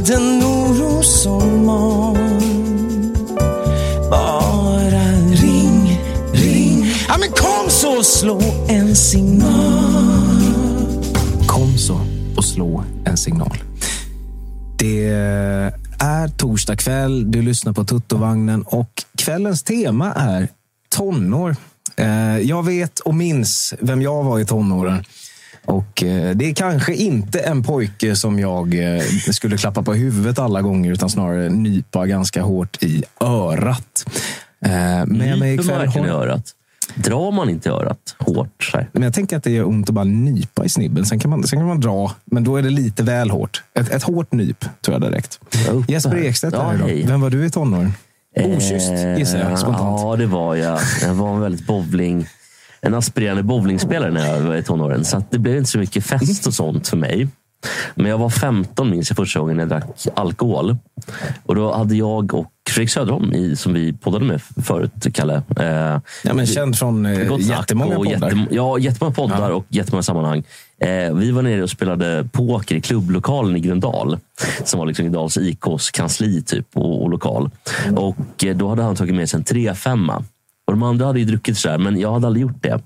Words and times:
den 0.00 0.42
oro 0.42 1.02
som 1.02 1.66
mal. 1.66 2.16
Bara 4.10 5.04
ring, 5.42 6.00
ring, 6.32 6.86
ja 7.08 7.16
men 7.20 7.28
kom 7.28 7.70
så 7.70 8.02
slå 8.02 8.40
en 8.68 8.96
signal. 8.96 10.40
Kom 11.46 11.78
så 11.78 12.00
och 12.36 12.44
slå 12.44 12.84
en 13.04 13.16
signal. 13.16 13.58
Det 14.78 15.06
är 15.98 16.28
torsdag 16.28 16.76
kväll, 16.76 17.30
du 17.30 17.42
lyssnar 17.42 17.72
på 17.72 17.84
Tuttovagnen 17.84 18.62
och 18.62 19.04
kvällens 19.18 19.62
tema 19.62 20.12
är 20.12 20.48
tonår. 20.88 21.56
Eh, 21.96 22.38
jag 22.38 22.64
vet 22.64 23.00
och 23.00 23.14
minns 23.14 23.74
vem 23.80 24.02
jag 24.02 24.24
var 24.24 24.40
i 24.40 24.46
tonåren. 24.46 25.04
Och 25.64 26.02
eh, 26.02 26.36
det 26.36 26.50
är 26.50 26.54
kanske 26.54 26.94
inte 26.94 27.38
en 27.40 27.62
pojke 27.62 28.16
som 28.16 28.38
jag 28.38 28.94
eh, 28.96 29.02
skulle 29.32 29.56
klappa 29.56 29.82
på 29.82 29.94
huvudet 29.94 30.38
alla 30.38 30.62
gånger, 30.62 30.92
utan 30.92 31.10
snarare 31.10 31.48
nypa 31.48 32.06
ganska 32.06 32.42
hårt 32.42 32.82
i 32.82 33.04
örat. 33.20 34.04
Eh, 34.64 34.70
Med 35.06 35.38
mig 35.38 35.54
ikväll 35.54 35.78
verkligen 35.78 36.06
i 36.08 36.10
örat. 36.10 36.42
Drar 36.94 37.32
man 37.32 37.48
inte 37.50 37.70
örat 37.70 38.16
hårt? 38.18 38.64
Så 38.70 38.76
här. 38.76 38.88
Men 38.92 39.02
jag 39.02 39.14
tänker 39.14 39.36
att 39.36 39.42
det 39.44 39.50
gör 39.50 39.68
ont 39.68 39.88
att 39.88 39.94
bara 39.94 40.04
nypa 40.04 40.64
i 40.64 40.68
snibben. 40.68 41.06
Sen 41.06 41.18
kan 41.18 41.30
man, 41.30 41.42
sen 41.44 41.58
kan 41.58 41.68
man 41.68 41.80
dra, 41.80 42.12
men 42.24 42.44
då 42.44 42.56
är 42.56 42.62
det 42.62 42.70
lite 42.70 43.02
väl 43.02 43.30
hårt. 43.30 43.62
Ett, 43.74 43.90
ett 43.90 44.02
hårt 44.02 44.32
nyp 44.32 44.64
tror 44.84 45.02
jag 45.02 45.12
räckt. 45.12 45.40
Uppe 45.70 45.92
Jesper. 45.92 46.16
Ekstedt 46.16 46.54
Ja, 46.54 46.74
idag. 46.74 47.02
Vem 47.06 47.20
var 47.20 47.30
du 47.30 47.46
i 47.46 47.50
tonåren? 47.50 47.92
Okysst, 48.36 48.90
gissar 49.18 49.38
jag, 49.38 49.50
Eh, 49.50 49.56
spontant. 49.56 50.00
Ja, 50.00 50.16
det 50.16 50.26
var 50.26 50.54
jag. 50.54 50.78
Jag 51.02 51.14
var 51.14 51.34
en 51.34 51.40
väldigt 51.40 51.66
bowling... 51.66 52.26
En 52.84 52.94
aspirerande 52.94 53.42
bowlingspelare 53.42 54.10
när 54.10 54.26
jag 54.34 54.40
var 54.40 54.54
i 54.56 54.62
tonåren. 54.62 55.04
Så 55.04 55.22
det 55.30 55.38
blev 55.38 55.56
inte 55.56 55.70
så 55.70 55.78
mycket 55.78 56.04
fest 56.06 56.46
och 56.46 56.54
sånt 56.54 56.88
för 56.88 56.96
mig. 56.96 57.28
Men 57.94 58.06
jag 58.06 58.18
var 58.18 58.30
15 58.30 58.90
minns 58.90 59.10
jag 59.10 59.16
första 59.16 59.40
gången 59.40 59.58
jag 59.58 59.68
drack 59.68 60.06
alkohol. 60.14 60.76
Och 61.44 61.54
då 61.54 61.74
hade 61.74 61.94
jag 61.96 62.34
och 62.34 62.46
Fredrik 62.70 62.90
Söderholm, 62.90 63.32
i, 63.32 63.56
som 63.56 63.72
vi 63.72 63.92
poddade 63.92 64.24
med 64.24 64.40
förut, 64.64 64.92
Kalle. 65.14 65.42
Eh, 65.60 65.66
Ja, 66.24 66.34
men 66.34 66.46
känd 66.46 66.78
från 66.78 67.06
eh, 67.06 67.38
jättemånga 67.40 67.94
poddar. 67.96 68.10
jättem- 68.30 68.48
ja, 68.50 68.78
jättemånga 68.78 69.14
poddar 69.14 69.50
och 69.50 69.64
jättemånga 69.68 70.02
sammanhang. 70.02 70.42
Eh, 70.80 71.14
vi 71.14 71.30
var 71.30 71.42
nere 71.42 71.62
och 71.62 71.70
spelade 71.70 72.28
poker 72.32 72.74
i 72.74 72.80
klubblokalen 72.80 73.56
i 73.56 73.60
Gröndal. 73.60 74.18
Som 74.64 74.78
var 74.80 74.86
liksom 74.86 75.04
Gröndals 75.04 75.36
IKs 75.38 75.90
kansli 75.90 76.42
typ, 76.42 76.66
och, 76.74 77.02
och 77.02 77.10
lokal. 77.10 77.50
Och 77.96 78.44
eh, 78.44 78.56
då 78.56 78.68
hade 78.68 78.82
han 78.82 78.96
tagit 78.96 79.14
med 79.14 79.30
sig 79.30 79.38
en 79.38 79.44
3-5. 79.44 80.24
Och 80.74 80.80
de 80.80 80.86
andra 80.86 81.06
hade 81.06 81.18
ju 81.18 81.24
druckit 81.24 81.58
så 81.58 81.68
här, 81.68 81.78
men 81.78 82.00
jag 82.00 82.12
hade 82.12 82.26
aldrig 82.26 82.42
gjort 82.42 82.62
det. 82.62 82.80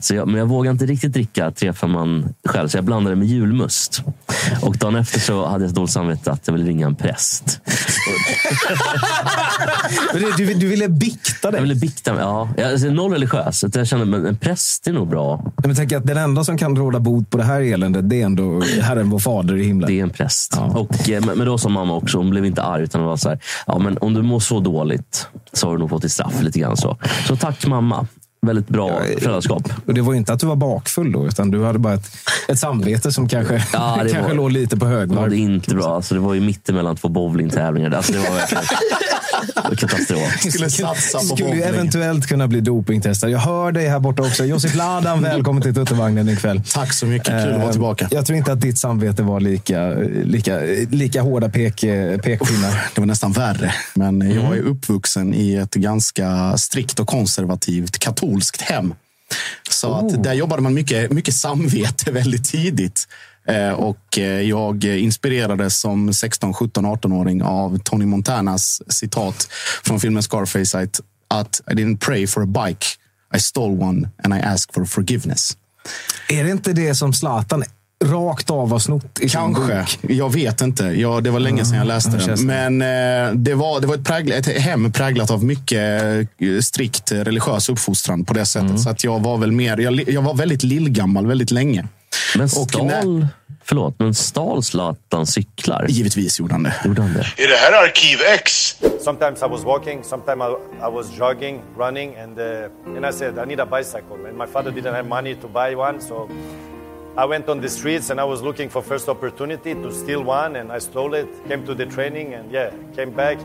Så 0.00 0.14
jag, 0.14 0.28
men 0.28 0.36
jag 0.38 0.46
vågade 0.46 0.72
inte 0.72 0.86
riktigt 0.86 1.12
dricka 1.12 1.50
3-5 1.50 2.28
själv, 2.44 2.68
så 2.68 2.76
jag 2.76 2.84
blandade 2.84 3.16
med 3.16 3.28
julmust. 3.28 4.02
Och 4.62 4.76
dagen 4.76 4.96
efter 4.96 5.20
så 5.20 5.46
hade 5.46 5.64
jag 5.64 5.70
så 5.70 5.76
dåligt 5.76 5.90
samvete 5.90 6.32
att 6.32 6.40
jag 6.44 6.54
ville 6.54 6.66
ringa 6.66 6.86
en 6.86 6.94
präst. 6.94 7.60
Du, 10.36 10.54
du, 10.54 10.68
ville 10.68 10.88
bikta 10.88 11.50
dig. 11.50 11.58
Jag 11.58 11.62
ville 11.62 11.74
bikta 11.74 12.12
mig. 12.12 12.22
Ja, 12.22 12.48
jag 12.56 12.72
är 12.72 12.90
noll 12.90 13.12
religiös. 13.12 13.58
Så 13.58 13.68
jag 13.74 13.86
kände 13.86 14.04
men 14.06 14.26
en 14.26 14.36
präst 14.36 14.86
är 14.86 14.92
nog 14.92 15.08
bra. 15.08 15.52
Men 15.64 15.74
tänk 15.74 15.92
att 15.92 16.06
den 16.06 16.16
enda 16.16 16.44
som 16.44 16.58
kan 16.58 16.76
råda 16.76 17.00
bot 17.00 17.30
på 17.30 17.38
det 17.38 17.44
här 17.44 17.60
eländet, 17.60 18.10
det 18.10 18.20
är 18.22 18.24
ändå 18.24 18.62
Herren 18.80 19.10
vår 19.10 19.18
fader 19.18 19.56
i 19.56 19.64
himlen. 19.64 19.88
Det 19.88 19.98
är 19.98 20.02
en 20.02 20.10
präst. 20.10 20.52
Ja. 20.56 20.64
Och, 20.64 21.10
eh, 21.10 21.24
men 21.26 21.38
men 21.38 21.46
då 21.46 21.58
sa 21.58 21.68
mamma 21.68 21.94
också, 21.94 22.18
hon 22.18 22.30
blev 22.30 22.44
inte 22.44 22.62
arg 22.62 22.82
utan 22.82 23.00
hon 23.00 23.08
var 23.08 23.16
så 23.16 23.28
här, 23.28 23.38
ja, 23.66 23.78
men 23.78 23.98
om 23.98 24.14
du 24.14 24.22
mår 24.22 24.40
så 24.40 24.60
dåligt 24.60 25.28
så 25.52 25.66
har 25.66 25.72
du 25.72 25.78
nog 25.78 25.90
fått 25.90 26.02
ditt 26.02 26.12
straff. 26.12 26.42
lite 26.42 26.58
grann 26.58 26.76
så. 26.76 26.96
Så 27.28 27.36
tack 27.36 27.66
mamma. 27.66 28.06
Väldigt 28.46 28.68
bra 28.68 28.88
Ja, 28.88 29.18
föräldraskap. 29.20 29.72
Och 29.86 29.94
det 29.94 30.00
var 30.02 30.14
inte 30.14 30.32
att 30.32 30.40
du 30.40 30.46
var 30.46 30.56
bakfull 30.56 31.12
då, 31.12 31.26
utan 31.26 31.50
du 31.50 31.64
hade 31.64 31.78
bara 31.78 31.94
ett, 31.94 32.10
ett 32.48 32.58
samvete 32.58 33.12
som 33.12 33.28
kanske, 33.28 33.64
Ja, 33.72 33.96
kanske 33.98 34.22
var- 34.22 34.34
låg 34.34 34.52
lite 34.52 34.76
på 34.76 34.84
Det 34.84 34.90
var 34.90 34.98
högvarv. 34.98 35.30
det 35.30 35.36
inte 35.36 35.74
bra. 35.74 35.94
Alltså, 35.96 36.14
det 36.14 36.20
var 36.20 36.34
ju 36.34 36.40
mitten 36.40 36.74
mellan 36.74 36.96
två 36.96 37.08
bowlingtävlingar. 37.08 37.90
Alltså, 37.90 38.12
det 38.12 38.18
var 38.18 38.34
verkligen 38.34 38.62
var 38.64 39.35
katastrof. 39.54 40.40
Skulle 40.52 40.70
satsa 40.70 41.18
på 41.18 41.24
Skulle 41.24 41.56
ju 41.56 41.62
eventuellt 41.62 42.26
kunna 42.26 42.48
bli 42.48 42.60
dopingtestad. 42.60 43.30
Jag 43.30 43.38
hör 43.38 43.72
dig 43.72 43.88
här 43.88 43.98
borta 44.00 44.22
också. 44.22 44.44
Josef 44.44 44.74
Ladan, 44.74 45.22
välkommen 45.22 45.62
till 45.62 45.74
Tuttuvagnen 45.74 46.28
ikväll. 46.28 46.62
Tack 46.72 46.92
så 46.92 47.06
mycket. 47.06 47.26
Kul 47.26 47.36
att 47.52 47.56
vara 47.56 47.64
Eh, 47.64 47.70
tillbaka. 47.70 48.08
Jag 48.10 48.26
tror 48.26 48.38
inte 48.38 48.52
att 48.52 48.60
ditt 48.60 48.78
samvete 48.78 49.22
var 49.22 49.40
lika, 49.40 49.90
lika, 50.24 50.60
lika 50.90 51.22
hårda 51.22 51.48
pek, 51.48 51.80
pekpinnar. 52.22 52.90
Det 52.94 53.00
var 53.00 53.06
nästan 53.06 53.32
värre. 53.32 53.74
Men 53.94 54.22
Mm. 54.22 54.44
jag 54.44 54.56
är 54.56 54.62
uppvuxen 54.62 55.34
i 55.34 55.54
ett 55.54 55.74
ganska 55.74 56.58
strikt 56.58 57.00
och 57.00 57.06
konservativt 57.08 57.98
katolskt 57.98 58.60
hem. 58.62 58.94
Så 59.70 59.88
Oh. 59.88 59.98
att 60.06 60.22
där 60.22 60.32
jobbade 60.34 60.62
man 60.62 60.74
mycket, 60.74 61.12
mycket 61.12 61.34
samvete 61.34 62.10
väldigt 62.10 62.44
tidigt. 62.44 63.08
Eh, 63.48 63.70
Och 63.70 64.18
eh, 64.18 64.40
jag 64.40 64.84
inspirerades 64.84 65.80
som 65.80 66.14
16, 66.14 66.54
17, 66.54 66.86
18-åring 66.86 67.42
av 67.42 67.78
Tony 67.78 68.06
Montanas 68.06 68.82
citat 68.88 69.48
från 69.84 70.00
filmen 70.00 70.22
Scarface. 70.22 70.78
Att, 70.78 71.00
att 71.28 71.60
I 71.70 71.74
didn't 71.74 71.98
pray 71.98 72.26
for 72.26 72.42
a 72.42 72.46
bike. 72.46 72.86
I 73.36 73.40
stole 73.40 73.84
one 73.84 74.08
and 74.24 74.34
I 74.34 74.40
asked 74.40 74.74
for 74.74 74.84
forgiveness. 74.84 75.56
Är 76.28 76.44
det 76.44 76.50
inte 76.50 76.72
det 76.72 76.94
som 76.94 77.12
Zlatan 77.12 77.64
rakt 78.04 78.50
av 78.50 78.70
har 78.70 78.78
snott 78.78 79.20
i 79.20 79.28
Kanske. 79.28 79.86
Jag 80.00 80.32
vet 80.32 80.60
inte. 80.60 80.84
Ja, 80.84 81.20
det 81.20 81.30
var 81.30 81.40
länge 81.40 81.64
sedan 81.64 81.78
jag 81.78 81.86
läste 81.86 82.10
det 82.10 82.20
känns 82.20 82.46
den. 82.46 82.76
Men 82.76 82.82
eh, 83.28 83.34
det 83.34 83.54
var, 83.54 83.80
det 83.80 83.86
var 83.86 83.94
ett, 83.94 84.04
prägl, 84.04 84.32
ett 84.32 84.46
hem 84.46 84.92
präglat 84.92 85.30
av 85.30 85.44
mycket 85.44 86.02
eh, 86.38 86.60
strikt 86.60 87.12
religiös 87.12 87.68
uppfostran 87.68 88.24
på 88.24 88.34
det 88.34 88.44
sättet. 88.44 88.68
Mm. 88.70 88.78
Så 88.78 88.90
att 88.90 89.04
jag 89.04 89.20
var 89.20 89.38
väl 89.38 89.52
mer, 89.52 89.78
jag, 89.78 90.08
jag 90.08 90.22
var 90.22 90.34
väldigt 90.34 90.62
lillgammal 90.62 91.26
väldigt 91.26 91.50
länge. 91.50 91.88
Men 92.36 92.48
stal, 92.48 93.26
förlåt, 93.64 93.94
men 93.98 94.14
stal 94.14 94.62
Zlatan 94.62 95.26
cyklar? 95.26 95.86
Givetvis 95.88 96.40
gjorde 96.40 96.54
han 96.54 96.62
det. 96.62 96.74
Gjorde 96.84 97.02
han 97.02 97.12
det? 97.12 97.42
Är 97.44 97.48
det 97.48 97.56
här 97.56 97.84
Arkiv 97.84 98.18
X? 98.34 98.76
Sometimes 99.00 99.42
I 99.42 99.46
was 99.46 99.64
walking, 99.64 100.04
sometimes 100.04 100.42
I, 100.42 100.86
I 100.86 100.90
was 100.90 101.18
jogging, 101.18 101.62
running, 101.78 102.16
and 102.16 102.38
uh, 102.38 102.96
and 102.96 103.06
I 103.06 103.12
said 103.12 103.38
I 103.38 103.44
need 103.46 103.60
a 103.60 103.66
bicycle. 103.66 104.26
And 104.28 104.36
my 104.38 104.46
father 104.46 104.70
didn't 104.72 104.94
have 104.94 105.08
money 105.08 105.34
to 105.34 105.48
buy 105.48 105.76
one, 105.76 106.00
so 106.00 106.28
I 107.16 107.24
went 107.26 107.48
on 107.48 107.60
the 107.60 107.68
streets 107.68 108.10
and 108.10 108.20
I 108.20 108.24
was 108.24 108.42
looking 108.42 108.68
for 108.70 108.82
first 108.82 109.08
opportunity 109.08 109.74
to 109.74 109.92
steal 109.92 110.22
one, 110.24 110.56
and 110.56 110.72
I 110.72 110.80
stole 110.80 111.14
it. 111.14 111.28
Came 111.48 111.64
to 111.66 111.74
the 111.74 111.86
training, 111.86 112.34
and 112.34 112.50
yeah, 112.52 112.70
came 112.96 113.10
back. 113.10 113.38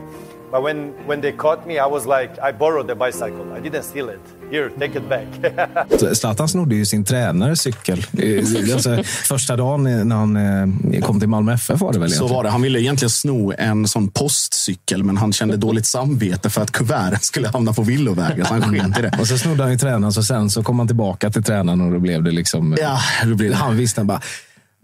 But 0.52 0.62
when 0.64 0.92
when 1.08 1.20
they 1.20 1.32
caught 1.32 1.66
me, 1.66 1.74
I 1.74 1.88
was 1.90 2.04
like, 2.06 2.32
I 2.48 2.52
borrowed 2.58 2.88
the 2.88 2.94
bicycle. 2.94 3.46
I 3.58 3.60
didn't 3.60 3.82
steal 3.84 4.08
it. 4.10 4.20
Here, 4.50 4.70
take 4.78 4.98
it 4.98 5.08
back. 5.08 5.26
Zlatan 6.16 6.48
snodde 6.48 6.74
ju 6.74 6.86
sin 6.86 7.04
tränares 7.04 7.60
cykel. 7.60 8.06
Alltså, 8.74 9.02
första 9.04 9.56
dagen 9.56 10.08
när 10.08 10.16
han 10.16 10.36
eh, 10.94 11.00
kom 11.00 11.20
till 11.20 11.28
Malmö 11.28 11.52
FF 11.54 11.80
var 11.80 11.92
det 11.92 11.98
väl 11.98 12.10
Så 12.10 12.14
egentligen? 12.14 12.36
var 12.36 12.44
det. 12.44 12.50
Han 12.50 12.62
ville 12.62 12.80
egentligen 12.80 13.10
sno 13.10 13.52
en 13.58 13.88
sån 13.88 14.08
postcykel, 14.08 15.04
men 15.04 15.16
han 15.16 15.32
kände 15.32 15.56
dåligt 15.56 15.86
samvete 15.86 16.50
för 16.50 16.62
att 16.62 16.70
kuverten 16.72 17.20
skulle 17.20 17.48
hamna 17.48 17.72
på 17.72 17.82
villovägar, 17.82 18.44
så 18.44 18.54
han 18.54 18.62
sket 18.62 18.98
i 18.98 19.02
det. 19.02 19.16
Och 19.20 19.26
så 19.26 19.38
snodde 19.38 19.62
han 19.62 19.72
ju 19.72 19.78
tränaren 19.78 20.04
och 20.04 20.14
sen 20.24 20.50
så 20.50 20.62
kom 20.62 20.78
han 20.78 20.88
tillbaka 20.88 21.30
till 21.30 21.42
tränaren 21.42 21.80
och 21.80 21.92
då 21.92 21.98
blev 21.98 22.22
det 22.22 22.30
liksom... 22.30 22.76
Ja, 22.80 22.98
då 23.26 23.34
blir 23.34 23.48
det. 23.48 23.56
Han 23.56 23.76
visste 23.76 24.00
han 24.00 24.06
bara, 24.06 24.20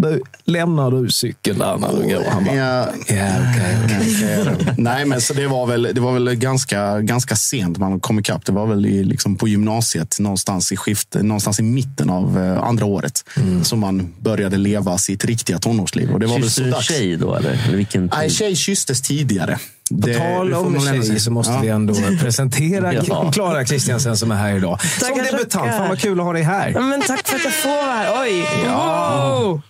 du, 0.02 0.22
lämnar 0.44 0.90
du 0.90 1.10
cykeln 1.10 1.58
där 1.58 1.76
när 1.78 1.88
du 1.88 2.14
går? 2.14 2.24
Han 2.30 2.44
bara, 2.44 2.54
Ja. 2.56 2.88
ja 3.08 3.28
okej, 3.52 3.76
okej. 3.84 4.74
Nej, 4.76 5.04
men 5.04 5.20
så 5.20 5.34
det 5.34 5.46
var 5.46 5.66
väl, 5.66 5.88
det 5.94 6.00
var 6.00 6.12
väl 6.12 6.34
ganska, 6.34 7.00
ganska 7.00 7.36
sent 7.36 7.78
man 7.78 8.00
kom 8.00 8.18
ikapp. 8.18 8.44
Det 8.46 8.52
var 8.52 8.66
väl 8.66 8.86
i, 8.86 9.04
liksom 9.04 9.36
på 9.36 9.48
gymnasiet, 9.48 10.16
någonstans 10.20 10.72
i 10.72 10.76
skift, 10.76 11.14
någonstans 11.14 11.60
i 11.60 11.62
mitten 11.62 12.10
av 12.10 12.38
eh, 12.44 12.62
andra 12.62 12.84
året, 12.86 13.24
som 13.62 13.80
man 13.80 14.14
började 14.20 14.56
leva 14.56 14.98
sitt 14.98 15.24
riktiga 15.24 15.58
tonårsliv. 15.58 16.10
Och 16.10 16.20
det 16.20 16.26
var 16.26 16.34
väl 16.34 16.42
Kysste 16.42 16.60
så 16.60 16.64
du 16.64 16.70
dags. 16.70 16.86
tjej 16.88 17.16
då? 17.16 17.34
Eller? 17.34 17.72
vilken 17.72 18.10
Nej, 18.16 18.30
tjej 18.30 18.56
kysstes 18.56 19.00
tidigare. 19.02 19.58
På 19.90 19.94
Det- 19.96 20.14
tal 20.14 20.54
om 20.54 20.80
tjej 20.80 21.02
säga. 21.02 21.18
så 21.18 21.30
måste 21.30 21.52
Ja. 21.52 21.60
vi 21.60 21.68
ändå 21.68 21.94
presentera 22.20 22.92
Ja. 22.94 23.30
Klara 23.32 23.64
Kristiansen 23.64 24.16
som 24.16 24.30
är 24.30 24.36
här 24.36 24.56
idag. 24.56 24.80
som 24.80 25.08
Tackar, 25.08 25.24
debutant. 25.24 25.50
tackar. 25.50 25.78
Fan 25.78 25.88
vad 25.88 25.98
kul 25.98 26.20
att 26.20 26.26
ha 26.26 26.32
dig 26.32 26.42
här. 26.42 26.70
Ja, 26.74 26.80
men 26.80 27.00
tack 27.02 27.28
för 27.28 27.36
att 27.36 27.44
jag 27.44 27.52
får 27.54 27.68
vara 27.68 27.92
här. 27.92 28.22
Oj! 28.22 28.44
Wow. 28.68 29.60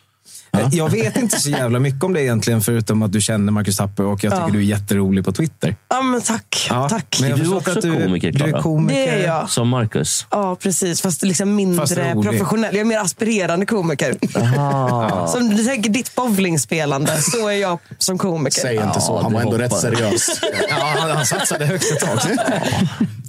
Jag 0.70 0.88
vet 0.90 1.16
inte 1.16 1.40
så 1.40 1.50
jävla 1.50 1.78
mycket 1.78 2.04
om 2.04 2.12
det 2.12 2.22
egentligen, 2.22 2.60
förutom 2.60 3.02
att 3.02 3.12
du 3.12 3.20
känner 3.20 3.52
Marcus 3.52 3.76
Tapper 3.76 4.04
och 4.04 4.24
jag 4.24 4.32
tycker 4.32 4.44
Ja. 4.46 4.52
du 4.52 4.58
är 4.58 4.62
jätterolig 4.62 5.24
på 5.24 5.32
Twitter. 5.32 5.76
Ja, 5.88 6.02
men 6.02 6.20
tack. 6.22 6.66
Ja, 6.70 6.88
tack. 6.88 7.18
Men 7.20 7.30
jag 7.30 7.38
Är 7.38 7.42
du 7.44 7.54
också 7.54 7.70
att 7.70 7.82
du, 7.82 8.02
komiker, 8.04 8.32
du 8.32 8.44
är 8.44 8.48
Klara? 8.48 8.62
komiker. 8.62 9.00
Det 9.00 9.08
är 9.08 9.26
jag. 9.26 9.50
Som 9.50 9.68
Marcus. 9.68 10.26
Ja, 10.30 10.56
precis. 10.62 11.02
Fast 11.02 11.22
liksom 11.22 11.54
mindre 11.56 11.86
Fast 11.86 11.94
professionell. 12.22 12.74
Jag 12.74 12.80
är 12.80 12.84
mer 12.84 12.98
aspirerande 12.98 13.66
komiker. 13.66 14.16
Som 15.32 15.56
du 15.56 15.64
tänker 15.64 15.90
ditt 15.90 16.14
bowlingspelande, 16.14 17.16
så 17.22 17.48
är 17.48 17.52
jag 17.52 17.78
som 17.98 18.18
komiker. 18.18 18.60
Säg 18.60 18.76
inte 18.76 19.00
så. 19.00 19.12
Ja, 19.12 19.20
Han 19.22 19.32
var 19.32 19.40
ändå 19.40 19.58
rätt 19.58 19.70
hoppar. 19.72 19.80
seriös. 19.90 20.40
Ja, 20.70 20.76
han, 20.98 21.10
han 21.10 21.26
satsade 21.26 21.66
högt 21.66 21.92
ett 21.92 22.00
tag. 22.00 22.18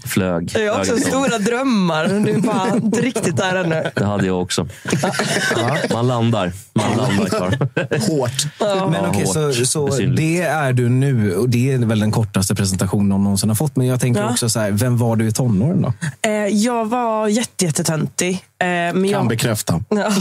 Flög. 0.09 0.51
Jag 0.55 0.73
har 0.73 0.79
också 0.79 0.97
stora 0.97 1.37
drömmar. 1.37 2.07
Du 2.07 2.31
är 2.31 2.39
bara 2.39 2.75
inte 2.75 3.01
riktigt 3.01 3.37
där 3.37 3.55
ännu. 3.55 3.91
Det 3.95 4.05
hade 4.05 4.27
jag 4.27 4.41
också. 4.41 4.67
Man 5.93 6.07
landar. 6.07 6.51
Man 6.73 6.97
landar 6.97 7.25
kvar. 7.25 7.57
Hårt. 8.07 8.47
Men 8.91 9.05
okej, 9.09 9.25
så, 9.27 9.65
så 9.65 9.87
det 10.17 10.41
är 10.41 10.73
du 10.73 10.89
nu 10.89 11.35
och 11.35 11.49
det 11.49 11.71
är 11.71 11.77
väl 11.77 11.99
den 11.99 12.11
kortaste 12.11 12.55
presentationen 12.55 13.09
någon 13.09 13.23
någonsin 13.23 13.49
har 13.49 13.55
fått. 13.55 13.75
Men 13.75 13.87
jag 13.87 13.99
tänker 13.99 14.21
Ja. 14.21 14.29
också 14.31 14.49
så 14.49 14.59
här, 14.59 14.71
vem 14.71 14.97
var 14.97 15.15
du 15.15 15.27
i 15.27 15.31
tonåren 15.31 15.81
då? 15.81 15.93
Eh, 16.29 16.31
jag 16.47 16.85
var 16.89 17.27
jätte, 17.27 17.65
jättetöntig. 17.65 18.33
Eh, 18.33 18.65
men 18.67 18.93
Kan 18.93 19.05
jag, 19.09 19.27
bekräfta. 19.27 19.83
Ja. 19.89 20.11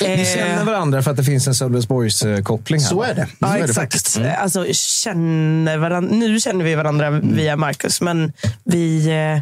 Ni 0.00 0.24
känner 0.36 0.64
varandra 0.64 1.02
för 1.02 1.10
att 1.10 1.16
det 1.16 1.24
finns 1.24 1.46
en 1.46 1.54
Sölvesborgs-koppling 1.54 2.80
här. 2.80 2.88
Så 2.88 3.02
är 3.02 3.14
det. 3.14 3.26
Så 3.26 3.36
Ja, 3.38 3.48
är 3.48 3.58
det 3.58 3.64
exakt. 3.64 3.78
faktiskt. 3.94 4.16
Mm. 4.16 4.30
Alltså, 4.42 4.66
känner 4.72 5.76
varandra, 5.78 6.16
nu 6.16 6.40
känner 6.40 6.64
vi 6.64 6.74
varandra 6.74 7.10
via 7.10 7.56
Marcus, 7.56 8.00
men 8.00 8.32
vi 8.64 8.89
eh, 8.98 9.40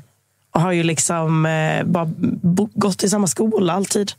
har 0.62 0.72
ju 0.72 0.82
liksom 0.82 1.46
eh, 1.46 1.84
bara 1.84 2.08
bo, 2.42 2.68
gått 2.74 3.02
i 3.04 3.08
samma 3.08 3.26
skola 3.26 3.72
alltid. 3.72 4.12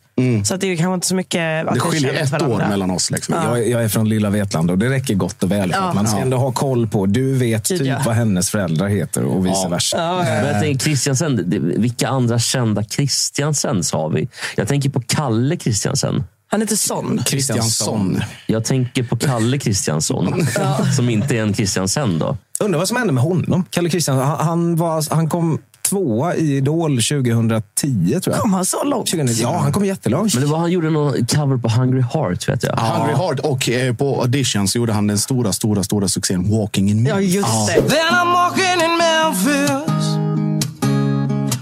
Så 0.45 0.53
att 0.55 0.61
det 0.61 0.67
är 0.67 0.75
kanske 0.77 0.93
inte 0.93 1.07
så 1.07 1.15
mycket 1.15 1.39
att 1.39 1.61
Mm. 1.61 1.65
Det 1.65 1.73
vi 1.73 1.79
skiljer 1.79 2.13
ett 2.23 2.29
varandra. 2.31 2.55
år 2.65 2.69
mellan 2.69 2.91
oss. 2.91 3.11
Liksom. 3.11 3.35
Jag, 3.35 3.59
är- 3.59 3.71
jag 3.71 3.83
är 3.83 3.89
från 3.89 4.09
lilla 4.09 4.29
Vetlanda 4.29 4.73
och 4.73 4.79
det 4.79 4.89
räcker 4.89 5.13
gott 5.15 5.43
och 5.43 5.51
väl. 5.51 5.73
För 5.73 5.79
Ja. 5.79 5.89
att 5.89 5.95
man 5.95 6.07
ska 6.07 6.17
Ja. 6.17 6.21
ändå 6.23 6.37
ha 6.37 6.51
koll 6.51 6.87
på, 6.87 7.05
du 7.05 7.33
vet 7.37 7.67
Gud, 7.67 7.79
typ 7.79 7.87
ja. 7.87 7.97
vad 8.05 8.15
hennes 8.15 8.49
föräldrar 8.49 8.87
heter 8.87 9.23
och 9.23 9.45
vice 9.45 9.55
Ja. 9.63 9.69
versa. 9.69 9.97
Ja, 9.97 10.17
ja. 10.17 10.23
Men 10.41 10.45
jag 10.45 10.61
tänker 10.61 10.85
Christiansen, 10.85 11.43
det- 11.49 11.59
vilka 11.59 12.07
andra 12.09 12.39
kända 12.39 12.83
Christiansens 12.83 13.91
har 13.91 14.09
vi? 14.09 14.27
Jag 14.55 14.67
tänker 14.67 14.89
på 14.89 15.01
Kalle 15.07 15.57
Christiansen. 15.57 16.23
Han 16.51 16.61
heter 16.61 16.75
Son. 16.75 17.21
Kristiansson. 17.25 18.21
Jag 18.47 18.65
tänker 18.65 19.03
på 19.03 19.17
Kalle 19.17 19.57
Kristiansson, 19.57 20.47
som 20.95 21.09
inte 21.09 21.37
är 21.37 21.41
en 21.41 21.53
Christiansen. 21.53 22.19
Då. 22.19 22.37
Undrar 22.59 22.79
vad 22.79 22.87
som 22.87 22.97
hände 22.97 23.13
med 23.13 23.23
honom. 23.23 23.65
Kalle 23.69 23.89
Kristiansson, 23.89 24.27
han, 24.27 24.45
han, 24.47 24.75
var, 24.75 25.15
han 25.15 25.29
kom 25.29 25.59
tvåa 25.89 26.35
i 26.35 26.57
Idol 26.57 27.01
2010 27.01 28.19
tror 28.23 28.35
jag. 28.35 28.41
Kom 28.41 28.53
han 28.53 28.65
så 28.65 28.83
långt? 28.83 29.07
2009. 29.09 29.35
Ja, 29.41 29.57
han 29.57 29.71
kom 29.71 29.85
jättelångt. 29.85 30.33
Men 30.33 30.43
det 30.43 30.49
var, 30.49 30.57
han 30.57 30.71
gjorde 30.71 30.89
någon 30.89 31.25
cover 31.25 31.57
på 31.57 31.69
Hungry 31.69 32.01
Heart, 32.01 32.49
vet 32.49 32.63
jag. 32.63 32.75
Hungry 32.75 33.13
Heart 33.15 33.39
och 33.39 33.69
eh, 33.69 33.95
på 33.95 34.21
auditions 34.21 34.75
gjorde 34.75 34.93
han 34.93 35.07
den 35.07 35.17
stora, 35.17 35.53
stora, 35.53 35.83
stora 35.83 36.07
succén 36.07 36.51
Walking 36.51 36.89
in 36.89 37.03
Me. 37.03 37.09
Ja, 37.09 37.19
just 37.21 37.67
det. 37.67 37.73
Then 37.73 38.13
I'm 38.13 38.33
walking 38.33 38.85
in 38.85 38.97
Memphis. 38.97 40.03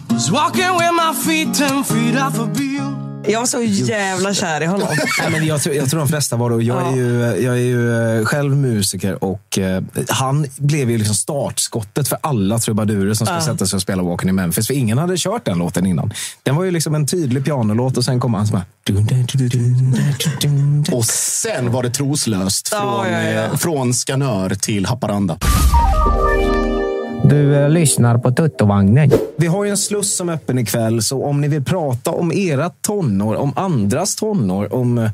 Was 0.10 0.31
walking 0.31 0.74
with 0.80 0.94
my 0.94 1.13
feet 1.25 1.54
ten 1.57 1.83
feet 1.83 2.16
off 2.16 2.40
a 2.40 2.50
bill. 2.56 2.96
Jag 3.27 3.39
var 3.39 3.45
så 3.47 3.62
jävla 3.62 4.33
kär 4.33 4.62
i 4.62 4.65
honom. 4.65 4.88
Nej, 5.21 5.31
men 5.31 5.45
jag, 5.45 5.62
tror, 5.62 5.75
jag 5.75 5.89
tror 5.89 6.00
de 6.00 6.07
flesta 6.09 6.35
var 6.35 6.50
det. 6.50 6.63
Jag, 6.63 6.88
är 6.91 6.95
ju, 6.95 7.21
jag 7.21 7.53
är 7.56 7.62
ju 7.62 8.18
eh, 8.19 8.25
själv 8.25 8.56
musiker 8.57 9.24
och 9.24 9.57
eh, 9.59 9.83
han 10.09 10.47
blev 10.57 10.91
ju 10.91 10.97
liksom 10.97 11.15
startskottet 11.15 12.07
för 12.07 12.18
alla 12.21 12.59
trubadurer 12.59 13.13
som 13.13 13.27
ska 13.27 13.41
sätta 13.41 13.65
sig 13.65 13.77
och 13.77 13.81
spela 13.81 14.03
Walking 14.03 14.29
in 14.29 14.35
Memphis. 14.35 14.68
För 14.68 14.74
ingen 14.74 14.97
hade 14.97 15.18
kört 15.18 15.45
den 15.45 15.57
låten 15.57 15.85
innan. 15.85 16.13
Den 16.44 16.56
var 16.56 16.63
ju 16.63 16.71
liksom 16.71 16.95
en 16.95 17.07
tydlig 17.07 17.45
pianolåt 17.45 17.97
och 17.97 18.06
sen 18.06 18.19
kom 18.19 18.33
han 18.33 18.47
som. 18.47 18.62
Och 20.91 21.06
sen 21.06 21.71
var 21.71 21.83
det 21.83 21.89
troslöst 21.89 22.69
Ja, 22.71 22.80
från, 23.03 23.13
ja, 23.13 23.21
ja. 23.21 23.44
eh, 23.44 23.56
från 23.56 23.94
Skanör 23.94 24.50
till 24.56 24.85
Haparanda. 24.85 25.38
Du 27.29 27.56
eh, 27.56 27.69
lyssnar 27.69 28.18
på 28.18 28.31
Tuttovagnen. 28.31 29.12
Vi 29.38 29.47
har 29.47 29.63
ju 29.63 29.69
en 29.71 29.77
sluss 29.77 30.15
som 30.15 30.29
är 30.29 30.33
öppen 30.33 30.59
ikväll, 30.59 31.01
så 31.03 31.25
om 31.25 31.41
ni 31.41 31.47
vill 31.47 31.63
prata 31.63 32.12
om 32.12 32.31
era 32.33 32.69
tonår, 32.69 33.35
om 33.35 33.53
andras 33.56 34.15
tonår, 34.15 34.74
om... 34.74 34.97
eh, 34.97 35.12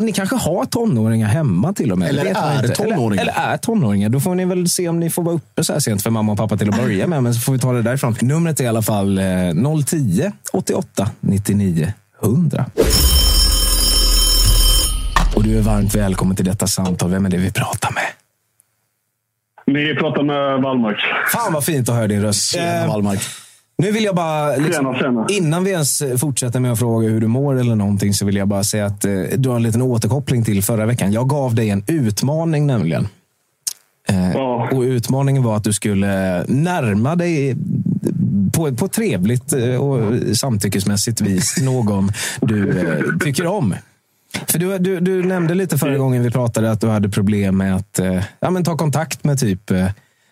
Ni 0.00 0.12
kanske 0.12 0.36
har 0.36 0.64
tonåringar 0.64 1.28
hemma 1.28 1.72
till 1.72 1.92
och 1.92 1.98
med. 1.98 2.08
Eller 2.08 2.24
är 2.24 2.68
tonåringar. 2.68 3.22
Eller, 3.22 3.32
eller 3.32 3.52
är 3.52 3.56
tonåringar. 3.56 4.08
Då 4.08 4.20
får 4.20 4.34
ni 4.34 4.44
väl 4.44 4.68
se 4.68 4.88
om 4.88 5.00
ni 5.00 5.10
får 5.10 5.22
vara 5.22 5.34
uppe 5.34 5.64
så 5.64 5.72
här 5.72 5.80
sent 5.80 6.02
för 6.02 6.10
mamma 6.10 6.32
och 6.32 6.38
pappa 6.38 6.56
till 6.56 6.68
att 6.68 6.76
börja 6.76 7.06
med. 7.06 7.22
Men 7.22 7.34
så 7.34 7.40
får 7.40 7.52
vi 7.52 7.58
ta 7.58 7.72
det 7.72 7.82
därifrån. 7.82 8.16
Numret 8.22 8.60
är 8.60 8.64
i 8.64 8.66
alla 8.68 8.82
fall 8.82 9.18
eh, 9.18 9.24
010 9.86 10.32
88 10.52 11.10
99 11.20 11.92
100. 12.22 12.66
Och 15.36 15.42
du 15.42 15.58
är 15.58 15.62
varmt 15.62 15.94
välkommen 15.94 16.36
till 16.36 16.44
detta 16.44 16.66
samtal. 16.66 17.10
Vem 17.10 17.26
är 17.26 17.30
det 17.30 17.36
vi 17.36 17.50
pratar 17.52 17.90
med? 17.94 18.04
Ni 19.72 19.94
pratar 19.94 20.22
med 20.22 20.62
Wallmark. 20.62 20.96
Fan 21.32 21.52
vad 21.52 21.64
fint 21.64 21.88
att 21.88 21.94
höra 21.94 22.06
din 22.06 22.22
röst. 22.22 22.56
Eh, 22.56 22.88
Wallmark. 22.88 23.20
Nu 23.82 23.92
vill 23.92 24.04
jag 24.04 24.14
bara, 24.14 24.56
liksom, 24.56 24.84
Tjena, 24.84 24.98
tjena. 24.98 25.26
innan 25.30 25.64
vi 25.64 25.70
ens 25.70 26.02
fortsätter 26.20 26.60
med 26.60 26.72
att 26.72 26.78
fråga 26.78 27.08
hur 27.08 27.20
du 27.20 27.26
mår 27.26 27.60
eller 27.60 27.74
någonting, 27.74 28.14
så 28.14 28.26
vill 28.26 28.36
jag 28.36 28.48
bara 28.48 28.64
säga 28.64 28.86
att 28.86 29.04
eh, 29.04 29.12
du 29.36 29.48
har 29.48 29.56
en 29.56 29.62
liten 29.62 29.82
återkoppling 29.82 30.44
till 30.44 30.62
förra 30.62 30.86
veckan. 30.86 31.12
Jag 31.12 31.28
gav 31.28 31.54
dig 31.54 31.70
en 31.70 31.84
utmaning 31.86 32.66
nämligen. 32.66 33.08
Eh, 34.08 34.30
Ja. 34.34 34.68
Och 34.72 34.80
utmaningen 34.82 35.42
var 35.42 35.56
att 35.56 35.64
du 35.64 35.72
skulle 35.72 36.44
närma 36.48 37.16
dig 37.16 37.56
på, 38.52 38.74
på 38.76 38.84
ett 38.84 38.92
trevligt 38.92 39.52
eh, 39.52 39.74
och 39.74 40.14
samtyckesmässigt 40.36 41.20
vis 41.20 41.56
någon 41.62 42.10
du 42.40 42.80
eh, 42.80 43.18
tycker 43.24 43.46
om. 43.46 43.74
För 44.48 44.58
du, 44.58 44.78
du, 44.78 45.00
du 45.00 45.22
nämnde 45.24 45.54
lite 45.54 45.78
förra 45.78 45.96
gången 45.98 46.22
vi 46.22 46.30
pratade 46.30 46.70
att 46.70 46.80
du 46.80 46.88
hade 46.88 47.08
problem 47.08 47.56
med 47.56 47.76
att 47.76 47.98
eh, 47.98 48.22
ja, 48.40 48.50
men 48.50 48.64
ta 48.64 48.76
kontakt 48.76 49.24
med 49.24 49.38
typ 49.38 49.70
eh, 49.70 49.86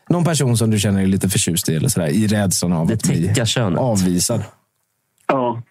någon 0.09 0.25
person 0.25 0.57
som 0.57 0.71
du 0.71 0.79
känner 0.79 0.99
dig 0.99 1.09
lite 1.09 1.29
förtjust 1.29 1.69
i 1.69 1.77
eller 1.77 1.89
sådär, 1.89 2.09
i 2.09 2.27
rädslan 2.27 2.73
av 2.73 2.87
Det 2.87 2.95
att 2.95 3.03
bli 3.03 3.35
könet. 3.47 3.79
avvisad. 3.81 4.45
Ja. 5.27 5.63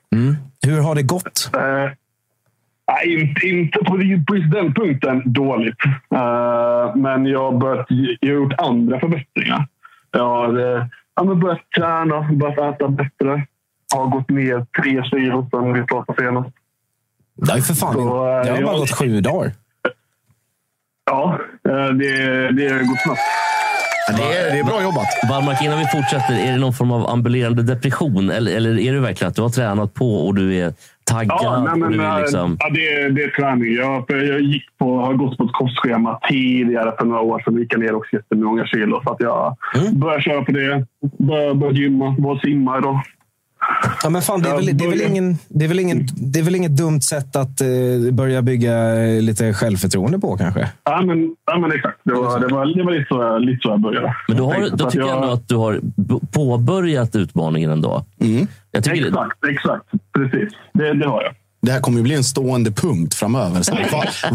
Hur 0.65 0.81
har 0.81 0.95
det 0.95 1.03
gått? 1.03 1.49
Nej, 2.87 3.13
inte, 3.21 3.47
inte 3.47 3.79
på, 3.79 4.01
just 4.01 4.51
den 4.51 4.73
punkten 4.73 5.33
dåligt. 5.33 5.85
Eh, 6.15 6.95
men 6.95 7.25
jag 7.25 7.51
har 7.51 7.57
börjat, 7.59 7.85
jag 8.19 8.29
har 8.35 8.41
gjort 8.41 8.53
andra 8.57 8.99
förbättringar. 8.99 9.67
Jag 10.11 10.23
har 10.23 10.89
men 11.25 11.39
börjat 11.39 11.59
träna, 11.77 12.31
börjat 12.31 12.75
äta 12.75 12.87
bättre. 12.87 13.45
Har 13.95 14.07
gått 14.07 14.29
ner 14.29 14.65
tre 14.81 15.03
kilo 15.03 15.47
sedan 15.51 15.73
vi 15.73 15.83
pratade 15.83 16.21
senast. 16.21 16.49
Det 17.35 17.51
har 17.51 17.57
ju 17.57 17.63
för 17.63 17.73
fan 17.73 17.93
Så, 17.93 17.99
eh, 17.99 18.43
det 18.43 18.49
har 18.51 18.61
bara 18.61 18.71
jag- 18.71 18.79
gått 18.79 18.91
sju 18.91 19.21
dagar. 19.21 19.51
Ja, 21.11 21.39
eh, 21.69 21.73
det, 21.73 22.51
det 22.51 22.69
har 22.73 22.79
gått 22.79 22.99
snabbt. 23.03 23.19
Det 24.17 24.37
är, 24.37 24.51
det 24.51 24.59
är 24.59 24.63
bra 24.63 24.83
jobbat. 24.83 25.07
Wallmark, 25.29 25.61
innan 25.61 25.79
vi 25.79 25.85
fortsätter, 25.85 26.33
är 26.47 26.51
det 26.51 26.57
någon 26.57 26.73
form 26.73 26.91
av 26.91 27.09
ambulerande 27.09 27.63
depression? 27.63 28.29
Eller, 28.29 28.55
eller 28.55 28.79
är 28.79 28.93
det 28.93 28.99
verkligen 28.99 29.29
att 29.29 29.35
du 29.35 29.41
har 29.41 29.49
tränat 29.49 29.93
på 29.93 30.27
och 30.27 30.35
du 30.35 30.55
är 30.55 30.73
taggad? 31.03 31.37
Ja, 31.41 31.63
nej, 31.63 31.79
men, 31.79 31.99
är 31.99 32.15
eh, 32.15 32.19
liksom... 32.21 32.57
ja, 32.59 32.69
det, 32.69 32.93
är- 32.93 33.09
det 33.09 33.23
är 33.23 33.29
träning. 33.29 33.73
Jag, 33.73 34.05
jag 34.07 34.41
gick 34.41 34.63
på, 34.77 34.99
har 34.99 35.13
gått 35.13 35.37
på 35.37 35.43
ett 35.43 35.53
kostschema 35.53 36.19
tidigare 36.29 36.93
för 36.99 37.05
några 37.05 37.21
år 37.21 37.39
sedan. 37.45 37.57
Gick 37.57 37.73
jag 37.73 37.79
ner 37.79 37.95
också 37.95 38.15
jättemånga 38.15 38.65
kilo. 38.65 39.01
Så 39.03 39.11
att 39.11 39.19
jag 39.19 39.57
Mm. 39.77 39.99
börjar 39.99 40.19
köra 40.19 40.43
på 40.43 40.51
det. 40.51 40.85
Börjar, 41.17 41.53
börjar 41.53 41.73
gymma. 41.73 42.15
Var 42.19 42.39
simma 42.39 42.77
idag. 42.77 42.99
Ja, 44.03 44.09
men 44.09 44.21
fan, 44.21 44.41
det, 44.41 44.49
är 44.49 44.55
väl, 44.55 44.77
det, 44.77 44.85
är 44.85 44.89
väl 44.89 45.01
ingen, 45.01 45.37
det, 45.47 45.65
är 45.65 45.69
väl 45.69 45.79
ingen, 45.79 46.07
det 46.15 46.39
är 46.39 46.43
väl 46.43 46.55
inget 46.55 46.77
dumt 46.77 47.01
sätt 47.01 47.35
att 47.35 47.61
eh, 47.61 47.67
börja 48.11 48.41
bygga 48.41 49.03
eh, 49.05 49.21
lite 49.21 49.53
självförtroende 49.53 50.19
på 50.19 50.37
kanske? 50.37 50.69
Ja, 50.83 51.01
men, 51.01 51.35
ja, 51.45 51.57
men 51.59 51.71
exakt. 51.71 51.99
Det 52.03 52.13
var, 52.13 52.39
det 52.39 52.47
var, 52.47 52.65
det 52.77 52.83
var 52.83 52.91
lite, 52.91 53.05
så, 53.09 53.21
jag- 53.21 53.41
lite 53.41 53.59
så 53.61 53.69
jag 53.69 53.79
började. 53.79 54.15
Men 54.27 54.37
då, 54.37 54.45
har, 54.53 54.69
då 54.73 54.85
att 54.85 54.91
tycker 54.91 55.07
jag 55.07 55.15
ändå 55.15 55.31
att 55.33 55.47
du 55.47 55.55
har 55.55 55.79
påbörjat 56.31 57.15
utmaningen 57.15 57.71
ändå. 57.71 58.05
Jag 58.71 58.83
tycker, 58.83 59.07
Exakt, 59.07 59.45
exakt. 59.49 59.85
Precis. 60.13 60.53
Det, 60.73 60.93
det 60.93 61.07
har 61.07 61.23
jag. 61.23 61.33
Det 61.61 61.71
här 61.71 61.79
kommer 61.79 61.97
ju 61.97 62.03
bli 62.03 62.15
en 62.15 62.23
stående 62.23 62.71
punkt 62.71 63.13
framöver. 63.13 63.61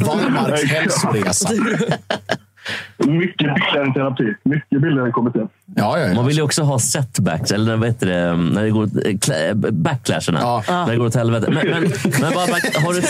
Wallmarks 0.06 0.64
hälsoresa. 0.72 1.49
Mycket 2.99 3.38
billigare 3.38 3.87
än 3.87 3.95
terapi. 3.95 4.35
Mycket 4.45 4.83
billigare 4.83 5.07
än 5.07 5.12
KBT. 5.12 5.37
Ja, 5.76 5.99
ja, 5.99 6.07
Man 6.07 6.17
ja. 6.17 6.23
vill 6.23 6.37
ju 6.37 6.43
också 6.43 6.62
ha 6.62 6.79
setbacks, 6.79 7.52
eller 7.52 7.76
vad 7.76 7.88
heter 7.88 8.07
det, 8.07 8.37
när 8.37 8.62
det 8.62 8.71
går, 8.71 8.83
eh, 8.85 9.55
backlasherna. 9.73 10.38
Ja. 10.40 10.62
När 10.69 10.90
det 10.90 10.97
går 10.97 11.07
åt 11.07 11.14
helvete. 11.14 11.47
Men, 11.50 11.67
men, 11.71 11.83
men 12.21 12.33
Wallmark, 12.35 12.76
har 12.76 12.93
du... 12.95 13.00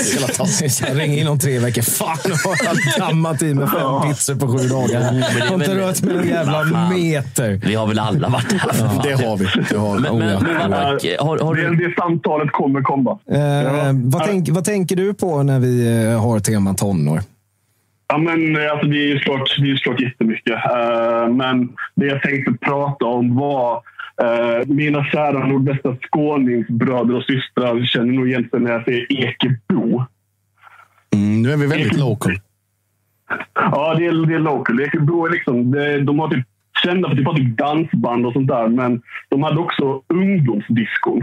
Ring 1.01 1.15
in 1.19 1.29
om 1.29 1.39
tre 1.39 1.59
veckor. 1.59 1.83
Fan, 1.83 2.17
nu 2.25 2.31
har 2.45 2.57
jag 2.65 3.09
dammat 3.09 3.43
i 3.43 3.55
mig 3.55 3.67
fem 3.69 4.03
pizzor 4.11 4.35
på 4.35 4.59
sju 4.59 4.69
dagar. 4.69 5.13
det 5.13 5.39
Jag 5.39 5.47
har 5.47 5.55
inte 5.55 5.75
rört 5.77 6.03
mig 6.03 6.17
en 6.17 6.29
jävla 6.29 6.65
meter. 6.91 7.61
Vi 7.67 7.75
har 7.75 7.87
väl 7.87 7.99
alla 7.99 8.29
varit 8.29 8.51
där. 8.51 8.59
fan. 8.59 9.01
Det 9.03 9.27
har 9.27 9.37
vi. 9.37 9.47
Det 9.71 9.77
har 9.77 9.95
vi. 9.97 10.01
Men, 10.03 10.19
men, 10.19 10.31
Oh, 10.31 10.33
ja. 10.33 10.69
men 10.69 10.73
har, 10.73 11.39
har 11.39 11.55
Det, 11.55 11.69
du... 11.71 11.89
det 11.89 11.95
samtalet 11.95 12.53
kommer 12.53 12.83
komma. 12.83 13.19
Eh, 13.33 13.93
vad, 13.95 14.25
tänk, 14.25 14.49
vad 14.51 14.65
tänker 14.65 14.97
du 14.97 15.15
på 15.15 15.43
när 15.43 15.59
vi 15.61 16.05
eh, 16.13 16.23
har 16.23 16.41
tema 16.41 16.75
tonår? 16.75 17.21
Ja, 18.11 18.19
men, 18.19 18.57
eh, 18.57 18.73
alltså, 18.73 18.87
det 18.87 18.97
är 18.97 19.09
ju 19.09 19.19
såklart, 19.19 19.57
det 19.59 19.71
är 19.71 19.77
såklart 19.77 20.01
jättemycket. 20.01 20.55
Eh, 20.55 21.29
men 21.29 21.69
det 21.95 22.07
jag 22.07 22.23
tänkte 22.23 22.53
prata 22.67 23.05
om 23.05 23.37
var 23.37 23.83
eh, 24.23 24.67
mina 24.67 25.05
kära 25.05 25.47
nordvästra 25.47 25.97
skåningsbröder 26.01 27.15
och 27.15 27.25
systrar 27.25 27.85
känner 27.85 28.13
nog 28.13 28.29
egentligen 28.29 28.65
när 28.65 28.73
jag 28.73 28.85
säger 28.85 29.13
Ekebo. 29.13 30.05
Mm, 31.15 31.43
nu 31.43 31.53
är 31.53 31.57
vi 31.57 31.67
väldigt 31.67 31.99
local. 31.99 32.33
Ja, 33.55 33.95
det 33.95 34.07
är, 34.07 34.27
det 34.27 34.35
är 34.35 34.39
local. 34.39 34.81
Ekebro 34.81 35.27
är 35.27 35.31
liksom, 35.31 35.71
det, 35.71 36.01
de 36.01 36.19
har 36.19 36.29
typ 36.29 36.47
kända 36.85 37.09
för 37.09 37.17
typ, 37.17 37.37
typ 37.37 37.59
dansband 37.59 38.27
och 38.27 38.33
sånt 38.33 38.49
där, 38.49 38.69
men 38.69 39.03
de 39.29 39.43
hade 39.43 39.61
också 39.61 40.03
ungdomsdiskon. 40.09 41.23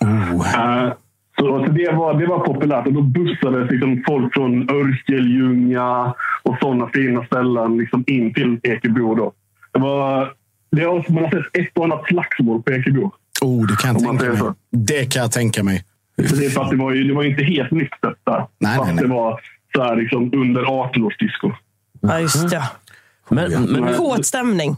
Eh, 0.00 0.92
så, 1.40 1.64
så 1.66 1.72
det, 1.72 1.92
var, 1.92 2.14
det 2.14 2.26
var 2.26 2.38
populärt 2.38 2.86
och 2.86 2.92
då 2.92 3.02
bussades 3.02 3.70
liksom 3.70 4.02
folk 4.06 4.34
från 4.34 4.70
Örkelljunga 4.70 6.14
och 6.42 6.56
sådana 6.60 6.88
fina 6.94 7.24
ställen 7.24 7.78
liksom 7.78 8.04
in 8.06 8.34
till 8.34 8.60
Ekebro. 8.62 9.14
Då. 9.14 9.32
Det 9.72 9.80
var, 9.80 10.32
det 10.70 10.82
har, 10.82 11.12
man 11.12 11.24
har 11.24 11.30
sett 11.30 11.56
ett 11.56 11.78
och 11.78 11.84
annat 11.84 12.06
slagsmål 12.06 12.62
på 12.62 12.72
Ekebro. 12.72 13.12
Oh, 13.42 13.66
det 13.66 13.76
kan 13.76 13.94
jag 13.94 14.02
tänka 14.04 14.28
mig. 14.28 14.38
så. 14.38 14.54
Det 14.70 15.12
kan 15.12 15.22
jag 15.22 15.32
tänka 15.32 15.62
mig. 15.62 15.84
Är 16.16 16.50
för 16.50 16.62
att 16.62 16.70
det 16.70 16.76
var 16.76 16.92
ju 16.92 17.04
det 17.04 17.14
var 17.14 17.22
ju 17.22 17.30
inte 17.30 17.44
helt 17.44 17.70
nyktert 17.70 18.18
där. 18.24 18.46
Nej, 18.58 18.78
nej, 18.78 18.94
nej. 18.94 19.04
det 19.04 19.08
var 19.08 19.40
så 19.76 19.82
här, 19.82 19.96
liksom, 19.96 20.30
under 20.34 20.62
18-årsdisco. 20.62 21.52
Ja, 22.00 22.20
just 22.20 22.50
det. 22.50 22.62
Men, 23.28 23.64
men, 23.64 23.94
Kåt 23.94 24.26
stämning. 24.26 24.76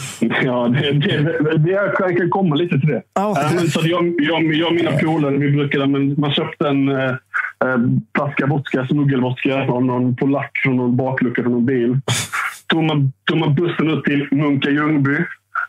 Ja, 0.44 0.68
det, 0.68 0.92
det, 0.92 1.58
det 1.58 1.70
jag 1.70 2.16
kan, 2.16 2.30
komma 2.30 2.54
lite 2.54 2.78
till 2.78 2.88
det. 2.88 3.02
Men 3.54 3.68
så 3.68 3.80
jag, 3.84 4.14
jag, 4.18 4.54
jag 4.54 4.68
och 4.68 4.74
mina 4.74 4.92
polare, 4.92 5.36
vi 5.36 5.50
brukade, 5.50 5.86
men 5.86 6.14
man 6.20 6.32
köpte 6.32 6.68
en 6.68 6.88
eh, 6.88 7.14
flaska 8.16 8.46
vodka, 8.46 8.86
smuggelvodka 8.86 9.62
av 9.62 9.84
någon 9.84 10.16
polack 10.16 10.58
från 10.62 10.76
någon 10.76 10.96
baklucka 10.96 11.42
från 11.42 11.52
någon 11.52 11.66
bil. 11.66 11.98
Tog 12.66 12.84
man, 12.84 13.12
tog 13.24 13.38
man 13.38 13.54
bussen 13.54 13.90
upp 13.90 14.04
till 14.04 14.28
Munka 14.30 14.70
Ljungby. 14.70 15.16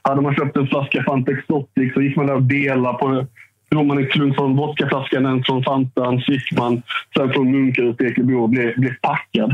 Hade 0.01 0.21
man 0.21 0.35
köpt 0.35 0.57
en 0.57 0.67
flaska 0.67 1.03
Fanta 1.03 1.31
Exotic 1.31 1.93
så 1.93 2.01
gick 2.01 2.15
man 2.15 2.27
där 2.27 2.35
och 2.35 2.43
delade 2.43 2.97
på 2.97 3.25
Drog 3.73 3.85
man 3.85 3.97
en 3.97 4.07
klunk 4.07 4.35
från 4.35 4.55
vodkaflaskan, 4.55 5.25
en 5.25 5.43
från 5.43 5.63
Fantan, 5.63 6.23
gick 6.27 6.51
man 6.57 6.81
sen 7.17 7.33
från 7.33 7.51
Munka 7.51 7.81
ut 7.81 7.97
till 7.97 8.07
Ekeby 8.07 8.33
och 8.33 8.49
blev, 8.49 8.73
blev 8.77 8.93
packad. 9.01 9.51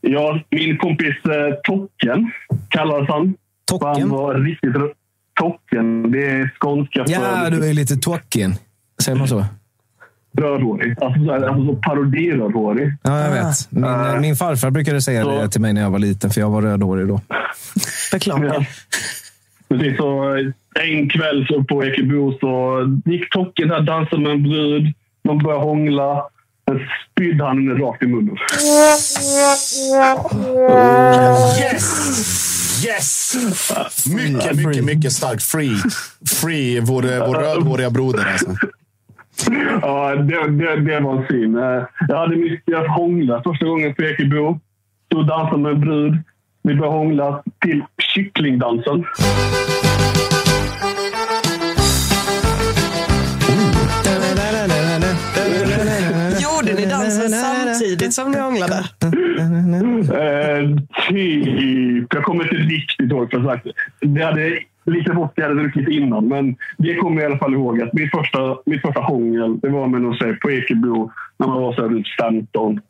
Ja, 0.00 0.40
min 0.50 0.78
kompis 0.78 1.16
eh, 1.24 1.54
Tocken 1.64 2.30
kallades 2.68 3.08
han. 3.08 3.34
Tocken? 3.70 3.88
Han 3.88 4.08
var 4.10 4.34
riktigt 4.34 4.72
Tocken, 5.40 6.10
det 6.12 6.26
är 6.30 6.50
skånska 6.60 7.04
Ja, 7.08 7.20
för 7.20 7.50
du 7.50 7.68
är 7.68 7.74
lite 7.74 7.96
tocken. 7.96 8.54
Säger 9.02 9.18
man 9.18 9.28
så? 9.28 9.44
rödhårig. 10.38 10.94
Alltså, 11.02 11.24
så 11.24 11.32
här, 11.32 11.42
alltså 11.42 11.66
så 11.66 11.74
parodirödhårig. 11.76 12.92
Ja, 13.02 13.20
jag 13.20 13.30
vet. 13.30 13.70
Min, 13.72 13.84
Ah. 13.84 14.20
min 14.20 14.36
farfar 14.36 14.70
brukade 14.70 15.00
säga 15.02 15.22
Så- 15.24 15.30
det 15.40 15.48
till 15.48 15.60
mig 15.60 15.72
när 15.72 15.80
jag 15.80 15.90
var 15.90 15.98
liten, 15.98 16.30
för 16.30 16.40
jag 16.40 16.50
var 16.50 16.62
rödhårig 16.62 17.08
då. 17.08 17.20
Beklagar. 18.12 18.54
Ja. 18.54 18.64
Precis, 19.68 19.96
så 19.96 20.34
eh, 20.36 20.46
en 20.88 21.08
kväll 21.10 21.46
så 21.48 21.64
på 21.64 21.84
Ekebo 21.84 22.32
så 22.40 22.80
gick 23.04 23.30
Tocken 23.30 23.68
där 23.68 23.80
dansade 23.80 24.22
med 24.22 24.32
en 24.32 24.42
brud. 24.42 24.92
De 25.24 25.38
började 25.38 25.64
hångla. 25.64 26.22
Sen 26.68 26.80
spydde 27.12 27.44
han 27.44 27.56
henne 27.58 27.74
rakt 27.80 28.02
i 28.02 28.06
munnen. 28.06 28.36
Yes! 31.60 32.84
Yes! 32.86 33.34
Mycket, 34.14 34.56
mycket, 34.56 34.84
mycket 34.84 35.12
starkt. 35.12 35.42
Free. 35.42 35.76
Free, 36.40 36.80
vår, 36.80 37.26
vår 37.26 37.34
rödhåriga 37.34 37.90
broder. 37.90 38.26
Alltså. 38.32 38.46
Ja, 39.82 40.14
det, 40.14 40.50
det, 40.50 40.80
det 40.80 41.00
var 41.00 41.16
en 41.16 41.26
syn. 41.26 41.56
Eh, 41.58 41.82
Jag 42.08 42.16
hade 42.18 42.36
mitt, 42.36 42.62
jag 42.64 42.88
hånglat 42.88 43.42
första 43.42 43.66
gången 43.66 43.94
på 43.94 44.02
Ekebo. 44.02 44.58
Stod 45.06 45.20
och 45.20 45.26
dansade 45.26 45.62
med 45.62 45.72
en 45.72 45.80
brud. 45.80 46.14
Vi 46.62 46.74
började 46.74 46.96
hångla 46.98 47.42
till 47.64 47.84
kycklingdansen. 48.14 49.04
Samtidigt 57.88 58.14
som 58.14 58.30
ni 58.30 58.38
hånglade? 58.38 58.84
Eh, 59.02 60.76
typ. 61.08 62.14
Jag 62.14 62.24
kommer 62.24 62.44
inte 62.44 62.56
riktigt 62.56 63.10
ihåg 63.10 63.30
för 63.30 63.44
sagt. 63.44 63.66
Det 64.00 64.22
hade 64.24 64.58
lite 64.86 65.12
vodka 65.12 65.42
jag 65.42 65.48
hade 65.48 65.60
druckit 65.62 65.88
innan, 65.88 66.28
men 66.28 66.56
det 66.78 66.94
kommer 66.94 67.22
jag 67.22 67.30
i 67.30 67.32
alla 67.32 67.38
fall 67.38 67.54
ihåg. 67.54 67.82
Att 67.82 67.92
mitt, 67.92 68.10
första, 68.10 68.38
mitt 68.66 68.82
första 68.82 69.00
hångel 69.00 69.60
det 69.60 69.68
var 69.68 69.86
med 69.86 70.00
någon 70.02 70.14
tjej 70.16 70.34
på 70.38 70.50
Ekebo 70.50 71.10
när 71.38 71.46
man 71.46 71.62
var 71.62 71.72
så 71.72 71.82
här 71.82 71.88
runt 71.88 72.06
15 72.20 72.80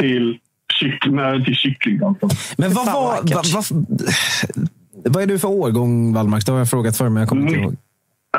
till, 0.00 0.38
kyck, 0.72 1.02
till 1.44 1.54
kycklingdansen. 1.54 2.28
Men 2.56 2.72
vad 2.72 2.86
vad 2.86 2.94
var... 2.94 3.10
vackert. 3.10 3.52
Vad, 3.54 3.64
vad, 3.70 4.68
vad 5.14 5.22
är 5.22 5.26
du 5.26 5.38
för 5.38 5.48
årgång, 5.48 6.12
Wallmark? 6.14 6.46
Det 6.46 6.52
har 6.52 6.58
jag 6.58 6.70
frågat 6.70 6.96
förr, 6.96 7.08
men 7.08 7.20
jag 7.20 7.28
kommer 7.28 7.42
inte 7.42 7.54
Mm. 7.54 7.64
ihåg. 7.64 7.76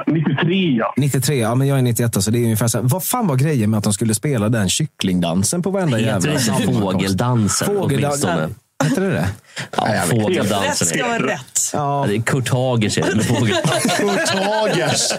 93 0.08 0.76
ja. 0.78 0.94
93, 0.98 1.36
ja 1.36 1.56
men 1.56 1.68
jag 1.68 1.78
är 1.78 1.82
91 1.82 2.24
så 2.24 2.32
det 2.32 2.40
är 2.40 2.44
ungefär 2.44 2.68
så 2.68 2.78
här. 2.78 2.86
Vad 2.86 3.04
fan 3.04 3.28
var 3.28 3.36
grejen 3.36 3.70
med 3.70 3.78
att 3.78 3.84
de 3.84 3.94
skulle 3.94 4.14
spela 4.14 4.50
den 4.50 4.70
kycklingdansen 4.70 5.62
på 5.62 5.72
varenda 5.72 5.98
heter 5.98 6.12
jävla 6.12 6.32
det 6.32 6.64
inte 6.64 6.82
fågeldansen? 6.82 7.76
Fågeldansen. 7.76 8.56
Hette 8.84 9.02
det 9.02 9.10
det? 9.10 9.30
Ja, 9.78 9.86
Rätt 9.86 10.10
fågeldansen. 10.10 10.88
ska 10.88 11.00
är- 11.00 11.04
vara 11.20 11.28
rätt. 11.34 11.70
Ja, 11.74 12.06
det 12.08 12.16
är 12.16 12.22
Kurt 12.22 12.50
Hagers 12.50 12.98
är 12.98 13.02
det. 13.02 13.24
Kurt 13.98 14.30
Hagers! 14.30 15.12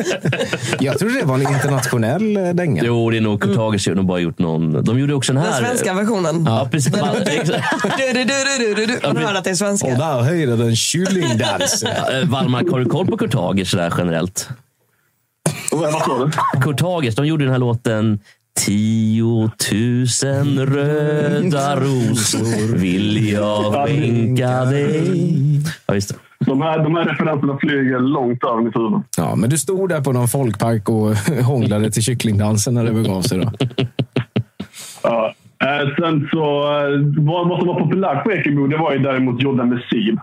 Jag 0.81 0.99
trodde 0.99 1.14
det 1.21 1.25
var 1.26 1.35
en 1.35 1.43
internationell 1.55 2.37
eh, 2.37 2.49
dänga. 2.49 2.83
Jo, 2.85 3.11
det 3.11 3.17
är 3.17 3.21
nog 3.21 3.43
Kurt 3.43 3.57
Hagers. 3.57 3.85
De 3.85 3.97
har 3.97 4.02
bara 4.05 4.19
gjort 4.19 4.38
någon... 4.38 4.85
De 4.85 4.99
gjorde 4.99 5.14
också 5.14 5.33
den 5.33 5.43
Den 5.43 5.52
här... 5.52 5.61
svenska 5.61 5.95
versionen. 5.95 6.45
Ja, 6.47 6.69
precis. 6.71 6.95
Exakt. 7.26 7.64
Du, 7.99 8.12
du, 8.12 8.25
du, 8.25 8.35
du, 8.59 8.75
du, 8.75 8.87
du. 8.87 8.99
Man 9.07 9.17
hör 9.17 9.35
att 9.35 9.45
det 9.45 9.50
är 9.50 9.52
Och 9.52 9.59
svenska. 9.59 9.88
där 9.88 10.21
höjde 10.23 10.57
den 10.57 10.76
kycklingdansen. 10.76 11.90
Eh, 11.90 12.29
Wallmark, 12.29 12.71
har 12.71 12.79
du 12.79 12.85
koll 12.87 13.07
på 13.07 13.17
Kurt 13.17 13.35
Hagers 13.35 13.71
sådär 13.71 13.93
generellt? 13.99 14.49
Vad 15.71 15.93
vad 15.93 16.02
sa 16.02 16.25
du? 16.25 16.61
Kurt 16.62 16.81
Hagers, 16.81 17.14
de 17.14 17.26
gjorde 17.26 17.45
den 17.45 17.52
här 17.52 17.59
låten 17.61 18.21
Tiotusen 18.59 20.47
röda 20.66 21.76
rosor 21.80 22.76
vill 22.76 23.33
jag 23.33 23.87
skänka 23.87 24.64
dig. 24.64 25.61
Ja, 25.87 25.95
just 25.95 26.09
det. 26.09 26.14
De 26.47 26.62
här, 26.62 26.78
de 26.78 26.95
här 26.95 27.04
referenserna 27.04 27.59
flyger 27.59 27.99
långt 27.99 28.45
över 28.45 28.62
mitt 28.62 28.76
huvud. 28.76 29.02
Ja, 29.16 29.35
men 29.37 29.50
du 29.50 29.59
stod 29.59 29.88
där 29.88 30.00
på 30.00 30.12
någon 30.12 30.28
folkpark 30.28 30.88
och 30.88 31.14
hånglade 31.45 31.90
till 31.90 32.02
kycklingdansen 32.02 32.75
när 32.75 32.85
det 32.85 32.92
begav 32.92 33.23
sig. 33.23 33.38
Då. 33.38 33.52
Ja. 35.02 35.35
Eh, 35.64 35.95
sen 35.99 36.28
så, 36.30 36.62
eh, 36.62 37.25
vad, 37.25 37.59
som 37.59 37.66
var 37.69 37.80
populärt 37.80 38.25
på 38.25 38.33
Ekebo 38.33 38.66
det 38.66 38.76
var 38.76 38.92
ju 38.92 38.99
däremot 38.99 39.42
Jodla 39.42 39.64
Messiv. 39.64 40.19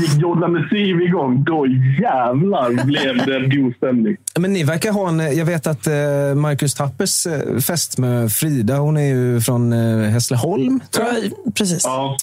Gick 0.00 0.14
Jodla 0.14 0.48
Messiv 0.48 1.00
igång, 1.02 1.44
då 1.44 1.66
jävlar 2.02 2.84
blev 2.84 3.16
det 3.26 3.56
god 3.56 3.74
stämning. 3.76 4.16
Men 4.38 4.52
ni 4.52 4.64
verkar 4.64 4.92
ha 4.92 5.08
en... 5.08 5.36
Jag 5.36 5.44
vet 5.44 5.66
att 5.66 5.86
eh, 5.86 5.92
Marcus 6.36 6.74
Tappers 6.74 7.26
eh, 7.26 7.58
fest 7.58 7.98
med 7.98 8.32
Frida, 8.32 8.76
hon 8.76 8.96
är 8.96 9.06
ju 9.14 9.40
från 9.40 9.72
eh, 9.72 10.10
Hässleholm, 10.10 10.80
tror 10.90 11.06
jag. 11.06 11.16
Ja, 11.24 11.30
Precis. 11.54 11.82
Ja. 11.84 12.16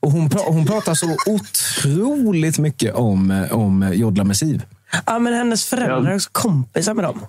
Och 0.00 0.10
hon, 0.12 0.30
pra, 0.30 0.40
hon 0.46 0.66
pratar 0.66 0.94
så 0.94 1.06
otroligt 1.26 2.58
mycket 2.58 2.94
om, 2.94 3.46
om 3.50 3.90
Jodla 3.94 4.24
med 4.24 4.36
Siv. 4.36 4.62
Ja, 5.06 5.18
men 5.18 5.34
hennes 5.34 5.64
föräldrar 5.66 6.10
är 6.10 6.14
också 6.14 6.30
kompisar 6.32 6.94
med 6.94 7.04
dem. 7.04 7.20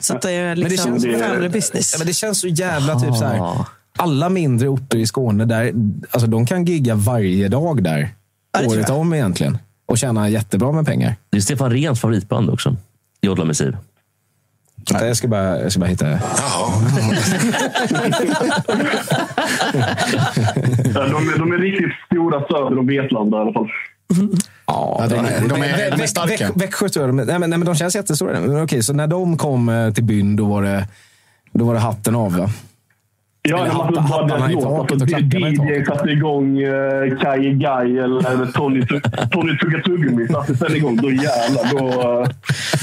Så 0.00 0.14
att 0.16 0.22
det 0.22 0.30
är 0.32 0.56
liksom 0.56 1.00
känns- 1.00 1.22
family 1.22 1.48
business. 1.48 1.92
Ja, 1.92 1.98
men 1.98 2.06
det 2.06 2.12
känns 2.12 2.40
så 2.40 2.48
jävla 2.48 3.00
typ 3.00 3.16
så 3.16 3.24
här. 3.24 3.64
Alla 3.98 4.28
mindre 4.28 4.68
orter 4.68 4.98
i 4.98 5.06
Skåne, 5.06 5.44
där, 5.44 5.72
alltså, 6.10 6.26
de 6.30 6.46
kan 6.46 6.64
gigga 6.64 6.94
varje 6.94 7.48
dag 7.48 7.82
där. 7.82 8.08
Ja, 8.52 8.66
året 8.68 8.90
om 8.90 9.14
egentligen. 9.14 9.58
Och 9.86 9.98
tjäna 9.98 10.28
jättebra 10.28 10.72
med 10.72 10.86
pengar. 10.86 11.14
Det 11.30 11.36
är 11.36 11.40
Stefan 11.40 11.70
Rehns 11.72 12.00
favoritband 12.00 12.50
också. 12.50 12.76
Jodla 13.20 13.44
med 13.44 13.56
Siv. 13.56 13.76
Nej, 14.92 15.06
Jag 15.06 15.16
ska 15.16 15.28
bara, 15.28 15.60
jag 15.62 15.72
ska 15.72 15.80
bara 15.80 15.86
hitta... 15.90 16.10
Ja, 16.10 16.18
De, 20.94 21.28
är- 21.28 21.38
de 21.38 21.52
är 21.52 21.58
riktigt 21.58 21.90
stora 22.06 22.40
söder 22.40 22.78
om 22.78 22.86
Vetlanda 22.86 23.38
i 23.38 23.40
alla 23.40 23.52
fall. 23.52 23.68
Ja, 24.66 25.06
de 25.08 25.14
är- 25.14 25.48
de 25.48 25.62
är- 25.62 25.90
de 25.96 26.02
är 26.02 26.06
starka. 26.06 26.46
Väx- 26.46 26.56
Växjö 26.56 26.88
tror 26.88 27.06
jag 27.06 27.16
de. 27.16 27.24
Nej, 27.24 27.38
men, 27.38 27.50
nej, 27.50 27.58
men 27.58 27.66
de 27.66 27.74
känns 27.74 27.94
jättestora. 27.94 28.40
Men, 28.40 28.62
okej, 28.62 28.82
så 28.82 28.92
när 28.92 29.06
de 29.06 29.36
kom 29.38 29.68
eh, 29.68 29.92
till 29.92 30.04
byn, 30.04 30.36
då 30.36 30.44
var 30.46 30.62
det, 30.62 30.88
då 31.52 31.64
var 31.64 31.74
det 31.74 31.80
hatten 31.80 32.14
av. 32.14 32.36
Va? 32.36 32.50
Ja, 33.48 33.58
Eller 33.64 33.74
man 33.74 33.86
hattar- 33.86 34.08
bara 34.08 34.22
hattarna 34.22 34.52
i 34.52 34.54
taket 34.54 35.02
och 35.02 35.08
klackarna 35.08 35.48
i 35.48 35.52
DJ 35.52 35.56
taket. 35.56 35.86
satte 35.86 36.10
igång 36.10 36.58
uh, 36.62 37.18
Kaj 37.20 37.40
Guy 37.54 37.98
eller 37.98 38.52
Tony, 38.52 38.86
Tony 39.32 39.58
Tugga 39.58 39.82
Tuggummi 39.82 40.28
satte 40.28 40.56
sen 40.56 40.76
igång. 40.76 40.96
Då 40.96 41.10
jävlar. 41.10 41.70
Då, 41.78 42.20
eh, 42.22 42.28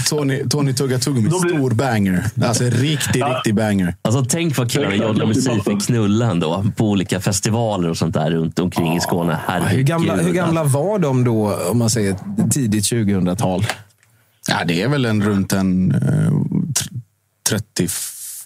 Tony, 0.09 0.43
Tony 0.49 0.73
Tugga 0.73 0.99
Tuggummi, 0.99 1.29
stor 1.29 1.71
banger. 1.71 2.23
Alltså 2.43 2.63
riktig, 2.63 3.23
riktig 3.25 3.55
banger. 3.55 3.95
Alltså, 4.01 4.25
tänk 4.29 4.57
vad 4.57 4.71
killarna 4.71 4.91
Siv 5.33 5.53
låter 5.53 5.71
fick 5.71 5.85
knulla 5.87 6.25
ändå 6.31 6.65
på 6.77 6.89
olika 6.89 7.19
festivaler 7.19 7.89
och 7.89 7.97
sånt 7.97 8.13
där 8.13 8.31
runt 8.31 8.59
omkring 8.59 8.95
i 8.95 8.99
Skåne. 8.99 9.37
Herregud. 9.47 9.71
Hur 9.77 9.83
gamla, 9.83 10.15
hur 10.15 10.33
gamla 10.33 10.63
var 10.63 10.99
de 10.99 11.23
då, 11.23 11.53
om 11.71 11.77
man 11.77 11.89
säger 11.89 12.15
tidigt 12.51 12.83
2000-tal? 12.83 13.65
Ja, 14.49 14.55
det 14.67 14.81
är 14.81 14.87
väl 14.87 15.05
en 15.05 15.23
runt 15.23 15.53
en 15.53 15.91
eh, 15.91 15.97
tr- 15.99 17.01
30, 17.49 17.87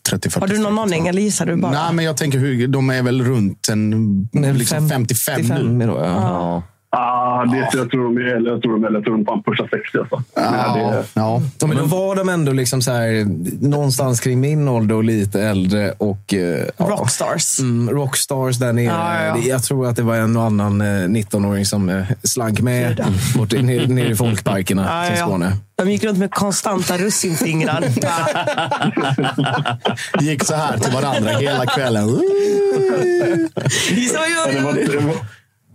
30 0.10 0.30
40 0.30 0.40
Har 0.40 0.48
du 0.48 0.58
någon 0.64 0.80
aning 0.80 1.08
eller 1.08 1.22
gissar 1.22 1.46
du 1.46 1.56
bara? 1.56 1.72
Nej, 1.72 1.94
men 1.94 2.06
jag 2.06 2.18
tänker 2.18 2.40
hur, 2.40 2.68
de 2.68 2.90
är 2.90 3.04
väl 3.04 3.24
runt 3.24 3.68
en 3.70 4.28
liksom 4.34 4.90
fem- 4.90 5.06
55 5.08 5.78
nu. 5.78 5.88
Då, 5.88 5.94
ja. 5.94 6.06
Ja. 6.06 6.64
Ah, 6.92 7.46
det, 7.46 7.70
jag 7.74 7.92
tror 7.92 8.04
de 8.04 8.18
är, 8.18 8.48
jag 8.52 8.62
tror 8.62 8.80
de 8.80 8.96
är, 8.96 9.02
de 9.02 9.26
fan 9.26 9.44
pushar 9.44 9.68
60 9.72 9.98
alltså. 9.98 10.24
Ja, 10.36 10.74
det, 10.76 11.04
ja. 11.14 11.42
Ja, 11.60 11.68
men 11.68 11.78
då 11.78 11.84
var 11.84 12.16
de 12.16 12.30
ändå 12.30 12.52
liksom 12.52 12.82
så 12.82 12.92
här, 12.92 13.26
någonstans 13.68 14.20
kring 14.20 14.40
min 14.40 14.68
ålder 14.68 14.96
och 14.96 15.04
lite 15.04 15.42
äldre. 15.42 15.92
Och, 15.98 16.34
eh, 16.34 16.66
ja. 16.78 16.86
Rockstars. 16.86 17.60
Mm, 17.60 17.90
rockstars 17.90 18.58
där 18.58 18.74
nere. 18.74 18.86
Ja, 18.86 19.16
ja, 19.16 19.26
ja. 19.38 19.44
Jag 19.44 19.64
tror 19.64 19.88
att 19.88 19.96
det 19.96 20.02
var 20.02 20.16
en 20.16 20.38
och 20.38 20.44
annan 20.44 20.82
eh, 20.82 20.86
19-åring 20.86 21.66
som 21.66 21.90
eh, 21.90 22.04
slank 22.24 22.62
med 22.62 23.06
bort 23.38 23.54
i- 23.54 23.62
ner, 23.62 23.88
ner 23.88 24.06
i 24.06 24.16
folkparkerna 24.16 24.82
Ja, 25.02 25.06
till 25.10 25.16
ja, 25.16 25.20
ja. 25.22 25.28
Skåne. 25.28 25.58
De 25.76 25.92
gick 25.92 26.04
runt 26.04 26.18
med 26.18 26.32
konstanta 26.32 26.98
russinfingrar. 26.98 27.82
Gick 30.22 30.44
så 30.44 30.56
här 30.56 30.78
till 30.78 30.94
varandra 30.94 31.32
hela 31.32 31.66
kvällen. 31.66 32.20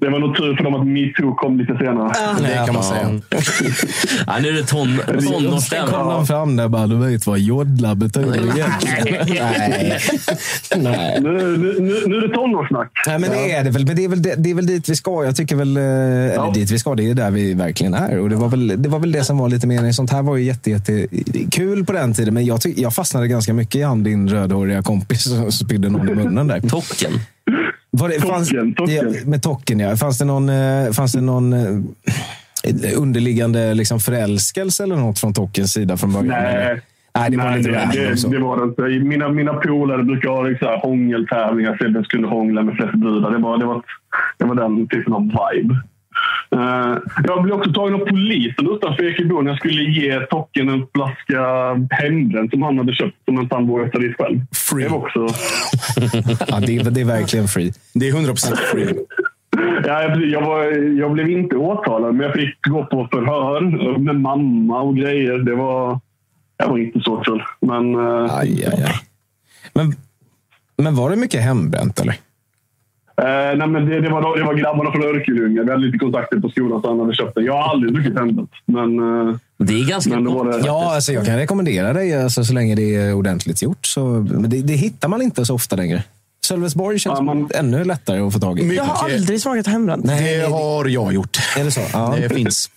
Det, 0.05 0.11
var, 0.11 0.19
nog 0.19 0.37
tur 0.37 0.57
för 0.57 0.65
dem 0.65 0.75
att 0.75 0.87
metoo 0.87 1.35
kom 1.35 1.59
lite 1.59 1.77
senare. 1.79 2.13
Det 2.41 2.67
kan 2.67 2.75
man 2.75 2.85
säga. 2.85 3.07
Ja, 4.27 4.39
nu 4.43 4.49
är 4.49 4.53
det 4.53 4.65
ton, 4.65 5.01
Sen 5.61 5.87
kom 5.87 6.09
de 6.09 6.27
fram 6.27 6.57
där 6.57 6.65
och 6.65 6.71
bara, 6.71 6.87
du 6.87 6.97
vet 6.97 7.27
vad 7.27 7.39
jodla 7.39 7.95
betyder 7.95 8.35
egentligen. 8.35 9.27
Nej. 9.45 9.99
Nej. 10.77 11.21
Nu, 11.21 11.57
nu, 11.59 12.03
nu, 12.07 12.17
är 12.17 12.29
det 12.29 12.35
tonårssnack. 12.35 12.91
Nej, 13.07 13.19
men 13.19 13.31
det 13.31 13.53
är 13.53 13.65
det 13.65 13.71
väl. 13.71 13.87
Men 13.87 13.97
det 13.97 14.05
är 14.05 14.09
väl, 14.09 14.23
det, 14.23 14.35
det 14.35 14.51
är 14.51 14.55
väl 14.55 14.67
dit 14.67 14.89
vi 14.89 14.97
ska. 14.97 15.25
Jag 15.25 15.37
tycker 15.37 15.57
väl, 15.57 15.77
eh, 15.77 15.83
eller 15.83 16.55
dit 16.55 16.71
vi 16.71 16.79
ska, 16.79 16.95
det 16.95 17.11
är 17.11 17.15
där 17.15 17.31
vi 17.31 17.55
verkligen 17.55 17.95
är. 17.95 18.19
Och 18.19 18.31
det 18.31 18.37
var 18.37 18.49
väl 18.49 18.83
det, 18.83 18.89
var 18.89 18.99
väl 18.99 19.13
det 19.13 19.25
som 19.25 19.39
var 19.39 19.49
lite 19.49 19.67
meningen. 19.67 19.95
Sånt 19.95 20.13
här 20.13 20.23
var 20.23 20.37
ju 20.37 20.45
jätte, 20.45 20.71
jätte 20.71 21.07
kul 21.51 21.85
på 21.85 21.93
den 21.93 22.15
tiden. 22.15 22.35
Men 22.35 22.45
jag, 22.45 22.61
jag 22.77 22.95
fastnade 22.95 23.29
ganska 23.29 23.55
mycket 23.55 23.75
i 23.75 23.83
han, 23.83 24.03
din 24.03 24.29
rödhåriga 24.29 24.83
kompis 24.83 25.23
som 25.23 25.53
spydde 25.53 25.89
någon 25.89 26.09
i 26.09 26.15
munnen 26.15 26.47
där. 26.47 26.61
Tocken. 26.61 27.13
Var 27.91 28.09
det, 28.09 28.21
fanns, 28.21 28.49
Tocken, 28.49 28.75
tocken. 28.75 28.95
Ja, 28.95 29.27
med 29.27 29.43
tocken, 29.43 29.81
ja. 29.81 29.97
Fanns 29.97 30.19
det 30.19 30.25
någon, 30.25 30.49
eh, 30.49 30.91
fanns 30.93 31.13
det 31.13 31.21
någon 31.21 31.53
eh, 31.53 32.99
underliggande 32.99 33.75
liksom 33.75 34.01
förälskelse 34.01 34.83
eller 34.83 34.97
något 34.97 35.19
från 35.19 35.35
Tockens 35.35 35.73
sida 35.73 35.97
från 35.97 36.13
början? 36.13 36.29
Nej. 36.29 36.81
Nej, 37.19 37.31
det 37.31 37.37
var 37.37 37.45
Nej, 37.45 37.59
lite 37.59 37.71
det, 37.71 38.15
det, 38.15 38.29
det 38.29 38.39
var 38.39 38.57
det 38.57 38.65
inte. 38.65 39.07
Mina, 39.09 39.29
mina 39.29 39.55
polare 39.55 40.03
brukar 40.03 40.29
ha 40.29 40.43
liksom 40.43 40.69
hångeltävlingar. 40.83 41.77
så 41.77 41.89
Den 41.89 42.05
skulle 42.05 42.27
hångla 42.27 42.63
med 42.63 42.77
flest 42.77 42.95
brudar. 42.95 43.31
Det 43.31 43.39
var, 43.39 43.59
det, 43.59 43.65
var, 43.65 43.83
det 44.39 44.45
var 44.45 44.55
den 44.55 44.89
typen 44.89 45.13
av 45.13 45.23
vibe. 45.23 45.75
Eh, 46.51 46.97
jag 47.25 47.43
blev 47.43 47.55
också 47.55 47.73
tagen 47.73 47.95
av 47.95 47.99
polisen 47.99 48.69
utanför 48.71 49.05
Ekebo 49.11 49.41
när 49.43 49.51
jag 49.51 49.59
skulle 49.59 49.83
ge 49.83 50.21
Tocken 50.21 50.69
en 50.69 50.87
flaska 50.95 51.41
hembränt 51.91 52.51
som 52.51 52.63
han 52.63 52.79
hade 52.79 52.93
köpt 52.95 53.17
som 53.25 53.41
inte 53.41 53.55
han 53.55 53.67
vågade 53.67 53.91
ta 53.91 53.99
dit 53.99 54.17
själv. 54.19 54.41
Free. 54.53 54.83
Det 54.85 54.89
var 54.91 54.99
också... 54.99 55.21
Ja, 56.49 56.61
det, 56.61 56.77
är- 56.77 56.91
det 56.91 57.01
är 57.01 57.05
verkligen 57.05 57.49
free. 57.49 57.73
Det 57.95 58.09
är 58.09 58.13
100% 58.13 58.57
free. 58.57 58.95
Ja, 59.87 60.03
jag, 60.03 60.25
jag, 60.25 60.41
var, 60.43 60.65
jag 60.99 61.13
blev 61.13 61.31
inte 61.31 61.57
åtalad, 61.57 62.15
men 62.15 62.27
jag 62.27 62.35
fick 62.35 62.67
gå 62.67 62.85
på 62.85 63.09
förhör 63.13 63.61
med 63.99 64.21
mamma 64.21 64.81
och 64.81 64.97
grejer. 64.97 65.39
Det 65.39 65.55
var, 65.55 66.01
jag 66.57 66.69
var 66.69 66.79
inte 66.79 67.01
så 67.01 67.17
kul. 67.17 67.43
Men 67.61 67.95
eh, 67.95 68.37
Aj, 68.39 68.65
aj, 68.67 68.83
aj. 68.87 68.95
Men, 69.75 69.93
men 70.77 70.95
var 70.95 71.11
det 71.11 71.17
mycket 71.17 71.43
hembränt 71.43 72.01
eller? 72.01 72.15
Eh, 73.17 73.25
nej, 73.59 73.69
men 73.69 73.87
det, 73.87 74.01
det, 74.01 74.09
var, 74.11 74.39
det 74.39 74.45
var 74.45 74.55
grabbarna 74.55 74.93
från 74.93 75.03
Örkelljunga. 75.03 75.63
Vi 75.63 75.71
hade 75.71 75.83
lite 75.87 75.99
kontakter 75.99 76.37
på 76.41 76.49
skolan 76.49 76.83
så 76.83 76.89
han 76.89 77.01
hade 77.01 77.15
köpt 77.15 77.35
den. 77.35 77.45
Jag 77.45 77.53
har 77.53 77.63
aldrig 77.71 77.93
druckit 77.95 78.19
hembränt. 78.19 78.51
Men, 78.67 78.99
eh, 79.29 79.37
Det 79.59 79.75
är 79.81 79.89
ganska 79.89 80.11
men 80.11 80.25
gott. 80.25 80.53
det... 80.53 80.63
Ja, 80.67 80.95
alltså 80.95 81.13
jag 81.13 81.27
kan 81.27 81.37
rekommendera 81.37 81.93
dig 81.93 82.23
alltså, 82.23 82.45
så 82.45 82.53
länge 82.53 82.75
det 82.75 82.95
är 82.97 83.15
ordentligt 83.15 83.63
gjort. 83.63 83.87
Så, 83.87 84.05
men 84.31 84.51
det, 84.51 84.63
det 84.63 84.75
hittar 84.75 85.09
man 85.09 85.23
inte 85.23 85.45
så 85.45 85.55
ofta 85.55 85.77
längre. 85.77 86.03
Sölvesborg 86.47 86.99
känns 86.99 87.19
Ja, 87.19 87.23
man- 87.25 87.49
ännu 87.55 87.85
lättare 87.85 88.21
att 88.21 88.33
få 88.33 88.39
tag 88.39 88.59
i. 88.61 88.75
Jag 88.77 88.85
har 88.85 89.11
aldrig 89.11 89.41
smakat 89.41 89.67
hembränt. 89.67 90.07
Det 90.07 90.47
har 90.51 90.89
jag 90.89 91.13
gjort. 91.13 91.39
Är 91.59 91.65
det 91.65 91.71
så? 91.71 91.81
Ja. 91.93 92.15
Det 92.21 92.29
finns. 92.29 92.71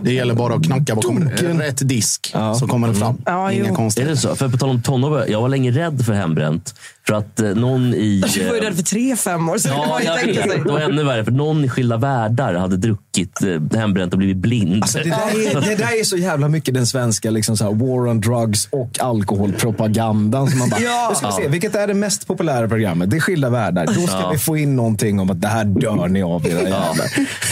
Det 0.00 0.12
gäller 0.12 0.34
bara 0.34 0.54
att 0.54 0.64
knacka 0.64 0.94
bakom 0.94 1.28
rätt 1.60 1.88
disk 1.88 2.34
så 2.60 2.66
kommer 2.66 2.88
det 2.88 2.94
fram. 2.94 3.16
Ja, 3.26 3.52
Inga 3.52 3.64
jo. 3.64 3.70
Är 3.72 3.76
konstigheter. 3.76 4.14
det 4.14 4.20
så? 4.20 4.36
För 4.36 4.48
på 4.48 4.56
tal 4.58 4.70
om 4.70 4.82
tonår, 4.82 5.24
jag 5.28 5.40
var 5.40 5.48
länge 5.48 5.70
rädd 5.70 6.04
för 6.04 6.12
hembränt. 6.12 6.74
För 7.06 7.14
att 7.14 7.40
eh, 7.40 7.48
någon 7.48 7.94
i... 7.94 8.24
Du 8.34 8.46
var 8.48 8.54
ju 8.54 8.60
rädd 8.60 8.76
för 8.76 8.82
tre, 8.82 9.16
fem 9.16 9.48
år, 9.48 9.58
så 9.58 9.68
Ja, 9.68 10.00
jag 10.04 10.26
vet. 10.26 10.36
sig. 10.36 10.60
Det 10.64 10.72
var 10.72 10.80
ännu 10.80 11.04
värre. 11.04 11.24
För 11.24 11.32
någon 11.32 11.64
i 11.64 11.68
Skilda 11.68 11.96
Världar 11.96 12.54
hade 12.54 12.76
druckit 12.76 13.42
eh, 13.42 13.78
hembränt 13.78 14.12
och 14.12 14.18
blivit 14.18 14.36
blind. 14.36 14.82
Alltså, 14.82 14.98
det, 14.98 15.04
där 15.04 15.16
är, 15.56 15.60
det 15.60 15.74
där 15.76 16.00
är 16.00 16.04
så 16.04 16.16
jävla 16.16 16.48
mycket 16.48 16.74
den 16.74 16.86
svenska 16.86 17.30
liksom 17.30 17.56
så 17.56 17.64
här, 17.64 17.72
war 17.72 18.08
on 18.08 18.20
drugs 18.20 18.68
och 18.72 18.90
alkoholpropagandan. 19.00 20.50
Som 20.50 20.58
man 20.58 20.68
bara, 20.68 20.80
Ja. 20.84 21.12
Ska 21.16 21.26
vi 21.26 21.32
se, 21.32 21.48
vilket 21.48 21.74
är 21.74 21.86
det 21.86 21.94
mest 21.94 22.26
populära 22.26 22.68
programmet? 22.68 23.10
Det 23.10 23.16
är 23.16 23.20
Skilda 23.20 23.50
världar. 23.50 23.86
Då 23.86 23.92
ska 23.92 24.16
Ja. 24.20 24.30
vi 24.32 24.38
få 24.38 24.56
in 24.56 24.76
någonting 24.76 25.20
om 25.20 25.30
att 25.30 25.40
det 25.40 25.48
här 25.48 25.64
dör 25.64 26.08
ni 26.08 26.22
av 26.22 26.46
era 26.46 26.68
Ja. 26.68 26.94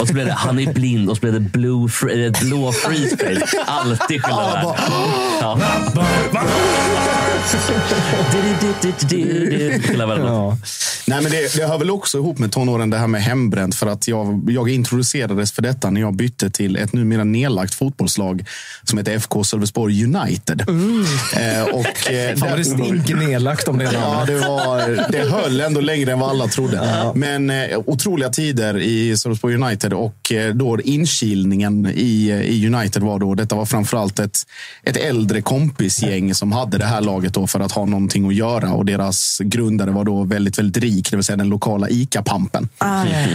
Och 0.01 0.07
så 0.07 0.13
blev 0.13 0.25
det, 0.25 0.31
han 0.33 0.59
är 0.59 0.73
blind 0.73 1.09
och 1.09 1.15
så 1.17 1.21
blev 1.21 1.33
det 1.33 1.39
blue 1.39 1.89
free, 1.89 2.31
blå 2.41 2.71
freeze 2.71 3.17
face. 3.17 3.63
Alltid 3.65 4.23
Skilda 4.23 4.75
Ja, 5.41 5.55
Världar. 5.55 6.45
Ja. 9.75 9.79
Skilda 9.87 10.05
Världar. 10.05 10.25
Ja. 10.25 10.57
Nej, 11.07 11.21
men 11.21 11.31
det, 11.31 11.55
det 11.55 11.65
hör 11.67 11.77
väl 11.77 11.91
också 11.91 12.17
ihop 12.17 12.39
med 12.39 12.51
tonåren, 12.51 12.89
det 12.89 12.97
här 12.97 13.07
med 13.07 13.23
hembränt. 13.23 13.75
För 13.75 13.87
att 13.87 14.07
jag, 14.07 14.47
jag 14.49 14.69
introducerades 14.69 15.51
för 15.51 15.61
detta 15.61 15.89
när 15.89 16.01
jag 16.01 16.15
bytte 16.15 16.49
till 16.49 16.75
ett 16.77 16.93
numera 16.93 17.23
nedlagt 17.23 17.73
fotbollslag 17.75 18.45
som 18.83 18.97
heter 18.97 19.11
FK 19.15 19.43
Sölvesborg 19.43 20.03
United. 20.03 20.61
Eh, 20.69 21.63
och, 21.63 21.85
eh, 22.11 22.29
Fan 22.35 22.39
vad 22.39 22.49
där- 22.49 22.57
det 22.57 22.65
stinker 22.65 23.15
nedlagt 23.15 23.67
om 23.67 23.77
det 23.77 23.83
Ja, 23.93 24.23
det, 24.27 24.35
var, 24.39 25.11
det 25.11 25.29
höll 25.29 25.61
ändå 25.61 25.81
längre 25.81 26.11
än 26.11 26.19
vad 26.19 26.29
alla 26.29 26.47
trodde. 26.47 27.11
Men 27.15 27.49
eh, 27.49 27.77
otroliga 27.85 28.29
tider 28.29 28.77
i 28.77 29.17
Sölvesborg 29.17 29.55
United 29.55 29.93
och 29.93 30.31
eh, 30.31 30.53
då 30.53 30.79
inkilningen 30.81 31.87
i, 31.95 32.29
i 32.45 32.67
United 32.75 33.01
var 33.03 33.19
då, 33.19 33.35
detta 33.35 33.55
var 33.55 33.65
framförallt 33.65 34.19
ett, 34.19 34.37
ett 34.83 34.97
äldre 34.97 35.41
kompisgäng 35.41 36.35
som 36.35 36.51
hade 36.51 36.77
det 36.77 36.85
här 36.85 37.01
laget 37.01 37.33
då 37.33 37.47
för 37.47 37.59
att 37.59 37.71
ha 37.71 37.85
någonting 37.85 38.27
att 38.27 38.35
göra 38.35 38.73
och 38.73 38.85
deras 38.85 39.34
grundare 39.43 39.91
var 39.91 40.03
då 40.03 40.23
väldigt, 40.23 40.59
väldigt 40.59 40.83
rik, 40.83 41.11
det 41.11 41.17
vill 41.17 41.23
säga 41.23 41.37
den 41.37 41.49
lokala 41.49 41.89
ICA-pampen. 41.89 42.69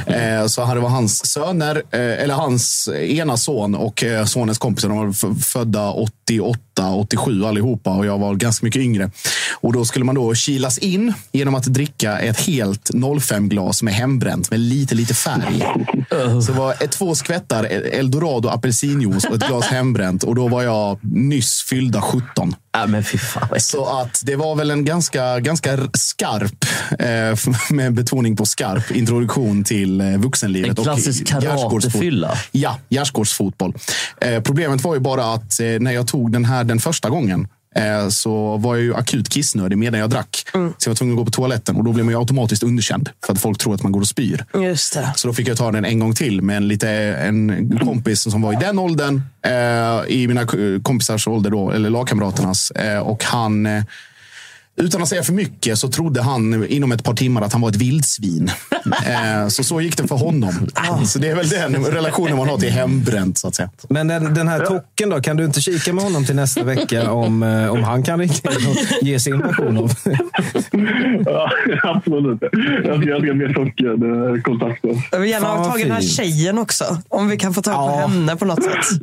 Eh, 0.06 0.46
Så 0.46 0.74
det 0.74 0.80
var 0.80 0.88
hans 0.88 1.26
söner, 1.26 1.76
eh, 1.76 2.00
eller 2.00 2.34
hans 2.34 2.88
ena 2.88 3.36
son 3.36 3.74
och 3.74 4.04
eh, 4.04 4.24
sonens 4.24 4.58
kompisar. 4.58 4.88
De 4.88 4.98
var 4.98 5.34
födda 5.42 5.90
88, 6.38 6.94
87 6.94 7.44
allihopa 7.44 7.90
och 7.90 8.06
jag 8.06 8.18
var 8.18 8.34
ganska 8.34 8.66
mycket 8.66 8.82
yngre. 8.82 9.10
Och 9.60 9.72
då 9.72 9.84
skulle 9.84 10.04
man 10.04 10.14
då 10.14 10.34
kilas 10.34 10.78
in 10.78 11.12
genom 11.32 11.54
att 11.54 11.64
dricka 11.64 12.18
ett 12.18 12.40
helt 12.40 12.90
05-glas 12.90 13.82
med 13.82 13.94
hembränt 13.94 14.50
med 14.50 14.60
lite, 14.60 14.94
lite 14.94 15.14
färg. 15.14 15.64
Så 16.46 16.52
det 16.52 16.58
var 16.58 16.72
ett, 16.72 16.90
två 16.92 17.14
skvättar 17.14 17.64
eldorado 17.64 18.48
apelsinjuice 18.48 19.24
och 19.24 19.34
ett 19.34 19.46
glas 19.48 19.66
hembränt 19.66 20.22
och 20.22 20.34
då 20.34 20.48
var 20.48 20.62
jag 20.62 20.98
nyss 21.02 21.62
fyllda 21.62 22.02
17. 22.02 22.54
Ja, 22.72 22.86
men 22.86 23.04
fy 23.04 23.18
fan. 23.18 23.60
Så 23.60 23.84
att 24.00 24.22
det 24.24 24.36
var 24.36 24.54
väl 24.54 24.70
en 24.70 24.84
ganska, 24.84 25.40
ganska 25.40 25.78
skarp, 25.94 26.64
eh, 26.98 27.54
med 27.76 27.94
betoning 27.94 28.36
på 28.36 28.46
skarp, 28.46 28.90
introduktion 28.90 29.64
till 29.64 30.00
eh, 30.00 30.06
vuxenlivet. 30.06 30.78
En 30.78 30.84
klassisk 30.84 31.26
karatefylla. 31.26 32.38
Ja, 32.52 32.78
gärdsgårdsfotboll. 32.88 33.74
Eh, 34.20 34.42
problemet 34.42 34.84
var 34.84 34.94
ju 34.94 35.00
bara 35.00 35.34
att 35.34 35.60
eh, 35.60 35.66
när 35.66 35.92
jag 35.92 36.08
tog 36.08 36.19
den 36.28 36.44
här 36.44 36.64
den 36.64 36.78
första 36.78 37.10
gången 37.10 37.48
eh, 37.76 38.08
så 38.08 38.56
var 38.56 38.74
jag 38.74 38.84
ju 38.84 38.94
akut 38.94 39.28
kissnödig 39.28 39.78
medan 39.78 40.00
jag 40.00 40.10
drack. 40.10 40.46
Så 40.52 40.58
jag 40.58 40.90
var 40.90 40.94
tvungen 40.94 41.14
att 41.14 41.18
gå 41.18 41.24
på 41.24 41.30
toaletten 41.30 41.76
och 41.76 41.84
då 41.84 41.92
blev 41.92 42.04
man 42.04 42.14
ju 42.14 42.18
automatiskt 42.18 42.62
underkänd 42.62 43.10
för 43.26 43.32
att 43.32 43.40
folk 43.40 43.58
tror 43.58 43.74
att 43.74 43.82
man 43.82 43.92
går 43.92 44.00
och 44.00 44.08
spyr. 44.08 44.44
Just 44.54 44.94
det. 44.94 45.12
Så 45.16 45.28
då 45.28 45.34
fick 45.34 45.48
jag 45.48 45.56
ta 45.56 45.72
den 45.72 45.84
en 45.84 45.98
gång 45.98 46.14
till 46.14 46.42
med 46.42 46.56
en, 46.56 46.68
lite, 46.68 46.90
en 46.90 47.78
kompis 47.78 48.22
som 48.22 48.42
var 48.42 48.52
i 48.52 48.56
den 48.56 48.78
åldern. 48.78 49.22
Eh, 49.46 50.12
I 50.14 50.24
mina 50.28 50.46
kompisars 50.82 51.28
ålder, 51.28 51.50
då, 51.50 51.70
eller 51.70 51.90
lagkamraternas. 51.90 52.70
Eh, 52.70 52.98
och 52.98 53.24
han, 53.24 53.66
eh, 53.66 53.82
utan 54.80 55.02
att 55.02 55.08
säga 55.08 55.22
för 55.22 55.32
mycket, 55.32 55.78
så 55.78 55.88
trodde 55.88 56.22
han 56.22 56.66
inom 56.66 56.92
ett 56.92 57.04
par 57.04 57.14
timmar 57.14 57.42
att 57.42 57.52
han 57.52 57.62
var 57.62 57.68
ett 57.68 57.76
vildsvin. 57.76 58.50
eh, 59.06 59.48
så 59.48 59.64
så 59.64 59.80
gick 59.80 59.96
det 59.96 60.08
för 60.08 60.16
honom. 60.16 60.52
Så 61.06 61.18
det 61.18 61.28
är 61.28 61.36
väl 61.36 61.48
den 61.48 61.84
relationen 61.84 62.36
man 62.36 62.48
har 62.48 62.58
till 62.58 62.70
hembränt, 62.70 63.38
så 63.38 63.48
att 63.48 63.54
säga. 63.54 63.70
Men 63.88 64.08
den, 64.08 64.34
den 64.34 64.48
här 64.48 64.66
tocken 64.66 65.10
då, 65.10 65.20
kan 65.20 65.36
du 65.36 65.44
inte 65.44 65.60
kika 65.60 65.92
med 65.92 66.04
honom 66.04 66.24
till 66.24 66.36
nästa 66.36 66.62
vecka 66.64 67.10
om, 67.12 67.42
eh, 67.42 67.70
om 67.70 67.82
han 67.84 68.02
kan 68.02 68.18
ringa 68.18 68.32
in 68.32 68.66
och 68.68 68.76
ge 69.06 69.20
sin 69.20 69.38
version 69.38 69.78
av 69.78 69.92
Ja, 71.24 71.50
absolut. 71.82 72.38
Jag 72.84 73.00
ska, 73.02 73.08
jag 73.08 73.22
ska 73.22 73.34
be 73.34 73.54
Tocken 73.54 74.34
eh, 74.36 74.42
kontakta. 74.42 74.88
Jag 75.12 75.18
vill 75.20 75.30
gärna 75.30 75.46
ha 75.46 75.64
tag 75.64 75.80
i 75.80 75.82
den 75.82 75.92
här 75.92 76.00
tjejen 76.00 76.58
också. 76.58 76.84
Om 77.08 77.28
vi 77.28 77.36
kan 77.36 77.54
få 77.54 77.62
tag 77.62 77.74
på 77.74 77.80
Ja. 77.80 78.06
henne 78.06 78.36
på 78.36 78.44
något 78.44 78.64
sätt. 78.64 79.00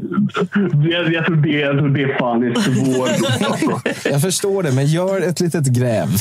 Jag, 0.91 1.13
jag, 1.13 1.25
tror 1.25 1.35
det, 1.35 1.49
jag 1.49 1.77
tror 1.77 1.89
det 1.89 2.17
fan 2.19 2.43
är 2.43 2.53
svårt. 2.61 4.05
Jag 4.11 4.21
förstår 4.21 4.63
det, 4.63 4.71
men 4.71 4.85
gör 4.85 5.21
ett 5.21 5.39
litet 5.39 5.66
gräv. 5.69 6.07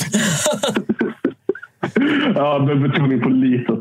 Ja, 2.34 2.58
med 2.58 2.82
betoning 2.82 3.20
på 3.20 3.28
litet. 3.28 3.78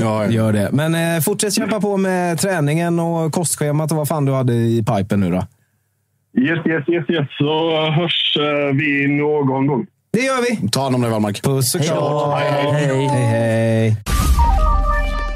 Ja, 0.00 0.26
gör 0.28 0.52
det. 0.52 0.68
Men 0.72 0.94
eh, 0.94 1.20
fortsätt 1.20 1.54
kämpa 1.54 1.80
på 1.80 1.96
med 1.96 2.38
träningen 2.38 3.00
och 3.00 3.32
kostschemat 3.32 3.90
och 3.90 3.96
vad 3.96 4.08
fan 4.08 4.24
du 4.24 4.32
hade 4.32 4.52
i 4.52 4.84
pipen 4.84 5.20
nu 5.20 5.30
då. 5.30 5.46
Yes, 6.40 6.66
yes, 6.66 6.88
yes, 6.88 7.10
yes. 7.10 7.28
Så 7.38 7.80
hörs 7.90 8.36
eh, 8.36 8.74
vi 8.74 9.08
någon 9.08 9.66
gång. 9.66 9.86
Det 10.12 10.20
gör 10.20 10.60
vi. 10.62 10.68
Ta 10.68 10.82
hand 10.82 10.94
om 10.94 11.00
dig, 11.00 11.10
Wallmark. 11.10 11.42
Puss 11.42 11.74
och 11.74 11.80
Hej 11.80 11.88
kram. 11.88 12.30
Hej. 12.32 12.72
Hej, 12.72 13.06
hej. 13.06 13.96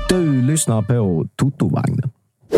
Du 0.09 0.43
lyssnar 0.43 0.83
på 0.83 1.27
Totovagnen. 1.37 2.11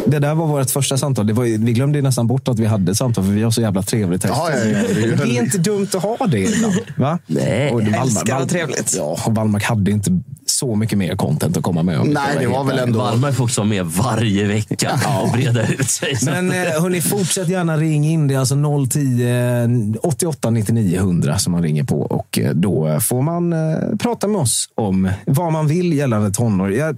Det 0.06 0.18
där 0.18 0.34
var 0.34 0.46
vårt 0.46 0.70
första 0.70 0.98
samtal. 0.98 1.26
Det 1.26 1.32
var, 1.32 1.44
vi 1.44 1.72
glömde 1.72 2.02
nästan 2.02 2.26
bort 2.26 2.48
att 2.48 2.58
vi 2.58 2.66
hade 2.66 2.90
ett 2.92 2.96
samtal, 2.98 3.24
för 3.24 3.32
vi 3.32 3.42
har 3.42 3.50
så 3.50 3.60
jävla 3.60 3.82
trevligt. 3.82 4.24
här 4.24 4.30
Ja, 4.30 4.50
ja, 4.50 4.56
ja, 4.56 4.64
det 4.94 5.02
är 5.02 5.16
det 5.16 5.22
är 5.38 5.42
inte 5.42 5.58
dumt 5.58 5.88
att 5.94 6.02
ha 6.02 6.26
det 6.26 6.38
ibland. 6.38 6.74
Va? 6.96 7.18
Nej. 7.26 7.72
Och 7.72 7.80
Wallmark- 7.82 8.02
Älskar 8.02 8.34
Wall- 8.34 8.42
och 8.42 8.48
trevligt. 8.48 8.94
Ja, 8.96 9.18
och 9.26 9.34
Wallmark 9.34 9.62
hade 9.64 9.90
inte 9.90 10.20
så 10.46 10.74
mycket 10.74 10.98
mer 10.98 11.16
content 11.16 11.56
att 11.56 11.62
komma 11.62 11.82
med. 11.82 12.00
om 12.00 12.08
Nej, 12.08 12.36
det 12.40 12.46
var 12.46 12.64
väl 12.64 12.78
ändå... 12.78 12.98
Wallmark 12.98 13.34
får 13.34 13.44
också 13.44 13.60
vara 13.60 13.68
med 13.68 13.86
varje 13.86 14.44
vecka 14.46 15.00
och 15.22 15.32
breda 15.32 15.68
ut 15.68 15.88
sig. 15.90 16.16
Men 16.24 16.52
eh, 16.52 16.56
hörni, 16.56 17.00
fortsätt 17.00 17.48
gärna 17.48 17.76
ring 17.76 18.04
in. 18.04 18.28
Det 18.28 18.34
är 18.34 18.38
alltså 18.38 18.54
010 18.90 19.98
88 20.02 20.50
99 20.50 20.96
100 20.98 21.38
som 21.38 21.52
man 21.52 21.62
ringer 21.62 21.84
på. 21.84 22.00
Och 22.00 22.38
eh, 22.38 22.50
då 22.54 23.00
får 23.00 23.22
man 23.22 23.52
eh, 23.52 23.96
prata 23.98 24.28
med 24.28 24.40
oss 24.40 24.68
om 24.74 25.10
vad 25.26 25.52
man 25.52 25.66
vill 25.66 25.92
gällande 25.92 26.30
tonår. 26.30 26.72
Jag, 26.72 26.96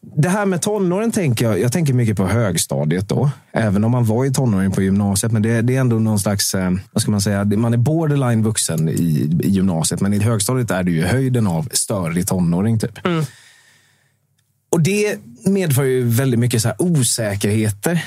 det 0.00 0.28
här 0.28 0.46
med 0.46 0.62
tonåren 0.62 1.12
tänker 1.12 1.44
jag, 1.44 1.60
jag 1.60 1.72
tänker 1.72 1.94
mycket 1.94 2.16
på 2.16 2.26
högstadiet 2.26 3.08
då. 3.08 3.30
Även 3.52 3.84
om 3.84 3.90
man 3.90 4.04
var 4.04 4.24
i 4.24 4.32
tonåring 4.32 4.70
på 4.70 4.82
gymnasiet. 4.82 5.32
Men 5.32 5.42
det, 5.42 5.62
det 5.62 5.76
är 5.76 5.80
ändå 5.80 5.98
någon 5.98 6.18
slags, 6.18 6.54
eh, 6.54 6.70
vad 6.92 7.02
ska 7.02 7.10
man 7.10 7.20
säga, 7.20 7.44
man 7.44 7.74
är 7.74 7.78
borderline 7.78 8.42
vuxen 8.42 8.88
i, 8.88 9.30
i 9.42 9.50
gymnasiet. 9.50 10.00
Men 10.00 10.14
i 10.14 10.18
högstadiet 10.18 10.70
är 10.70 10.82
det 10.82 10.90
ju 10.90 11.02
höjden 11.02 11.46
av 11.46 11.68
störig 11.72 12.26
tonåring 12.26 12.78
typ. 12.78 12.98
Och 14.70 14.80
det 14.80 15.18
medför 15.44 15.82
ju 15.82 16.04
väldigt 16.04 16.40
mycket 16.40 16.62
så 16.62 16.68
här 16.68 16.82
osäkerheter 16.82 18.04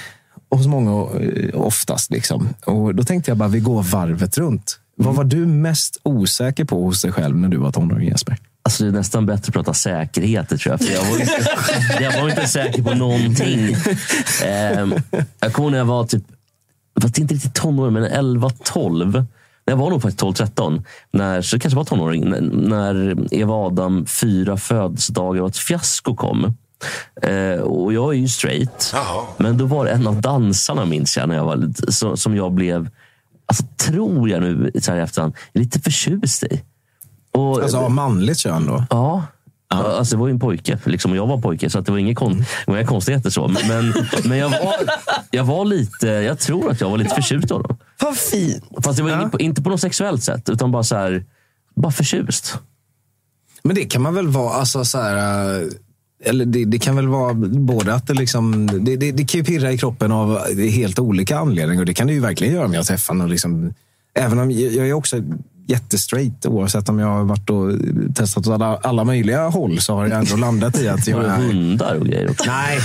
hos 0.50 0.68
många 0.68 1.20
eh, 1.20 1.62
oftast. 1.62 2.12
Liksom. 2.12 2.50
Och 2.66 2.96
då 2.96 3.04
tänkte 3.04 3.32
jag 3.32 3.38
bara, 3.38 3.50
vi 3.50 3.60
går 3.60 3.84
varvet 3.84 4.38
runt. 4.38 4.80
Vad 4.96 5.16
var 5.16 5.24
du 5.24 5.46
mest 5.46 6.00
osäker 6.04 6.66
på 6.66 6.84
hos 6.84 7.02
dig 7.02 7.12
själv 7.12 7.38
när 7.38 7.50
du 7.50 7.58
var 7.58 7.72
tonåring 7.72 8.08
Jesper? 8.08 8.38
Alltså 8.64 8.84
det 8.84 8.90
är 8.90 8.94
nästan 8.94 9.26
bättre 9.26 9.50
att 9.50 9.54
prata 9.54 9.74
säkerheter 9.74 10.58
tror 10.58 10.72
jag. 10.72 10.88
För 10.88 10.94
jag, 10.94 11.12
var 11.12 11.20
inte, 11.20 12.04
jag 12.04 12.22
var 12.22 12.30
inte 12.30 12.48
säker 12.48 12.84
på 12.84 12.94
någonting. 12.94 13.76
Ehm, 14.44 14.94
jag 15.40 15.54
kommer 15.54 15.70
när 15.70 15.78
jag 15.78 15.86
var 15.86 16.06
typ, 16.06 16.24
fast 17.02 17.18
inte 17.18 17.34
riktigt 17.34 17.54
tonåring, 17.54 17.94
men 17.94 18.06
11-12. 18.06 19.26
Jag 19.66 19.78
var 19.78 19.90
nog 19.90 20.02
faktiskt 20.02 20.24
12-13. 20.24 20.84
När, 21.12 21.42
så 21.42 21.56
det 21.56 21.60
kanske 21.60 21.78
var 21.78 21.84
tonåring. 21.84 22.30
När, 22.70 23.16
Eva 23.34 23.54
Adam 23.54 24.06
fyra 24.06 24.58
födelsedagar 24.58 25.42
och 25.42 25.50
ett 25.50 25.58
fiasko 25.58 26.16
kom. 26.16 26.56
Eh, 27.22 27.62
och 27.62 27.94
jag 27.94 28.14
är 28.14 28.18
ju 28.18 28.28
straight. 28.28 28.92
Men 29.38 29.58
då 29.58 29.66
var 29.66 29.86
det 29.86 29.92
en 29.92 30.08
av 30.08 30.22
dansarna, 30.22 30.86
minns 30.86 31.18
jag, 31.18 31.30
när 31.30 31.36
jag 31.36 31.46
var 31.46 31.56
lite, 31.56 31.92
som 32.18 32.36
jag 32.36 32.52
blev, 32.52 32.90
alltså, 33.46 33.64
tror 33.78 34.30
jag 34.30 34.42
nu 34.42 34.72
så 34.82 34.92
här 34.92 35.00
i 35.00 35.02
efterhand, 35.02 35.34
lite 35.54 35.80
förtjust 35.80 36.44
i. 36.44 36.62
Och, 37.32 37.62
Alltså 37.64 37.78
av 37.78 37.92
manligt 37.92 38.38
kön 38.38 38.66
då? 38.66 38.86
Ja. 38.90 39.24
Alltså, 39.74 40.16
det 40.16 40.20
var 40.20 40.28
ju 40.28 40.32
en 40.34 40.40
pojke, 40.40 40.80
liksom, 40.86 41.12
och 41.12 41.18
jag 41.18 41.28
var 41.28 41.42
pojke, 41.42 41.70
så 41.70 41.80
att 41.80 41.86
det 41.86 41.92
var 41.92 42.00
inga, 42.00 42.16
kon- 42.16 42.44
inga 42.68 42.86
konstigheter. 42.86 43.30
så. 43.30 43.48
Men, 43.48 43.94
men 44.26 44.38
jag, 44.38 44.50
var, 44.50 44.74
jag 45.32 45.44
var 45.44 45.66
lite, 45.66 46.08
jag 46.08 46.40
tror 46.40 46.72
att 46.72 46.82
jag 46.82 46.90
var 46.90 46.98
lite 46.98 47.16
förtjust 47.16 47.52
i 47.52 47.54
honom. 47.54 47.78
Vad 48.02 48.18
fint. 48.18 48.64
Fast 48.84 48.98
det 48.98 49.04
var 49.04 49.10
inget 49.20 49.32
på, 49.32 49.40
inte 49.40 49.62
på 49.62 49.70
något 49.70 49.82
sexuellt 49.82 50.24
sätt, 50.24 50.50
utan 50.50 50.72
bara 50.72 50.84
så 50.84 50.96
här, 50.96 51.26
bara 51.76 51.92
förtjust. 51.92 52.58
Men 53.64 53.76
det 53.76 53.86
kan 53.86 54.02
man 54.02 54.14
väl 54.16 54.28
vara, 54.28 54.54
alltså 54.54 54.86
så 54.86 54.98
här, 54.98 55.16
eh, 55.62 55.68
eller 56.24 56.46
det, 56.46 56.66
det 56.66 56.80
kan 56.80 56.96
väl 56.96 57.08
vara 57.08 57.34
både 57.34 57.94
att 57.94 58.08
det 58.08 58.14
liksom, 58.14 58.68
det, 58.86 58.96
det, 58.96 59.12
det 59.12 59.24
kan 59.26 59.40
ju 59.40 59.44
pirra 59.46 59.72
i 59.72 59.78
kroppen 59.78 60.12
av 60.12 60.40
helt 60.58 61.00
olika 61.00 61.38
anledningar. 61.40 61.82
Och 61.82 61.86
det 61.86 61.94
kan 61.94 62.08
det 62.08 62.14
ju 62.14 62.20
verkligen 62.20 62.54
göra 62.54 62.66
om 62.66 62.74
jag 62.74 62.86
träffar 62.86 63.14
någon. 63.14 63.30
Liksom, 63.30 63.74
även 64.14 64.40
om 64.40 64.52
jag, 64.52 64.72
jag 64.74 64.88
är 64.90 64.94
också 64.94 65.18
jättestraight 65.68 66.46
oavsett 66.46 66.90
om 66.90 67.00
jag 67.00 67.08
har 67.08 67.24
varit 67.24 67.50
och 67.50 67.72
testat 68.16 68.48
åt 68.48 68.54
alla, 68.54 68.78
alla 68.78 69.04
möjliga 69.04 69.48
håll 69.48 69.80
så 69.80 69.96
har 69.96 70.08
jag 70.08 70.20
ändå 70.20 70.36
landat 70.36 70.80
i 70.80 70.88
att 70.88 71.08
jag 71.08 71.22
det 71.22 71.28
är... 71.28 71.36
hundar 71.36 71.96
och 71.96 72.06
grejer 72.06 72.30
också? 72.32 72.44
Nej, 72.48 72.80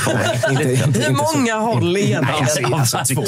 nej 0.53 0.73
inte, 0.75 0.87
inte, 0.87 1.01
Hur 1.01 1.37
många 1.37 1.55
håll 1.55 1.97
egentligen? 1.97 2.75
Alltså, 2.75 2.99
två. 3.15 3.23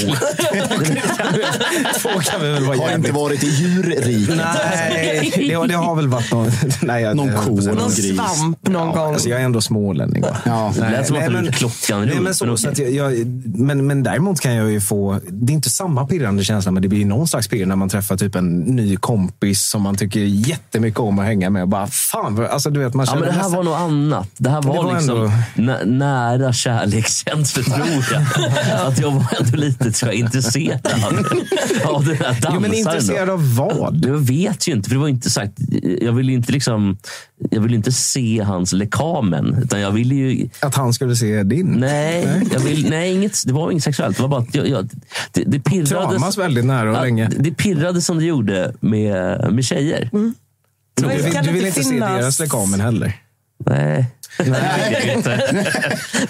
två 2.02 2.08
kan 2.20 2.40
vi 2.40 2.48
väl 2.50 2.64
vara 2.64 2.76
Har 2.78 2.94
inte 2.94 3.12
varit 3.12 3.44
i 3.44 3.46
djurriket. 3.46 4.36
Nej, 4.36 5.32
det, 5.36 5.54
har- 5.54 5.66
det 5.68 5.74
har 5.74 5.94
väl 5.96 6.08
varit 6.08 6.32
någon... 6.32 6.50
Nej, 6.82 7.02
jag, 7.02 7.16
Någon 7.16 7.32
ko, 7.32 7.50
någon 7.50 7.64
Någon 7.64 7.88
gris. 7.90 8.16
svamp 8.16 8.68
någon 8.68 8.92
gång. 8.92 9.12
Alltså, 9.12 9.28
jag 9.28 9.40
är 9.40 9.44
ändå 9.44 9.60
smålänning. 9.60 10.22
Va? 10.22 10.36
Ja. 10.44 10.72
Det 10.76 10.80
lät 10.90 11.06
som 11.06 11.16
att 11.16 11.44
du 11.44 11.52
klockan 11.52 12.00
nej, 12.00 12.10
runt, 12.10 12.22
men, 12.22 12.34
så, 12.34 12.46
men 12.46 12.58
så 12.58 12.68
jag, 12.76 12.90
jag, 12.90 13.26
men, 13.58 13.86
men 13.86 14.02
däremot 14.02 14.40
kan 14.40 14.54
jag 14.54 14.70
ju 14.70 14.80
få... 14.80 15.20
Det 15.28 15.52
är 15.52 15.54
inte 15.54 15.70
samma 15.70 16.06
pirrande 16.06 16.44
känsla, 16.44 16.72
men 16.72 16.82
det 16.82 16.88
blir 16.88 17.04
någon 17.04 17.28
slags 17.28 17.48
pirr 17.48 17.66
när 17.66 17.76
man 17.76 17.88
träffar 17.88 18.16
typ 18.16 18.34
en 18.34 18.58
ny 18.58 18.96
kompis 18.96 19.37
som 19.54 19.82
man 19.82 19.96
tycker 19.96 20.20
jättemycket 20.20 21.00
om 21.00 21.18
att 21.18 21.24
hänga 21.24 21.50
med. 21.50 21.62
Och 21.62 21.68
bara, 21.68 21.86
fan, 21.86 22.46
alltså, 22.50 22.70
du 22.70 22.80
vet, 22.80 22.94
man 22.94 23.06
Ja, 23.08 23.14
men 23.14 23.22
det 23.22 23.30
här 23.30 23.38
nästan- 23.38 23.56
var 23.56 23.64
något 23.64 23.78
annat. 23.80 24.28
Det 24.36 24.50
här 24.50 24.62
var, 24.62 24.74
Det 24.74 24.82
var 24.82 24.94
liksom 24.94 25.16
ändå- 25.16 25.32
nä- 25.72 25.84
nära 25.84 26.52
kärlekskänslor, 26.52 27.62
tror 27.64 28.04
jag. 28.12 28.86
att 28.88 28.98
jag 28.98 29.10
var 29.10 29.26
ändå 29.40 29.56
lite 29.56 29.92
så 29.92 30.06
här, 30.06 30.12
intresserad 30.12 30.80
av 31.84 32.04
den 32.04 32.16
här 32.16 32.24
dansaren. 32.24 32.54
Jo, 32.54 32.60
men 32.60 32.70
då. 32.70 32.76
intresserad 32.76 33.30
av 33.30 33.54
vad? 33.56 34.04
Jag 34.06 34.18
vet 34.18 34.68
ju 34.68 34.72
inte, 34.72 34.88
för 34.88 34.94
det 34.96 35.00
var 35.00 35.08
inte 35.08 35.30
sagt. 35.30 35.52
Jag 36.00 36.12
ville 36.12 36.32
inte 36.32 36.52
liksom, 36.52 36.98
jag 37.50 37.60
ville 37.60 37.76
inte 37.76 37.92
se 37.92 38.40
hans 38.42 38.72
lekamen. 38.72 39.54
Utan 39.62 39.80
jag 39.80 39.90
ville 39.90 40.14
ju... 40.14 40.48
Att 40.60 40.74
han 40.74 40.92
skulle 40.92 41.16
se 41.16 41.42
din? 41.42 41.66
Nej, 41.66 42.42
Jag 42.52 42.60
vill, 42.60 42.90
nej 42.90 43.14
inget, 43.14 43.42
det 43.46 43.52
var 43.52 43.70
inget 43.70 43.84
sexuellt. 43.84 44.16
Det 44.16 44.22
var 44.22 44.28
bara 44.28 44.40
att 44.40 44.54
jag, 44.54 44.68
jag, 44.68 44.88
det, 45.32 45.44
det 45.46 45.60
pirrades. 45.60 45.90
Kramas 46.18 46.38
väldigt 46.38 46.64
nära 46.64 46.96
och 46.98 47.04
länge. 47.04 47.30
Det 47.38 47.50
pirrade 47.50 48.00
som 48.00 48.18
det 48.18 48.24
gjorde 48.24 48.74
med, 48.80 49.48
med 49.52 49.64
tjejer. 49.64 50.10
Du, 50.12 51.06
vill- 51.08 51.32
kan 51.32 51.44
du 51.44 51.48
det 51.48 51.52
vill 51.54 51.66
inte 51.66 51.80
inte 51.80 51.84
se 51.84 51.90
finnas- 51.94 52.18
deras 52.20 52.40
lekamen 52.40 52.80
heller? 52.80 53.12
Nej. 53.66 54.06
Nej, 54.46 54.98
det 55.02 55.12
inte. 55.12 55.64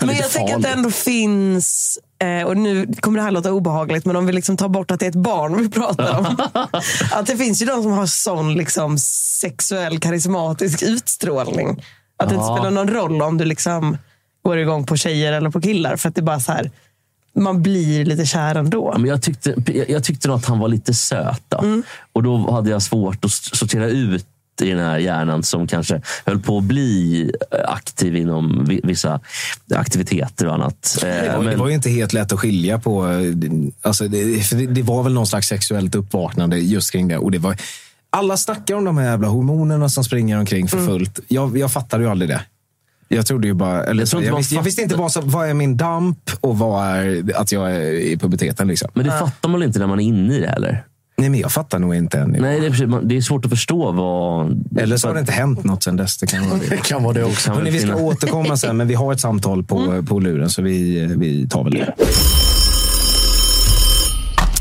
Men 0.07 0.17
jag 0.17 0.31
tänker 0.31 0.57
att 0.57 0.63
det 0.63 0.69
ändå 0.69 0.91
finns, 0.91 1.99
eh, 2.23 2.47
och 2.47 2.57
nu 2.57 2.87
kommer 3.01 3.19
det 3.19 3.25
här 3.25 3.31
låta 3.31 3.53
obehagligt, 3.53 4.07
men 4.07 4.17
om 4.17 4.27
vi 4.27 4.33
liksom 4.33 4.57
tar 4.57 4.69
bort 4.69 4.91
att 4.91 5.01
det 5.01 5.07
är 5.07 5.11
ett 5.11 5.15
barn 5.15 5.57
vi 5.63 5.69
pratar 5.69 6.19
om. 6.19 6.47
att 7.13 7.27
det 7.27 7.37
finns 7.37 7.63
ju 7.63 7.67
de 7.67 7.83
som 7.83 7.93
har 7.93 8.07
sån 8.07 8.55
liksom 8.55 8.99
sexuell 9.41 9.99
karismatisk 9.99 10.83
utstrålning. 10.83 11.85
Att 12.17 12.29
det 12.29 12.35
inte 12.35 12.47
spelar 12.47 12.71
någon 12.71 12.89
roll 12.89 13.23
om 13.23 13.39
du 13.39 13.45
liksom 13.45 13.99
går 14.43 14.59
igång 14.59 14.87
på 14.87 14.97
tjejer 14.97 15.33
eller 15.33 15.51
på 15.51 15.61
killar. 15.61 15.97
För 15.97 16.09
att 16.09 16.15
det 16.15 16.21
är 16.21 16.23
bara 16.23 16.41
så 16.41 16.53
här, 16.53 16.71
man 17.35 17.63
blir 17.63 18.05
lite 18.05 18.27
kär 18.27 18.55
ändå. 18.55 18.95
Men 18.99 19.11
jag, 19.11 19.23
tyckte, 19.23 19.55
jag, 19.67 19.91
jag 19.91 20.05
tyckte 20.05 20.29
nog 20.29 20.37
att 20.37 20.47
han 20.47 20.59
var 20.59 20.69
lite 20.69 20.95
söt. 20.95 21.43
Då. 21.49 21.83
Och 22.13 22.23
då 22.23 22.51
hade 22.51 22.71
jag 22.71 22.83
svårt 22.83 23.25
att 23.25 23.31
sortera 23.31 23.87
ut 23.87 24.27
i 24.63 24.71
den 24.71 24.79
här 24.79 24.99
hjärnan 24.99 25.43
som 25.43 25.67
kanske 25.67 26.01
höll 26.27 26.41
på 26.41 26.59
att 26.59 26.65
bli 26.65 27.23
eh, 27.51 27.73
aktiv 27.73 28.17
inom 28.17 28.65
vi- 28.69 28.81
vissa 28.85 29.21
aktiviteter 29.75 30.47
och 30.47 30.55
annat. 30.55 30.99
Eh, 31.03 31.09
Det 31.09 31.33
var, 31.37 31.43
men- 31.43 31.53
det 31.53 31.57
var 31.57 31.69
ju 31.69 31.75
inte 31.75 31.91
helt 31.91 32.13
lätt 32.13 32.33
att 32.33 32.39
skilja 32.41 32.79
på. 32.79 33.07
eh, 33.09 33.21
Alltså 33.83 34.09
det, 34.09 34.51
det, 34.57 34.67
det 34.67 34.83
var 34.83 35.03
väl 35.03 35.13
någon 35.15 35.27
slags 35.27 35.49
sexuellt 35.49 35.95
uppvaknande 35.95 36.59
just 36.59 36.91
kring 36.93 37.09
det. 37.09 37.19
Och 37.19 37.31
det 37.31 37.39
var, 37.39 37.57
alla 38.11 38.37
snackar 38.37 38.75
om 38.75 38.85
de 38.85 38.99
här 38.99 39.05
jävla 39.11 39.29
hormonerna 39.29 39.89
som 39.89 40.05
springer 40.05 40.39
omkring 40.39 40.69
för 40.69 40.87
fullt. 40.87 41.21
Jag, 41.29 41.59
jag 41.59 41.73
fattade 41.73 42.05
ju 42.05 42.11
aldrig 42.11 42.31
det. 42.31 42.41
Jag 43.11 43.27
trodde 43.27 43.47
ju 43.49 43.55
bara... 43.55 43.85
Eller, 43.85 44.09
Jag 44.15 44.25
jag, 44.25 44.37
visste, 44.37 44.55
jag 44.55 44.63
visste 44.63 44.83
inte 44.83 44.97
vad, 44.97 45.13
vad 45.25 45.49
är 45.49 45.55
min 45.55 45.77
damp 45.77 46.31
och 46.41 46.59
vad 46.59 46.87
är 46.87 47.25
att 47.37 47.53
jag 47.53 47.71
är 47.77 47.81
i 47.81 48.17
puberteten. 48.19 48.69
Liksom. 48.69 48.91
Men 48.95 49.05
det 49.07 49.11
fattar 49.13 49.49
man 49.49 49.61
väl 49.61 49.67
inte 49.67 49.79
när 49.79 49.87
man 49.87 50.01
är 50.01 50.05
inne 50.05 50.35
i 50.35 50.41
det 50.41 50.47
heller? 50.49 50.85
Nej, 51.19 51.31
men 51.31 51.41
jag 51.41 51.53
fattar 51.53 51.79
nog 51.79 51.95
inte 51.95 52.19
än. 52.19 52.31
Nej, 52.39 52.61
det 52.61 52.67
är, 52.67 52.71
precis- 52.71 52.89
det 53.03 53.17
är 53.17 53.21
svårt 53.21 53.45
att 53.45 53.51
förstå 53.51 53.93
vad... 53.93 54.67
Eller 54.79 54.97
så 54.97 55.09
har 55.09 55.15
det 55.15 55.21
inte 55.21 55.33
hänt 55.33 55.65
något 55.65 55.83
sen 55.83 55.97
dess. 55.97 56.19
Det 56.19 56.27
kan 56.27 56.49
vara 56.51 56.59
det. 56.61 56.67
Det 56.71 56.77
kan 56.77 57.03
vara 57.03 57.15
det 57.15 57.25
också. 57.25 57.53
Hörrni, 57.53 57.71
vi 57.71 57.79
ska 57.79 57.97
återkomma 57.97 58.57
sen, 58.57 58.77
men 58.77 58.89
vi 58.89 58.95
har 58.95 59.13
ett 59.13 59.21
samtal 59.21 59.65
på, 59.65 60.03
på 60.09 60.21
luren, 60.21 60.49
så 60.49 60.63
vi, 60.63 61.07
vi 61.19 61.49
tar 61.49 61.65
väl 61.65 61.73
det. 61.73 61.95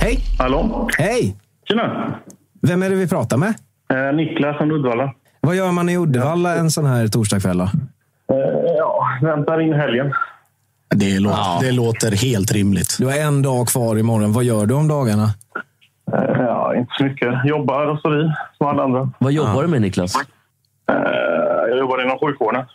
Hej! 0.01 0.19
Hallå? 0.39 0.89
Hej! 0.97 1.35
Tjena! 1.67 2.15
Vem 2.61 2.83
är 2.83 2.89
det 2.89 2.95
vi 2.95 3.07
pratar 3.07 3.37
med? 3.37 3.53
Eh, 3.93 4.15
Niklas 4.15 4.57
från 4.57 4.71
Uddevalla. 4.71 5.13
Vad 5.41 5.55
gör 5.55 5.71
man 5.71 5.89
i 5.89 5.97
Uddevalla 5.97 6.55
en 6.55 6.71
sån 6.71 6.85
här 6.85 7.07
torsdagkväll? 7.07 7.57
då? 7.57 7.63
Eh, 7.63 7.69
ja, 8.77 9.03
väntar 9.21 9.61
in 9.61 9.73
helgen. 9.73 10.13
Det 10.95 11.19
låter, 11.19 11.65
det 11.65 11.71
låter 11.71 12.11
helt 12.11 12.51
rimligt. 12.51 12.95
Du 12.99 13.05
har 13.05 13.13
en 13.13 13.41
dag 13.41 13.67
kvar 13.67 13.97
imorgon. 13.97 14.33
Vad 14.33 14.43
gör 14.43 14.65
du 14.65 14.73
om 14.73 14.87
dagarna? 14.87 15.29
Eh, 16.13 16.41
ja, 16.41 16.75
inte 16.75 16.91
så 16.97 17.03
mycket. 17.03 17.45
Jobbar 17.45 17.85
och 17.87 17.99
står 17.99 18.21
i, 18.21 18.31
som 18.57 18.67
alla 18.67 18.83
andra. 18.83 19.09
Vad 19.19 19.31
jobbar 19.31 19.61
du 19.61 19.67
med 19.67 19.81
Niklas? 19.81 20.15
Eh, 20.15 20.95
jag 21.69 21.77
jobbar 21.79 22.03
inom 22.05 22.17
sjukvården. 22.19 22.65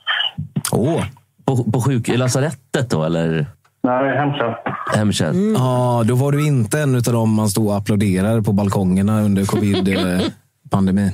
Åh! 0.73 1.03
På, 1.45 1.65
på 1.73 1.81
sjuk, 1.81 2.09
i 2.09 2.17
lasarettet 2.17 2.91
då, 2.91 3.05
eller 3.05 3.47
Nej, 3.83 4.17
hemtjänst. 4.17 4.59
hemtjänst? 4.95 5.41
Ja, 5.59 6.03
då 6.07 6.15
var 6.15 6.33
du 6.33 6.47
inte 6.47 6.81
en 6.81 6.95
av 6.95 7.03
dem 7.03 7.35
man 7.35 7.49
stod 7.49 7.67
och 7.69 7.77
applåderade 7.77 8.43
på 8.43 8.53
balkongerna 8.53 9.21
under 9.21 9.45
covid-pandemin. 9.45 11.11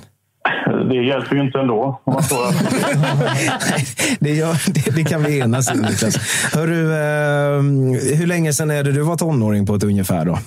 Det 0.91 0.95
hjälper 0.97 1.37
ju 1.37 1.43
inte 1.43 1.59
ändå. 1.59 2.01
Om 2.05 2.13
man 2.13 2.23
står 2.23 2.39
det, 4.25 4.31
gör, 4.31 4.73
det, 4.73 4.97
det 4.97 5.05
kan 5.05 5.23
vi 5.23 5.39
enas 5.41 5.71
om, 5.71 5.79
Niklas. 5.81 6.17
Hörru, 6.55 6.93
eh, 6.93 7.63
hur 8.19 8.27
länge 8.27 8.53
sedan 8.53 8.71
är 8.71 8.85
det 8.85 8.93
du 8.93 9.03
var 9.03 9.17
tonåring 9.17 9.67
på 9.67 9.75
ett 9.75 9.85
ungefär? 9.85 10.25
då? 10.25 10.39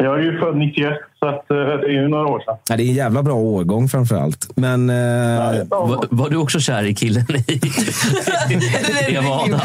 Jag 0.00 0.18
är 0.18 0.22
ju 0.22 0.38
född 0.38 0.56
91, 0.56 0.92
så 1.18 1.26
att, 1.26 1.50
eh, 1.50 1.56
det 1.56 1.86
är 1.86 1.90
ju 1.92 2.08
några 2.08 2.26
år 2.26 2.40
sedan. 2.40 2.56
Ja, 2.68 2.76
det 2.76 2.82
är 2.82 2.88
en 2.88 2.94
jävla 2.94 3.22
bra 3.22 3.34
årgång 3.34 3.88
framför 3.88 4.16
allt. 4.16 4.48
Men... 4.56 4.90
Eh, 4.90 4.96
Var, 5.68 6.04
var 6.10 6.30
du 6.30 6.36
också 6.36 6.60
kär 6.60 6.82
i 6.84 6.94
killen 6.94 7.24
i 7.30 7.60
Eva 9.14 9.28
Adam? 9.30 9.60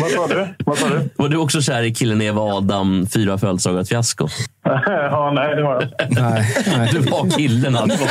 Vad 0.00 0.10
sa 0.10 0.26
du? 0.28 0.46
Vad 0.64 0.78
sa 0.78 0.88
du? 0.88 1.08
Var 1.16 1.28
du 1.28 1.36
också 1.36 1.60
kär 1.62 1.82
i 1.82 1.94
killen 1.94 2.22
Eva 2.22 2.40
Adam, 2.42 3.06
fyra 3.14 3.38
födelsedagar 3.38 3.84
fiasko? 3.84 4.28
ja, 4.64 5.32
nej, 5.34 5.56
det 5.56 5.62
var 5.62 5.72
jag 5.74 5.82
inte. 5.82 6.06
nej, 6.22 6.54
nej. 6.76 6.88
Du 6.92 6.98
var 6.98 7.30
killen 7.30 7.76
alltså. 7.76 8.04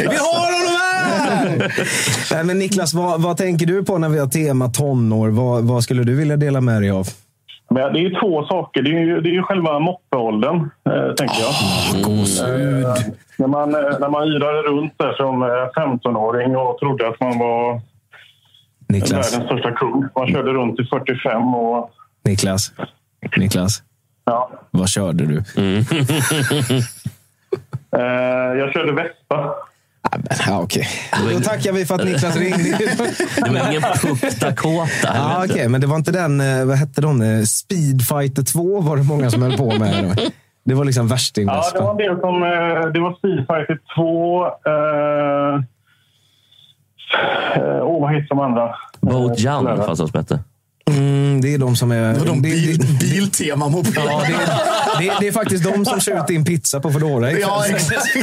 Vi 0.00 0.06
har 0.06 0.40
honom 0.44 0.80
här! 0.80 1.72
Nej, 2.34 2.44
men 2.44 2.58
Niklas, 2.58 2.94
vad, 2.94 3.22
vad 3.22 3.36
tänker 3.36 3.66
du 3.66 3.84
på 3.84 3.98
när 3.98 4.08
vi 4.08 4.18
har 4.18 4.26
tema 4.26 4.68
tonår? 4.68 5.28
Vad, 5.28 5.64
vad 5.64 5.84
skulle 5.84 6.04
du 6.04 6.14
vilja 6.16 6.36
dela 6.36 6.60
med 6.60 6.82
dig 6.82 6.90
av? 6.90 7.08
Men 7.74 7.92
det 7.92 7.98
är 7.98 8.02
ju 8.02 8.14
två 8.20 8.46
saker. 8.46 8.82
Det 8.82 8.90
är 8.90 9.00
ju, 9.00 9.20
det 9.20 9.28
är 9.28 9.32
ju 9.32 9.42
själva 9.42 9.78
moppeåldern, 9.78 10.70
eh, 10.86 11.14
tänker 11.14 11.36
jag. 11.40 11.54
Eh, 12.84 12.94
när, 13.38 13.46
man, 13.46 13.74
eh, 13.74 13.98
när 14.00 14.08
man 14.08 14.28
yrade 14.28 14.62
runt 14.62 14.92
där 14.96 15.12
som 15.12 15.42
eh, 15.42 15.48
15-åring 15.48 16.56
och 16.56 16.78
trodde 16.78 17.08
att 17.08 17.20
man 17.20 17.38
var 17.38 17.80
Niklas, 18.88 19.32
världens 19.32 19.50
största 19.50 19.72
kung. 19.72 20.08
Man 20.14 20.28
körde 20.28 20.52
runt 20.52 20.76
till 20.76 20.86
45 20.86 21.54
och... 21.54 21.90
Niklas, 22.24 22.72
Niklas. 23.36 23.82
Ja. 24.24 24.50
Vad 24.70 24.88
körde 24.88 25.26
du? 25.26 25.42
Eh, 27.96 28.58
jag 28.58 28.72
körde 28.72 28.92
Vespa. 28.92 29.54
Ja, 30.46 30.60
okej. 30.62 30.88
Då 31.34 31.40
tackar 31.40 31.72
vi 31.72 31.86
för 31.86 31.94
att 31.94 32.04
Niklas 32.04 32.36
ringde. 32.36 32.78
Det 33.44 33.50
var 33.50 33.70
ingen 33.70 33.82
Puck 33.82 34.40
Dakota. 34.40 35.08
Ja, 35.14 35.44
okej, 35.44 35.68
men 35.68 35.80
det 35.80 35.86
var 35.86 35.96
inte 35.96 36.12
den, 36.12 36.40
eh, 36.40 36.64
vad 36.64 36.76
hette 36.76 37.00
de? 37.00 37.22
Eh, 37.22 37.42
Speedfighter 37.42 38.42
2 38.42 38.80
var 38.80 38.96
det 38.96 39.02
många 39.02 39.30
som 39.30 39.42
höll 39.42 39.56
på 39.56 39.78
med. 39.78 40.18
Det 40.64 40.74
var 40.74 40.84
liksom 40.84 41.08
värsting 41.08 41.46
Ja, 41.46 41.64
det 41.74 41.80
var 41.80 41.90
en 41.90 41.96
del 41.96 42.20
som... 42.20 42.42
Eh, 42.42 42.92
det 42.92 43.00
var 43.00 43.14
Speedfighter 43.18 43.78
2. 43.96 44.46
Eh, 44.46 45.54
eh, 47.56 47.82
oh, 47.82 48.00
vad 48.00 48.14
heter 48.14 48.28
de 48.28 48.40
andra? 48.40 48.74
Boat 49.00 49.38
Jan 49.38 49.76
fanns 49.76 50.00
hos 50.00 50.12
Petter. 50.12 50.38
Mm, 50.96 51.40
det 51.40 51.54
är 51.54 51.58
de 51.58 51.76
som 51.76 51.90
är... 51.90 52.14
De 52.14 52.42
det, 52.42 52.48
bil, 52.48 52.78
det, 52.78 52.98
biltema 53.00 53.68
mopeder. 53.68 54.02
ja, 54.06 54.22
det, 54.26 54.32
är- 54.34 54.98
det, 55.00 55.08
är- 55.08 55.20
det 55.20 55.28
är 55.28 55.32
faktiskt 55.32 55.64
de 55.64 55.84
som 55.84 56.00
kör 56.00 56.20
ut 56.20 56.26
din 56.26 56.44
pizza 56.44 56.80
på 56.80 56.90
Foodora. 56.90 57.32
Ja, 57.32 57.64
exakt. 57.68 58.16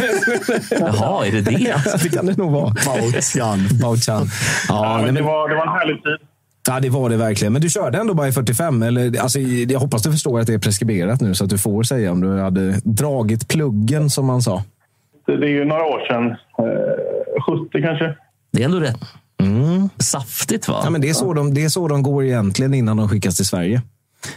Jaha, 0.72 1.26
är 1.26 1.32
det 1.32 1.42
det? 1.42 1.76
det 2.04 2.10
kan 2.10 2.26
det 2.26 2.38
nog 2.38 2.52
vara. 2.52 2.74
Bautian. 2.86 3.68
Bautchan. 3.82 4.28
Ja, 4.70 5.00
Ja, 5.00 5.06
men 5.06 5.16
det, 5.16 5.22
var, 5.22 5.50
det 5.50 5.56
var 5.56 5.64
en 5.68 5.74
härlig 5.74 5.96
tid. 6.04 6.18
ja, 6.68 6.80
det 6.80 6.90
var 6.90 7.10
det 7.10 7.18
verkligen. 7.18 7.54
Men 7.54 7.62
du 7.62 7.70
körde 7.70 7.98
ändå 7.98 8.14
bara 8.14 8.28
i 8.28 8.32
45. 8.32 8.84
Eller, 8.84 9.20
alltså, 9.22 9.40
jag 9.40 9.80
hoppas 9.80 10.02
du 10.04 10.12
förstår 10.12 10.40
att 10.40 10.48
det 10.48 10.54
är 10.54 10.58
preskriberat 10.60 11.22
nu 11.22 11.34
så 11.36 11.44
att 11.44 11.50
du 11.50 11.58
får 11.58 11.84
säga 11.84 12.12
om 12.12 12.22
du 12.22 12.40
hade 12.40 12.72
dragit 12.84 13.48
pluggen 13.48 14.10
som 14.10 14.26
man 14.26 14.42
sa. 14.42 14.64
Det, 15.26 15.38
det 15.38 15.46
är 15.46 15.50
ju 15.50 15.66
några 15.66 15.84
år 15.84 16.08
sedan. 16.08 16.26
Eh, 16.32 17.66
70 17.70 17.82
kanske. 17.82 18.16
Det 18.54 18.62
är 18.62 18.66
ändå 18.66 18.80
rätt 18.80 19.00
saftigt 20.00 20.68
va? 20.68 20.82
Ja, 20.84 20.90
men 20.90 21.02
det, 21.02 21.10
är 21.10 21.14
så 21.14 21.34
de, 21.34 21.54
det 21.54 21.64
är 21.64 21.70
så 21.70 21.88
de 21.88 22.04
går 22.04 22.26
egentligen 22.26 22.74
innan 22.74 22.98
de 22.98 23.10
skickas 23.10 23.36
till 23.36 23.46
Sverige. 23.46 23.82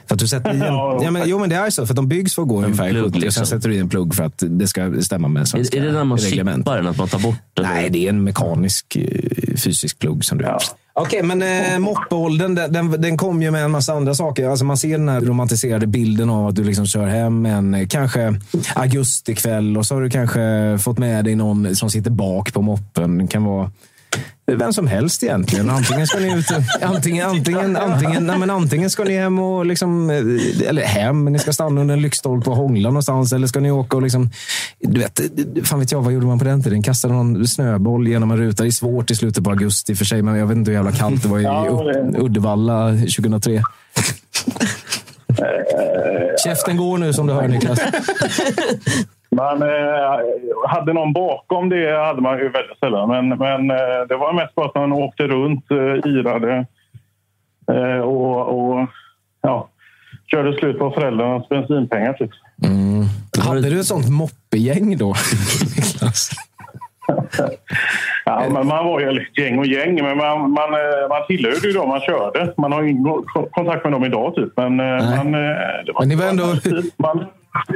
För 0.06 0.14
att 0.14 0.18
du 0.18 0.28
sätter 0.28 0.50
en, 0.50 0.58
Ja, 1.02 1.10
men, 1.10 1.22
jo, 1.26 1.38
men 1.38 1.50
det 1.50 1.56
är 1.56 1.70
så. 1.70 1.86
För 1.86 1.92
att 1.92 1.96
de 1.96 2.08
byggs 2.08 2.34
för 2.34 2.42
att 2.42 2.48
gå 2.48 2.62
ungefär 2.62 2.90
plugg, 2.90 3.04
70 3.04 3.08
och 3.08 3.12
sen 3.12 3.20
liksom. 3.20 3.46
sätter 3.46 3.68
du 3.68 3.74
i 3.74 3.78
en 3.78 3.88
plugg 3.88 4.14
för 4.14 4.24
att 4.24 4.42
det 4.46 4.68
ska 4.68 4.92
stämma 5.02 5.28
med 5.28 5.48
svenska 5.48 5.78
är, 5.78 5.82
är 5.82 5.86
det 5.86 5.92
när 5.92 6.04
man 6.04 6.18
reglement. 6.18 6.58
chippar 6.58 6.76
den, 6.76 6.86
att 6.86 6.98
man 6.98 7.08
tar 7.08 7.18
bort 7.18 7.36
den? 7.54 7.66
Nej, 7.66 7.90
det 7.90 8.04
är 8.04 8.08
en 8.08 8.24
mekanisk 8.24 8.96
eh, 8.96 9.56
fysisk 9.56 9.98
plugg 9.98 10.24
som 10.24 10.38
du 10.38 10.44
Ja. 10.44 10.58
Okej, 10.92 11.22
men 11.22 11.42
eh, 11.42 11.78
moppeåldern 11.78 12.54
den, 12.54 12.72
den, 12.72 12.90
den 12.90 13.16
kom 13.16 13.42
ju 13.42 13.50
med 13.50 13.64
en 13.64 13.70
massa 13.70 13.92
andra 13.92 14.14
saker. 14.14 14.48
Alltså 14.48 14.64
man 14.64 14.76
ser 14.76 14.98
den 14.98 15.08
här 15.08 15.20
romantiserade 15.20 15.86
bilden 15.86 16.30
av 16.30 16.46
att 16.46 16.56
du 16.56 16.64
liksom 16.64 16.86
kör 16.86 17.06
hem 17.06 17.46
en 17.46 17.74
eh, 17.74 17.86
kanske 17.86 18.40
augustikväll 18.74 19.76
och 19.76 19.86
så 19.86 19.94
har 19.94 20.02
du 20.02 20.10
kanske 20.10 20.78
fått 20.80 20.98
med 20.98 21.24
dig 21.24 21.34
någon 21.34 21.76
som 21.76 21.90
sitter 21.90 22.10
bak 22.10 22.52
på 22.52 22.62
moppen. 22.62 23.18
Det 23.18 23.26
kan 23.26 23.44
vara 23.44 23.70
vem 24.56 24.72
som 24.72 24.86
helst 24.86 25.22
egentligen. 25.22 25.70
Antingen 25.70 26.06
ska 26.06 26.18
ni 26.18 26.38
ut, 26.38 26.46
antingen, 26.82 27.26
antingen, 27.26 27.76
antingen, 27.76 28.26
nej, 28.26 28.38
men 28.38 28.50
antingen 28.50 28.90
ska 28.90 29.04
ni 29.04 29.16
hem 29.16 29.38
och 29.38 29.66
liksom, 29.66 30.10
eh, 30.10 30.68
eller 30.68 30.82
hem, 30.82 31.24
ni 31.24 31.38
ska 31.38 31.52
stanna 31.52 31.80
under 31.80 31.94
en 31.94 32.02
lyktstolpe 32.02 32.50
och 32.50 32.56
hångla 32.56 32.88
någonstans. 32.88 33.32
Eller 33.32 33.46
ska 33.46 33.60
ni 33.60 33.70
åka 33.70 33.96
och 33.96 34.02
liksom, 34.02 34.30
du 34.80 35.00
vet, 35.00 35.20
fan 35.64 35.78
vet 35.80 35.92
jag, 35.92 36.02
vad 36.02 36.12
gjorde 36.12 36.26
man 36.26 36.38
på 36.38 36.44
den 36.44 36.62
tiden? 36.62 36.82
Kastade 36.82 37.14
någon 37.14 37.48
snöboll 37.48 38.08
genom 38.08 38.30
en 38.30 38.36
ruta. 38.36 38.62
Det 38.62 38.68
är 38.68 38.70
svårt 38.70 39.10
i 39.10 39.14
slutet 39.14 39.44
på 39.44 39.50
augusti 39.50 39.94
för 39.94 40.04
sig, 40.04 40.22
men 40.22 40.36
jag 40.36 40.46
vet 40.46 40.56
inte 40.56 40.70
hur 40.70 40.76
jävla 40.78 40.92
kallt 40.92 41.22
det 41.22 41.28
var 41.28 41.38
i 41.38 42.18
Uddevalla 42.18 42.90
2003. 42.90 43.62
Käften 46.44 46.76
går 46.76 46.98
nu 46.98 47.12
som 47.12 47.26
du 47.26 47.32
hör 47.32 47.48
Niklas. 47.48 47.80
Man 49.36 49.62
eh, 49.62 49.68
hade 50.68 50.92
någon 50.92 51.12
bakom 51.12 51.68
det 51.68 52.04
hade 52.06 52.20
man 52.22 52.38
ju 52.38 52.48
väldigt 52.48 52.78
sällan. 52.78 53.08
Men, 53.08 53.28
men 53.28 53.70
eh, 53.70 54.06
det 54.08 54.16
var 54.16 54.32
mest 54.32 54.54
bara 54.54 54.66
att 54.66 54.74
man 54.74 54.92
åkte 54.92 55.22
runt, 55.26 55.70
eh, 55.70 56.10
irade 56.10 56.66
eh, 57.72 58.00
och, 58.00 58.48
och 58.48 58.86
ja, 59.42 59.68
körde 60.30 60.52
slut 60.58 60.78
på 60.78 60.90
föräldrarnas 60.90 61.48
bensinpengar. 61.48 62.12
Typ. 62.12 62.30
Hade 63.46 63.70
du 63.70 63.80
ett 63.80 63.86
sånt 63.86 64.08
moppegäng 64.08 64.96
då? 64.98 65.14
Ja, 68.24 68.44
men 68.50 68.66
man 68.66 68.84
var 68.86 69.00
ju 69.00 69.06
eller, 69.08 69.28
gäng 69.34 69.58
och 69.58 69.66
gäng, 69.66 69.94
men 69.94 70.16
man, 70.16 70.50
man, 70.50 70.74
eh, 70.74 71.08
man 71.08 71.26
tillhörde 71.28 71.66
ju 71.66 71.72
dem 71.72 71.88
man 71.88 72.00
körde. 72.00 72.54
Man 72.56 72.72
har 72.72 72.82
ingen 72.82 73.04
ko- 73.04 73.48
kontakt 73.52 73.84
med 73.84 73.92
dem 73.92 74.04
idag, 74.04 74.34
typ. 74.34 74.52
Men, 74.56 74.80
eh, 74.80 74.86
man, 75.16 75.34
eh, 75.34 75.40
det 75.86 75.92
Men 75.98 76.08
ni 76.08 76.14
var 76.14 76.24
ändå- 76.28 76.54
Man, 76.96 77.24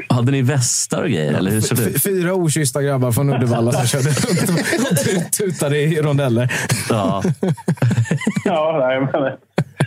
Hade 0.09 0.33
ni 0.33 0.43
västar 0.43 1.03
och 1.03 1.09
grejer? 1.11 1.33
Eller 1.33 1.51
hur 1.51 1.61
såg 1.61 1.79
det? 1.79 1.99
Fyra 2.03 2.35
okyssta 2.35 2.83
grabbar 2.83 3.13
från 3.13 3.35
Uddevalla 3.35 3.73
som 3.73 3.87
körde 3.87 4.09
runt 4.11 4.91
och 4.91 4.97
tut- 5.05 5.33
tutade 5.33 5.79
i 5.79 6.03
rondeller. 6.03 6.53
Ja. 6.91 7.23
ja, 8.45 8.77
nej, 8.89 9.01
men, 9.01 9.33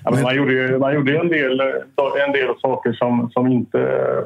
ja, 0.04 0.12
men 0.12 0.22
man 0.24 0.36
gjorde 0.36 0.54
ju 0.54 0.80
man 0.80 0.94
gjorde 0.96 1.12
ju 1.12 1.18
en, 1.18 1.28
del, 1.30 1.60
en 2.28 2.32
del 2.34 2.48
saker 2.62 2.94
som, 2.94 3.30
som 3.34 3.48
inte 3.48 3.78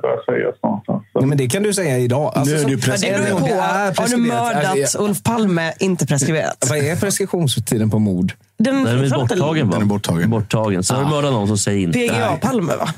bör 0.01 0.25
sägas 0.33 0.55
någonstans. 0.63 1.03
Nej, 1.15 1.25
men 1.25 1.37
det 1.37 1.47
kan 1.49 1.63
du 1.63 1.73
säga 1.73 1.97
idag. 1.99 2.31
Alltså, 2.35 2.55
Nu 2.55 2.61
är 2.61 2.65
det 2.65 2.71
ju 2.71 2.81
så- 2.81 3.05
Ja, 3.07 3.17
det 3.17 3.23
beror 3.23 3.39
på. 3.39 4.01
Har 4.01 4.07
du 4.07 4.17
mördat 4.17 4.65
Alltså, 4.65 4.97
Ulf 5.03 5.23
Palme, 5.23 5.73
inte 5.79 6.05
preskriberat. 6.07 6.65
Vad 6.69 6.77
är 6.77 6.95
preskriptionstiden 6.95 7.89
på 7.89 7.99
mord? 7.99 8.33
Den, 8.59 8.83
Den 8.83 8.99
är 9.03 9.09
borttagen 9.09 9.67
va? 9.67 9.73
Den 9.73 9.81
är 9.81 9.85
borttagen. 9.85 10.29
borttagen. 10.29 10.83
Så 10.83 10.95
har 10.95 11.03
du 11.03 11.09
mördat 11.09 11.31
någon 11.31 11.47
som 11.47 11.57
säger 11.57 11.79
inte. 11.87 11.99
PGA 11.99 12.37
Palme, 12.41 12.73
va? 12.75 12.89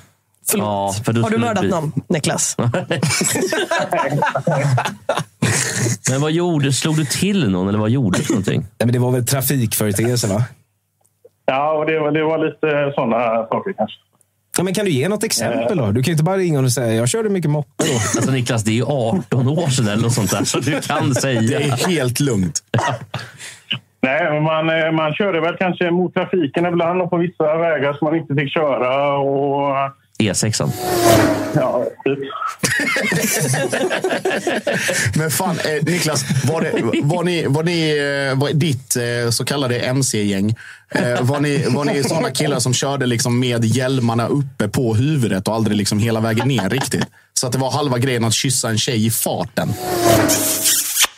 Förlåt. 0.50 0.66
Ja, 0.66 0.94
för 1.06 1.14
Har 1.22 1.30
du 1.30 1.36
det 1.36 1.42
mördat 1.42 1.62
bli- 1.62 1.70
någon, 1.70 1.92
Niklas? 2.10 2.56
Men 6.12 6.22
vad 6.22 6.32
gjorde 6.32 6.74
Slog 6.74 6.96
du 6.96 7.06
till 7.06 7.50
någon 7.52 7.68
eller 7.70 7.80
vad 7.80 7.90
gjorde 7.90 8.18
du 8.18 8.24
för 8.24 8.34
någonting? 8.34 8.62
Nej, 8.62 8.70
men 8.86 8.94
det 8.94 9.00
var 9.00 9.12
väl 9.12 9.26
trafikföreteelse, 9.26 10.28
va? 10.28 10.44
Ja, 11.46 11.72
och 11.74 11.86
det, 11.86 12.00
var- 12.00 12.12
det 12.12 12.24
var 12.24 12.38
lite 12.38 12.92
sådana 12.96 13.48
saker 13.48 13.74
kanske. 13.74 13.98
Ja, 14.58 14.64
men 14.64 14.74
kan 14.74 14.86
du 14.86 14.92
ge 14.92 15.10
något 15.10 15.24
exempel 15.24 15.78
då? 15.78 15.86
Du 15.92 16.04
kan 16.04 16.04
ju 16.04 16.12
inte 16.12 16.24
bara 16.24 16.38
ringa 16.38 16.60
och 16.60 16.72
säga 16.72 16.94
jag 16.94 17.10
körde 17.10 17.30
mycket 17.30 17.52
moppe 17.52 17.84
då. 17.84 17.94
Alltså 17.94 18.32
Niklas, 18.32 18.64
det 18.64 18.72
är 18.72 18.76
ju 18.76 18.86
18 18.86 19.48
år 19.48 19.68
sedan 19.70 19.88
eller 19.88 20.04
något 20.04 20.14
sånt 20.14 20.32
där. 20.32 20.44
Så 20.44 20.60
du 20.60 20.82
kan 20.82 21.10
Det 21.14 21.16
säga. 21.22 21.60
är 21.60 21.88
helt 21.90 22.20
lugnt. 22.20 22.60
Nej, 24.02 24.32
men 24.32 24.44
man, 24.44 24.70
eh, 24.70 24.92
man 24.92 25.14
körde 25.14 25.42
väl 25.42 25.56
kanske 25.60 25.92
mot 25.92 26.14
trafiken 26.14 26.66
ibland 26.66 27.02
och 27.02 27.10
på 27.10 27.18
vissa 27.18 27.58
vägar 27.58 27.94
som 27.94 28.06
man 28.06 28.16
inte 28.16 28.36
fick 28.36 28.54
köra. 28.54 29.18
Och, 29.18 29.76
E6an. 30.32 30.72
ja, 31.56 31.86
typ. 32.04 32.20
Men 35.18 35.32
fan, 35.32 35.56
eh, 35.60 35.84
Niklas, 35.86 36.46
var, 36.46 36.62
det, 36.62 36.72
var, 37.04 37.24
ni, 37.24 37.46
var 37.48 37.64
ni 37.64 37.90
eh, 38.32 38.40
var 38.40 38.54
ditt 38.54 38.96
eh, 38.96 39.30
så 39.30 39.46
kallade 39.46 39.80
MC-gäng? 39.80 40.56
Eh, 40.96 41.22
var, 41.22 41.40
ni, 41.40 41.66
var 41.70 41.86
ni 41.86 42.04
sådana 42.04 42.32
killar 42.32 42.60
som 42.60 42.74
körde 42.74 43.06
liksom 43.06 43.40
med 43.40 43.66
hjälmarna 43.66 44.28
uppe 44.28 44.68
på 44.68 44.96
huvudet 44.96 45.48
och 45.48 45.56
aldrig 45.56 45.78
liksom 45.78 46.00
hela 46.00 46.20
vägen 46.20 46.48
ner 46.48 46.70
riktigt? 46.70 47.06
Så 47.34 47.48
att 47.48 47.54
det 47.54 47.60
var 47.60 47.72
halva 47.72 47.98
grejen 47.98 48.24
att 48.24 48.34
kyssa 48.34 48.70
en 48.70 48.78
tjej 48.78 49.06
i 49.06 49.12
farten. 49.12 49.70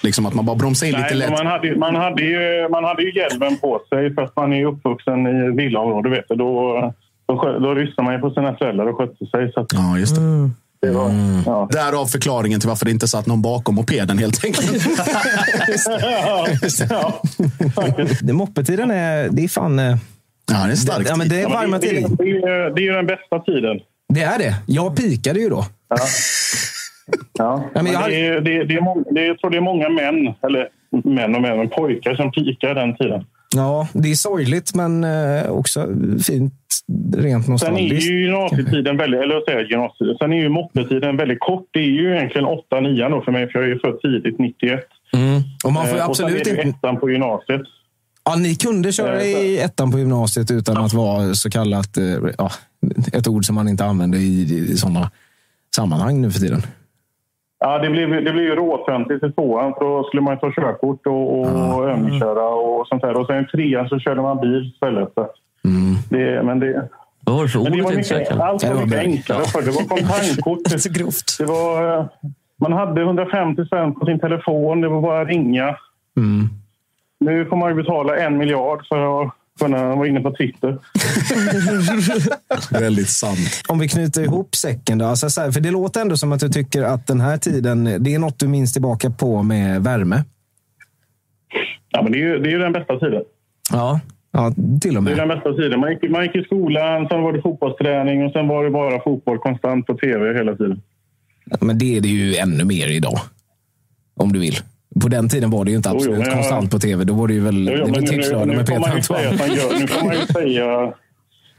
Liksom 0.02 0.26
att 0.26 0.34
man 0.34 0.46
bara 0.46 0.56
bromsar 0.56 0.88
in 0.88 0.94
lite 0.94 1.04
Nej, 1.04 1.18
men 1.18 1.20
lätt. 1.20 1.44
man, 1.44 1.48
hade, 1.48 1.76
man, 1.76 1.96
hade 1.96 2.24
ju, 2.24 2.68
man 2.70 2.84
hade 2.84 3.04
ju 3.04 3.16
hjälmen 3.16 3.58
på 3.58 3.82
sig 3.90 4.14
för 4.14 4.22
att 4.22 4.36
man 4.36 4.54
är 4.54 4.66
uppvuxen 4.66 5.28
i 5.28 5.56
villaområde. 5.56 6.10
Vet 6.10 6.26
du. 6.30 6.36
Då, 6.36 6.94
då, 7.28 7.60
då 7.60 7.74
lyssnade 7.74 8.04
man 8.04 8.14
ju 8.14 8.20
på 8.20 8.30
sina 8.30 8.56
föräldrar 8.56 8.86
och 8.88 8.98
skötte 8.98 9.26
sig. 9.26 9.52
Så 9.54 9.60
att 9.60 9.68
Ja, 9.74 9.98
just 10.00 10.16
det. 10.16 10.22
det 10.82 10.92
var, 10.92 11.12
ja. 11.46 11.70
Därav 11.72 12.06
förklaringen 12.06 12.60
till 12.60 12.70
varför 12.70 12.86
det 12.86 12.92
inte 12.92 13.08
satt 13.08 13.26
någon 13.28 13.42
bakom 13.42 13.76
mopeden 13.76 14.18
helt 14.18 14.46
enkelt. 14.46 14.72
ja, 15.88 16.48
ja, 16.90 17.22
faktiskt. 17.76 18.28
Det, 18.28 18.34
moppetiden 18.34 18.92
är, 18.92 19.30
det 19.32 19.44
är 19.44 19.48
fan... 19.48 19.80
eh, 19.80 19.98
Ja, 20.52 20.66
det 20.66 20.72
är 20.72 20.76
starkt. 20.76 21.10
Ja, 21.10 21.16
men 21.16 21.30
det 21.30 21.36
är 21.36 21.42
Ja, 21.42 21.50
men 21.50 21.58
varma 21.58 21.78
det, 21.78 21.88
det, 21.88 21.96
tider. 21.96 22.10
det, 22.18 22.24
är- 22.48 22.76
det 22.76 22.82
är 22.82 22.86
ju 22.86 22.92
den 22.92 23.06
bästa 23.08 23.40
tiden. 23.40 23.80
Det 24.14 24.22
är 24.22 24.40
det. 24.40 24.56
Jag 24.66 24.96
pikade 24.98 25.40
ju 25.40 25.50
då. 25.50 25.66
Ja. 25.90 25.98
Ja, 27.74 27.82
men 27.82 27.86
jag 27.92 28.10
det, 28.10 28.26
är, 28.28 28.42
det, 28.42 28.56
är- 28.58 28.66
det 28.66 29.04
det 29.12 29.22
är, 29.22 29.28
jag 29.28 29.40
tror 29.40 29.50
det 29.52 29.58
är 29.58 29.62
många 29.62 29.90
män, 29.90 30.34
eller 30.48 30.68
män 31.04 31.36
och 31.36 31.42
män, 31.42 31.58
men 31.58 31.70
pojkar 31.70 32.16
som 32.16 32.32
pikar 32.32 32.76
den 32.76 32.96
tiden. 32.98 33.26
Ja, 33.56 33.88
det 33.94 34.12
är 34.12 34.16
sorgligt 34.16 34.76
men 34.76 35.04
eh, 35.04 35.50
också 35.50 35.88
fint 36.28 36.54
rent 37.18 37.46
Sen 37.46 37.52
är 37.52 37.52
nostalgiskt. 37.52 38.10
ju 38.10 38.24
gymnasietiden 38.24 38.98
väldigt, 38.98 39.22
eller 39.22 39.34
jag 39.34 39.44
säger 39.44 39.66
gymnasietiden, 39.66 40.18
sen 40.18 40.34
är 40.34 40.38
ju 40.38 40.50
moppetiden 40.50 41.18
väldigt 41.18 41.40
kort. 41.40 41.68
Det 41.72 41.80
är 41.80 41.84
ju 41.84 42.16
egentligen 42.16 42.48
8-9 42.48 43.10
då 43.10 43.22
för 43.22 43.32
mig, 43.32 43.52
för 43.52 43.60
jag 43.60 43.70
är 43.70 43.74
ju 43.74 43.80
född 43.80 44.02
tidigt, 44.02 44.40
91. 44.40 44.80
Mm. 45.14 45.42
Och 45.64 45.74
man 45.74 45.88
får 45.88 45.96
ju 45.96 46.00
Eh, 46.00 46.10
och 46.10 46.18
sen 46.18 46.26
absolut 46.26 46.48
är 46.48 46.56
det 46.56 46.62
ettan 46.62 47.00
på 47.00 47.10
gymnasiet. 47.10 47.62
Ja, 48.26 48.36
ni 48.36 48.56
kunde 48.56 48.92
köra 48.92 49.22
Eh, 49.22 49.28
i 49.28 49.60
ettan 49.60 49.92
på 49.92 50.00
gymnasiet 50.00 50.52
utan 50.52 50.78
att 50.78 50.94
vara 50.94 51.34
så 51.34 51.50
kallat, 51.50 51.98
ja, 52.38 52.52
ett 53.14 53.28
ord 53.28 53.46
som 53.46 53.56
man 53.56 53.68
inte 53.68 53.86
använder 53.86 54.18
i, 54.20 54.42
i 54.72 54.78
sådana 54.78 55.12
sammanhang 55.76 56.22
nu 56.22 56.32
för 56.32 56.40
tiden. 56.40 56.62
Ja, 57.60 57.78
det 57.78 57.90
blev, 57.90 58.10
det 58.10 58.32
blev 58.32 58.46
ju 58.46 58.56
råtöntigt 58.56 59.24
i 59.24 59.32
tvåan. 59.32 59.74
för 59.74 59.86
Då 59.86 60.04
skulle 60.04 60.22
man 60.22 60.34
ju 60.34 60.40
ta 60.40 60.52
körkort 60.52 61.08
och, 61.08 61.40
och 61.40 61.90
övningsköra 61.90 62.48
och 62.48 62.88
sånt 62.88 63.02
där. 63.02 63.18
Och 63.18 63.28
sen 63.28 63.44
i 63.44 63.48
trean 63.48 63.90
så 63.90 64.00
körde 64.00 64.22
man 64.22 64.42
bil 64.42 64.72
istället. 64.74 65.14
Så 65.14 65.28
Det, 66.10 66.44
men 66.44 66.60
det, 66.60 66.90
Vad 67.26 67.36
var 67.36 67.44
det 67.44 67.50
för 67.50 67.60
men 67.60 67.72
det 67.72 67.82
var 67.82 67.92
mycket, 67.92 68.32
allt 68.32 68.64
var 68.64 68.76
Det 68.76 68.86
mycket 68.86 69.00
enklare 69.00 69.44
förr. 69.44 69.62
Det 69.62 69.72
var 69.72 69.88
kontantkort. 69.98 70.82
Så 70.82 70.90
grovt. 70.92 71.38
Det 71.40 71.46
var, 71.46 71.98
eh, 72.00 72.06
man 72.62 72.74
hade 72.74 73.02
150 73.02 73.66
spänn 73.66 73.94
på 73.96 74.06
sin 74.06 74.20
telefon. 74.20 74.82
Det 74.82 74.88
var 74.88 75.02
bara 75.02 75.22
att 75.22 75.28
ringa. 75.28 75.76
Mm. 76.18 76.50
Nu 77.20 77.46
får 77.46 77.56
man 77.56 77.70
ju 77.70 77.76
betala 77.76 78.18
en 78.18 78.38
miljard 78.38 78.88
för 78.88 79.22
att 79.22 79.32
kunna 79.60 79.96
vara 79.96 80.08
inne 80.08 80.22
på 80.22 80.32
Twitter. 80.36 80.78
Väldigt 82.80 83.10
sant. 83.10 83.64
Om 83.68 83.80
vi 83.80 83.88
knyter 83.88 84.22
ihop 84.24 84.56
säcken 84.56 84.98
då. 84.98 85.06
Alltså 85.06 85.30
så 85.30 85.42
här, 85.42 85.52
för 85.52 85.60
det 85.62 85.72
låter 85.72 86.02
ändå 86.02 86.18
som 86.18 86.32
att 86.32 86.40
du 86.40 86.50
tycker 86.50 86.84
att 86.84 87.08
den 87.08 87.22
här 87.22 87.38
tiden, 87.38 87.84
det 88.04 88.14
är 88.16 88.20
något 88.20 88.40
du 88.40 88.48
minns 88.48 88.74
tillbaka 88.74 89.10
på 89.10 89.44
med 89.44 89.84
värme. 89.84 90.24
Ja, 91.90 92.02
men 92.04 92.12
det 92.12 92.18
är 92.18 92.28
ju, 92.28 92.40
det 92.40 92.50
är 92.50 92.52
ju 92.52 92.60
den 92.60 92.74
bästa 92.74 93.00
tiden. 93.00 93.22
Ja, 93.72 94.00
ja 94.32 94.52
till 94.82 94.98
och 94.98 95.04
Det 95.04 95.12
är 95.12 95.16
med. 95.16 95.18
den 95.18 95.28
bästa 95.28 95.54
tiden. 95.54 95.80
Man 95.80 95.92
gick, 95.92 96.12
man 96.12 96.24
gick 96.24 96.36
i 96.36 96.44
skolan, 96.44 97.08
sen 97.08 97.22
var 97.22 97.34
det 97.34 97.42
fotbollsträning 97.42 98.26
och 98.26 98.32
sen 98.32 98.48
var 98.48 98.64
det 98.64 98.70
bara 98.72 99.04
fotboll 99.04 99.40
konstant 99.40 99.86
på 99.88 99.94
tv 99.98 100.34
hela 100.34 100.56
tiden. 100.56 100.82
Men 101.62 101.78
det 101.78 101.98
är 101.98 102.02
det 102.02 102.08
ju 102.08 102.36
ännu 102.36 102.64
mer 102.64 102.88
idag. 102.88 103.20
Om 104.16 104.34
du 104.34 104.40
vill. 104.40 104.56
På 105.02 105.08
den 105.08 105.30
tiden 105.30 105.50
var 105.50 105.66
det 105.66 105.72
ju 105.72 105.78
inte 105.78 105.90
Jo, 105.90 105.94
jo, 105.94 105.98
absolut 106.00 106.18
men 106.20 106.28
jag- 106.28 106.36
konstant 106.36 106.72
på 106.72 106.80
tv. 106.80 107.04
Då 107.04 107.14
var 107.14 107.28
det 107.28 107.34
ju 107.34 107.40
väl, 107.40 107.70
Jo, 107.70 107.84
jo, 107.88 107.94
det 107.94 108.02
tipslördag 108.02 108.48
med 108.48 108.68
Peter 108.68 108.82
gör, 108.82 109.80
nu 109.80 109.88
får 109.88 110.06
man 110.06 110.16
ju 110.16 110.26
säga 110.34 110.94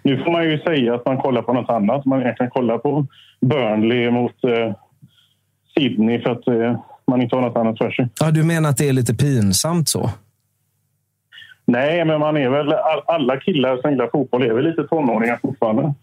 nu 0.03 0.25
får 0.25 0.31
man 0.33 0.45
ju 0.45 0.59
säga 0.59 0.95
att 0.95 1.07
man 1.07 1.17
kollar 1.19 1.43
på 1.43 1.53
något 1.53 1.71
annat. 1.71 2.05
Man 2.05 2.35
kan 2.35 2.51
kolla 2.51 2.79
på 2.79 3.07
Burnley 3.41 4.11
mot 4.11 4.45
eh, 4.45 4.75
Sydney 5.79 6.23
för 6.23 6.31
att 6.31 6.49
eh, 6.49 6.81
man 7.07 7.23
inte 7.23 7.37
har 7.37 7.43
något 7.43 7.57
annat 7.57 7.79
för 7.79 7.91
sig. 7.91 8.09
Ja, 8.21 8.31
du 8.31 8.43
menar 8.43 8.71
att 8.71 8.77
det 8.77 8.89
är 8.89 8.93
lite 8.93 9.15
pinsamt 9.15 9.89
så? 9.89 10.11
Nej, 11.65 12.05
men 12.05 12.21
man 12.21 12.37
är 12.37 12.49
väl 12.49 12.73
all, 12.73 13.03
alla 13.07 13.37
killar 13.41 13.77
som 13.81 13.91
gillar 13.91 14.09
fotboll 14.13 14.43
är 14.43 14.53
väl 14.55 14.65
lite 14.65 14.83
tonåringar 14.85 15.39
fortfarande. 15.43 15.95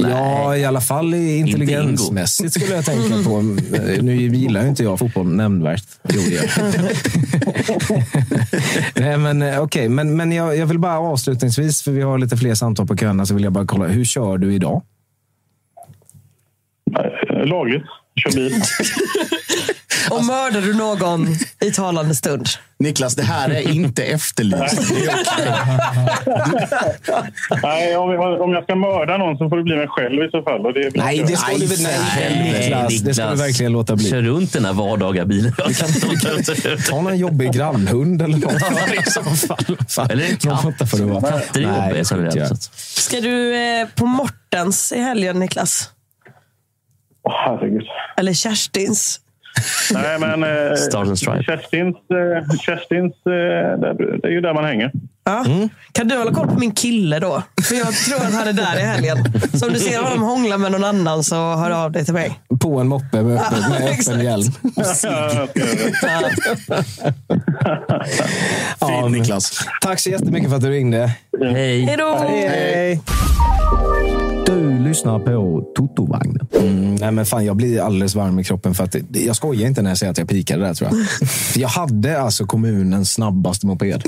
Ja, 0.00 0.56
i 0.56 0.64
alla 0.64 0.80
fall 0.80 1.14
i 1.14 1.36
intelligensmässigt 1.36 2.52
skulle 2.52 2.74
jag 2.74 2.84
tänka 2.84 3.14
på. 3.24 3.42
Nu 4.02 4.16
gillar 4.16 4.62
ju 4.62 4.68
inte 4.68 4.82
jag 4.82 4.98
fotboll 4.98 5.26
nämnvärt. 5.26 5.84
Jo. 6.08 6.20
Nej, 8.94 9.16
men 9.18 9.42
eh, 9.42 9.62
okej. 9.62 9.88
Men, 9.88 10.16
men 10.16 10.32
jag, 10.32 10.56
jag 10.56 10.66
vill 10.66 10.78
bara 10.78 10.98
avslutningsvis, 10.98 11.82
för 11.82 11.90
vi 11.90 12.02
har 12.02 12.18
lite 12.18 12.36
fler 12.36 12.54
samtal 12.54 12.86
på 12.86 12.96
köerna, 12.96 13.26
så 13.26 13.34
vill 13.34 13.44
jag 13.44 13.52
bara 13.52 13.66
kolla. 13.66 13.86
Hur 13.86 14.04
kör 14.04 14.38
du 14.38 14.54
idag? 14.54 14.82
Eh, 16.98 17.46
Lagligt. 17.46 17.82
Kör 18.16 18.32
bil. 18.34 18.52
Och 20.10 20.24
mördar 20.24 20.60
du 20.60 20.74
någon 20.74 21.26
i 21.60 21.70
talande 21.72 22.14
stund? 22.14 22.46
Niklas, 22.78 23.14
det 23.14 23.22
här 23.22 23.50
är 23.50 23.70
inte 23.70 24.04
efterlyst. 24.04 24.88
Det 24.88 25.04
är 25.04 25.14
okej. 25.14 25.52
Nej, 27.62 27.96
om 27.96 28.10
jag, 28.12 28.40
om 28.40 28.52
jag 28.52 28.64
ska 28.64 28.74
mörda 28.74 29.16
någon 29.16 29.38
så 29.38 29.48
får 29.48 29.56
det 29.56 29.62
bli 29.62 29.76
mig 29.76 29.88
själv 29.88 30.22
i 30.24 30.30
så 30.30 30.42
fall. 30.42 30.66
Och 30.66 30.72
det 30.72 30.80
är 30.80 30.84
väl 30.84 30.92
Nej, 30.94 31.24
det 31.26 31.36
ska 31.36 31.50
Nej, 31.50 31.58
du 31.60 31.66
väl 31.66 31.82
nej, 31.82 32.60
Niklas. 32.60 33.00
Det 33.00 33.14
ska 33.14 33.30
du 33.30 33.36
verkligen 33.36 33.72
låta 33.72 33.96
bli. 33.96 34.10
Kör 34.10 34.22
runt 34.22 34.52
den 34.52 34.64
här 34.64 34.72
vardagliga 34.72 35.24
bilen. 35.24 35.52
Ta 36.88 37.00
någon 37.00 37.18
jobbig 37.18 37.52
grannhund 37.52 38.22
eller 38.22 38.38
något. 38.38 38.52
I 39.06 39.10
så 39.10 39.22
fall. 39.22 39.76
Fan, 39.88 40.10
Eller 40.10 40.24
en 40.24 40.36
katt. 40.36 40.90
får 40.90 40.98
det 40.98 41.04
vara. 41.04 41.20
Katter 41.32 41.60
är 41.60 41.66
Nej, 41.66 41.74
jobbiga 41.76 41.94
det 41.98 42.04
ska 42.04 42.16
du 42.16 42.24
inte 42.24 42.36
generellt. 42.38 42.62
Ska 42.74 43.20
du 43.20 43.56
eh, 43.56 43.88
på 43.94 44.06
Mortens 44.06 44.92
i 44.92 45.00
helgen, 45.00 45.38
Niklas? 45.38 45.90
Åh, 47.22 47.32
herregud. 47.46 47.82
Eller 48.16 48.32
Kerstins? 48.32 49.20
Nej, 49.92 50.18
men 50.18 50.42
eh, 50.42 50.74
Stars 50.74 51.08
and 51.08 51.18
Stripes. 51.18 51.46
Kerstins, 51.46 51.96
eh, 51.96 52.56
Kerstins 52.60 53.14
eh, 53.26 53.80
det, 53.80 54.18
det 54.22 54.28
är 54.28 54.32
ju 54.32 54.40
där 54.40 54.54
man 54.54 54.64
hänger. 54.64 54.92
Ja. 55.24 55.44
Kan 55.92 56.08
du 56.08 56.16
hålla 56.16 56.32
koll 56.34 56.48
på 56.48 56.58
min 56.58 56.74
kille 56.74 57.18
då? 57.18 57.42
För 57.68 57.74
jag 57.74 57.92
tror 57.94 58.16
att 58.16 58.34
han 58.34 58.48
är 58.48 58.52
där 58.52 58.78
i 58.78 58.82
helgen. 58.82 59.18
Så 59.54 59.66
om 59.66 59.72
du 59.72 59.78
ser 59.78 60.02
honom 60.02 60.22
hångla 60.22 60.58
med 60.58 60.72
någon 60.72 60.84
annan 60.84 61.24
så 61.24 61.34
hör 61.34 61.70
av 61.70 61.92
dig 61.92 62.04
till 62.04 62.14
mig. 62.14 62.40
På 62.60 62.78
en 62.78 62.88
moppe 62.88 63.22
med 63.22 63.40
öppen, 63.40 63.70
med 63.70 63.90
öppen 63.90 64.24
hjälm. 64.24 64.52
Fint, 68.88 69.10
Niklas. 69.10 69.66
Tack 69.80 70.00
så 70.00 70.10
jättemycket 70.10 70.48
för 70.48 70.56
att 70.56 70.62
du 70.62 70.70
ringde. 70.70 71.12
Hej. 71.42 71.82
Hej 71.84 71.96
då! 71.96 72.16
Hej. 72.18 73.00
Du 74.48 74.78
lyssnar 74.78 75.18
på 75.18 75.62
Totovagnen. 75.76 76.46
Mm, 76.60 76.94
nej 76.94 77.12
men 77.12 77.26
fan, 77.26 77.44
jag 77.44 77.56
blir 77.56 77.80
alldeles 77.80 78.14
varm 78.14 78.38
i 78.38 78.44
kroppen. 78.44 78.74
för 78.74 78.84
att 78.84 78.96
Jag 79.10 79.36
skojar 79.36 79.68
inte 79.68 79.82
när 79.82 79.90
jag 79.90 79.98
säger 79.98 80.10
att 80.10 80.18
jag 80.18 80.28
pikade 80.28 80.64
där 80.64 80.74
tror 80.74 80.90
jag. 80.90 80.98
Jag 81.62 81.68
hade 81.68 82.20
alltså 82.20 82.44
kommunens 82.46 83.12
snabbaste 83.12 83.66
moped. 83.66 84.02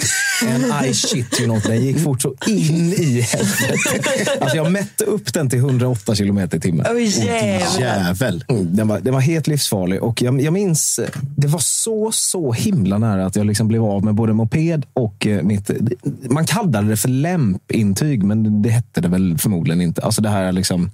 En 0.49 0.85
I 0.85 0.95
shit 0.95 1.41
you 1.41 1.49
not. 1.55 1.65
Den 1.65 1.81
gick 1.85 1.99
fort 1.99 2.23
så 2.23 2.35
in 2.47 2.93
i 2.93 3.21
helvete. 3.21 4.31
Alltså 4.41 4.57
jag 4.57 4.73
mätte 4.73 5.05
upp 5.05 5.33
den 5.33 5.51
till 5.51 5.59
108 5.59 6.15
kilometer 6.15 6.57
i 6.59 6.61
timmen. 6.61 6.87
Jävlar. 7.27 7.81
Jävel. 7.81 8.45
Mm, 8.49 8.77
Den 8.77 8.89
var, 8.89 9.01
den 9.01 9.15
var 9.15 9.21
helt 9.21 9.47
livsfarlig. 9.47 10.03
Och 10.03 10.23
jag, 10.23 10.41
jag 10.41 10.53
minns, 10.53 11.01
det 11.37 11.47
var 11.47 11.59
så, 11.59 12.11
så 12.13 12.53
himla 12.53 12.99
nära 12.99 13.27
att 13.27 13.37
jag 13.37 13.47
liksom 13.47 13.69
blev 13.69 13.85
av 13.85 14.05
med 14.05 14.15
både 14.15 14.33
moped 14.33 14.87
och 14.93 15.27
eh, 15.27 15.43
mitt... 15.43 15.71
Man 16.31 16.45
kallade 16.47 16.89
det 16.89 16.97
för 16.97 17.09
lämpintyg, 17.09 18.23
men 18.23 18.63
det 18.63 18.69
hette 18.71 19.01
det 19.01 19.09
väl 19.09 19.39
förmodligen 19.39 19.81
inte. 19.81 20.03
Alltså 20.03 20.23
det 20.23 20.29
här 20.31 20.53
liksom, 20.53 20.91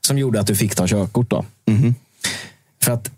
som 0.00 0.18
gjorde 0.18 0.40
att 0.40 0.46
du 0.46 0.54
fick 0.54 0.74
ta 0.74 0.86
körkort. 0.86 1.30
Då. 1.30 1.44
För 2.82 2.92
att 2.92 3.10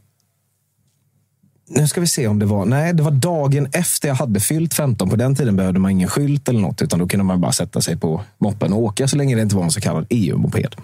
nu 1.73 1.89
ska 1.89 2.01
vi 2.01 2.07
se 2.07 2.27
om 2.27 2.39
det 2.39 2.47
var... 2.47 2.65
Nej, 2.65 2.95
det 2.95 3.03
var 3.03 3.11
dagen 3.11 3.69
efter 3.73 4.09
jag 4.09 4.15
hade 4.15 4.41
fyllt 4.41 4.75
15. 4.75 5.11
På 5.11 5.17
den 5.17 5.35
tiden 5.35 5.57
behövde 5.57 5.81
man 5.81 5.91
ingen 5.91 6.09
skylt 6.09 6.49
eller 6.49 6.61
något, 6.61 6.83
utan 6.83 6.99
då 6.99 7.09
kunde 7.09 7.25
man 7.25 7.41
bara 7.41 7.53
sätta 7.53 7.81
sig 7.81 7.97
på 7.97 8.23
moppen 8.39 8.73
och 8.73 8.79
åka 8.79 9.09
så 9.09 9.17
länge 9.17 9.37
det 9.37 9.43
inte 9.43 9.57
var 9.57 9.65
en 9.65 9.71
så 9.71 9.81
kallad 9.81 10.07
EU-moped. 10.11 10.75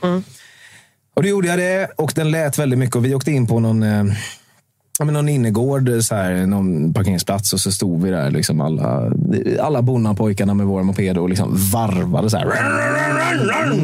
Och 1.16 1.22
då 1.22 1.29
gjorde 1.29 1.49
jag 1.49 1.59
det 1.59 1.90
och 1.96 2.12
den 2.14 2.31
lät 2.31 2.59
väldigt 2.59 2.79
mycket. 2.79 2.96
Och 2.96 3.05
vi 3.05 3.14
åkte 3.14 3.31
in 3.33 3.46
på 3.46 3.61
någon, 3.61 3.83
eh, 3.83 4.05
någon 5.01 5.29
innergård, 5.29 5.90
så 6.03 6.14
här, 6.14 6.46
någon 6.46 6.94
parkeringsplats. 6.94 7.53
Och 7.53 7.61
så 7.61 7.72
stod 7.72 8.03
vi 8.03 8.11
där, 8.11 8.31
liksom 8.31 8.61
alla, 8.61 9.12
alla 9.61 9.83
bonnapojkarna 9.83 10.55
med 10.55 10.66
våra 10.66 10.83
mopeder 10.83 11.20
och 11.20 11.29
liksom 11.29 11.57
varvade. 11.72 12.31
Så 12.31 12.37
här. 12.37 12.46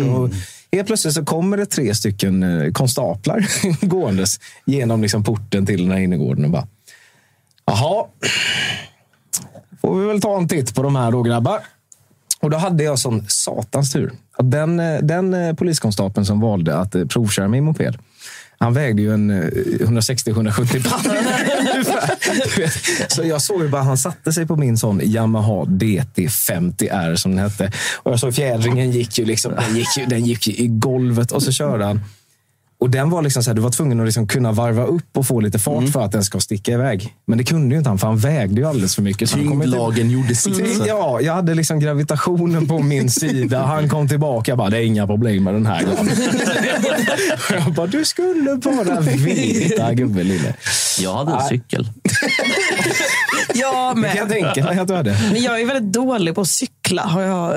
Och 0.09 0.31
helt 0.77 0.87
plötsligt 0.87 1.15
så 1.15 1.25
kommer 1.25 1.57
det 1.57 1.67
tre 1.67 1.95
stycken 1.95 2.43
eh, 2.43 2.73
konstaplar 2.73 3.47
gåendes 3.87 4.41
genom 4.65 5.03
liksom 5.03 5.25
porten 5.25 5.67
till 5.67 5.83
den 5.83 5.91
här 5.91 5.99
innergården. 5.99 6.45
Och 6.45 6.51
bara, 6.51 6.67
Jaha, 7.65 8.07
får 9.81 10.01
vi 10.01 10.07
väl 10.07 10.21
ta 10.21 10.37
en 10.37 10.49
titt 10.49 10.75
på 10.75 10.83
de 10.83 10.97
här 10.97 11.13
då 11.13 11.23
grabbar. 11.23 11.61
Och 12.41 12.51
då 12.51 12.57
hade 12.57 12.85
jag 12.85 12.99
sån 12.99 13.25
satans 13.29 13.93
tur. 13.93 14.13
Att 14.33 14.51
den, 14.51 14.81
eh, 14.81 14.99
den 15.03 15.35
eh, 15.35 15.55
poliskonstapeln 15.55 16.27
som 16.27 16.41
valde 16.41 16.77
att 16.77 16.93
provköra 17.09 17.49
min 17.49 17.65
moped, 17.65 17.99
han 18.63 18.73
vägde 18.73 19.03
ju 19.03 19.15
en 19.15 19.31
eh, 19.31 19.37
160-170 19.37 20.91
pannor. 20.91 21.17
ungefär. 21.75 23.09
Så 23.09 23.25
jag 23.25 23.43
såg 23.43 23.63
ju 23.63 23.69
bara, 23.69 23.83
han 23.83 23.99
satte 23.99 24.33
sig 24.33 24.47
på 24.47 24.57
min 24.57 24.77
sån 24.77 25.01
Yamaha 25.05 25.65
DT50R 25.65 27.17
som 27.17 27.31
den 27.31 27.41
hette. 27.41 27.73
Och 27.97 28.13
jag 28.13 28.21
såg 28.21 28.35
fjädringen 28.35 28.91
gick 28.91 29.19
ju, 29.19 29.25
liksom, 29.25 29.53
den 29.55 29.77
gick 29.77 29.97
ju, 29.97 30.07
den 30.07 30.25
gick 30.25 30.47
ju 30.47 30.55
i 30.55 30.67
golvet 30.67 31.33
och 31.33 31.43
så 31.43 31.53
körde 31.53 31.85
han. 31.85 32.01
Och 32.83 32.91
den 32.91 33.11
var 33.11 33.23
liksom 33.23 33.43
så 33.43 33.51
här, 33.51 33.55
du 33.55 33.61
var 33.63 33.71
tvungen 33.71 34.01
att 34.01 34.07
liksom 34.07 34.29
kunna 34.29 34.53
varva 34.53 34.85
upp 34.85 35.17
och 35.17 35.27
få 35.27 35.41
lite 35.41 35.59
fart 35.59 35.89
för 35.93 36.03
att 36.05 36.13
den 36.13 36.25
ska 36.25 36.41
sticka 36.41 36.73
iväg. 36.73 37.15
Men 37.27 37.39
det 37.39 37.45
kunde 37.45 37.75
ju 37.75 37.79
inte 37.79 37.91
han, 37.91 37.99
för 37.99 38.07
han 38.07 38.19
vägde 38.19 38.61
ju 38.61 38.67
alldeles 38.67 38.95
för 38.95 39.03
mycket. 39.03 39.31
Tyngdlagen 39.31 40.11
gjorde 40.11 40.35
sitt. 40.35 40.57
så- 40.77 40.85
Ja, 40.87 41.21
jag 41.21 41.35
hade 41.35 41.55
liksom 41.55 41.81
gravitationen 41.81 42.67
på 42.67 42.79
min 42.79 43.11
sida. 43.21 43.63
Han 43.63 43.89
kom 43.89 44.09
tillbaka 44.09 44.51
jag 44.51 44.59
bara, 44.59 44.71
det 44.71 44.79
är 44.79 44.83
inga 44.83 45.07
problem 45.07 45.45
med 45.45 45.55
den 45.55 45.67
här. 45.67 45.85
Och 45.85 46.07
jag 47.67 47.73
bara, 47.75 47.87
du 47.87 48.05
skulle 48.05 48.57
bara 48.57 49.01
veta 49.01 49.95
gubben 49.95 50.29
lille. 50.29 50.55
Jag 51.01 51.15
hade 51.17 51.33
en 51.33 51.49
cykel. 51.49 51.89
Jag 53.55 53.97
Det 54.03 54.09
kan 54.09 54.17
jag 54.17 54.29
med. 54.29 54.55
tänka 54.55 54.65
mig 54.65 54.79
att 54.79 54.89
du 54.89 54.95
hade. 54.95 55.17
Men 55.33 55.43
jag 55.43 55.61
är 55.61 55.67
väldigt 55.67 55.93
dålig 55.93 56.35
på 56.35 56.41
att 56.41 56.49
cykla 56.49 57.03
har 57.03 57.23
jag 57.23 57.55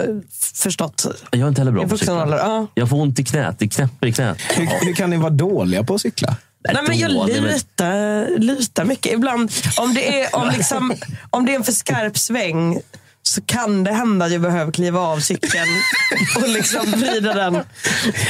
förstått. 0.53 1.05
Jag 1.31 1.41
är 1.41 1.47
inte 1.47 1.61
heller 1.61 1.71
bra 1.71 1.83
I 1.83 1.87
på 1.87 1.93
att 1.93 1.99
cykla. 1.99 2.37
Ja. 2.37 2.67
Jag 2.73 2.89
får 2.89 2.97
ont 3.01 3.19
i 3.19 3.23
knät. 3.23 3.55
Det 3.59 3.67
knäpper 3.67 4.07
i 4.07 4.13
knät. 4.13 4.37
Hur, 4.55 4.85
hur 4.85 4.93
kan 4.93 5.09
ni 5.09 5.17
vara 5.17 5.29
dåliga 5.29 5.83
på 5.83 5.95
att 5.95 6.01
cykla? 6.01 6.35
Nej, 6.73 6.83
men 6.87 6.97
jag 6.97 7.11
lutar, 7.11 8.39
lutar 8.39 8.85
mycket. 8.85 9.13
Ibland, 9.13 9.51
om 9.79 9.93
det, 9.93 10.21
är, 10.21 10.35
om, 10.35 10.49
liksom, 10.57 10.93
om 11.29 11.45
det 11.45 11.51
är 11.51 11.55
en 11.55 11.63
för 11.63 11.71
skarp 11.71 12.17
sväng 12.17 12.79
så 13.27 13.41
kan 13.41 13.83
det 13.83 13.91
hända 13.91 14.25
att 14.25 14.31
jag 14.31 14.41
behöver 14.41 14.71
kliva 14.71 14.99
av 14.99 15.19
cykeln 15.19 15.67
och 16.35 16.49
liksom 16.49 16.91
vrida 16.91 17.33
den 17.33 17.63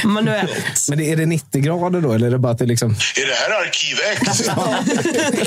manuellt. 0.04 0.86
Men 0.88 0.98
det, 0.98 1.12
är 1.12 1.16
det 1.16 1.26
90 1.26 1.60
grader 1.62 2.00
då? 2.00 2.12
Eller 2.12 2.26
är 2.26 2.30
det 2.30 2.38
bara 2.38 2.52
att 2.52 2.58
det 2.58 2.66
liksom... 2.66 2.90
Är 2.90 3.26
det 3.26 3.34
här 3.34 3.50
Arkiv 3.60 3.96
X? 4.12 4.42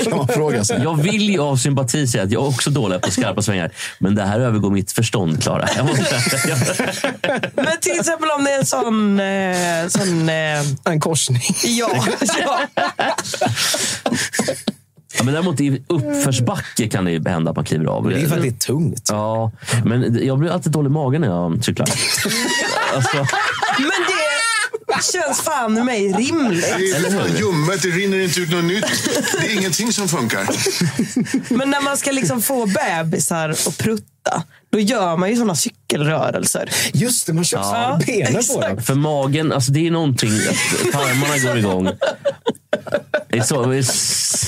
kan 0.08 0.16
man 0.16 0.28
fråga 0.28 0.64
sig. 0.64 0.80
Jag 0.82 1.02
vill 1.02 1.30
ju 1.30 1.40
av 1.40 1.56
sympati 1.56 2.06
säga 2.06 2.24
att 2.24 2.30
jag 2.30 2.42
är 2.42 2.48
också 2.48 2.70
dålig 2.70 3.00
på 3.00 3.10
skarpa 3.10 3.42
svängar. 3.42 3.70
Men 3.98 4.14
det 4.14 4.24
här 4.24 4.40
övergår 4.40 4.70
mitt 4.70 4.92
förstånd, 4.92 5.42
Klara. 5.42 5.68
Men 7.54 7.78
till 7.80 8.00
exempel 8.00 8.30
om 8.30 8.44
det 8.44 8.50
är 8.50 8.58
en 8.58 8.66
sån... 8.66 9.20
Eh, 9.20 9.88
sån 9.88 10.28
eh, 10.28 10.92
En 10.92 11.00
korsning. 11.00 11.42
ja, 11.64 12.04
ja. 12.38 12.60
Ja, 15.18 15.24
men 15.24 15.34
däremot 15.34 15.60
i 15.60 15.82
uppförsbacke 15.86 16.88
kan 16.88 17.04
det 17.04 17.10
ju 17.10 17.28
hända 17.28 17.50
att 17.50 17.56
man 17.56 17.64
kliver 17.64 17.86
av. 17.86 18.08
Det 18.08 18.20
är 18.20 18.28
för 18.28 18.36
att 18.36 18.42
det 18.42 18.48
är 18.48 18.52
tungt. 18.52 19.08
Ja, 19.08 19.52
men 19.84 20.26
jag 20.26 20.38
blir 20.38 20.50
alltid 20.50 20.72
dålig 20.72 20.90
i 20.90 20.92
magen 20.92 21.20
när 21.20 21.28
jag 21.28 21.64
cyklar. 21.64 21.86
Alltså, 22.94 23.16
Men 23.78 23.86
det 24.08 25.02
känns 25.12 25.40
fan 25.40 25.78
i 25.78 25.84
mig 25.84 26.12
rimligt. 26.12 26.74
Det 26.78 26.90
är 26.90 27.18
fan 27.18 27.36
ljummet, 27.38 27.82
det 27.82 27.88
rinner 27.88 28.18
inte 28.18 28.40
ut 28.40 28.50
något 28.50 28.64
nytt. 28.64 28.84
Det 29.40 29.46
är 29.46 29.58
ingenting 29.58 29.92
som 29.92 30.08
funkar. 30.08 30.46
Men 31.54 31.70
när 31.70 31.80
man 31.80 31.96
ska 31.96 32.12
liksom 32.12 32.42
få 32.42 32.66
bebisar 32.66 33.48
att 33.48 33.78
prutta, 33.78 34.04
då 34.72 34.80
gör 34.80 35.16
man 35.16 35.30
ju 35.30 35.36
såna 35.36 35.54
cykelrörelser. 35.54 36.70
Just 36.92 37.26
det, 37.26 37.32
man 37.32 37.44
kör 37.44 37.58
Ja, 37.58 37.98
benen 38.06 38.32
på 38.32 38.38
exakt. 38.38 38.60
dem. 38.68 38.82
för 38.82 38.94
magen, 38.94 39.52
alltså 39.52 39.72
det 39.72 39.86
är 39.86 39.90
någonting. 39.90 40.30
att 40.32 40.92
Tarmarna 40.92 41.38
går 41.38 41.58
igång. 41.58 41.90
Det, 43.28 43.42
så, 43.42 43.62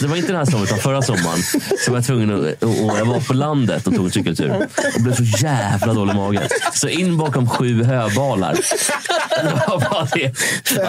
det 0.01 0.07
var 0.09 0.17
inte 0.17 0.29
den 0.29 0.37
här 0.37 0.45
sommaren, 0.45 0.65
utan 0.65 0.79
förra 0.79 1.03
sommaren. 1.03 1.39
Så 1.85 1.91
var 1.91 1.99
jag 1.99 2.07
tvungen 2.07 2.31
att, 2.35 2.63
och 2.63 2.99
jag 2.99 3.05
var 3.05 3.21
på 3.21 3.35
landet 3.35 3.87
och 3.87 3.95
tog 3.95 4.05
en 4.05 4.11
cykeltur. 4.11 4.69
Och 4.97 5.03
blev 5.03 5.15
så 5.15 5.23
jävla 5.45 5.93
dålig 5.95 6.13
i 6.13 6.17
magen. 6.17 6.43
Så 6.75 6.89
in 6.89 7.19
bakom 7.19 7.49
sju 7.49 7.85
höbalar. 7.85 8.59
Det 9.43 9.53
var 9.69 9.81
bara 9.91 10.09
det. 10.15 10.27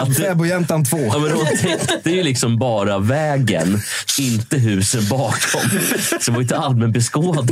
Att 0.00 0.08
det, 0.08 0.14
Fäbodjäntan 0.14 0.84
2. 0.84 0.98
Ja, 0.98 1.18
men 1.18 1.30
de 1.30 1.56
täckte 1.56 2.10
ju 2.10 2.22
liksom 2.22 2.58
bara 2.58 2.98
vägen, 2.98 3.80
inte 4.18 4.56
husen 4.58 5.08
bakom. 5.08 5.60
Så 6.20 6.30
det 6.30 6.34
var 6.34 6.42
inte 6.42 6.56
allmän 6.56 6.92
beskådan. 6.92 7.46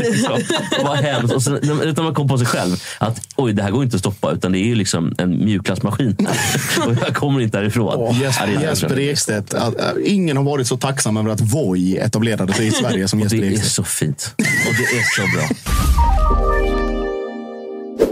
Liksom. 0.00 0.40
Var 0.84 0.96
hemskt. 0.96 1.34
Och 1.34 1.42
sen, 1.42 1.80
utan 1.82 2.04
man 2.04 2.14
kom 2.14 2.28
på 2.28 2.38
sig 2.38 2.46
själv 2.46 2.82
att 2.98 3.20
oj, 3.36 3.52
det 3.52 3.62
här 3.62 3.70
går 3.70 3.84
inte 3.84 3.96
att 3.96 4.00
stoppa. 4.00 4.32
Utan 4.32 4.52
det 4.52 4.58
är 4.58 4.66
ju 4.66 4.74
liksom 4.74 5.14
en 5.18 5.44
mjukglassmaskin. 5.44 6.16
Och 6.86 6.92
jag 7.06 7.14
kommer 7.14 7.40
inte 7.40 7.58
därifrån. 7.58 8.14
Det 8.20 8.24
är 8.26 8.62
Jesper 8.62 8.98
Ekstedt. 8.98 9.54
att, 9.54 9.80
äh, 9.80 9.86
Ingen 10.04 10.36
har 10.36 10.44
varit 10.44 10.66
så 10.66 10.76
tacksam 10.76 11.16
över 11.16 11.30
att 11.30 11.40
Voi 11.40 11.96
etablerade 11.96 12.52
sig 12.52 12.66
i 12.66 12.70
Sverige 12.80 13.08
som 13.08 13.20
Jesper 13.20 13.38
det 13.38 13.46
är 13.46 13.50
Ekstedt. 13.50 13.72
så 13.72 13.84
fint. 13.84 14.34
Och 14.38 14.74
det 14.78 14.98
är 14.98 15.02
så 15.16 15.36
bra. 15.36 15.48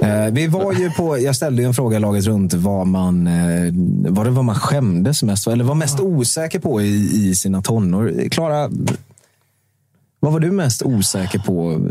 Eh, 0.02 0.32
vi 0.32 0.46
var 0.46 0.72
ju 0.72 0.90
på, 0.90 1.18
jag 1.18 1.36
ställde 1.36 1.62
ju 1.62 1.68
en 1.68 1.74
fråga 1.74 1.96
i 1.96 2.00
laget 2.00 2.24
runt 2.26 2.54
vad 2.54 2.86
man, 2.86 3.26
eh, 3.26 3.72
var 4.12 4.24
det 4.24 4.30
vad 4.30 4.44
man 4.44 4.54
skämdes 4.54 5.22
mest 5.22 5.44
för, 5.44 5.50
eller 5.52 5.64
var 5.64 5.74
mest 5.74 6.00
osäker 6.00 6.58
på 6.58 6.82
i, 6.82 7.10
i 7.28 7.34
sina 7.34 7.62
tonår. 7.62 8.28
Klara, 8.30 8.70
vad 10.20 10.32
var 10.32 10.40
du 10.40 10.50
mest 10.50 10.82
osäker 10.82 11.38
på 11.38 11.88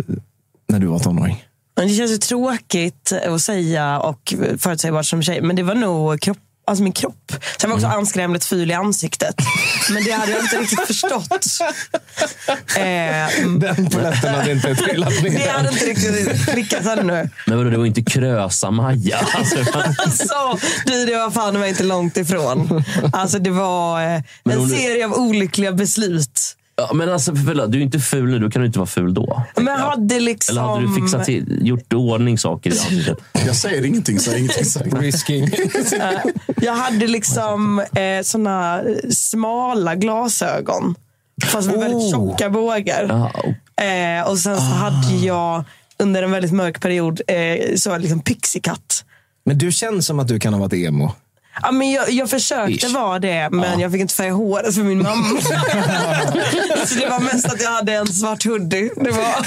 när 0.72 0.80
du 0.80 0.88
var 0.88 1.00
tonåring? 1.00 1.44
Men 1.78 1.88
Det 1.88 1.94
känns 1.94 2.12
ju 2.12 2.18
tråkigt 2.18 3.12
att 3.28 3.42
säga 3.42 4.00
och 4.00 4.34
förutsägbart 4.58 5.06
som 5.06 5.24
tjej, 5.24 5.42
men 5.42 5.56
det 5.56 5.64
var 5.64 5.76
nog 5.76 6.22
kropp, 6.22 6.38
alltså 6.68 6.84
min 6.84 6.94
kropp. 6.94 7.32
Sen 7.62 7.70
var 7.70 7.78
också 7.78 7.88
anskrämligt 7.88 8.46
ful 8.46 8.72
i 8.72 8.74
ansiktet. 8.74 9.36
Men 9.94 10.04
det 10.04 10.12
hade 10.12 10.32
jag 10.32 10.42
inte 10.42 10.56
riktigt 10.58 10.88
förstått. 10.88 11.46
Eh, 12.78 13.50
Den 13.60 13.90
polletten 13.90 14.36
hade 14.36 14.52
inte 14.52 14.76
trillat 14.76 15.24
ner. 15.24 15.32
det 15.40 15.50
hade 15.50 15.70
inte 15.70 15.86
riktigt 15.86 16.46
klickat 16.50 16.86
ännu. 16.86 17.30
Men 17.48 17.58
vadå, 17.58 17.70
det 17.70 17.78
var 17.78 17.86
inte 17.86 18.02
Krösa-Maja. 18.02 19.18
Alltså, 19.34 19.56
Så, 20.28 20.60
du, 20.86 21.06
det 21.06 21.16
var 21.18 21.32
fan 21.32 21.60
mig 21.60 21.70
inte 21.70 21.84
långt 21.84 22.18
ifrån. 22.18 22.84
Alltså 23.14 23.40
det 23.40 23.50
var 23.50 24.02
eh, 24.02 24.22
en 24.50 24.70
serie 24.70 25.06
av 25.06 25.14
olyckliga 25.14 25.72
beslut. 25.72 26.56
Ja, 26.76 26.94
men 26.94 27.10
alltså, 27.10 27.36
förlåt, 27.36 27.72
du 27.72 27.78
är 27.78 27.82
inte 27.82 28.00
ful 28.00 28.30
nu, 28.30 28.40
då 28.40 28.50
kan 28.50 28.62
du 28.62 28.66
inte 28.66 28.80
vara 28.80 28.88
ful 28.88 29.14
då. 29.14 29.44
Men 29.56 29.80
hade 29.80 30.20
liksom... 30.20 30.58
Eller 30.58 30.68
hade 30.68 30.88
du 30.88 30.96
fixat 30.96 31.26
till, 31.26 31.68
gjort 31.68 31.94
i 31.94 31.96
ordning 31.96 32.38
saker 32.38 32.70
i 32.70 32.74
ansiktet? 32.80 33.18
Jag 33.46 33.56
säger 33.56 33.86
ingenting, 33.86 34.20
så 34.20 34.36
ingenting 34.36 34.66
sagt. 34.66 34.94
Risking. 34.94 35.50
Jag 36.62 36.74
hade 36.74 37.08
liksom 37.08 37.80
eh, 37.80 38.24
såna 38.24 38.82
smala 39.10 39.96
glasögon. 39.96 40.96
Fast 41.46 41.68
med 41.68 41.80
väldigt 41.80 41.96
Oh. 41.96 42.12
tjocka 42.12 42.50
bågar. 42.50 43.32
Eh, 43.82 44.30
och 44.30 44.38
sen 44.40 44.56
så 44.58 44.62
hade 44.62 45.16
jag 45.26 45.64
under 46.00 46.24
en 46.24 46.32
väldigt 46.32 46.52
mörk 46.52 46.82
period 46.82 47.22
eh, 47.28 47.76
så 47.76 47.98
liksom 47.98 48.20
pixikatt. 48.20 49.06
Men 49.46 49.58
du 49.58 49.72
känns 49.72 50.06
som 50.06 50.20
att 50.20 50.28
du 50.28 50.40
kan 50.40 50.54
ha 50.54 50.60
varit 50.60 50.74
emo. 50.74 51.14
Ja, 51.62 51.72
men 51.72 51.92
jag, 51.92 52.12
jag 52.12 52.30
försökte 52.30 52.88
Ish. 52.88 52.94
vara 52.94 53.20
det, 53.20 53.50
men 53.52 53.80
jag 53.80 53.92
fick 53.92 54.02
inte 54.02 54.14
färga 54.14 54.34
håret 54.34 54.76
för 54.76 54.84
min 54.84 55.04
mamma. 55.04 55.42
så 56.86 57.00
det 57.00 57.10
var 57.10 57.20
mest 57.20 57.46
att 57.46 57.62
jag 57.62 57.72
hade 57.72 57.94
en 57.94 58.08
svart 58.08 58.46
hoodie. 58.46 58.90
Det 58.96 59.12
var... 59.12 59.46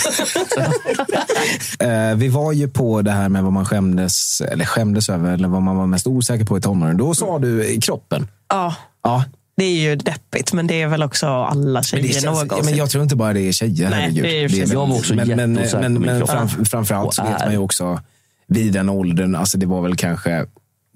Eh, 1.79 2.15
vi 2.17 2.29
var 2.29 2.53
ju 2.53 2.69
på 2.69 3.03
det 3.03 3.11
här 3.11 3.29
med 3.29 3.43
vad 3.43 3.53
man 3.53 3.65
skämdes, 3.67 4.41
eller 4.41 4.65
skämdes 4.65 5.09
över, 5.09 5.33
eller 5.33 5.49
vad 5.49 5.63
man 5.63 5.77
var 5.77 5.87
mest 5.87 6.07
osäker 6.07 6.45
på 6.45 6.59
i 6.59 6.61
tonåren. 6.61 6.97
Då 6.97 7.15
sa 7.15 7.39
du 7.39 7.65
i 7.67 7.81
kroppen. 7.81 8.29
ja, 8.49 8.75
Ja, 9.05 9.25
det 9.57 9.65
är 9.65 9.81
ju 9.81 9.97
deppigt, 9.97 10.53
men 10.53 10.67
det 10.67 10.83
är 10.83 10.89
väl 10.89 11.03
också 11.03 11.27
alla 11.27 11.83
tjejer 11.83 12.09
känns, 12.13 12.25
ja, 12.25 12.31
någonsin. 12.31 12.65
men 12.65 12.77
jag 12.77 12.91
tror 12.91 13.03
inte 13.03 13.17
bara 13.17 13.33
det 13.33 13.41
är 13.41 13.53
tjejer. 13.53 13.91
Nej, 13.91 14.01
herregud. 14.01 14.51
det 14.51 14.61
är 14.61 14.73
Jag 14.73 14.87
var 14.87 14.97
också 14.97 15.15
men, 15.15 15.29
men, 15.29 15.53
men, 15.53 15.95
men 15.95 16.19
kropp. 16.19 16.31
fram, 16.31 16.49
framförallt 16.49 17.15
så 17.15 17.23
vet 17.23 17.41
man 17.41 17.53
ju 17.53 17.59
också 17.59 18.01
vid 18.47 18.73
den 18.73 18.89
åldern, 18.89 19.35
alltså 19.35 19.59
det 19.59 19.67
var 19.67 19.83
väl 19.83 19.97
kanske 19.97 20.47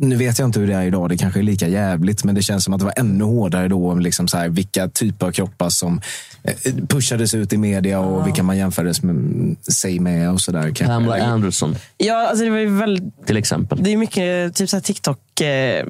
nu 0.01 0.17
vet 0.17 0.39
jag 0.39 0.49
inte 0.49 0.61
hur 0.61 0.67
det 0.67 0.75
är 0.75 0.83
idag, 0.83 1.09
det 1.09 1.17
kanske 1.17 1.41
är 1.41 1.43
lika 1.43 1.69
jävligt, 1.69 2.25
men 2.25 2.35
det 2.35 2.43
känns 2.43 2.65
som 2.65 2.75
att 2.75 2.79
det 2.81 2.85
var 2.85 2.95
ännu 2.97 3.25
hårdare 3.25 3.69
då 3.69 3.91
om 3.91 4.01
liksom 4.01 4.29
så 4.29 4.37
här, 4.37 4.49
vilka 4.49 4.89
typer 4.89 5.27
av 5.27 5.33
kroppar 5.33 5.69
som 5.69 6.01
eh, 6.45 6.75
pushades 6.89 7.35
ut 7.35 7.53
i 7.53 7.57
media 7.57 8.01
och 8.01 8.27
vilka 8.27 8.43
man 8.43 8.57
jämfördes 8.57 9.03
med, 9.03 9.57
sig 9.73 10.01
med 10.01 10.31
och 10.31 10.41
sådär. 10.41 10.63
kanske. 10.63 10.85
Pamela 10.87 11.25
Anderson, 11.25 11.77
Ja, 11.99 12.29
alltså 12.29 12.45
det 12.45 12.51
var 12.51 12.59
ju 12.59 12.77
väldigt 12.79 13.27
till 13.27 13.37
exempel. 13.37 13.83
Det 13.83 13.93
är 13.93 13.97
mycket 13.97 14.55
typ 14.55 14.71
så 14.71 14.77
här 14.77 14.81
TikTok 14.83 15.41
eh, 15.41 15.87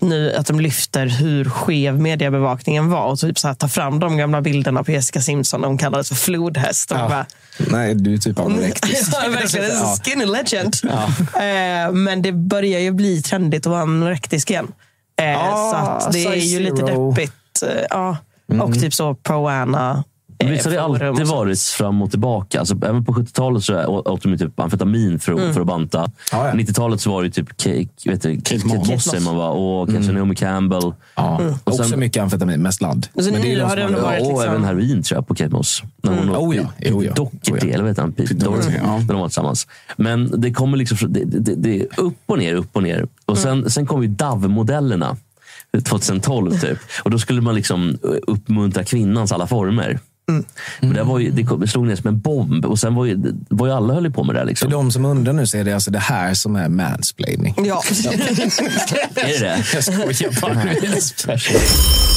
nu 0.00 0.32
att 0.32 0.46
de 0.46 0.60
lyfter 0.60 1.06
hur 1.06 1.44
skev 1.44 2.00
mediebevakningen 2.00 2.90
var 2.90 3.04
och 3.06 3.18
typ 3.18 3.38
så 3.38 3.48
här, 3.48 3.54
tar 3.54 3.68
fram 3.68 3.98
de 3.98 4.16
gamla 4.16 4.40
bilderna 4.40 4.84
på 4.84 4.92
Jessica 4.92 5.20
Simpson. 5.20 5.60
De 5.60 5.78
kallades 5.78 6.08
för 6.08 6.14
flodhäst. 6.14 6.90
Och 6.90 6.98
Ja. 6.98 7.08
bara, 7.08 7.26
Nej, 7.58 7.94
du 7.94 8.14
är 8.14 8.18
typ 8.18 8.38
anorektisk. 8.38 9.12
ja, 9.24 9.30
verkligen. 9.30 9.70
Ja. 9.70 9.96
Skinny 10.04 10.24
legend. 10.26 10.76
Eh, 10.84 11.92
men 11.92 12.22
det 12.22 12.32
börjar 12.32 12.80
ju 12.80 12.90
bli 12.90 13.22
trendigt 13.22 13.66
att 13.66 13.70
vara 13.70 13.82
anorektisk 13.82 14.50
igen. 14.50 14.68
Eh, 15.20 15.26
Ja, 15.30 16.00
så 16.04 16.10
det 16.10 16.24
är 16.26 16.34
ju 16.34 16.60
lite 16.60 16.76
zero. 16.76 17.10
deppigt. 17.10 17.62
Eh, 17.62 17.68
ja. 17.90 18.16
Och 18.60 18.74
typ 18.74 18.94
så 18.94 19.14
pro-ana. 19.14 20.04
Men 20.38 20.50
Visst 20.52 20.64
har 20.64 20.72
det 20.72 20.82
alltid 20.82 21.26
varit 21.26 21.60
fram 21.60 22.02
och 22.02 22.10
tillbaka? 22.10 22.58
Alltså, 22.58 22.74
även 22.82 23.04
på 23.04 23.12
70-talet 23.12 23.64
så 23.64 23.74
är- 23.74 24.08
åt 24.08 24.22
de 24.22 24.38
typ 24.38 24.60
amfetamin 24.60 25.18
för, 25.18 25.32
att- 25.32 25.54
för 25.54 25.60
att 25.60 25.66
banta. 25.66 26.10
Ja, 26.32 26.48
ja. 26.48 26.54
90-talet 26.54 27.00
så 27.00 27.10
var 27.10 27.22
det 27.22 27.30
typ 27.30 27.48
Kate, 27.56 28.10
vet 28.10 28.22
du, 28.22 28.40
Kate, 28.40 28.66
Moss. 28.66 29.14
Man 29.24 29.36
va? 29.36 29.48
och 29.48 29.88
kanske 29.90 30.12
Naomi 30.12 30.34
Campbell. 30.34 30.92
Ja. 31.16 31.40
Och 31.64 31.74
sen- 31.74 31.84
Också 31.84 31.96
mycket 31.96 32.22
amfetamin, 32.22 32.62
mest 32.62 32.80
ladd. 32.80 33.06
Och 33.14 33.24
så 33.24 33.30
Men 33.32 33.42
det 33.42 33.52
är 33.54 33.62
har 33.62 33.76
det 33.76 33.82
ändå 33.82 34.00
varit 34.00 34.20
och 34.20 34.26
liksom- 34.28 34.48
även 34.48 34.64
heroin 34.64 35.02
tror 35.02 35.16
jag 35.18 35.26
på 35.28 35.34
Kate 35.34 35.50
Moss. 35.54 35.82
När 36.02 36.12
hon 36.18 36.28
och 36.30 36.42
Oh 36.44 36.56
ja, 36.56 36.62
jo 36.78 37.04
ja, 37.04 37.12
Doherty, 37.14 37.52
oh 37.68 37.74
eller 37.74 37.84
vet 37.84 37.98
han? 37.98 38.12
Pete 38.12 38.34
Doherty. 38.34 38.72
ja. 38.84 38.98
När 38.98 39.06
de 39.06 39.20
var 39.20 39.28
tillsammans. 39.28 39.66
Men 39.96 40.40
det 40.40 40.52
kommer 40.52 40.76
liksom 40.76 41.12
det, 41.12 41.24
det, 41.24 41.54
det 41.54 41.80
är 41.80 41.86
upp 42.00 42.14
och 42.26 42.38
ner, 42.38 42.54
upp 42.54 42.76
och 42.76 42.82
ner. 42.82 43.06
Och 43.26 43.38
sen, 43.38 43.70
sen 43.70 43.86
kom 43.86 44.02
ju 44.02 44.08
DAV-modellerna. 44.08 45.16
2012 45.84 46.58
typ. 46.60 46.78
Och 47.02 47.10
då 47.10 47.18
skulle 47.18 47.40
man 47.40 47.54
liksom 47.54 47.98
uppmuntra 48.26 48.84
kvinnans 48.84 49.32
alla 49.32 49.46
former. 49.46 49.98
Men 50.80 50.94
det, 50.94 51.02
var 51.02 51.18
ju, 51.18 51.30
det 51.30 51.68
slog 51.68 51.86
ner 51.86 51.96
som 51.96 52.08
en 52.08 52.20
bomb. 52.20 52.64
Och 52.64 52.78
sen 52.78 52.94
var 52.94 53.04
ju, 53.04 53.34
var 53.48 53.66
ju 53.66 53.72
alla 53.72 53.94
höll 53.94 54.12
på 54.12 54.24
med 54.24 54.34
det. 54.34 54.40
För 54.40 54.46
Liksom. 54.46 54.70
de 54.70 54.90
som 54.90 55.04
undrar 55.04 55.32
nu 55.32 55.46
så 55.46 55.56
är 55.56 55.64
det 55.64 55.72
alltså 55.72 55.90
det 55.90 55.98
här 55.98 56.34
som 56.34 56.56
är 56.56 56.68
mansplaining. 56.68 57.54
Ja. 57.64 57.82
Är 59.14 59.26
det 59.26 59.38
det? 59.38 59.64
Jag 59.74 59.84
skojar 59.84 60.40
bara. 60.40 61.36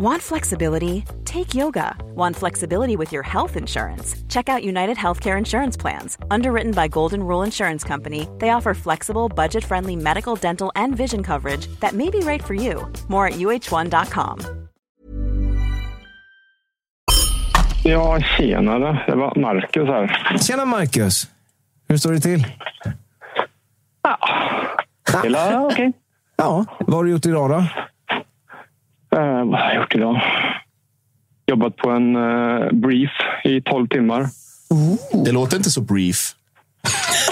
Want 0.00 0.22
flexibility? 0.22 1.04
Take 1.26 1.54
yoga. 1.54 1.94
Want 2.16 2.34
flexibility 2.34 2.96
with 2.96 3.12
your 3.12 3.22
health 3.22 3.54
insurance? 3.58 4.16
Check 4.30 4.48
out 4.48 4.64
United 4.64 4.96
Healthcare 4.96 5.36
Insurance 5.36 5.76
Plans. 5.76 6.16
Underwritten 6.30 6.72
by 6.72 6.88
Golden 6.88 7.22
Rule 7.22 7.42
Insurance 7.42 7.84
Company, 7.84 8.26
they 8.38 8.48
offer 8.48 8.72
flexible, 8.72 9.28
budget 9.28 9.62
friendly 9.62 9.96
medical, 9.96 10.36
dental, 10.36 10.72
and 10.74 10.96
vision 10.96 11.22
coverage 11.22 11.66
that 11.80 11.92
may 11.92 12.08
be 12.08 12.20
right 12.20 12.42
for 12.42 12.54
you. 12.54 12.90
More 13.08 13.26
at 13.26 13.34
uh1.com. 13.34 14.40
Ja, 17.84 18.20
tjenare. 18.20 19.04
Det 19.06 19.14
var 19.14 19.34
Marcus 19.36 19.88
här. 19.88 20.38
Tjena 20.38 20.64
Marcus! 20.64 21.28
Hur 21.88 21.96
står 21.96 22.12
det 22.12 22.20
till? 22.20 22.46
Hela 25.22 25.66
okej. 25.66 25.92
Ja, 26.36 26.64
vad 26.78 26.96
har 26.96 27.04
du 27.04 27.10
gjort 27.10 27.26
idag 27.26 27.50
då? 27.50 27.64
Eh, 29.16 29.44
vad 29.44 29.60
har 29.60 29.68
jag 29.68 29.76
gjort 29.76 29.94
idag? 29.94 30.20
Jobbat 31.46 31.76
på 31.76 31.90
en 31.90 32.16
eh, 32.16 32.72
brief 32.72 33.10
i 33.44 33.60
12 33.60 33.88
timmar. 33.88 34.26
Det 35.24 35.32
låter 35.32 35.56
inte 35.56 35.70
så 35.70 35.80
brief. 35.80 36.34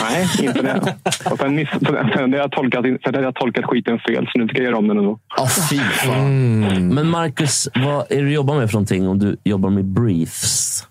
Nej, 0.01 0.29
inte 0.43 0.63
det. 0.63 0.97
Och 1.31 1.39
sen, 1.39 1.55
miss, 1.55 1.69
sen, 2.15 2.33
jag 2.33 2.53
tolkat, 2.53 2.85
sen 2.85 2.99
hade 3.05 3.21
jag 3.21 3.35
tolkat 3.35 3.65
skiten 3.65 3.99
fel, 3.99 4.29
så 4.33 4.39
nu 4.39 4.49
ska 4.49 4.57
jag 4.57 4.65
göra 4.65 4.79
om 4.79 4.89
den 4.89 4.99
ändå. 4.99 5.19
Oh, 5.39 5.69
fy 5.71 5.79
fan. 5.79 6.21
Mm. 6.21 6.89
Men 6.89 7.09
Marcus, 7.09 7.69
vad 7.75 8.13
är 8.13 8.17
det 8.17 8.23
du 8.23 8.33
jobbar 8.33 8.55
med 8.55 8.71
för 8.71 8.75
någonting 8.75 9.09
om 9.09 9.19
du 9.19 9.37
jobbar 9.45 9.71
med 9.71 9.85
briefs? 9.85 10.85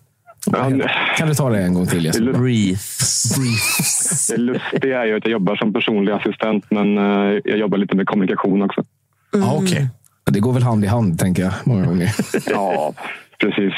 Kan 1.17 1.27
du 1.27 1.33
ta 1.33 1.49
det 1.49 1.63
en 1.63 1.73
gång 1.73 1.87
till 1.87 2.05
Jesper? 2.05 2.33
Briefs. 2.33 4.29
Det 4.29 4.37
lustiga 4.37 5.01
är 5.01 5.05
ju 5.05 5.17
att 5.17 5.25
jag 5.25 5.31
jobbar 5.31 5.55
som 5.55 5.73
personlig 5.73 6.11
assistent, 6.11 6.65
men 6.69 6.97
eh, 6.97 7.39
jag 7.43 7.57
jobbar 7.57 7.77
lite 7.77 7.95
med 7.95 8.07
kommunikation 8.07 8.61
också. 8.61 8.83
Ja, 9.31 9.59
Okej. 9.63 9.89
Det 10.31 10.39
går 10.39 10.53
väl 10.53 10.63
hand 10.63 10.83
i 10.83 10.87
hand, 10.87 11.19
tänker 11.19 11.43
jag, 11.43 11.53
många 11.65 11.85
gånger. 11.85 12.15
Ja, 12.49 12.93
precis. 13.39 13.73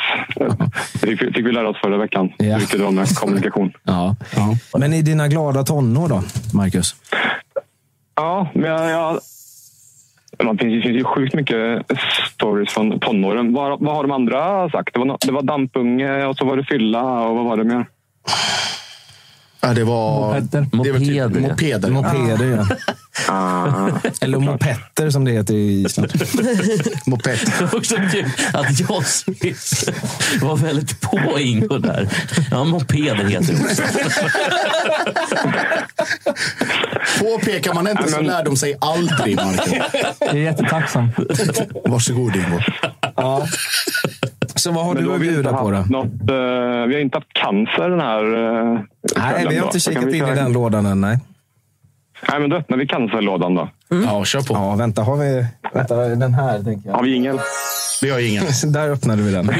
Det 1.02 1.08
fick, 1.08 1.20
fick 1.20 1.46
vi 1.46 1.52
lära 1.52 1.70
oss 1.70 1.78
förra 1.84 1.98
veckan, 1.98 2.34
hur 2.40 2.60
viktigt 2.60 2.80
det 2.80 2.86
var 2.86 2.92
med 2.92 3.16
kommunikation. 3.16 3.72
Ja. 3.84 4.16
Men 4.78 4.94
i 4.94 5.02
dina 5.02 5.28
glada 5.28 5.64
tonår 5.64 6.10
då, 6.10 6.24
Marcus? 6.54 6.96
Ja, 8.16 8.52
men 8.54 8.64
jag... 8.72 8.90
jag 8.90 9.20
det 10.38 10.46
finns, 10.46 10.60
det 10.60 10.82
finns 10.82 11.00
ju 11.00 11.04
sjukt 11.04 11.34
mycket 11.34 11.86
stories 12.36 12.74
från 12.74 13.00
tonåren. 13.00 13.54
Vad, 13.54 13.82
vad 13.82 13.96
har 13.96 14.04
de 14.04 14.12
andra 14.12 14.70
sagt? 14.70 14.94
Det 14.94 15.00
var, 15.00 15.18
det 15.26 15.32
var 15.32 15.42
dampunge 15.42 16.26
och 16.26 16.36
så 16.36 16.46
var 16.46 16.58
det 16.58 16.64
fylla 16.64 17.22
och 17.22 17.36
vad 17.36 17.46
var 17.46 17.58
det 17.58 17.64
mer? 17.64 17.86
Ja, 19.62 19.74
det 19.74 19.84
var... 19.84 20.40
Mopeder. 20.40 20.84
Det 20.84 20.92
var 20.92 21.00
typ, 21.30 21.42
mopeder. 21.42 21.90
Mopeder, 21.90 22.46
ja. 22.46 22.68
Ah, 23.28 23.90
Eller 24.22 24.38
mopetter 24.40 25.10
som 25.10 25.26
det 25.26 25.32
heter 25.32 25.54
i 25.54 25.82
Island. 25.86 26.12
Moped. 27.06 27.40
Det 27.46 27.62
var 27.66 27.76
också 27.76 27.96
kul 28.12 28.32
att 28.54 28.80
Josip 28.80 29.28
var 30.42 30.56
väldigt 30.56 31.02
på 31.02 31.40
Ingo 31.40 31.78
där. 31.78 32.10
Ja, 32.52 32.64
mopeder 32.64 33.16
heter 33.26 33.54
det 33.54 33.66
också. 33.66 33.84
Påpekar 37.20 37.74
man 37.74 37.88
inte 37.88 38.12
så 38.12 38.22
lär 38.22 38.46
de 38.46 38.58
sig 38.58 38.78
aldrig, 38.82 39.36
Marco. 39.36 39.76
Jag 40.20 40.30
är 40.30 40.34
jättetacksam. 40.36 41.10
Varsågod, 41.86 42.36
Ingo. 42.36 42.60
Ja. 43.16 43.48
Så 44.60 44.72
vad 44.72 44.86
har 44.86 44.94
Men 44.94 45.04
du 45.04 45.14
att 45.14 45.22
bjuda 45.22 45.54
på 45.54 45.72
då? 45.72 45.78
Något, 45.90 46.06
eh, 46.06 46.88
vi 46.88 46.94
har 46.94 47.00
inte 47.00 47.18
haft 47.18 47.34
cancer 47.34 47.90
den 47.90 48.00
här 48.00 48.24
uh, 48.26 48.80
Nej, 49.18 49.46
vi 49.50 49.58
har 49.58 49.66
inte 49.66 49.80
kikat 49.80 50.04
in 50.04 50.16
i 50.16 50.20
den 50.36 50.54
lådan 50.54 50.86
än. 50.86 51.02
Nej. 51.02 51.20
Nej, 52.30 52.40
men 52.40 52.50
då 52.50 52.56
öppnar 52.56 52.78
vi 52.78 52.88
cancerlådan 52.88 53.56
då. 53.56 53.70
Ja, 53.90 54.26
kör 54.26 54.42
på. 54.42 54.54
Ja, 54.54 54.76
vänta, 54.76 55.02
har 55.04 55.18
vi 55.18 55.46
vänta, 55.74 55.96
den 55.96 56.34
här? 56.34 56.64
Tänker 56.64 56.90
jag. 56.90 56.96
Har 56.96 57.04
vi 57.04 57.14
ingen? 57.14 57.40
Vi 58.02 58.10
har 58.10 58.20
ingen. 58.30 58.44
Där 58.74 58.90
öppnade 58.90 59.22
vi 59.22 59.32
den. 59.32 59.46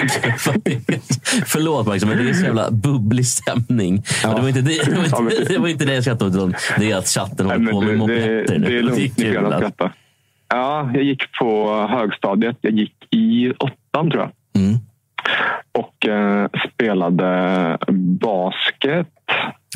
Förlåt 1.46 1.88
Max, 1.88 2.06
men 2.06 2.18
det 2.18 2.30
är 2.30 2.34
så 2.34 2.44
jävla 2.46 2.72
bubblig 2.72 3.26
stämning. 3.28 4.04
Och 4.28 4.36
Det, 4.36 4.42
var 4.42 4.48
inte 4.48 4.62
det, 4.62 4.86
det, 4.86 4.96
var 4.96 5.32
inte, 5.32 5.54
det 5.54 5.60
var 5.60 5.68
inte 5.68 5.86
det 5.86 5.94
jag 5.94 6.04
skrattade 6.04 6.30
åt, 6.30 6.36
utan 6.36 6.54
det 6.80 6.92
är 6.92 6.98
att 6.98 7.08
chatten 7.08 7.46
håller 7.46 7.72
på 7.72 7.82
med 7.82 7.90
det, 7.94 7.98
mopetter 7.98 8.60
nu. 8.60 8.68
det 8.68 8.78
är 8.78 8.84
lugnt. 8.84 8.98
Ni 8.98 9.10
får 9.10 9.22
kul 9.22 9.46
att- 9.46 9.58
skratta. 9.58 9.92
Ja, 10.52 10.92
jag 10.94 11.04
gick 11.04 11.24
på 11.40 11.74
högstadiet. 11.90 12.58
Jag 12.62 12.74
gick 12.74 12.94
i 13.12 13.52
åttan, 13.52 14.12
tror 14.12 14.24
jag. 14.24 14.62
Mm. 14.62 14.78
Och 15.72 16.08
eh, 16.08 16.48
spelade 16.74 17.78
basket. 18.22 19.08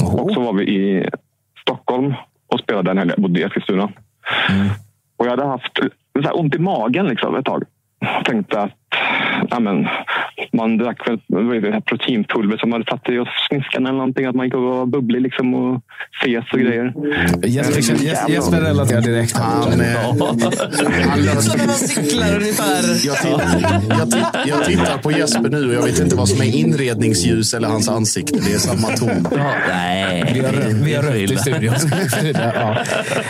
Och 0.02 0.32
så 0.32 0.40
var 0.40 0.54
vi 0.54 0.64
i 0.64 1.10
Stockholm 1.62 2.14
och 2.48 2.60
spelade 2.60 2.92
en 2.92 2.98
helg. 2.98 3.10
Jag 3.10 3.22
bodde 3.22 3.40
i 3.40 3.44
Eskilstuna. 3.44 3.90
Och 5.18 5.26
jag 5.26 5.30
hade 5.30 5.46
haft 5.46 5.80
så 6.24 6.32
ont 6.32 6.56
i 6.56 6.60
magen 6.60 7.06
liksom, 7.06 7.36
ett 7.36 7.46
tag. 7.46 7.64
Tänkte 8.26 8.60
att 8.60 8.72
ja, 9.50 9.60
men, 9.60 9.88
man 10.54 10.78
drack 10.78 11.08
väl 11.10 11.20
vad 11.28 11.56
är 11.56 11.62
det, 11.62 11.68
det 11.68 11.74
här 11.74 11.82
proteinpulver 11.82 12.58
som 12.58 12.70
man 12.70 12.80
hade 12.80 12.92
satt 12.92 13.10
i 13.10 13.18
och 13.18 13.28
sniskan 13.50 13.86
eller 13.86 13.98
någonting. 13.98 14.26
Att 14.26 14.36
man 14.36 14.46
gick 14.46 14.56
och 14.56 14.62
var 14.62 14.86
bubblig 14.86 15.22
liksom, 15.22 15.54
och 15.54 15.82
fes 16.24 16.46
och 16.54 16.60
grejer. 16.60 16.94
Jesper, 17.46 17.82
Jes- 17.96 18.30
Jesper 18.30 18.62
relaterar 18.62 19.02
direkt. 19.02 19.38
Han, 19.38 19.82
eh, 19.82 19.88
han. 19.98 20.18
När 20.38 21.66
man 21.68 21.74
cyklar 21.76 22.36
ungefär. 22.36 23.06
Jag, 23.08 23.18
titt, 23.18 23.70
jag, 23.90 24.12
titt, 24.12 24.26
jag 24.46 24.66
tittar 24.66 24.98
på 24.98 25.12
Jesper 25.12 25.50
nu 25.50 25.68
och 25.68 25.74
jag 25.74 25.84
vet 25.84 26.00
inte 26.00 26.16
vad 26.16 26.30
som 26.30 26.42
är 26.42 26.56
inredningsljus 26.56 27.54
eller 27.54 27.68
hans 27.68 27.90
ansikte. 27.90 28.40
Det 28.46 28.54
är 28.54 28.58
samma 28.58 28.88
ton. 28.88 29.28
Ja, 29.38 29.52
nej, 29.70 30.32
Vi 30.34 30.40
har, 30.46 30.54
rött- 30.54 30.74
vi 30.84 30.94
har 30.96 31.16
i 31.16 31.38
studion. 31.38 31.74
ja. 32.56 32.78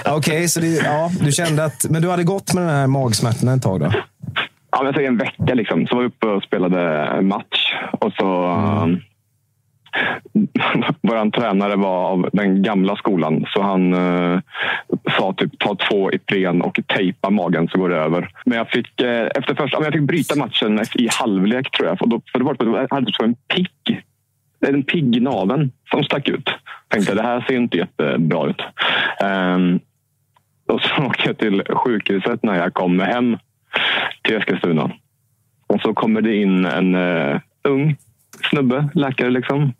Okej, 0.06 0.48
så 0.50 0.60
det, 0.60 0.68
ja, 0.68 1.12
du 1.22 1.32
kände 1.32 1.66
att... 1.66 1.86
Men 1.90 2.02
du 2.02 2.10
hade 2.10 2.24
gått 2.24 2.54
med 2.54 2.64
den 2.64 2.76
här 2.76 2.88
magsmärtan 2.88 3.50
ett 3.50 3.64
tag 3.64 3.80
då? 3.80 3.94
Ja, 4.74 4.80
men 4.80 4.86
jag 4.86 4.96
säger 4.96 5.08
en 5.08 5.18
vecka 5.18 5.54
liksom. 5.54 5.88
Så 5.88 5.96
var 5.96 6.02
vi 6.02 6.08
uppe 6.08 6.28
och 6.28 6.44
spelade 6.44 7.22
match. 7.22 7.74
Och 7.92 8.14
så... 8.14 8.46
Eh, 8.46 8.84
mm. 8.84 9.00
Vår 11.02 11.32
tränare 11.32 11.76
var 11.76 12.10
av 12.10 12.30
den 12.34 12.64
gamla 12.64 12.96
skolan. 12.96 13.46
Så 13.48 13.62
han 13.62 13.94
eh, 13.94 14.40
sa 15.18 15.34
typ 15.34 15.60
ta 15.60 15.76
två 15.76 16.12
Ipren 16.12 16.62
och 16.62 16.80
tejpa 16.88 17.30
magen 17.30 17.68
så 17.68 17.78
går 17.78 17.90
det 17.90 17.96
över. 17.96 18.30
Men 18.46 18.58
jag 18.58 18.70
fick, 18.70 19.02
eh, 19.02 19.28
efter 19.36 19.56
första, 19.56 19.84
jag 19.84 19.94
fick 19.94 20.02
bryta 20.02 20.36
matchen 20.36 20.80
i 20.96 21.08
halvlek 21.20 21.72
tror 21.72 21.90
jag. 21.90 21.98
För, 21.98 22.06
då, 22.06 22.22
för 22.32 22.40
det 22.40 22.46
var, 22.46 22.56
typ, 22.56 22.68
jag 22.68 22.96
hade 22.96 23.06
typ 23.06 23.16
så 23.16 23.24
en 23.24 23.36
pigg. 23.36 24.04
En 24.68 24.84
pigg 24.84 25.22
naven 25.22 25.72
som 25.92 26.04
stack 26.04 26.30
ut. 26.30 26.50
Tänkte 26.88 27.16
det 27.16 27.24
här 27.24 27.46
ser 27.48 27.56
inte 27.56 27.78
jättebra 27.78 28.50
ut. 28.50 28.62
Um, 29.24 29.80
och 30.68 30.82
så 30.82 31.04
åkte 31.06 31.24
jag 31.26 31.38
till 31.38 31.64
sjukhuset 31.70 32.44
när 32.44 32.56
jag 32.56 32.74
kom 32.74 33.00
hem 33.00 33.38
till 34.22 34.36
Eskilstuna. 34.36 34.92
Och 35.68 35.82
så 35.82 35.94
kommer 35.94 36.22
det 36.22 36.36
in 36.36 36.66
en 36.66 36.96
uh, 36.96 37.40
ung 37.64 37.96
snubbe, 38.50 38.90
läkare 38.94 39.30
liksom. 39.30 39.74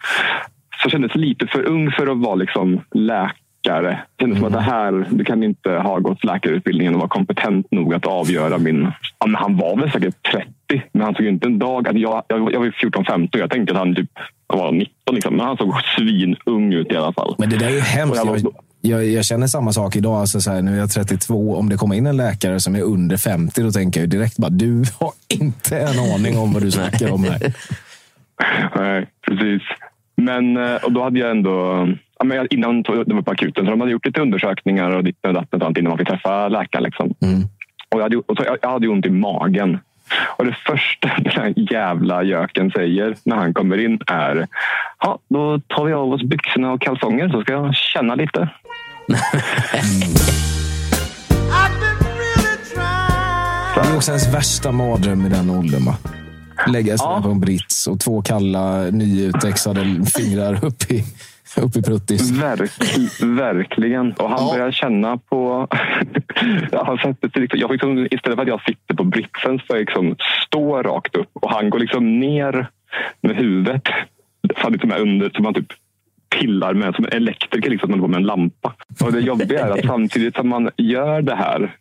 Så 0.84 0.90
kändes 0.90 1.16
lite 1.16 1.48
för 1.48 1.64
ung 1.64 1.92
för 1.92 2.08
att 2.08 2.18
vara 2.18 2.36
liksom 2.36 2.82
läkare. 2.92 4.02
Det 4.16 4.24
kändes 4.24 4.40
som 4.40 4.48
att 4.48 4.54
det 4.54 4.62
här, 4.62 5.08
du 5.10 5.26
kan 5.26 5.44
inte 5.44 5.70
ha 5.70 6.00
gått 6.00 6.24
läkarutbildningen 6.24 6.94
och 6.94 7.00
vara 7.00 7.10
kompetent 7.10 7.72
nog 7.72 7.94
att 7.94 8.06
avgöra 8.06 8.58
min... 8.58 8.92
Ja, 9.20 9.26
men 9.26 9.36
han 9.36 9.58
var 9.58 9.78
väl 9.78 9.92
säkert 9.92 10.32
30, 10.32 10.84
men 10.92 11.02
han 11.02 11.16
såg 11.16 11.26
inte 11.26 11.48
en 11.48 11.60
dag... 11.60 11.88
Att 11.88 12.00
jag, 12.00 12.24
jag, 12.28 12.54
jag 12.54 12.60
var 12.60 12.68
14-15 12.68 13.30
jag 13.32 13.52
tänkte 13.52 13.74
att 13.74 13.80
han 13.80 13.96
typ 13.96 14.10
var 14.48 14.72
19, 14.72 15.16
liksom. 15.16 15.36
men 15.36 15.46
han 15.46 15.58
såg 15.58 15.74
svinung 15.98 16.74
ut 16.74 16.92
i 16.92 16.96
alla 16.96 17.14
fall. 17.14 17.36
Men 17.38 17.50
det 17.50 17.58
där 17.58 17.68
är 17.68 17.72
ju 17.72 17.80
hemskt. 17.80 18.46
Jag 18.86 19.06
Jag, 19.06 19.26
känner 19.26 19.48
samma 19.48 19.72
sak 19.74 19.96
idag. 19.96 20.16
Alltså 20.16 20.42
så 20.42 20.52
här, 20.52 20.62
nu 20.62 20.74
är 20.74 20.80
jag 20.80 20.90
32. 20.90 21.56
Om 21.56 21.70
det 21.70 21.78
kommer 21.78 21.96
in 21.96 22.08
en 22.08 22.18
läkare 22.18 22.60
som 22.60 22.76
är 22.76 22.82
under 22.82 23.18
50, 23.18 23.62
då 23.62 23.72
tänker 23.72 24.00
jag 24.00 24.10
direkt 24.10 24.38
bara, 24.38 24.50
du 24.50 24.84
har 25.00 25.12
inte 25.28 25.78
en 25.80 26.00
aning 26.14 26.38
om 26.38 26.54
vad 26.54 26.62
du 26.62 26.72
snackar 26.72 27.12
om 27.12 27.24
här. 27.24 27.54
Nej, 28.76 29.08
precis. 29.28 29.62
Men 30.16 30.58
eh, 30.58 30.76
och 30.76 30.92
då 30.92 31.04
hade 31.04 31.20
jag 31.20 31.32
ändå... 31.32 31.88
Innan 32.50 32.82
det 32.84 33.14
var 33.14 33.22
på 33.22 33.32
akuten, 33.32 33.66
så 33.66 33.72
de 33.72 33.80
hade 33.80 33.92
gjort 33.92 34.06
lite 34.06 34.22
undersökningar 34.22 34.96
och 34.96 35.04
ditt 35.04 35.18
och 35.22 35.64
allt 35.66 35.78
innan 35.78 35.90
man 35.90 35.98
fick 35.98 36.08
träffa 36.08 36.48
läkaren. 36.48 36.84
Liksom. 36.84 37.14
Och 37.90 38.00
jag, 38.00 38.02
hade, 38.02 38.18
och 38.18 38.38
så, 38.38 38.44
jag, 38.46 38.58
jag 38.62 38.70
hade 38.70 38.88
ont 38.88 39.06
i 39.06 39.10
magen. 39.10 39.80
Och 40.38 40.46
det 40.46 40.58
första 40.66 41.08
den 41.18 41.32
här 41.32 41.54
jävla 41.56 42.24
göken 42.24 42.72
säger 42.72 43.16
när 43.24 43.36
han 43.36 43.54
kommer 43.54 43.78
in 43.78 44.00
är 44.08 44.48
ja, 45.00 45.20
då 45.30 45.60
tar 45.60 45.86
vi 45.86 45.94
av 45.94 46.14
oss 46.14 46.24
byxorna 46.24 46.72
och 46.72 46.82
kalsonger 46.82 47.30
så 47.30 47.42
ska 47.42 47.54
jag 47.54 47.76
känna 47.76 48.16
lite. 48.16 48.50
Det 53.76 53.80
är 53.80 53.96
också 53.96 54.12
ens 54.12 54.34
värsta 54.34 54.72
mardröm 54.72 55.26
i 55.26 55.30
den 55.30 55.50
åldern. 55.50 55.86
Va? 55.86 55.96
Lägga 56.68 56.98
sig 56.98 57.08
på 57.24 57.30
en 57.30 57.40
brits 57.40 57.88
och 57.88 58.00
två 58.00 58.22
kalla 58.22 58.82
nyutexade 58.82 59.82
fingrar 60.16 60.66
upp 60.66 60.92
i, 60.92 61.04
upp 61.62 61.76
i 61.76 61.82
pruttis. 61.82 62.32
Verk, 62.32 62.72
verkligen. 63.22 64.12
Och 64.14 64.30
han 64.30 64.54
börjar 64.54 64.72
känna 64.72 65.18
på... 65.18 65.68
sett 67.04 67.18
det, 67.22 67.40
liksom, 67.40 67.60
jag 67.60 67.72
liksom, 67.72 68.08
istället 68.12 68.36
för 68.36 68.42
att 68.42 68.48
jag 68.48 68.64
sitter 68.64 68.96
på 68.96 69.04
britsen 69.04 69.60
så 69.60 69.66
jag 69.68 69.80
liksom 69.80 70.16
stå 70.46 70.84
rakt 70.84 71.16
upp 71.16 71.30
och 71.34 71.52
han 71.52 71.70
går 71.70 71.80
liksom 71.80 72.20
ner 72.20 72.68
med 73.22 73.36
huvudet. 73.36 73.84
Så 74.62 74.70
liksom 74.70 74.92
är 74.92 75.00
under, 75.00 75.30
som 75.30 75.44
man 75.44 75.54
typ 75.54 75.74
pillar 76.40 76.74
med, 76.74 76.96
som 76.96 77.06
en 77.06 77.12
elektriker 77.12 77.70
liksom, 77.70 77.88
som 77.88 78.00
håller 78.00 78.04
på 78.04 78.08
med 78.08 78.18
en 78.18 78.26
lampa. 78.26 78.74
Och 79.04 79.12
det 79.12 79.20
jobbiga 79.20 79.66
är 79.66 79.72
att 79.72 79.86
samtidigt 79.86 80.36
som 80.36 80.50
man 80.50 80.70
gör 80.78 81.22
det 81.22 81.36
här 81.36 81.76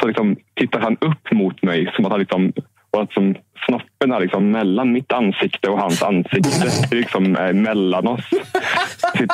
så 0.00 0.06
liksom 0.06 0.36
tittar 0.54 0.80
han 0.80 0.96
upp 1.00 1.32
mot 1.32 1.62
mig 1.62 1.92
som 1.96 2.04
att 2.04 2.10
han 2.10 2.20
liksom 2.20 2.52
och 2.90 3.02
att 3.02 3.12
som 3.12 3.34
snoppen 3.66 4.12
är 4.12 4.20
liksom 4.20 4.50
mellan 4.50 4.92
mitt 4.92 5.12
ansikte 5.12 5.68
och 5.68 5.78
hans 5.80 6.02
ansikte. 6.02 6.72
Liksom 6.96 7.36
är 7.36 7.52
mellan 7.52 8.06
oss. 8.08 8.24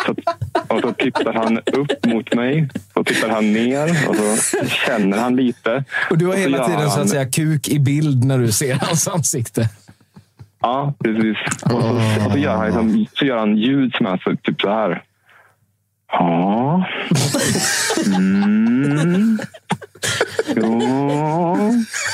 Så- 0.06 0.14
Och 0.74 0.80
så 0.80 0.92
tittar 0.92 1.32
han 1.32 1.58
upp 1.58 2.06
mot 2.06 2.34
mig. 2.34 2.68
Så 2.94 3.04
tittar 3.04 3.28
han 3.28 3.52
ner 3.52 4.08
och 4.08 4.16
så 4.16 4.36
känner 4.68 5.18
han 5.18 5.36
lite. 5.36 5.84
Och 6.10 6.18
du 6.18 6.24
har 6.26 6.32
Och 6.32 6.38
så 6.38 6.42
hela 6.42 6.66
tiden 6.66 6.90
så 6.90 6.94
han- 6.96 7.02
att 7.02 7.08
säga 7.10 7.26
kuk 7.26 7.68
i 7.68 7.78
bild 7.78 8.24
när 8.24 8.38
du 8.38 8.52
ser 8.52 8.74
hans 8.74 9.08
ansikte. 9.08 9.68
Ja, 10.60 10.94
precis. 11.04 11.36
Och 11.64 11.70
så, 11.70 11.76
och 12.26 12.32
så, 12.32 12.38
gör, 12.38 12.56
han 12.56 12.66
liksom, 12.66 13.06
så 13.14 13.24
gör 13.24 13.36
han 13.38 13.56
ljud 13.56 13.94
som 13.94 14.06
är 14.06 14.16
så, 14.24 14.36
typ 14.42 14.60
så 14.60 14.68
här. 14.70 15.02
Ja. 16.12 16.84
Mm. 18.16 19.38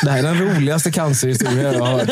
Det 0.03 0.11
här 0.11 0.19
är 0.19 0.23
den 0.23 0.39
roligaste 0.39 0.91
cancerhistorien 0.91 1.73
jag 1.73 1.81
har 1.81 1.99
hört. 1.99 2.09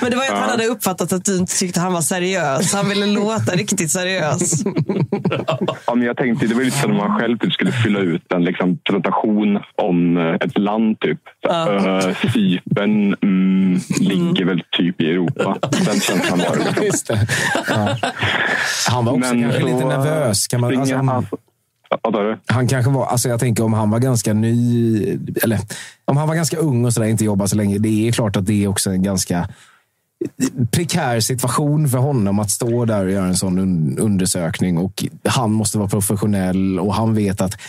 Men 0.00 0.10
det 0.10 0.16
var 0.16 0.24
ju 0.24 0.30
att 0.30 0.38
han 0.38 0.50
hade 0.50 0.66
uppfattat 0.66 1.12
att 1.12 1.24
du 1.24 1.36
inte 1.36 1.58
tyckte 1.58 1.80
han 1.80 1.92
var 1.92 2.00
seriös. 2.00 2.74
Han 2.74 2.88
ville 2.88 3.06
låta 3.06 3.52
riktigt 3.52 3.90
seriös. 3.90 4.64
Ja, 5.86 5.94
men 5.94 6.06
jag 6.06 6.16
tänkte, 6.16 6.46
det 6.46 6.54
var 6.54 6.62
lite 6.62 6.78
som 6.78 6.90
om 6.90 6.96
man 6.96 7.20
själv 7.20 7.38
typ 7.38 7.52
skulle 7.52 7.72
fylla 7.72 8.00
ut 8.00 8.32
en 8.32 8.44
liksom, 8.44 8.78
presentation 8.78 9.58
om 9.76 10.16
eh, 10.16 10.34
ett 10.34 10.58
land. 10.58 11.00
Typ. 11.00 11.18
Ja. 11.40 11.68
Uh, 11.68 12.14
Cypern 12.32 13.16
mm, 13.22 13.80
ligger 14.00 14.44
väl 14.44 14.62
typ 14.70 15.00
i 15.00 15.10
Europa. 15.10 15.56
Den 15.60 16.00
känslan 16.00 16.38
var 16.38 16.56
det. 16.56 16.64
Liksom. 16.64 16.84
Just 16.84 17.06
det. 17.06 17.26
Ja. 17.68 17.96
Han 18.88 19.04
var 19.04 19.12
också 19.12 19.34
Men 19.34 19.42
kanske 19.42 19.60
så, 19.60 19.66
lite 19.66 19.84
nervös. 19.84 20.46
Kan 20.46 20.60
man, 20.60 20.78
alltså, 20.78 20.96
han, 20.96 21.26
Vad 22.02 22.14
sa 22.14 22.22
du? 22.22 22.38
han 22.46 22.68
kanske 22.68 22.90
var, 22.90 23.06
alltså 23.06 23.28
jag 23.28 23.40
tänker 23.40 23.64
om 23.64 23.72
han 23.72 23.90
var 23.90 23.98
ganska 23.98 24.32
ny, 24.32 25.02
eller 25.42 25.58
om 26.04 26.16
han 26.16 26.28
var 26.28 26.34
ganska 26.34 26.56
ung 26.56 26.84
och 26.84 26.92
sådär, 26.92 27.06
inte 27.06 27.24
jobbat 27.24 27.50
så 27.50 27.56
länge. 27.56 27.78
Det 27.78 28.08
är 28.08 28.12
klart 28.12 28.36
att 28.36 28.46
det 28.46 28.64
är 28.64 28.68
också 28.68 28.90
en 28.90 29.02
ganska 29.02 29.48
prekär 30.70 31.20
situation 31.20 31.88
för 31.88 31.98
honom 31.98 32.38
att 32.38 32.50
stå 32.50 32.84
där 32.84 33.04
och 33.04 33.10
göra 33.10 33.26
en 33.26 33.36
sån 33.36 33.58
un- 33.58 33.98
undersökning. 34.00 34.78
Och 34.78 35.04
Han 35.24 35.52
måste 35.52 35.78
vara 35.78 35.88
professionell 35.88 36.78
och 36.78 36.94
han 36.94 37.14
vet 37.14 37.40
att 37.40 37.60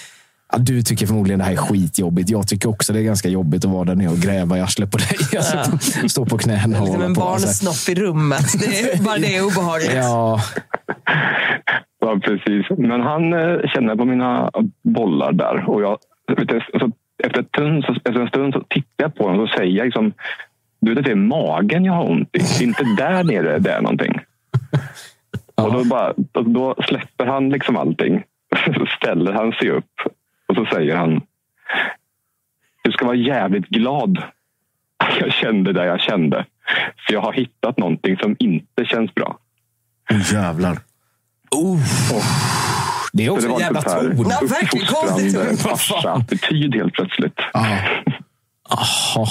Ja, 0.51 0.59
du 0.59 0.83
tycker 0.83 1.07
förmodligen 1.07 1.39
det 1.39 1.45
här 1.45 1.51
är 1.51 1.57
skitjobbigt. 1.57 2.29
Jag 2.29 2.47
tycker 2.47 2.69
också 2.69 2.93
det 2.93 2.99
är 2.99 3.03
ganska 3.03 3.29
jobbigt 3.29 3.65
att 3.65 3.71
vara 3.71 3.83
där 3.85 3.95
nere 3.95 4.09
och 4.09 4.17
gräva 4.17 4.57
i 4.57 4.61
arslet 4.61 4.91
på 4.91 4.97
dig. 4.97 5.17
Alltså, 5.37 5.77
stå 6.09 6.25
på 6.25 6.37
knäna 6.37 6.81
och 6.81 6.87
hålla 6.87 7.05
en 7.05 7.15
på. 7.15 7.23
Alltså, 7.23 7.65
barnsnopp 7.65 7.97
i 7.97 8.01
rummet. 8.01 8.45
Det 8.59 8.79
är, 8.91 9.03
bara 9.03 9.17
det 9.17 9.35
är 9.35 9.45
obehagligt. 9.45 9.91
Ja, 9.95 10.41
Ja, 12.03 12.19
precis. 12.23 12.65
Men 12.77 13.01
han 13.01 13.33
eh, 13.33 13.59
känner 13.67 13.95
på 13.95 14.05
mina 14.05 14.51
bollar 14.81 15.31
där. 15.31 15.69
Och 15.69 15.81
jag, 15.81 15.97
så 16.27 16.91
efter, 17.23 17.39
en 17.39 17.45
stund, 17.45 17.85
så, 17.85 17.93
efter 17.93 18.21
en 18.21 18.27
stund 18.27 18.53
så 18.53 18.63
tittar 18.69 19.03
jag 19.03 19.15
på 19.15 19.23
honom 19.23 19.39
och 19.39 19.49
säger 19.49 19.77
jag 19.77 19.85
liksom, 19.85 20.13
du 20.79 20.89
vet 20.89 20.97
att 20.97 21.05
det 21.05 21.11
är 21.11 21.15
magen 21.15 21.85
jag 21.85 21.93
har 21.93 22.09
ont 22.11 22.29
i. 22.35 22.39
Det 22.39 22.63
är 22.63 22.63
Inte 22.63 22.83
där 22.97 23.23
nere 23.23 23.59
det 23.59 23.71
är 23.71 23.81
någonting. 23.81 24.19
Och 25.55 25.73
då, 25.73 25.83
bara, 25.83 26.13
då, 26.45 26.75
släpper 26.87 27.25
han 27.25 27.49
liksom 27.49 27.77
allting. 27.77 28.23
Så 28.65 28.85
ställer 29.01 29.33
han 29.33 29.51
sig 29.51 29.69
upp 29.69 30.01
och 30.47 30.55
så 30.55 30.65
säger 30.65 30.95
han 30.95 31.21
Du 32.83 32.91
ska 32.91 33.05
vara 33.05 33.15
jävligt 33.15 33.67
glad 33.67 34.17
att 34.97 35.17
jag 35.19 35.33
kände 35.33 35.73
det 35.73 35.85
jag 35.85 36.01
kände. 36.01 36.45
För 37.07 37.13
jag 37.13 37.21
har 37.21 37.33
hittat 37.33 37.77
någonting 37.77 38.17
som 38.17 38.35
inte 38.39 38.85
känns 38.85 39.15
bra. 39.15 39.37
Åh 40.11 40.21
jävlar. 41.53 42.23
det 43.13 43.25
är 43.25 43.29
också 43.29 43.41
Så 43.41 43.47
en 43.47 43.51
det 43.51 43.53
var 43.53 43.61
jävla 43.61 43.81
ton. 43.81 44.25
Ja, 44.29 44.39
verkligen 44.47 44.85
konstigt. 44.87 45.35
uppfostrande 45.35 45.57
farsa-attityd 45.57 46.75
helt 46.75 46.93
plötsligt. 46.93 47.39
Jaha. 47.53 49.27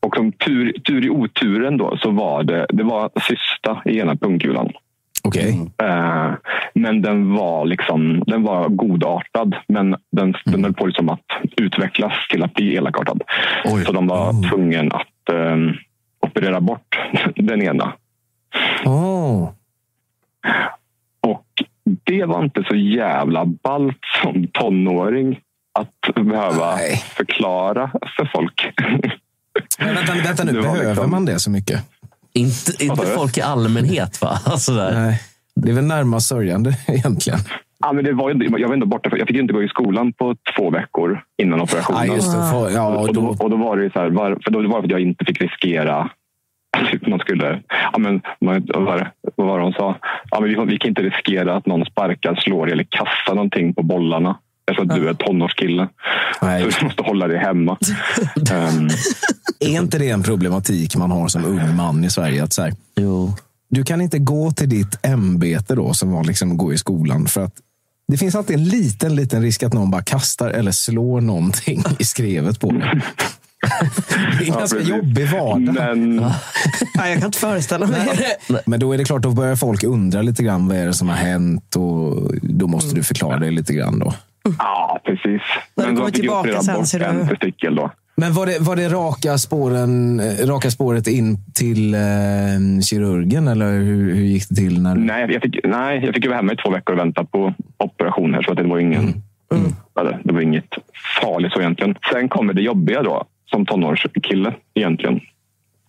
Och 0.00 0.16
som 0.16 0.32
tur, 0.32 0.72
tur 0.72 1.06
i 1.06 1.10
oturen 1.10 1.76
då 1.76 1.96
så 2.02 2.10
var 2.10 2.42
det, 2.42 2.66
det 2.68 2.82
var 2.82 3.10
sista 3.20 3.82
i 3.84 3.98
ena 3.98 4.16
pungkulan. 4.16 4.72
Okej. 5.22 5.70
Eh, 5.82 6.30
men 6.74 7.02
den 7.02 7.34
var 7.34 7.66
liksom 7.66 8.22
den 8.26 8.42
var 8.42 8.68
godartad, 8.68 9.56
men 9.68 9.96
den, 10.12 10.34
den 10.44 10.64
höll 10.64 10.74
på 10.74 10.86
liksom 10.86 11.08
att 11.08 11.24
utvecklas 11.56 12.12
till 12.30 12.42
att 12.42 12.54
bli 12.54 12.76
elakartad. 12.76 13.22
Oj. 13.64 13.84
Så 13.84 13.92
de 13.92 14.06
var 14.06 14.50
tvungna 14.50 14.94
att 14.94 15.34
eh, 15.34 15.56
operera 16.26 16.60
bort 16.60 16.98
den 17.36 17.62
ena. 17.62 17.92
Åh. 18.84 19.50
Och 21.26 21.46
det 22.04 22.24
var 22.24 22.44
inte 22.44 22.64
så 22.68 22.76
jävla 22.76 23.44
ballt 23.44 23.98
som 24.22 24.46
tonåring 24.46 25.38
att 25.78 26.14
behöva 26.24 26.76
Nej. 26.76 26.96
förklara 27.16 27.90
för 28.16 28.30
folk. 28.34 28.68
Men 29.78 29.94
vänta, 29.94 30.12
vänta 30.24 30.44
nu, 30.44 30.52
behöver 30.62 30.88
liksom- 30.88 31.10
man 31.10 31.24
det 31.24 31.38
så 31.40 31.50
mycket? 31.50 31.84
Inte, 32.32 32.84
inte 32.84 33.06
folk 33.06 33.38
i 33.38 33.40
allmänhet 33.40 34.22
va? 34.22 34.38
Alltså 34.46 34.72
där. 34.72 34.92
Nej. 34.92 35.20
Det 35.54 35.70
är 35.70 35.74
väl 35.74 35.84
närmast 35.84 36.28
sörjande 36.28 36.76
egentligen. 36.86 37.38
Ja, 37.80 37.92
men 37.92 38.04
det 38.04 38.12
var, 38.12 38.30
ju- 38.30 38.58
jag 38.58 38.68
var 38.68 38.74
ändå 38.74 38.86
borta. 38.86 39.10
Jag 39.18 39.28
fick 39.28 39.36
inte 39.36 39.52
gå 39.52 39.62
i 39.62 39.68
skolan 39.68 40.12
på 40.12 40.36
två 40.56 40.70
veckor 40.70 41.20
innan 41.42 41.60
operationen. 41.60 42.06
Ja, 42.06 42.14
just 42.14 42.32
det. 42.32 42.50
För, 42.50 42.70
ja, 42.70 42.88
och, 42.88 43.08
och 43.08 43.14
då, 43.14 43.36
och 43.40 43.50
då 43.50 43.56
var 43.56 43.76
det 43.76 43.82
ju 43.82 43.90
så 43.90 43.98
här, 44.00 44.10
för 44.44 44.50
då 44.50 44.58
var 44.58 44.62
det 44.62 44.70
för 44.70 44.78
att 44.78 44.90
jag 44.90 45.00
inte 45.00 45.24
fick 45.24 45.40
riskera 45.42 46.10
man 47.06 47.18
skulle, 47.18 47.62
ja 47.92 47.98
men, 47.98 48.20
man, 48.40 48.66
vad, 48.74 48.82
var 48.84 48.98
det, 48.98 49.10
vad 49.36 49.46
var 49.46 49.58
det 49.58 49.64
hon 49.64 49.72
sa? 49.72 49.98
Ja, 50.30 50.40
men 50.40 50.48
vi, 50.48 50.72
vi 50.72 50.78
kan 50.78 50.88
inte 50.88 51.02
riskera 51.02 51.56
att 51.56 51.66
någon 51.66 51.84
sparkar, 51.84 52.34
slår 52.34 52.72
eller 52.72 52.84
kastar 52.84 53.34
någonting 53.34 53.74
på 53.74 53.82
bollarna. 53.82 54.38
Eftersom 54.70 54.90
att 54.90 54.96
du 54.96 55.08
är 55.08 55.14
tonårskille. 55.14 55.88
Nej. 56.42 56.72
Så 56.72 56.78
du 56.78 56.84
måste 56.84 57.02
hålla 57.02 57.28
dig 57.28 57.38
hemma. 57.38 57.78
Ehm, 58.52 58.88
är 59.60 59.80
inte 59.80 59.98
det 59.98 60.10
en 60.10 60.22
problematik 60.22 60.96
man 60.96 61.10
har 61.10 61.28
som 61.28 61.44
ung 61.44 61.76
man 61.76 62.04
i 62.04 62.10
Sverige? 62.10 62.44
Att 62.44 62.52
så 62.52 62.62
här, 62.62 62.72
Jo. 62.96 63.32
du 63.70 63.84
kan 63.84 64.00
inte 64.00 64.18
gå 64.18 64.50
till 64.50 64.68
ditt 64.68 65.06
ämbete 65.06 65.74
då, 65.74 65.94
som 65.94 66.12
var 66.12 66.24
liksom 66.24 66.52
att 66.52 66.58
gå 66.58 66.72
i 66.72 66.78
skolan. 66.78 67.26
För 67.26 67.44
att 67.44 67.54
det 68.08 68.16
finns 68.16 68.34
alltid 68.34 68.56
en 68.56 68.64
liten, 68.64 69.14
liten 69.16 69.42
risk 69.42 69.62
att 69.62 69.72
någon 69.72 69.90
bara 69.90 70.02
kastar 70.02 70.50
eller 70.50 70.72
slår 70.72 71.20
någonting 71.20 71.82
i 71.98 72.04
skrevet 72.04 72.60
på 72.60 72.70
dig. 72.70 72.82
Det 74.08 74.14
är 74.14 74.40
en 74.40 74.46
Ja, 74.46 74.58
ganska 74.58 74.78
precis. 74.78 74.94
jobbig 74.96 75.28
vardag. 75.28 75.74
Men, 75.74 76.16
men 76.16 76.30
Ja, 76.94 77.08
jag 77.08 77.18
kan 77.18 77.26
inte 77.26 77.38
föreställa 77.38 77.86
mig 77.86 78.00
det. 78.66 78.76
då 78.76 78.92
är 78.92 78.98
det 78.98 79.04
klart, 79.04 79.22
då 79.22 79.30
börjar 79.30 79.56
folk 79.56 79.84
undra 79.84 80.22
lite 80.22 80.42
grann 80.42 80.68
vad 80.68 80.76
är 80.76 80.86
det 80.86 80.92
som 80.92 81.08
har 81.08 81.16
hänt 81.16 81.76
och 81.76 82.32
då 82.42 82.66
måste 82.66 82.94
du 82.94 83.02
förklara 83.02 83.38
det 83.38 83.50
lite 83.50 83.72
grann 83.72 83.98
då. 83.98 84.14
ja, 84.58 85.00
precis. 85.04 85.42
När 85.74 85.84
du 85.84 85.90
Men 85.92 85.96
kommer 85.96 86.10
tillbaka 86.10 86.60
sen 86.62 86.86
ser 86.86 86.98
du- 87.60 87.70
då. 87.70 87.90
Men 88.16 88.32
var 88.34 88.46
det, 88.46 88.58
var 88.58 88.76
det 88.76 88.88
raka, 88.88 89.38
spåren, 89.38 90.20
eh, 90.20 90.46
raka 90.46 90.70
spåret 90.70 91.06
in 91.06 91.38
till 91.54 91.94
eh, 91.94 92.00
kirurgen 92.84 93.48
eller 93.48 93.72
hur, 93.72 94.14
hur 94.14 94.24
gick 94.24 94.48
det 94.48 94.54
till? 94.54 94.82
När 94.82 94.94
du... 94.94 95.00
Nej, 95.00 95.30
jag 95.32 95.42
fick, 95.42 95.60
nej, 95.64 96.04
jag 96.04 96.14
fick 96.14 96.24
ju 96.24 96.28
vara 96.30 96.36
hemma 96.38 96.52
i 96.52 96.56
två 96.56 96.70
veckor 96.70 96.92
och 96.94 96.98
vänta 97.00 97.24
på 97.24 97.54
operation. 97.78 98.34
Här, 98.34 98.42
så 98.42 98.50
att 98.50 98.56
det, 98.56 98.62
var 98.64 98.78
ingen, 98.78 99.22
ja, 99.94 100.02
det- 100.02 100.18
det 100.24 100.32
var 100.32 100.40
inget 100.40 100.64
farligt 101.22 101.52
så 101.52 101.60
egentligen. 101.60 101.94
Sen 102.12 102.28
kommer 102.28 102.52
det 102.54 102.62
jobbiga 102.62 103.02
då, 103.02 103.24
som 103.50 103.66
tonårskille 103.66 104.54
egentligen. 104.74 105.20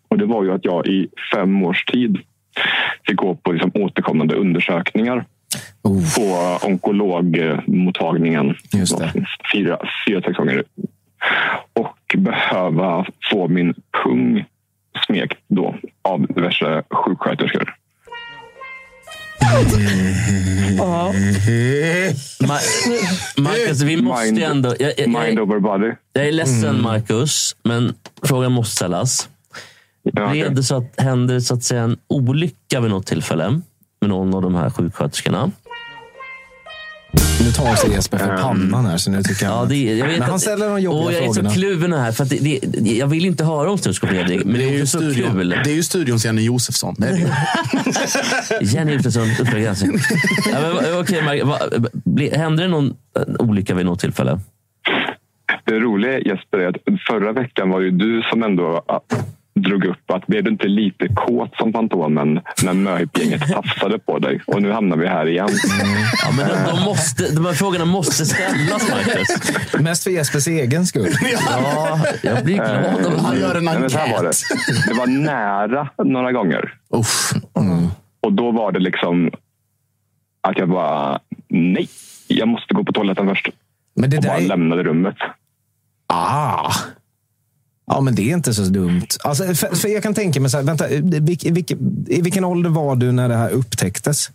Och 0.07 0.17
det 0.17 0.25
var 0.25 0.43
ju 0.43 0.51
att 0.51 0.65
jag 0.65 0.87
i 0.87 1.07
fem 1.35 1.63
års 1.63 1.85
tid 1.85 2.17
fick 3.07 3.15
gå 3.15 3.35
på 3.35 3.51
liksom 3.51 3.71
återkommande 3.75 4.35
undersökningar 4.35 5.25
Oh, 5.83 6.15
på 6.15 6.57
onkologmottagningen. 6.67 8.55
Just 8.73 8.97
det. 8.97 9.25
Fyra, 9.53 9.79
fyra, 10.07 10.21
sex 10.21 10.37
gånger. 10.37 10.63
Och 11.73 12.15
behöva 12.17 13.05
få 13.31 13.47
min 13.47 13.73
pung 14.03 14.45
smekt 15.05 15.37
då 15.47 15.75
av 16.01 16.27
diverse 16.27 16.83
sjuksköterskor. 16.89 17.75
Ja. 20.77 21.13
Ma- 22.39 22.59
Marcus, 23.37 23.81
vi 23.81 24.01
måste 24.01 24.25
ju 24.25 24.31
Mind- 24.31 24.43
ändå... 24.51 24.75
Jag, 24.79 24.93
jag, 24.99 25.07
Mind 25.09 25.39
over 25.39 25.59
body. 25.59 25.91
jag 26.13 26.27
är 26.27 26.31
ledsen 26.31 26.81
Marcus, 26.81 27.55
men 27.63 27.93
frågan 28.23 28.51
måste 28.51 28.75
ställas. 28.75 29.29
Ja, 30.03 30.29
okej. 30.29 30.49
det 30.49 30.63
så 30.63 30.75
att, 30.77 30.93
hände 30.97 31.33
det 31.33 31.41
så 31.41 31.53
att 31.53 31.63
säga 31.63 31.81
en 31.81 31.97
olycka 32.07 32.79
vid 32.79 32.91
något 32.91 33.05
tillfälle 33.05 33.61
med 34.01 34.09
någon 34.09 34.33
av 34.35 34.41
de 34.41 34.55
här 34.55 34.69
sjuksköterskorna? 34.69 35.51
Nu 37.45 37.51
tar 37.51 37.75
sig 37.75 37.91
Jesper 37.91 38.17
för 38.17 38.37
pannan 38.37 38.85
här. 38.85 38.97
Så 38.97 39.11
nu 39.11 39.23
tycker 39.23 39.45
jag 39.45 39.53
Ja, 39.53 39.65
det, 39.65 39.75
är- 39.75 39.95
jag 39.95 40.07
vet 40.07 40.17
Men 40.17 40.25
han 40.25 40.35
att- 40.35 40.41
ställer 40.41 40.69
de 40.69 40.81
jobbiga 40.81 41.05
Åh, 41.07 41.13
Jag 41.13 41.21
är 41.21 41.25
frågorna. 41.25 41.49
så 41.49 41.55
kluven 41.55 41.93
här. 41.93 42.11
För 42.11 42.23
att 42.23 42.29
det, 42.29 42.59
det, 42.63 42.97
jag 42.97 43.07
vill 43.07 43.25
inte 43.25 43.43
höra 43.45 43.71
om 43.71 43.77
stenoskop, 43.77 44.09
Fredrik, 44.09 44.45
men 44.45 44.53
det 44.53 44.63
är 44.63 44.71
ju 44.73 44.85
så 44.87 44.97
studion. 44.97 45.31
kul. 45.33 45.49
Det 45.63 45.71
är 45.71 45.75
ju 45.75 45.83
studions 45.83 46.25
Jenny 46.25 46.41
Josefsson. 46.41 46.95
Det 46.97 47.07
är 47.07 47.13
det. 48.59 48.65
Jenny 48.65 48.93
Josefsson, 48.93 49.27
Uppdrag 49.41 49.61
granskning. 49.61 49.97
ja, 50.51 50.59
men, 50.81 50.99
okej, 50.99 51.21
Mark, 51.23 51.41
vad- 51.43 51.87
Hände 52.33 52.63
det 52.63 52.69
någon 52.69 52.87
eh, 52.89 53.23
olycka 53.39 53.75
vid 53.75 53.85
något 53.85 53.99
tillfälle? 53.99 54.39
Det 55.65 55.79
roliga 55.79 56.19
Jesper 56.19 56.57
är 56.57 56.67
att 56.67 56.75
förra 57.07 57.31
veckan 57.31 57.69
var 57.69 57.81
ju 57.81 57.91
du 57.91 58.21
som 58.31 58.43
ändå 58.43 58.83
drog 59.61 59.85
upp 59.85 60.11
att 60.11 60.27
blev 60.27 60.43
du 60.43 60.51
inte 60.51 60.67
lite 60.67 61.07
kåt 61.07 61.55
som 61.57 61.73
Fantomen 61.73 62.39
när 62.63 62.73
möhipgänget 62.73 63.47
tafsade 63.53 63.99
på 63.99 64.19
dig? 64.19 64.41
Och 64.47 64.61
nu 64.61 64.71
hamnar 64.71 64.97
vi 64.97 65.07
här 65.07 65.25
igen. 65.27 65.49
Ja, 66.23 66.31
men 66.37 66.47
de, 66.47 66.71
de, 66.77 66.83
måste, 66.85 67.35
de 67.35 67.45
här 67.45 67.53
frågorna 67.53 67.85
måste 67.85 68.25
ställas, 68.25 68.89
Marcus. 68.91 69.81
Mest 69.81 70.03
för 70.03 70.11
Jespers 70.11 70.47
egen 70.47 70.85
skull. 70.85 71.07
Ja, 71.47 71.99
jag 72.21 72.43
blir 72.45 72.55
glad 72.55 73.05
av 73.05 73.25
Han 73.25 73.39
gör 73.39 73.55
en 73.55 73.65
Nej, 73.65 73.79
men 73.79 73.89
så 73.89 73.97
här 73.97 74.11
var 74.11 74.23
det. 74.23 74.27
enkät. 74.27 74.87
det 74.87 74.93
var 74.93 75.07
nära 75.07 75.89
några 76.05 76.31
gånger. 76.31 76.73
Uff. 76.93 77.31
Och 78.21 78.33
då 78.33 78.51
var 78.51 78.71
det 78.71 78.79
liksom 78.79 79.31
att 80.41 80.57
jag 80.57 80.69
bara, 80.69 81.19
nej, 81.49 81.89
jag 82.27 82.47
måste 82.47 82.73
gå 82.73 82.83
på 82.83 82.91
toaletten 82.93 83.27
först. 83.27 83.49
Men 83.95 84.09
det 84.09 84.17
Och 84.17 84.23
där 84.23 84.29
bara 84.29 84.39
är... 84.39 84.47
lämnade 84.47 84.83
rummet. 84.83 85.15
Ah. 86.07 86.71
Ja, 87.89 88.01
men 88.01 88.15
det 88.15 88.21
är 88.21 88.33
inte 88.33 88.53
så 88.53 88.61
dumt. 88.61 89.07
Alltså, 89.23 89.43
för, 89.43 89.75
för 89.75 89.87
jag 89.87 90.03
kan 90.03 90.13
tänka 90.13 90.39
mig, 90.39 90.49
så 90.49 90.57
här, 90.57 90.63
vänta, 90.63 90.87
vilk, 91.01 91.45
vilk, 91.45 91.71
i 92.07 92.21
vilken 92.21 92.43
ålder 92.43 92.69
var 92.69 92.95
du 92.95 93.11
när 93.11 93.29
det 93.29 93.35
här 93.35 93.49
upptäcktes? 93.49 94.29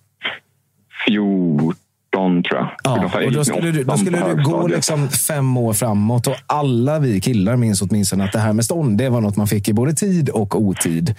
14 1.07 2.43
tror 2.43 2.61
jag. 2.61 2.71
Ja, 2.85 3.25
och 3.27 3.33
då 3.33 3.45
skulle 3.45 3.71
du, 3.71 3.85
då 3.85 3.97
skulle 3.97 4.35
du 4.35 4.43
gå 4.43 4.67
liksom 4.67 5.09
fem 5.09 5.57
år 5.57 5.73
framåt 5.73 6.27
och 6.27 6.37
alla 6.47 6.99
vi 6.99 7.21
killar 7.21 7.57
minns 7.57 7.83
åtminstone 7.83 8.25
att 8.25 8.33
det 8.33 8.39
här 8.39 8.53
med 8.53 8.65
stånd, 8.65 8.99
det 8.99 9.09
var 9.09 9.21
något 9.21 9.37
man 9.37 9.47
fick 9.47 9.69
i 9.69 9.73
både 9.73 9.95
tid 9.95 10.29
och 10.29 10.61
otid. 10.61 11.15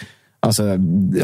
Alltså, 0.45 0.63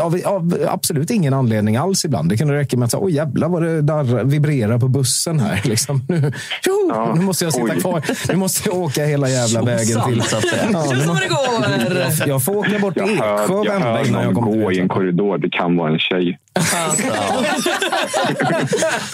av, 0.01 0.21
av 0.25 0.57
absolut 0.67 1.09
ingen 1.09 1.33
anledning 1.33 1.77
alls 1.77 2.05
ibland. 2.05 2.29
Det 2.29 2.37
kan 2.37 2.51
räcka 2.51 2.77
med 2.77 2.85
att 2.85 2.91
säga, 2.91 3.03
oj 3.03 3.13
jävlar 3.15 3.49
vad 3.49 3.61
det 3.63 3.81
darrar, 3.81 4.23
vibrerar 4.23 4.77
på 4.77 4.87
bussen 4.87 5.39
här. 5.39 5.61
Liksom. 5.71 6.05
Nu, 6.09 6.33
jo, 6.65 7.13
nu 7.15 7.21
måste 7.21 7.43
jag 7.43 7.53
sitta 7.53 7.73
Oj. 7.73 7.81
kvar. 7.81 8.03
Nu 8.29 8.35
måste 8.35 8.69
jag 8.69 8.77
åka 8.77 9.05
hela 9.05 9.29
jävla 9.39 9.59
Så 9.59 9.65
vägen 9.65 9.85
sant, 9.85 10.13
till... 10.13 10.21
så 10.23 10.37
att 10.37 10.47
säga. 10.47 10.69
Ja, 10.73 10.85
nu 10.91 10.97
det 10.97 11.27
går. 11.27 12.01
jag, 12.19 12.27
jag 12.27 12.43
får 12.43 12.55
åka 12.57 12.79
bort 12.79 12.93
till 12.93 13.03
Eksjö 13.03 13.53
och 13.53 13.67
vända 13.67 14.05
innan 14.05 14.23
jag 14.23 14.33
kommer 14.35 14.63
gå 14.63 14.71
i 14.71 14.79
en 14.79 14.89
korridor. 14.89 15.37
Det 15.37 15.49
kan 15.49 15.77
vara 15.77 15.91
en 15.91 15.99
tjej. 15.99 16.39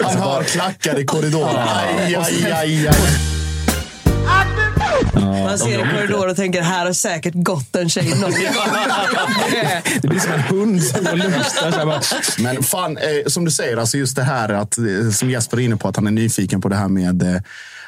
Han 0.03 0.17
hör 0.21 0.43
klackar 0.43 0.99
i 0.99 1.05
korridoren. 1.05 1.55
Aj, 1.57 2.15
aj, 2.15 2.51
aj, 2.51 2.87
aj. 2.87 2.95
Man 5.21 5.59
ser 5.59 5.79
i 5.79 5.95
korridoren 5.95 6.29
och 6.29 6.35
tänker, 6.35 6.61
här 6.61 6.85
har 6.85 6.93
säkert 6.93 7.33
gått 7.33 7.75
en 7.75 7.89
tjej 7.89 8.09
någon 8.21 8.31
Det 10.01 10.07
blir 10.07 10.19
som 10.19 10.31
en 10.31 10.39
hund 10.39 10.83
som 10.83 11.03
går 11.03 11.81
och 11.81 11.87
bara, 11.87 12.01
Men 12.39 12.63
fan, 12.63 12.97
eh, 12.97 13.03
som 13.27 13.45
du 13.45 13.51
säger, 13.51 13.77
alltså 13.77 13.97
just 13.97 14.15
det 14.15 14.23
här 14.23 14.49
att, 14.49 14.77
eh, 14.77 15.09
som 15.13 15.29
Jesper 15.29 15.57
är 15.57 15.61
inne 15.61 15.77
på, 15.77 15.87
att 15.87 15.95
han 15.95 16.07
är 16.07 16.11
nyfiken 16.11 16.61
på 16.61 16.69
det 16.69 16.75
här 16.75 16.87
med 16.87 17.23
eh, 17.23 17.41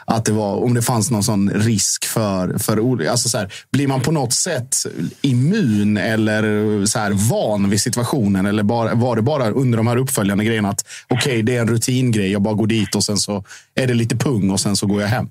att 0.05 0.25
det 0.25 0.31
var, 0.31 0.55
om 0.63 0.73
det 0.73 0.81
fanns 0.81 1.11
någon 1.11 1.23
sån 1.23 1.49
risk 1.49 2.05
för, 2.05 2.57
för 2.57 3.07
alltså 3.07 3.29
så 3.29 3.37
här, 3.37 3.53
blir 3.71 3.87
man 3.87 4.01
på 4.01 4.11
något 4.11 4.33
sätt 4.33 4.75
immun 5.21 5.97
eller 5.97 6.85
så 6.85 6.99
här, 6.99 7.11
van 7.11 7.69
vid 7.69 7.81
situationen? 7.81 8.45
Eller 8.45 8.63
bara, 8.63 8.93
var 8.93 9.15
det 9.15 9.21
bara 9.21 9.49
under 9.49 9.77
de 9.77 9.87
här 9.87 9.97
uppföljande 9.97 10.45
grejerna 10.45 10.69
att 10.69 10.85
okej, 11.07 11.43
det 11.43 11.55
är 11.55 11.61
en 11.61 11.67
rutingrej, 11.67 12.31
jag 12.31 12.41
bara 12.41 12.53
går 12.53 12.67
dit 12.67 12.95
och 12.95 13.03
sen 13.03 13.17
så 13.17 13.43
är 13.75 13.87
det 13.87 13.93
lite 13.93 14.15
pung 14.15 14.49
och 14.49 14.59
sen 14.59 14.75
så 14.75 14.87
går 14.87 15.01
jag 15.01 15.07
hem? 15.07 15.29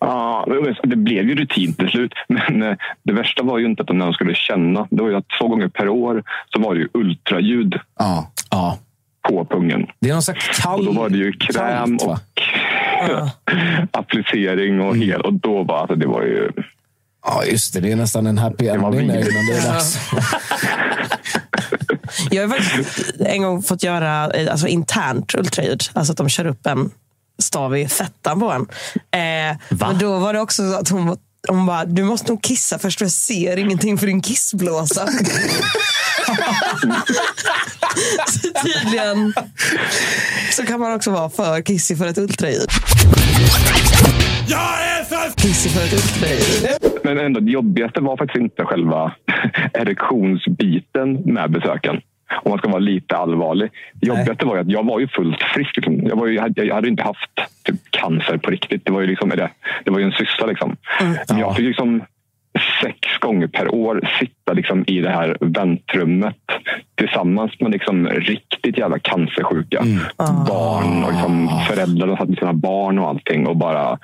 Ja, 0.00 0.46
det 0.82 0.96
blev 0.96 1.28
ju 1.28 1.34
rutin 1.34 1.74
till 1.74 1.88
slut. 1.88 2.12
Men 2.28 2.62
eh, 2.62 2.76
det 3.02 3.12
värsta 3.12 3.42
var 3.42 3.58
ju 3.58 3.66
inte 3.66 3.82
att 3.82 3.88
de 3.88 4.12
skulle 4.12 4.34
känna. 4.34 4.86
Det 4.90 5.02
var 5.02 5.08
ju 5.08 5.16
att 5.16 5.26
två 5.40 5.48
gånger 5.48 5.68
per 5.68 5.88
år 5.88 6.22
så 6.54 6.60
var 6.60 6.74
det 6.74 6.80
ju 6.80 6.88
ultraljud 6.94 7.74
Ja. 7.98 8.30
ja. 8.50 8.78
på 9.28 9.44
pungen. 9.44 9.86
Det 10.00 10.08
är 10.08 10.12
någon 10.12 10.22
slags 10.22 10.62
kall... 10.62 10.88
Och 10.88 10.94
då 10.94 11.00
var 11.00 11.08
det 11.08 11.16
ju 11.16 11.32
kräm 11.32 11.98
kallt, 11.98 12.02
och 12.02 12.18
applicering 13.98 14.80
och 14.80 14.96
hel. 14.96 15.20
Och 15.20 15.32
då 15.32 15.62
var 15.62 15.78
alltså, 15.78 15.94
det 15.96 16.06
var 16.06 16.22
ju... 16.22 16.50
Ja, 17.26 17.44
just 17.44 17.74
det. 17.74 17.80
Det 17.80 17.92
är 17.92 17.96
nästan 17.96 18.26
en 18.26 18.38
happy 18.38 18.66
ending 18.68 18.90
där 18.90 19.00
innan 19.00 19.46
det 19.46 19.58
är 19.58 19.72
dags. 19.72 20.10
Jag 22.30 22.48
har 22.48 22.58
faktiskt 22.58 23.20
en 23.20 23.42
gång 23.42 23.62
fått 23.62 23.82
göra 23.82 24.30
eh, 24.30 24.50
alltså, 24.50 24.66
internt 24.66 25.34
ultraljud. 25.34 25.82
Alltså 25.92 26.12
att 26.12 26.16
de 26.16 26.28
kör 26.28 26.46
upp 26.46 26.66
en 26.66 26.90
stav 27.38 27.76
i 27.76 27.88
fettan 27.88 28.40
på 28.40 28.50
en. 28.52 28.62
Eh, 29.10 29.56
men 29.68 29.98
då 29.98 30.18
var 30.18 30.32
det 30.32 30.40
också 30.40 30.70
så 30.72 30.78
att 30.78 30.88
hon, 30.88 31.16
hon 31.48 31.66
bara, 31.66 31.84
du 31.84 32.04
måste 32.04 32.32
nog 32.32 32.42
kissa 32.42 32.78
först 32.78 32.98
för 32.98 33.04
jag 33.04 33.12
ser 33.12 33.56
ingenting 33.56 33.98
för 33.98 34.06
din 34.06 34.22
kissblåsa. 34.22 35.06
så 38.26 38.48
tydligen 38.64 39.34
så 40.52 40.66
kan 40.66 40.80
man 40.80 40.94
också 40.94 41.10
vara 41.10 41.30
för 41.30 41.62
kissig 41.62 41.98
för 41.98 42.06
ett 42.06 42.18
ultraljud. 42.18 42.68
Jag 44.48 44.60
är 44.60 45.04
för 45.04 45.40
kissig 45.40 45.70
för 45.70 45.84
ett 45.84 45.92
ultraljud. 45.92 47.02
Men 47.04 47.18
ändå, 47.18 47.40
det 47.40 47.50
jobbigaste 47.50 48.00
var 48.00 48.16
faktiskt 48.16 48.42
inte 48.42 48.64
själva 48.64 49.14
erektionsbiten 49.72 51.12
med 51.12 51.50
besöken. 51.50 52.00
Om 52.42 52.50
man 52.50 52.58
ska 52.58 52.68
vara 52.68 52.78
lite 52.78 53.16
allvarlig. 53.16 53.70
Det 53.94 54.06
jobbigaste 54.06 54.46
var 54.46 54.54
ju 54.54 54.60
att 54.60 54.70
jag 54.70 54.86
var 54.86 55.00
ju 55.00 55.08
fullt 55.08 55.42
frisk. 55.42 55.76
Liksom. 55.76 56.06
Jag, 56.06 56.16
var 56.16 56.26
ju, 56.26 56.34
jag 56.54 56.74
hade 56.74 56.88
inte 56.88 57.02
haft 57.02 57.30
typ, 57.62 57.90
cancer 57.90 58.36
på 58.36 58.50
riktigt. 58.50 58.84
Det 58.84 58.92
var 58.92 59.00
ju, 59.00 59.06
liksom, 59.06 59.28
det, 59.28 59.50
det 59.84 59.90
var 59.90 59.98
ju 59.98 60.04
en 60.04 60.12
syssla. 60.12 60.46
Liksom. 60.46 60.76
Men 61.28 61.38
jag 61.38 61.56
fick 61.56 61.64
liksom 61.64 62.02
sex 62.82 63.18
gånger 63.20 63.46
per 63.46 63.74
år 63.74 64.08
sitta 64.18 64.52
liksom, 64.52 64.84
i 64.86 65.00
det 65.00 65.10
här 65.10 65.36
väntrummet 65.40 66.36
tillsammans 66.94 67.60
med 67.60 67.70
liksom, 67.70 68.08
riktigt 68.08 68.78
jävla 68.78 68.98
cancersjuka 68.98 69.82
barn 70.48 71.04
och 71.04 71.12
liksom, 71.12 71.50
föräldrar 71.68 72.06
som 72.06 72.16
satt 72.16 72.28
med 72.28 72.38
sina 72.38 72.52
barn 72.52 72.98
och 72.98 73.08
allting. 73.08 73.46
Och 73.46 73.56
bara, 73.56 73.98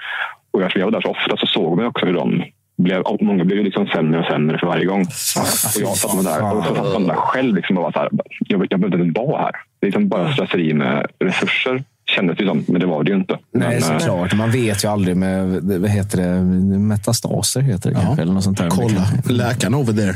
och 0.50 0.62
jag, 0.62 0.72
jag 0.74 0.84
var 0.84 0.90
där 0.90 1.00
så 1.00 1.08
ofta 1.08 1.36
så 1.36 1.46
såg 1.46 1.76
man 1.76 1.86
också 1.86 2.06
hur 2.06 2.14
de 2.14 2.44
blev, 2.82 3.00
och 3.00 3.22
många 3.22 3.44
blev 3.44 3.58
ju 3.58 3.64
liksom 3.64 3.86
sämre 3.86 4.20
och 4.20 4.26
sämre 4.26 4.58
för 4.58 4.66
varje 4.66 4.84
gång. 4.84 5.00
Och 5.00 5.80
jag 5.80 5.96
satt 5.96 6.14
man 6.14 6.24
där, 6.24 6.56
och 6.56 6.64
så 6.64 6.74
satt 6.74 6.92
man 6.92 7.06
där 7.06 7.14
själv 7.14 7.56
liksom 7.56 7.76
och 7.78 7.82
var 7.82 7.92
så 7.92 7.98
här, 7.98 8.08
jag, 8.38 8.66
jag 8.70 8.80
behövde 8.80 9.04
inte 9.04 9.20
vara 9.20 9.42
här. 9.42 9.52
Det 9.80 9.86
är 9.86 9.88
liksom 9.88 10.08
bara 10.08 10.32
slöseri 10.32 10.74
med 10.74 11.06
resurser 11.18 11.82
kändes 12.06 12.38
det 12.38 12.46
som, 12.46 12.64
men 12.68 12.80
det 12.80 12.86
var 12.86 13.04
det 13.04 13.10
ju 13.10 13.16
inte. 13.16 13.38
Nej, 13.52 13.80
men, 13.80 13.92
eh, 13.92 13.98
såklart. 13.98 14.34
Man 14.34 14.50
vet 14.50 14.84
ju 14.84 14.88
aldrig 14.88 15.16
med 15.16 15.62
vad 15.62 15.90
heter 15.90 16.18
det, 16.18 16.42
metastaser. 16.78 17.60
Heter 17.60 17.90
det 17.90 17.96
kanske, 17.96 18.22
eller 18.22 18.32
något 18.32 18.44
sånt 18.44 18.58
där. 18.58 18.68
Kolla, 18.70 19.06
läkaren 19.24 19.74
over 19.74 19.92
there. 19.92 20.14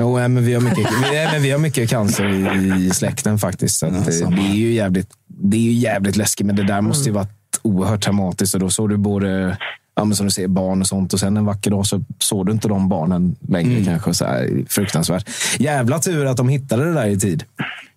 Jo, 0.00 0.14
men 0.14 0.44
vi, 0.44 0.54
har 0.54 0.60
mycket, 0.60 0.86
men 1.32 1.42
vi 1.42 1.50
har 1.50 1.58
mycket 1.58 1.90
cancer 1.90 2.54
i, 2.76 2.90
släkten 2.90 3.38
faktiskt. 3.38 3.78
Så 3.78 3.86
att, 3.86 4.06
det, 4.06 4.30
det, 4.36 4.42
är 4.42 4.54
ju 4.54 4.72
jävligt, 4.72 5.10
det 5.26 5.56
är 5.56 5.60
ju 5.60 5.72
jävligt 5.72 6.16
läskigt, 6.16 6.46
men 6.46 6.56
det 6.56 6.62
där 6.62 6.80
måste 6.80 7.08
ju 7.08 7.14
varit 7.14 7.60
oerhört 7.62 8.00
traumatiskt. 8.00 8.54
Och 8.54 8.60
då 8.60 8.70
såg 8.70 8.88
du 8.88 8.96
både 8.96 9.58
ja, 10.00 10.04
men 10.04 10.16
som 10.16 10.26
du 10.26 10.32
säger, 10.32 10.48
barn 10.48 10.80
och 10.80 10.86
sånt. 10.86 11.12
Och 11.12 11.20
sen 11.20 11.36
en 11.36 11.44
vacker 11.44 11.70
dag 11.70 11.86
så 11.86 12.00
såg 12.18 12.46
du 12.46 12.52
inte 12.52 12.68
de 12.68 12.88
barnen 12.88 13.36
längre 13.48 13.84
kanske. 13.84 14.14
Så 14.14 14.24
här, 14.24 14.64
fruktansvärt. 14.68 15.28
Jävla 15.58 15.98
tur 15.98 16.26
att 16.26 16.36
de 16.36 16.48
hittade 16.48 16.84
det 16.84 16.92
där 16.92 17.06
i 17.06 17.18
tid. 17.18 17.44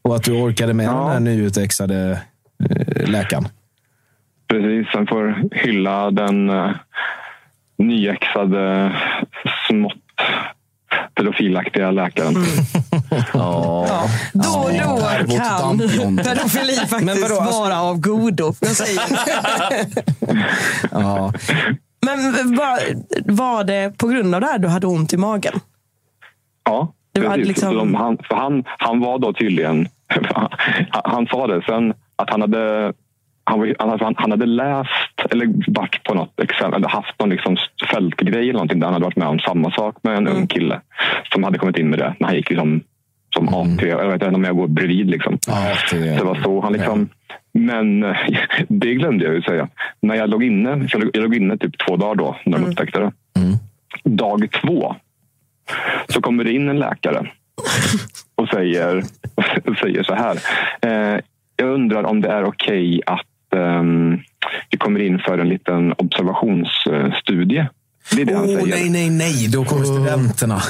Och 0.02 0.16
att 0.16 0.24
du 0.24 0.32
orkade 0.32 0.74
med 0.74 0.88
den 0.88 1.08
här 1.08 1.20
nyutexade 1.20 2.22
eh, 2.70 3.10
läkaren. 3.10 3.48
Precis, 4.48 4.92
sen 4.92 5.08
får 5.08 5.50
hylla 5.52 6.12
den 6.12 6.50
uh, 6.50 6.72
nyexade 7.78 8.92
smått 9.68 9.94
pedofilaktiga 11.16 11.92
läkaren. 11.92 12.36
Ja. 13.34 14.10
Då 14.34 14.50
och 14.50 14.72
då 15.28 15.38
kan 15.38 15.80
pedofili 16.18 16.76
faktiskt 16.76 17.06
Men 17.06 17.22
vadå, 17.22 17.40
alltså- 17.40 17.60
vara 17.60 17.82
av 17.82 18.00
godo. 18.00 18.54
Jag 18.60 18.70
säger. 18.70 19.02
Ja. 20.92 21.34
Men 22.06 22.56
var, 22.56 22.80
var 23.34 23.64
det 23.64 23.98
på 23.98 24.08
grund 24.08 24.36
av 24.36 24.42
det 24.42 24.48
här 24.48 24.60
du 24.60 24.68
hade 24.68 24.88
ont 24.88 25.14
i 25.14 25.18
magen? 25.18 25.54
Ja, 26.66 26.94
Det 27.14 27.20
var 27.22 27.30
precis. 27.30 27.48
liksom- 27.48 27.96
han, 27.96 28.18
för 28.28 28.36
han, 28.36 28.64
han 28.78 29.00
var 29.00 29.20
då 29.20 29.34
tydligen... 29.34 29.88
han, 30.90 31.28
sa 31.28 31.48
det 31.48 31.62
sen 31.66 31.94
att 32.16 32.30
han 32.30 32.42
hade... 32.42 32.94
Han, 33.46 33.76
alltså 33.80 34.06
han, 34.06 34.16
han 34.18 34.32
hade 34.32 34.46
läst 34.46 34.90
eller 35.32 35.72
varit 35.72 36.04
på 36.04 36.14
något 36.14 36.40
exempel, 36.40 36.80
eller 36.82 36.90
haft 36.90 37.20
någon 37.20 37.30
liksom 37.30 37.58
fältgrej 37.92 38.42
eller 38.42 38.54
någonting 38.54 38.80
där 38.80 38.88
han 38.88 38.94
hade 38.94 39.06
varit 39.06 39.18
med 39.18 39.28
om 39.28 39.40
samma 39.40 39.72
sak 39.72 39.96
med 40.02 40.18
en 40.18 40.28
ung 40.28 40.48
kille 40.48 40.82
som 41.34 41.44
hade 41.44 41.58
kommit 41.58 41.78
in 41.78 41.90
med 41.90 42.00
det 42.00 42.16
när 42.20 42.28
han 42.28 42.36
gick 42.36 42.50
liksom, 42.50 42.82
som 43.36 43.48
AT. 43.48 43.88
Jag 43.88 44.06
vet 44.06 44.14
inte 44.14 44.36
om 44.36 44.44
jag 44.44 44.56
går 44.56 44.68
bredvid. 44.68 45.10
Liksom. 45.10 45.38
Så 45.90 45.96
det 45.96 46.24
var 46.24 46.36
så 46.44 46.62
han 46.62 46.74
liksom... 46.74 47.10
Men 47.54 48.04
eh, 48.04 48.18
det 48.68 48.94
glömde 48.94 49.26
jag 49.26 49.34
ju 49.34 49.42
säga. 49.42 49.68
När 50.02 50.16
jag 50.16 50.30
låg 50.30 50.44
inne, 50.44 50.88
jag 50.92 51.02
låg, 51.02 51.10
jag 51.14 51.24
låg 51.24 51.36
inne 51.36 51.58
typ 51.58 51.88
två 51.88 51.98
dagar 51.98 52.16
då 52.16 52.38
när 52.46 52.58
de 52.58 52.66
upptäckte 52.66 53.00
det. 53.00 53.12
Dag 54.04 54.48
två 54.62 54.96
så 56.10 56.22
kommer 56.22 56.44
det 56.44 56.52
in 56.52 56.70
en 56.70 56.80
läkare 56.80 57.32
och 58.36 58.48
säger, 58.48 59.04
och 59.66 59.78
säger 59.82 60.04
så 60.04 60.16
här. 60.16 60.40
Eh, 60.82 61.20
jag 61.56 61.70
undrar 61.70 62.04
om 62.04 62.22
det 62.22 62.30
är 62.30 62.44
okej 62.44 63.02
att 63.06 63.54
ehm, 63.56 64.20
vi 64.70 64.78
kommer 64.78 65.00
in 65.00 65.20
för 65.20 65.38
en 65.38 65.50
liten 65.50 65.94
observationsstudie. 65.94 67.68
Det 68.16 68.22
är 68.22 68.26
det 68.26 68.34
han 68.34 68.50
Åh, 68.50 68.56
säger. 68.56 68.68
nej, 68.68 68.90
nej, 68.90 69.10
nej. 69.10 69.48
Då 69.52 69.66
kommer 69.66 69.84
studenterna. 69.86 70.62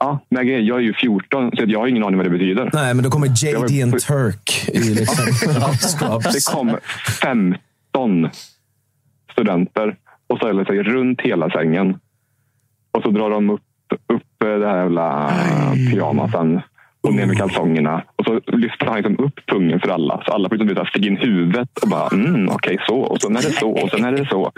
Ja, 0.00 0.18
men 0.28 0.66
jag 0.66 0.78
är 0.78 0.82
ju 0.82 0.94
14 0.94 1.50
så 1.56 1.64
jag 1.66 1.80
har 1.80 1.86
ingen 1.86 2.04
aning 2.04 2.16
vad 2.16 2.26
det 2.26 2.30
betyder. 2.30 2.70
Nej, 2.72 2.94
men 2.94 3.04
då 3.04 3.10
kommer 3.10 3.26
JD 3.26 3.82
and 3.82 3.98
Turk 4.00 4.68
i 4.68 4.78
liksom 4.94 5.24
Det 6.22 6.52
kom 6.52 6.76
15 7.22 8.28
studenter 9.32 9.96
och 10.26 10.36
ställer 10.36 10.64
sig 10.64 10.82
runt 10.82 11.20
hela 11.20 11.50
sängen. 11.50 11.98
Och 12.92 13.02
så 13.02 13.10
drar 13.10 13.30
de 13.30 13.50
upp, 13.50 13.62
upp 14.12 14.22
det 14.38 14.66
här 14.66 14.76
jävla 14.76 15.32
pyjamasen 15.92 16.60
och 17.00 17.14
ner 17.14 17.26
med 17.26 17.36
kalsongerna. 17.36 18.02
Och 18.16 18.24
så 18.24 18.40
lyfter 18.46 18.86
han 18.86 18.96
liksom 18.96 19.18
upp 19.18 19.46
pungen 19.46 19.80
för 19.80 19.88
alla. 19.88 20.22
Så 20.24 20.32
alla 20.32 20.48
får 20.48 20.56
liksom 20.56 20.86
stiga 20.86 21.08
in 21.08 21.16
huvudet 21.16 21.78
och 21.82 21.88
bara, 21.88 22.08
mm, 22.08 22.48
okej 22.48 22.78
så. 22.86 22.96
Och 22.96 23.20
sen 23.20 23.36
är 23.36 23.42
det 23.42 23.52
så 23.52 23.70
och 23.70 23.90
sen 23.90 24.04
är 24.04 24.12
det 24.12 24.26
så. 24.26 24.52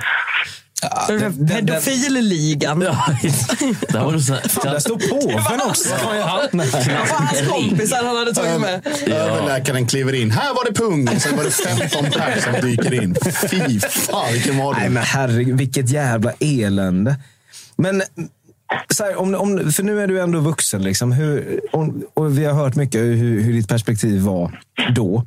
Pedofilligan. 1.49 2.79
Det 2.81 2.93
här 2.93 4.05
var 4.05 4.19
så 4.19 4.35
Fan, 4.49 4.73
där 4.73 4.79
står 4.79 4.97
påven 4.97 5.61
också. 5.69 5.89
Vad 6.05 6.17
var 6.17 7.19
hans 7.19 7.49
kompisar 7.49 8.05
han 8.05 8.17
hade 8.17 8.35
tagit 8.35 8.61
med? 8.61 8.87
Överläkaren 9.07 9.87
kliver 9.87 10.13
in. 10.13 10.31
Här 10.31 10.55
var 10.55 10.65
det 10.65 10.73
pung. 10.73 11.09
Och 11.09 11.23
sen 11.23 11.37
var 11.37 11.45
det 11.45 11.51
15 11.51 12.11
pers 12.11 12.45
som 12.45 12.53
dyker 12.71 13.03
in. 13.03 13.15
Fy 13.51 13.81
fan 13.81 14.33
vilken 14.33 14.57
Nej, 14.57 14.65
mardröm. 14.65 14.93
men 14.93 15.03
herregud, 15.03 15.59
vilket 15.59 15.91
jävla 15.91 16.33
elände. 16.41 17.17
Men 17.77 18.03
så 18.91 19.05
här, 19.05 19.17
om, 19.17 19.35
om, 19.35 19.73
för 19.73 19.83
nu 19.83 20.01
är 20.01 20.07
du 20.07 20.21
ändå 20.21 20.41
vuxen. 20.41 20.83
Liksom, 20.83 21.13
hur, 21.13 21.61
om, 21.73 22.03
och 22.15 22.39
vi 22.39 22.45
har 22.45 22.55
hört 22.55 22.75
mycket 22.75 23.01
hur, 23.01 23.41
hur 23.43 23.53
ditt 23.53 23.69
perspektiv 23.69 24.21
var 24.23 24.61
då. 24.95 25.25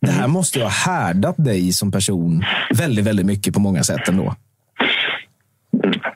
Det 0.00 0.10
här 0.10 0.26
måste 0.26 0.58
ju 0.58 0.64
ha 0.64 0.70
härdat 0.70 1.34
dig 1.38 1.72
som 1.72 1.92
person 1.92 2.44
väldigt, 2.74 3.04
väldigt 3.04 3.26
mycket 3.26 3.54
på 3.54 3.60
många 3.60 3.84
sätt 3.84 4.08
ändå. 4.08 4.34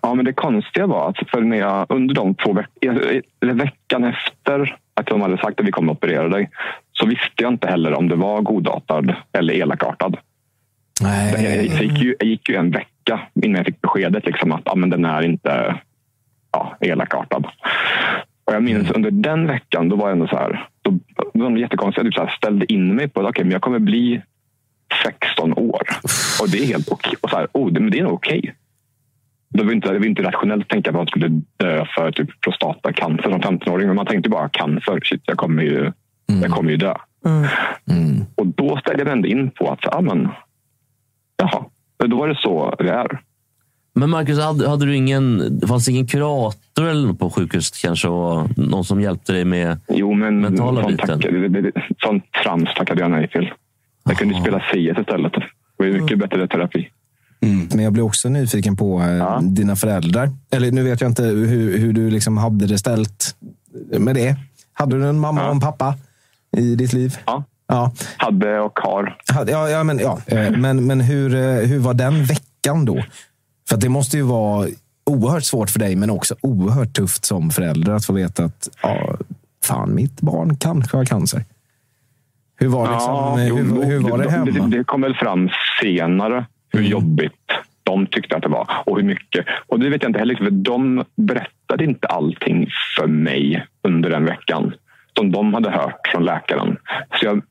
Ja, 0.08 0.14
men 0.14 0.24
det 0.24 0.32
konstiga 0.32 0.86
var 0.86 1.08
att 1.08 1.30
för 1.30 1.40
när 1.40 1.56
jag 1.56 1.86
under 1.88 2.14
de 2.14 2.34
två 2.34 2.52
veck 2.52 2.70
eller 3.40 3.54
veckan 3.54 4.04
efter 4.04 4.76
att 4.94 5.06
de 5.06 5.20
hade 5.20 5.38
sagt 5.38 5.60
att 5.60 5.66
vi 5.66 5.70
kommer 5.70 5.92
att 5.92 5.98
operera 5.98 6.28
dig 6.28 6.50
så 6.92 7.06
visste 7.06 7.42
jag 7.42 7.52
inte 7.52 7.68
heller 7.68 7.94
om 7.94 8.08
det 8.08 8.16
var 8.16 8.40
godartad 8.40 9.14
eller 9.32 9.54
elakartad. 9.54 10.16
Nej. 11.00 11.34
Jag, 11.44 11.82
gick 11.82 12.02
ju, 12.02 12.16
jag 12.18 12.28
gick 12.28 12.48
ju 12.48 12.54
en 12.54 12.70
vecka 12.70 13.20
innan 13.34 13.56
jag 13.56 13.66
fick 13.66 13.80
beskedet 13.80 14.26
liksom 14.26 14.52
att 14.52 14.68
ah, 14.68 14.74
men 14.74 14.90
den 14.90 15.04
är 15.04 15.22
inte 15.22 15.80
ja, 16.52 16.76
elakartad. 16.80 17.46
Och 18.44 18.54
jag 18.54 18.62
minns 18.62 18.90
under 18.90 19.10
den 19.10 19.46
veckan, 19.46 19.88
då 19.88 19.96
var 19.96 20.08
jag 20.08 20.12
ändå 20.12 20.28
så 20.28 20.36
här, 20.36 20.68
då, 20.82 20.98
då 21.34 21.44
var 21.44 21.50
det 21.50 21.60
jättekonstigt. 21.60 22.04
Jag 22.04 22.06
typ 22.06 22.14
så 22.14 22.24
här 22.24 22.36
ställde 22.36 22.72
in 22.72 22.94
mig 22.94 23.08
på 23.08 23.20
att 23.20 23.26
okay, 23.26 23.44
men 23.44 23.52
jag 23.52 23.62
kommer 23.62 23.78
bli 23.78 24.22
16 25.04 25.52
år. 25.52 25.82
Och 26.40 26.48
det 26.48 26.58
är 26.58 26.66
helt 26.66 26.88
okej. 26.88 27.14
Och 27.20 27.30
så 27.30 27.36
här, 27.36 27.48
oh, 27.52 27.72
det, 27.72 27.80
men 27.80 27.90
det 27.90 27.98
är 27.98 28.02
nog 28.02 28.12
okej. 28.12 28.54
Det 29.50 29.64
var 29.64 29.72
inte, 29.72 29.92
det 29.92 29.98
var 29.98 30.06
inte 30.06 30.22
rationellt 30.22 30.62
att 30.62 30.68
tänka 30.68 30.92
på 30.92 30.98
att 30.98 31.00
man 31.00 31.06
skulle 31.06 31.42
dö 31.56 31.84
för 31.96 32.12
typ 32.12 32.40
prostatacancer 32.40 33.30
som 33.30 33.40
15-åring. 33.40 33.86
Men 33.86 33.96
man 33.96 34.06
tänkte 34.06 34.30
bara 34.30 34.48
cancer. 34.48 35.00
Shit, 35.02 35.22
jag 35.24 35.36
kommer 35.36 35.62
ju, 35.62 35.92
jag 36.42 36.50
kommer 36.50 36.70
ju 36.70 36.76
dö. 36.76 36.94
Och 38.34 38.46
då 38.46 38.76
ställde 38.76 39.00
jag 39.00 39.04
mig 39.04 39.12
ändå 39.12 39.28
in 39.28 39.50
på 39.50 39.70
att, 39.70 39.78
ja 39.82 40.00
men, 40.00 40.28
jaha, 41.36 41.64
då 42.06 42.16
var 42.16 42.28
det 42.28 42.36
så 42.36 42.74
det 42.78 42.90
är. 42.90 43.20
Men 43.94 44.10
Marcus, 44.10 44.38
hade, 44.38 44.68
hade 44.68 44.86
du 44.86 44.96
ingen, 44.96 45.42
fanns 45.68 45.86
det 45.86 45.92
ingen 45.92 46.06
kurator 46.06 46.86
eller 46.86 47.06
något 47.06 47.18
på 47.18 47.30
sjukhuset 47.30 47.82
kanske? 47.82 48.08
Och 48.08 48.58
någon 48.58 48.84
som 48.84 49.00
hjälpte 49.00 49.32
dig 49.32 49.44
med 49.44 49.80
Jo, 49.88 50.14
men 50.14 50.40
mentala 50.40 50.82
sånt, 50.82 50.96
biten? 50.96 51.20
tack, 51.20 51.30
det, 51.30 51.72
sånt 52.02 52.24
trams 52.42 52.74
tackade 52.74 53.00
jag 53.00 53.10
nej 53.10 53.28
till. 53.28 53.52
Jag 54.04 54.16
kunde 54.16 54.34
ju 54.34 54.40
spela 54.40 54.60
CS 54.60 54.98
istället. 55.00 55.32
Det 55.32 55.42
var 55.76 55.86
ju 55.86 56.00
mycket 56.00 56.18
bättre 56.18 56.48
terapi. 56.48 56.88
Men 57.40 57.84
jag 57.84 57.92
blir 57.92 58.02
också 58.02 58.28
nyfiken 58.28 58.76
på 58.76 59.00
eh, 59.00 59.40
dina 59.40 59.76
föräldrar. 59.76 60.30
Eller 60.50 60.72
nu 60.72 60.82
vet 60.82 61.00
jag 61.00 61.10
inte 61.10 61.22
hur, 61.22 61.78
hur 61.78 61.92
du 61.92 62.10
liksom 62.10 62.36
hade 62.36 62.66
det 62.66 62.78
ställt 62.78 63.36
med 63.98 64.14
det. 64.14 64.36
Hade 64.72 64.98
du 64.98 65.08
en 65.08 65.18
mamma 65.18 65.46
och 65.46 65.52
en 65.52 65.60
pappa 65.60 65.94
i 66.56 66.74
ditt 66.74 66.92
liv? 66.92 67.18
Ja. 67.26 67.44
ja. 67.66 67.92
Hade 68.16 68.60
och 68.60 68.78
har. 68.78 69.16
Ja, 69.46 69.68
ja, 69.68 69.84
men, 69.84 69.98
ja. 69.98 70.18
eh, 70.26 70.50
men, 70.50 70.86
men 70.86 71.00
hur, 71.00 71.34
eh, 71.34 71.66
hur 71.66 71.78
var 71.78 71.94
den 71.94 72.24
veckan 72.24 72.84
då? 72.84 73.04
För 73.68 73.74
att 73.74 73.80
det 73.80 73.88
måste 73.88 74.16
ju 74.16 74.22
vara 74.22 74.68
oerhört 75.04 75.44
svårt 75.44 75.70
för 75.70 75.78
dig, 75.78 75.96
men 75.96 76.10
också 76.10 76.34
oerhört 76.40 76.92
tufft 76.92 77.24
som 77.24 77.50
förälder 77.50 77.92
att 77.92 78.04
få 78.04 78.12
veta 78.12 78.44
att 78.44 78.68
ja, 78.82 79.16
fan, 79.64 79.94
mitt 79.94 80.20
barn 80.20 80.56
kanske 80.56 80.96
har 80.96 81.04
cancer. 81.04 81.44
Hur 82.56 82.68
var, 82.68 82.92
liksom, 82.92 83.46
jo, 83.48 83.56
hur, 83.56 83.84
hur 83.84 84.10
var 84.10 84.18
det 84.18 84.24
det, 84.24 84.30
hemma? 84.30 84.66
det, 84.68 84.78
det 84.78 84.84
kom 84.84 85.00
väl 85.00 85.14
fram 85.14 85.48
senare 85.82 86.46
hur 86.72 86.82
jobbigt 86.82 87.52
de 87.82 88.06
tyckte 88.06 88.36
att 88.36 88.42
det 88.42 88.48
var 88.48 88.68
och 88.86 88.96
hur 88.96 89.04
mycket. 89.04 89.46
Och 89.66 89.80
det 89.80 89.88
vet 89.90 90.02
jag 90.02 90.10
inte 90.10 90.18
heller, 90.18 90.34
för 90.34 90.50
de 90.50 91.04
berättade 91.16 91.84
inte 91.84 92.06
allting 92.06 92.68
för 92.96 93.06
mig 93.06 93.66
under 93.82 94.10
den 94.10 94.24
veckan 94.24 94.74
som 95.16 95.32
de 95.32 95.54
hade 95.54 95.70
hört 95.70 96.08
från 96.12 96.24
läkaren. 96.24 96.76
Så 97.20 97.26
jag, 97.26 97.42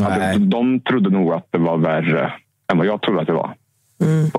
alltså, 0.00 0.38
de 0.38 0.80
trodde 0.80 1.10
nog 1.10 1.32
att 1.32 1.46
det 1.50 1.58
var 1.58 1.76
värre 1.76 2.32
än 2.72 2.78
vad 2.78 2.86
jag 2.86 3.02
trodde 3.02 3.20
att 3.20 3.26
det 3.26 3.32
var. 3.32 3.54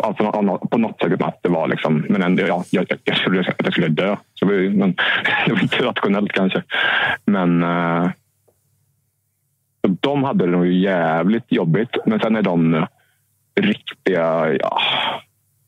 Alltså, 0.04 0.32
på 0.32 0.42
nå- 0.42 0.68
på 0.72 0.78
något 0.78 1.02
sätt 1.02 1.22
att 1.22 1.40
det 1.44 1.50
var 1.50 1.68
liksom, 1.68 2.06
men 2.10 2.24
ändå, 2.24 2.44
ja, 2.48 2.64
jag, 2.70 2.86
jag, 2.90 3.00
jag 3.04 3.16
trodde 3.16 3.40
att 3.40 3.56
jag 3.58 3.74
skulle 3.74 3.88
dö. 3.88 4.16
Så 4.34 4.46
det, 4.46 4.70
men, 4.70 4.96
det 5.46 5.54
var 5.54 5.62
inte 5.62 5.86
rationellt 5.86 6.32
kanske. 6.32 6.64
Men 7.26 7.62
så 9.86 9.98
de 10.00 10.24
hade 10.24 10.46
det 10.46 10.52
nog 10.52 10.68
jävligt 10.68 11.52
jobbigt. 11.52 11.90
Men 12.06 12.20
sen 12.20 12.36
är 12.36 12.42
de 12.42 12.86
riktiga, 13.56 14.54
ja, 14.60 14.80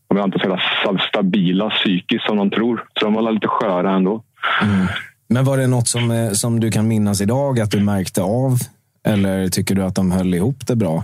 om 0.08 0.18
jag 0.18 0.28
inte 0.28 0.40
så 0.40 0.58
jävla 0.86 1.00
stabila 1.00 1.70
psykiskt 1.70 2.26
som 2.26 2.38
de 2.38 2.50
tror. 2.50 2.86
Så 3.00 3.06
de 3.06 3.14
var 3.14 3.32
lite 3.32 3.48
sköra 3.48 3.92
ändå. 3.92 4.24
Mm. 4.62 4.88
Men 5.28 5.46
var 5.46 5.58
det 5.58 5.68
något 5.68 5.88
som, 5.88 6.12
eh, 6.12 6.32
som 6.32 6.60
du 6.60 6.72
kan 6.72 6.88
minnas 6.88 7.22
idag 7.22 7.60
att 7.60 7.72
du 7.72 7.80
märkte 7.80 8.22
av? 8.22 8.58
Eller 9.06 9.48
tycker 9.48 9.76
du 9.76 9.84
att 9.84 9.96
de 9.96 10.12
höll 10.12 10.34
ihop 10.34 10.68
det 10.68 10.76
bra 10.76 11.04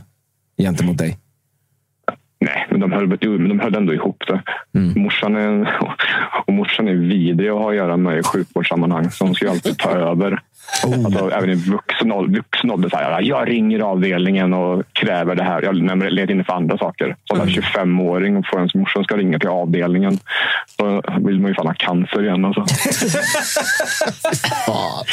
gentemot 0.57 0.97
dig? 0.97 1.17
Nej, 2.41 2.67
men 2.69 2.79
de 2.79 2.91
höll, 2.91 3.07
men 3.39 3.49
de 3.49 3.59
höll 3.59 3.75
ändå 3.75 3.93
ihop 3.93 4.23
det. 4.27 4.41
Morsan, 4.99 5.35
är, 5.35 5.79
och 6.45 6.53
morsan 6.53 6.87
är 6.87 6.93
vidrig 6.93 7.49
att 7.49 7.57
ha 7.57 7.69
att 7.69 7.75
göra 7.75 7.97
med 7.97 8.19
i 8.19 8.23
sjukvårdssammanhang. 8.23 9.11
Så 9.11 9.25
hon 9.25 9.35
ska 9.35 9.45
ju 9.45 9.51
alltid 9.51 9.77
ta 9.77 9.91
över. 9.91 10.41
Alltså, 11.05 11.31
även 11.31 11.49
i 11.49 11.55
vuxen 11.55 12.11
ålder. 12.11 12.37
Vuxen 12.37 12.71
ålder 12.71 12.89
så 12.89 12.97
här, 12.97 13.21
jag 13.21 13.49
ringer 13.49 13.79
avdelningen 13.79 14.53
och 14.53 14.83
kräver 14.93 15.35
det 15.35 15.43
här. 15.43 15.61
Jag 15.61 15.75
leder 16.13 16.33
in 16.33 16.43
för 16.43 16.53
andra 16.53 16.77
saker. 16.77 17.15
Som 17.23 17.41
en 17.41 17.47
25-åring 17.47 18.37
och 18.37 18.45
får 18.47 18.59
ens 18.59 18.75
morsan 18.75 19.03
ska 19.03 19.17
ringa 19.17 19.39
till 19.39 19.49
avdelningen. 19.49 20.19
Då 20.77 21.01
vill 21.19 21.39
man 21.39 21.49
ju 21.49 21.55
fan 21.55 21.67
ha 21.67 21.73
cancer 21.73 22.23
igen. 22.23 22.45
Alltså. 22.45 22.61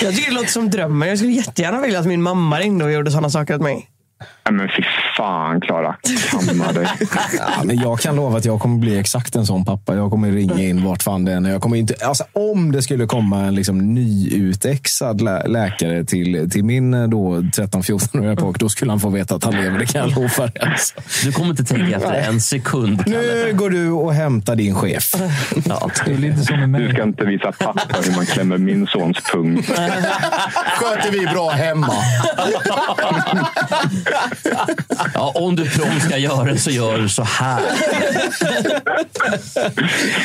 Jag 0.03 0.15
tycker 0.15 0.31
det 0.31 0.35
låter 0.35 0.49
som 0.49 0.71
drömmen. 0.71 1.09
Jag 1.09 1.19
skulle 1.19 1.33
jättegärna 1.33 1.81
vilja 1.81 1.99
att 1.99 2.07
min 2.07 2.23
mamma 2.23 2.59
ringde 2.59 2.85
och 2.85 2.93
gjorde 2.93 3.11
sådana 3.11 3.31
saker 3.31 3.55
åt 3.55 3.63
mig. 3.63 3.89
Nej, 4.51 4.53
men 4.59 4.69
fy 4.77 4.83
fan, 5.17 5.61
Klara. 5.61 5.97
Kamma 6.31 6.73
dig. 6.73 6.87
Ja, 7.39 7.65
men 7.65 7.77
jag 7.79 8.01
kan 8.01 8.17
lova 8.17 8.39
att 8.39 8.45
jag 8.45 8.61
kommer 8.61 8.79
bli 8.79 8.99
exakt 8.99 9.37
en 9.37 9.47
sån 9.47 9.65
pappa. 9.65 9.95
Jag 9.95 10.11
kommer 10.11 10.31
ringa 10.31 10.63
in 10.63 10.85
vart 10.85 11.03
fan 11.03 11.25
det 11.25 11.33
än 11.33 11.47
är. 11.47 11.51
Jag 11.51 11.61
kommer 11.63 11.77
inte, 11.77 11.95
alltså, 12.07 12.25
om 12.33 12.73
det 12.73 12.83
skulle 12.83 13.07
komma 13.07 13.41
en 13.41 13.55
liksom, 13.55 13.95
nyutexad 13.95 15.21
lä- 15.21 15.47
läkare 15.47 16.05
till, 16.05 16.51
till 16.51 16.65
min 16.65 16.95
eh, 16.95 17.09
då 17.09 17.37
13-14-åriga 17.37 18.37
pojk, 18.37 18.59
då 18.59 18.69
skulle 18.69 18.93
han 18.93 19.01
få 19.01 19.09
veta 19.11 19.35
att 19.35 19.45
han 19.45 19.55
lever. 19.55 19.79
Det 19.79 19.87
kan 19.87 20.01
jag 20.01 20.15
lova 20.23 20.47
dig. 20.47 20.63
Alltså. 20.63 20.95
Du 21.25 21.33
kommer 21.33 21.51
inte 21.51 21.65
tänka 21.65 21.97
efter 21.97 22.13
en 22.13 22.41
sekund. 22.41 23.03
Nu 23.07 23.53
går 23.55 23.71
du 23.71 23.91
och 23.91 24.15
hämtar 24.15 24.57
din 24.57 24.75
chef. 24.75 25.15
Ja. 25.69 25.91
Det 26.07 26.13
är 26.13 26.19
lite 26.19 26.45
som 26.45 26.71
med 26.71 26.81
Du 26.81 26.93
ska 26.93 27.03
inte 27.03 27.25
visa 27.25 27.53
pappa 27.53 27.97
hur 28.05 28.17
man 28.17 28.27
klämmer 28.27 28.59
min 28.59 28.87
sons 28.87 29.19
pung. 29.33 29.63
Sköter 30.77 31.11
vi 31.13 31.27
bra 31.27 31.51
hemma. 31.51 31.93
Ja, 35.15 35.33
om 35.35 35.57
du 35.57 35.71
prompt 35.71 36.03
ska 36.03 36.19
göra 36.19 36.45
det 36.45 36.59
så 36.59 36.71
gör 36.71 36.99
du 36.99 37.09
så 37.09 37.23
här. 37.23 37.61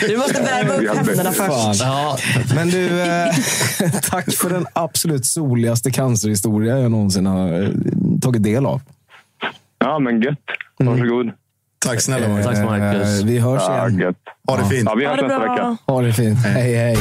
Du 0.07 0.17
måste 0.17 0.41
värma 0.41 0.73
upp 0.73 0.97
händerna 0.97 1.31
först. 1.31 1.81
Ja, 1.81 2.17
Men 2.55 2.69
du, 2.69 3.01
eh, 3.01 3.25
tack 4.09 4.33
för 4.33 4.49
den 4.49 4.65
absolut 4.73 5.25
soligaste 5.25 5.91
cancerhistoria 5.91 6.77
jag 6.79 6.91
någonsin 6.91 7.25
har 7.25 7.61
eh, 7.63 7.69
tagit 8.21 8.43
del 8.43 8.65
av. 8.65 8.81
Ja, 9.79 9.99
men 9.99 10.21
gött. 10.21 10.37
Varsågod. 10.79 11.31
Tack 11.85 12.01
snälla 12.01 12.27
Marcus. 12.27 12.45
tack 12.45 12.55
så 12.55 12.61
Eh, 12.61 12.69
Marcus. 12.69 13.21
Vi 13.23 13.39
hörs 13.39 13.61
Ja, 13.67 13.87
igen. 13.87 13.99
gött. 13.99 14.15
Ha 14.47 14.57
det 14.57 14.65
fint. 14.69 14.83
Ja, 14.85 14.95
vi 14.95 15.05
Ha 15.05 15.11
hörs 15.11 15.21
det 15.21 15.27
nästa 15.27 15.39
bra. 15.45 15.53
vecka. 15.55 15.77
Ha 15.87 16.01
det 16.01 16.13
fint. 16.13 16.39
Hej, 16.45 16.75
hej. 16.75 16.97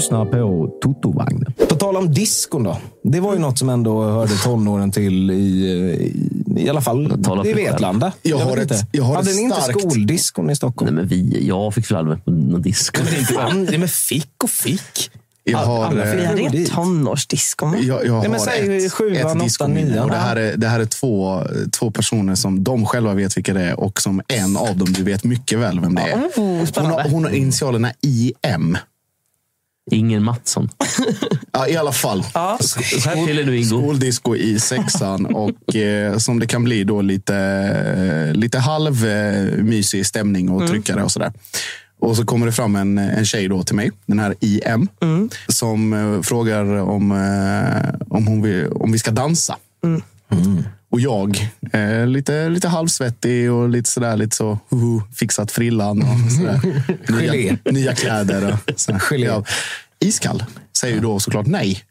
Lyssnar 0.00 0.24
på 0.24 0.70
Totovagnen. 0.82 1.52
På 1.68 1.74
tal 1.74 1.96
om 1.96 2.12
diskon 2.14 2.62
då. 2.62 2.76
Det 3.02 3.20
var 3.20 3.32
ju 3.32 3.38
något 3.38 3.58
som 3.58 3.68
ändå 3.68 4.02
hörde 4.04 4.32
tonåren 4.44 4.90
till 4.92 5.30
i, 5.30 5.34
i, 5.36 6.62
i 6.64 6.68
alla 6.68 6.80
fall 6.80 7.22
Tala 7.24 7.44
i. 7.46 7.52
Vetlanda. 7.52 8.12
Jag 8.22 8.38
har 8.38 8.56
vet 8.56 8.58
ett- 8.58 8.62
inte. 8.80 8.86
jag 8.92 9.04
har 9.04 9.14
Hade 9.16 9.30
ett 9.30 9.36
ni 9.36 9.42
inte 9.42 9.56
starkt- 9.62 9.80
skoldiskon 9.80 10.50
i 10.50 10.56
Stockholm? 10.56 10.94
Nej, 10.94 11.04
men 11.04 11.08
vi, 11.08 11.46
jag 11.48 11.74
fick 11.74 11.90
väl 11.90 11.98
aldrig 11.98 12.16
med 12.16 12.24
på 12.24 12.30
någon 12.30 12.62
disco. 12.62 13.02
Men 13.36 13.58
inte 13.58 13.72
det 13.72 13.78
med 13.78 13.90
fick 13.90 14.44
och 14.44 14.50
fick. 14.50 15.10
Jag 15.44 15.58
har, 15.58 15.84
Alla 15.84 16.04
Vi 16.04 16.24
hade 16.44 16.64
tonårsdisco. 16.66 17.66
Jag, 17.80 18.06
jag 18.06 18.12
har 18.12 18.28
men 18.28 18.40
säg 18.40 18.86
ett, 18.86 18.92
sjuan, 18.92 19.40
åttan, 19.40 19.74
nian. 19.74 20.04
Och 20.04 20.10
det, 20.10 20.16
här 20.16 20.36
är, 20.36 20.56
det 20.56 20.66
här 20.68 20.80
är 20.80 20.84
två, 20.84 21.42
två 21.72 21.90
personer 21.90 22.34
som 22.34 22.64
de 22.64 22.86
själva 22.86 23.14
vet 23.14 23.36
vilka 23.36 23.54
det 23.54 23.62
är 23.62 23.80
och 23.80 24.00
som 24.00 24.20
en 24.28 24.56
av 24.56 24.76
dem 24.76 24.92
du 24.92 25.02
vet 25.02 25.24
mycket 25.24 25.58
väl 25.58 25.80
vem 25.80 25.94
det 25.94 26.02
är. 26.02 26.16
Oh, 26.16 26.64
Hon 26.76 26.86
har, 26.86 27.08
hon 27.10 27.24
har 27.24 27.30
initialerna 27.30 27.92
IM. 28.00 28.78
Ingen 29.90 30.22
Mattsson. 30.24 30.68
Ja, 31.52 31.68
I 31.68 31.76
alla 31.76 31.92
fall. 31.92 32.24
Ja. 32.34 32.58
Så 32.60 33.08
här 33.08 33.26
fyller 33.26 33.44
du 33.44 33.56
Ingo. 33.56 33.64
Skoldisco 33.64 34.36
i 34.36 34.60
sexan 34.60 35.26
och 35.26 35.74
eh, 35.76 36.16
som 36.16 36.38
det 36.38 36.46
kan 36.46 36.64
bli 36.64 36.84
då 36.84 37.02
lite, 37.02 37.36
eh, 37.36 38.34
lite 38.34 38.58
halv 38.58 39.06
eh, 39.06 39.62
mysig 39.64 40.06
stämning 40.06 40.50
och 40.50 40.68
tryckare 40.68 41.02
och 41.04 41.12
sådär. 41.12 41.32
Och 42.00 42.16
så 42.16 42.24
kommer 42.24 42.46
det 42.46 42.52
fram 42.52 42.76
en, 42.76 42.98
en 42.98 43.24
tjej 43.24 43.48
då 43.48 43.62
till 43.62 43.74
mig, 43.76 43.90
den 44.06 44.18
här 44.18 44.34
IM, 44.40 44.88
som 45.48 45.92
eh, 45.92 46.22
frågar 46.22 46.64
om, 46.64 47.12
eh, 47.12 47.94
om, 48.08 48.26
hon 48.26 48.42
vill, 48.42 48.66
om 48.66 48.92
vi 48.92 48.98
ska 48.98 49.10
dansa. 49.10 49.56
Och 50.90 51.00
jag, 51.00 51.50
eh, 51.72 52.06
lite, 52.06 52.48
lite 52.48 52.68
halvsvettig 52.68 53.52
och 53.52 53.68
lite 53.68 53.90
sådär, 53.90 54.16
lite 54.16 54.36
så 54.36 54.50
uh, 54.72 55.02
fixat 55.14 55.52
frillan 55.52 56.02
och 56.02 56.32
sådär. 56.32 56.60
Nya, 57.20 57.56
nya 57.64 57.94
kläder. 57.94 58.58
Och 58.66 58.72
sådär. 58.80 59.02
Ja, 59.18 59.44
iskall 59.98 60.44
säger 60.76 60.94
ju 60.94 61.00
då 61.00 61.20
såklart 61.20 61.46
nej. 61.46 61.84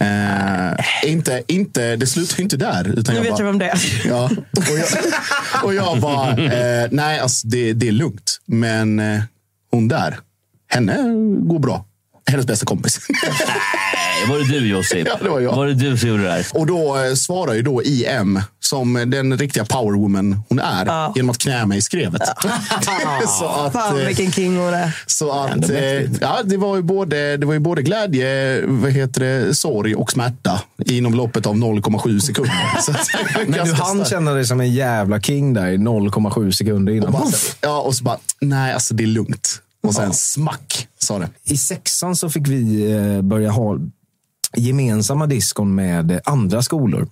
Eh, 0.00 1.10
inte, 1.10 1.42
inte, 1.46 1.96
det 1.96 2.06
slutar 2.06 2.36
ju 2.36 2.42
inte 2.42 2.56
där. 2.56 2.88
Utan 2.98 3.14
Nu 3.14 3.18
jag 3.18 3.22
vet 3.22 3.32
bara, 3.32 3.38
jag 3.38 3.46
vem 3.46 3.58
det 3.58 3.68
är. 3.68 4.06
Ja, 4.08 4.30
och 4.56 4.78
jag, 4.78 4.88
och 5.64 5.74
jag 5.74 6.00
bara, 6.00 6.30
eh, 6.30 6.88
nej, 6.90 7.18
alltså, 7.18 7.48
det, 7.48 7.72
det 7.72 7.88
är 7.88 7.92
lugnt. 7.92 8.40
Men 8.46 9.00
eh, 9.00 9.22
hon 9.70 9.88
där, 9.88 10.18
henne 10.70 10.96
går 11.40 11.58
bra. 11.58 11.84
Hennes 12.30 12.46
bästa 12.46 12.66
kompis. 12.66 13.00
Nej, 14.20 14.28
var 14.30 14.38
det 14.38 14.60
du 14.60 14.68
Josip? 14.68 15.06
Ja, 15.08 15.16
det 15.22 15.28
var 15.28 15.40
jag. 15.40 15.56
Var 15.56 15.66
det 15.66 15.74
du 15.74 15.98
som 15.98 16.08
gjorde 16.08 16.22
det 16.22 16.30
här? 16.30 16.46
och 16.54 16.66
då 16.66 16.96
eh, 16.98 17.14
svarar 17.14 17.54
ju 17.54 17.62
då 17.62 17.82
IM 17.82 18.40
som 18.60 18.94
den 19.10 19.38
riktiga 19.38 19.64
powerwoman 19.64 20.40
hon 20.48 20.58
är 20.58 20.86
Ja. 20.86 21.12
genom 21.16 21.30
att 21.30 21.38
knä 21.38 21.66
mig 21.66 21.78
i 21.78 21.82
skrevet. 21.82 22.22
så 23.38 23.46
att, 23.48 23.72
Fan 23.72 24.00
eh, 24.00 24.06
vilken 24.06 24.32
king 24.32 24.56
hon 24.58 24.74
är. 24.74 25.02
så 25.06 25.30
att, 25.32 25.70
eh, 25.70 25.80
ja, 26.20 26.38
det, 26.44 26.56
var 26.56 26.76
ju 26.76 26.82
både, 26.82 27.36
det 27.36 27.46
var 27.46 27.52
ju 27.54 27.58
både 27.60 27.82
glädje, 27.82 28.60
vad 28.66 28.90
heter 28.92 29.20
det, 29.20 29.54
sorg 29.54 29.94
och 29.94 30.12
smärta 30.12 30.60
inom 30.84 31.14
loppet 31.14 31.46
av 31.46 31.54
0,7 31.54 32.18
sekunder. 32.20 32.54
Så 32.82 32.90
att, 32.90 33.08
Men 33.36 33.46
du 33.46 33.52
ganska 33.52 33.76
hann 33.84 33.94
starkt. 33.96 34.10
känna 34.10 34.32
dig 34.32 34.44
som 34.46 34.60
en 34.60 34.72
jävla 34.74 35.20
king 35.20 35.54
där 35.54 35.66
i 35.68 35.76
0,7 35.76 36.50
sekunder 36.50 36.92
innan. 36.92 37.16
Ja, 37.60 37.80
och 37.80 37.94
så 37.94 38.04
bara, 38.04 38.18
nej, 38.40 38.72
alltså 38.72 38.94
det 38.94 39.02
är 39.02 39.06
lugnt. 39.06 39.60
Och 39.82 39.94
sen 39.94 40.12
smack, 40.14 40.86
sa 41.00 41.18
det. 41.18 41.28
I 41.44 41.56
sexan 41.56 42.16
så 42.16 42.30
fick 42.30 42.48
vi 42.48 42.92
eh, 42.92 43.22
börja 43.22 43.50
ha 43.50 43.76
gemensamma 44.56 45.26
diskon 45.26 45.74
med 45.74 46.20
andra 46.24 46.62
skolor. 46.62 47.08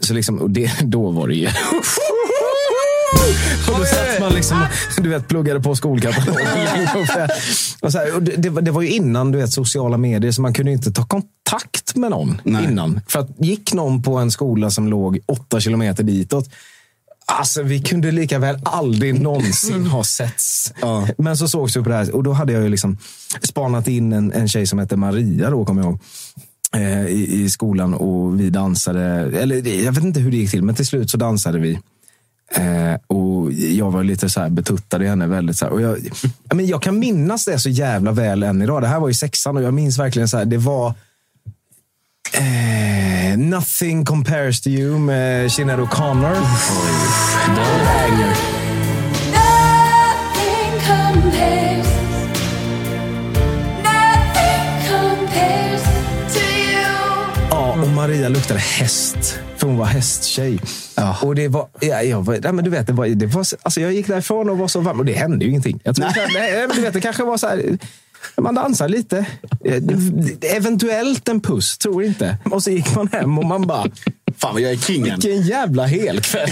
Så 0.00 0.14
liksom, 0.14 0.38
och 0.38 0.50
det, 0.50 0.70
då 0.82 1.10
var 1.10 1.28
det 1.28 1.34
ju... 1.34 1.48
Och 3.72 3.78
då 3.78 3.84
satt 3.84 4.20
man 4.20 4.32
liksom, 4.32 4.58
du 4.98 5.08
vet, 5.08 5.28
pluggade 5.28 5.60
på 5.60 5.76
skolkatalogen. 5.76 6.46
och 7.82 7.92
så 7.92 7.98
här, 7.98 8.14
och 8.14 8.22
det, 8.22 8.36
det, 8.60 8.70
var- 8.70 8.82
ju 8.82 8.88
innan 8.90 9.32
du 9.32 9.38
vet, 9.38 9.52
sociala 9.52 9.96
medier, 9.98 10.32
så 10.32 10.42
man 10.42 10.54
kunde 10.54 10.72
inte 10.72 10.92
ta 10.92 11.04
kontakt 11.06 11.96
med 11.96 12.10
någon 12.10 12.40
innan. 12.44 13.00
För 13.08 13.20
att 13.20 13.28
gick 13.38 13.72
någon 13.74 14.02
på 14.02 14.16
en 14.16 14.30
skola 14.30 14.70
som 14.70 14.88
låg 14.88 15.18
åtta 15.26 15.60
kilometer 15.60 16.02
ditåt, 16.02 16.48
Alltså, 17.28 17.62
vi 17.62 17.80
kunde 17.82 18.10
lika 18.10 18.38
väl 18.38 18.58
aldrig 18.64 19.20
någonsin 19.20 19.86
ha 19.86 20.04
setts. 20.04 20.72
Men 21.18 21.36
så 21.36 21.48
sågs 21.48 21.76
vi 21.76 21.82
på 21.82 21.88
det 21.88 21.94
här 21.94 22.14
och 22.14 22.22
då 22.22 22.32
hade 22.32 22.52
jag 22.52 22.62
ju 22.62 22.68
liksom 22.68 22.98
spanat 23.42 23.88
in 23.88 24.12
en, 24.12 24.32
en 24.32 24.48
tjej 24.48 24.66
som 24.66 24.78
hette 24.78 24.96
Maria, 24.96 25.50
då, 25.50 25.64
kommer 25.64 25.82
jag 25.82 25.90
ihåg. 25.90 26.00
Eh, 26.74 27.06
I, 27.06 27.42
I 27.44 27.50
skolan 27.50 27.94
och 27.94 28.40
vi 28.40 28.50
dansade. 28.50 29.02
Eller 29.40 29.84
jag 29.84 29.92
vet 29.92 30.04
inte 30.04 30.20
hur 30.20 30.30
det 30.30 30.36
gick 30.36 30.50
till, 30.50 30.62
men 30.62 30.74
till 30.74 30.86
slut 30.86 31.10
så 31.10 31.16
dansade 31.16 31.58
vi. 31.58 31.78
Eh, 32.54 32.94
och 33.06 33.52
jag 33.52 33.90
var 33.90 34.04
lite 34.04 34.30
så 34.30 34.40
här 34.40 34.48
betuttad 34.48 35.02
i 35.02 35.06
henne. 35.06 35.26
väldigt 35.26 35.56
så 35.56 35.64
här, 35.64 35.72
och 35.72 35.80
jag, 35.80 35.98
ja, 36.48 36.54
men 36.54 36.66
jag 36.66 36.82
kan 36.82 36.98
minnas 36.98 37.44
det 37.44 37.58
så 37.58 37.68
jävla 37.68 38.12
väl 38.12 38.42
än 38.42 38.62
idag. 38.62 38.82
Det 38.82 38.88
här 38.88 39.00
var 39.00 39.08
ju 39.08 39.14
sexan 39.14 39.56
och 39.56 39.62
jag 39.62 39.74
minns 39.74 39.98
verkligen 39.98 40.28
så 40.28 40.36
här, 40.36 40.44
det 40.44 40.58
var 40.58 40.94
Eh, 42.32 43.36
nothing 43.38 44.04
compares 44.04 44.60
to 44.60 44.68
you 44.68 44.98
med 44.98 45.52
Sinéad 45.52 45.80
O'Connor. 45.80 46.36
Banger. 47.84 48.66
Maria 58.06 58.28
luktade 58.28 58.60
häst. 58.60 59.38
För 59.56 59.66
hon 59.66 59.76
var 59.76 59.84
hästtjej. 59.84 60.58
Och 61.22 61.34
det 61.34 61.48
var, 61.48 61.68
ja, 61.80 62.02
jag, 62.02 62.28
nej, 62.28 62.52
men 62.52 62.64
du 62.64 62.70
vet, 62.70 62.86
det 62.86 62.92
var, 62.92 63.06
det 63.06 63.26
var, 63.26 63.46
alltså 63.62 63.80
jag 63.80 63.92
gick 63.92 64.06
därifrån 64.06 64.50
och 64.50 64.58
var 64.58 64.68
så 64.68 64.80
varm. 64.80 64.98
Och 64.98 65.04
det 65.04 65.12
hände 65.12 65.44
ju 65.44 65.50
ingenting. 65.50 65.80
Jag 65.84 65.96
tror, 65.96 66.06
nej. 66.06 66.28
Nej, 66.34 66.66
men 66.66 66.76
du 66.76 66.82
vet, 66.82 66.92
det 66.92 67.00
kanske 67.00 67.22
var 67.24 67.36
så 67.36 67.46
här... 67.46 67.78
Man 68.36 68.54
dansar 68.54 68.88
lite. 68.88 69.26
Eh, 69.64 69.82
Eventuellt 70.56 71.28
en 71.28 71.40
puss, 71.40 71.78
tror 71.78 72.04
inte. 72.04 72.38
Och 72.50 72.62
så 72.62 72.70
gick 72.70 72.94
man 72.94 73.08
hem 73.12 73.38
och 73.38 73.44
man 73.44 73.66
bara... 73.66 73.86
Fan 74.38 74.52
vad 74.52 74.62
jag 74.62 74.72
är 74.72 74.76
kingen. 74.76 75.20
Vilken 75.20 75.42
jävla 75.42 75.86
helkväll 75.86 76.50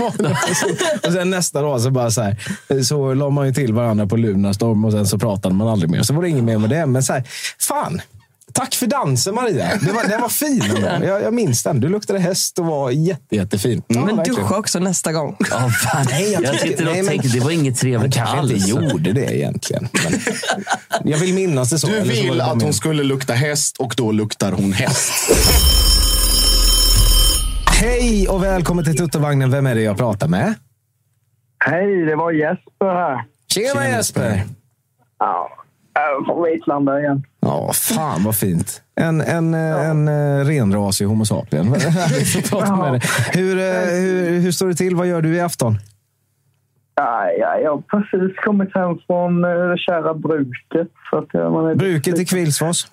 Och 1.06 1.12
sen 1.12 1.30
nästa 1.30 1.62
dag 1.62 1.80
så 1.80 1.90
bara 1.90 2.10
så 2.10 2.22
här, 2.22 2.82
så 2.82 3.14
la 3.14 3.30
man 3.30 3.46
ju 3.46 3.54
till 3.54 3.72
varandra 3.72 4.06
på 4.06 4.16
Lunarstorm 4.16 4.84
och 4.84 4.92
sen 4.92 5.06
så 5.06 5.18
pratade 5.18 5.54
man 5.54 5.68
aldrig 5.68 5.90
mer. 5.90 6.02
Så 6.02 6.14
var 6.14 6.22
det 6.22 6.28
inget 6.28 6.44
mer 6.44 6.58
med 6.58 6.70
det. 6.70 6.86
Men 6.86 7.02
så 7.02 7.12
här, 7.12 7.24
fan. 7.58 8.00
Tack 8.54 8.74
för 8.74 8.86
dansen 8.86 9.34
Maria. 9.34 9.70
Det 9.82 9.92
var, 9.92 10.08
den 10.08 10.20
var 10.20 10.28
fin. 10.28 10.62
Jag, 11.02 11.22
jag 11.22 11.34
minns 11.34 11.62
den. 11.62 11.80
Du 11.80 11.88
luktade 11.88 12.18
häst 12.18 12.58
och 12.58 12.66
var 12.66 12.90
jätte, 12.90 13.36
jättefin. 13.36 13.82
Ja, 13.86 14.04
Men 14.04 14.16
verkligen. 14.16 14.40
duscha 14.42 14.56
också 14.58 14.78
nästa 14.78 15.12
gång. 15.12 15.36
Ja, 15.50 15.68
fan. 15.70 16.06
Nej, 16.10 16.32
jag 16.32 16.42
jag 16.44 16.60
sitter 16.60 16.88
och 16.88 16.92
nej, 16.94 17.06
tänker, 17.06 17.28
det 17.28 17.40
var 17.40 17.50
inget 17.50 17.78
trevligt 17.78 18.14
kanske 18.14 18.36
alls. 18.38 18.52
inte 18.52 18.70
gjorde 18.70 19.12
det 19.12 19.36
egentligen. 19.36 19.88
Men 21.02 21.12
jag 21.12 21.18
vill 21.18 21.34
minnas 21.34 21.70
det 21.70 21.78
så. 21.78 21.86
Du 21.86 21.98
så 21.98 22.04
vill 22.04 22.22
det 22.26 22.38
bara 22.38 22.44
att 22.44 22.56
min- 22.56 22.64
hon 22.64 22.72
skulle 22.74 23.02
lukta 23.02 23.32
häst 23.32 23.76
och 23.78 23.94
då 23.96 24.12
luktar 24.12 24.52
hon 24.52 24.72
häst. 24.72 25.12
Hej 27.80 28.28
och 28.28 28.42
välkommen 28.44 28.84
till 28.84 28.96
Tuttovagnen. 28.96 29.50
Vem 29.50 29.66
är 29.66 29.74
det 29.74 29.82
jag 29.82 29.96
pratar 29.96 30.28
med? 30.28 30.54
Hej, 31.64 32.04
det 32.06 32.16
var 32.16 32.32
Jesper 32.32 32.86
här. 32.94 33.24
Tjena, 33.54 33.88
Jesper! 33.88 34.42
Ja, 35.18 35.50
från 36.26 36.44
Vitlanda 36.44 37.00
igen. 37.00 37.26
Ja, 37.40 37.72
fan 37.72 38.24
vad 38.24 38.36
fint. 38.36 38.82
En, 38.94 39.20
en, 39.20 39.54
eh, 39.54 39.90
en, 39.90 40.08
en 40.08 40.46
renrasig 40.46 41.06
homo 41.06 41.24
sapien. 41.24 41.72
Dig. 41.72 43.00
Hur, 43.32 43.58
eh, 43.58 43.64
hur, 44.00 44.40
hur 44.40 44.52
står 44.52 44.68
det 44.68 44.74
till? 44.74 44.96
Vad 44.96 45.06
gör 45.06 45.22
du 45.22 45.34
i 45.34 45.40
afton? 45.40 45.78
Ja, 46.94 47.30
ja, 47.38 47.58
jag 47.58 47.70
har 47.70 47.80
precis 47.80 48.36
kommit 48.36 48.74
hem 48.74 48.98
från 49.06 49.44
eh, 49.44 49.50
det 49.50 49.78
kära 49.78 50.14
bruket. 50.14 50.88
Så 51.10 51.18
att, 51.18 51.28
ja, 51.32 51.50
man 51.50 51.66
är 51.66 51.74
Bruket 51.74 52.18
i 52.18 52.24
Kvillsfors. 52.24 52.86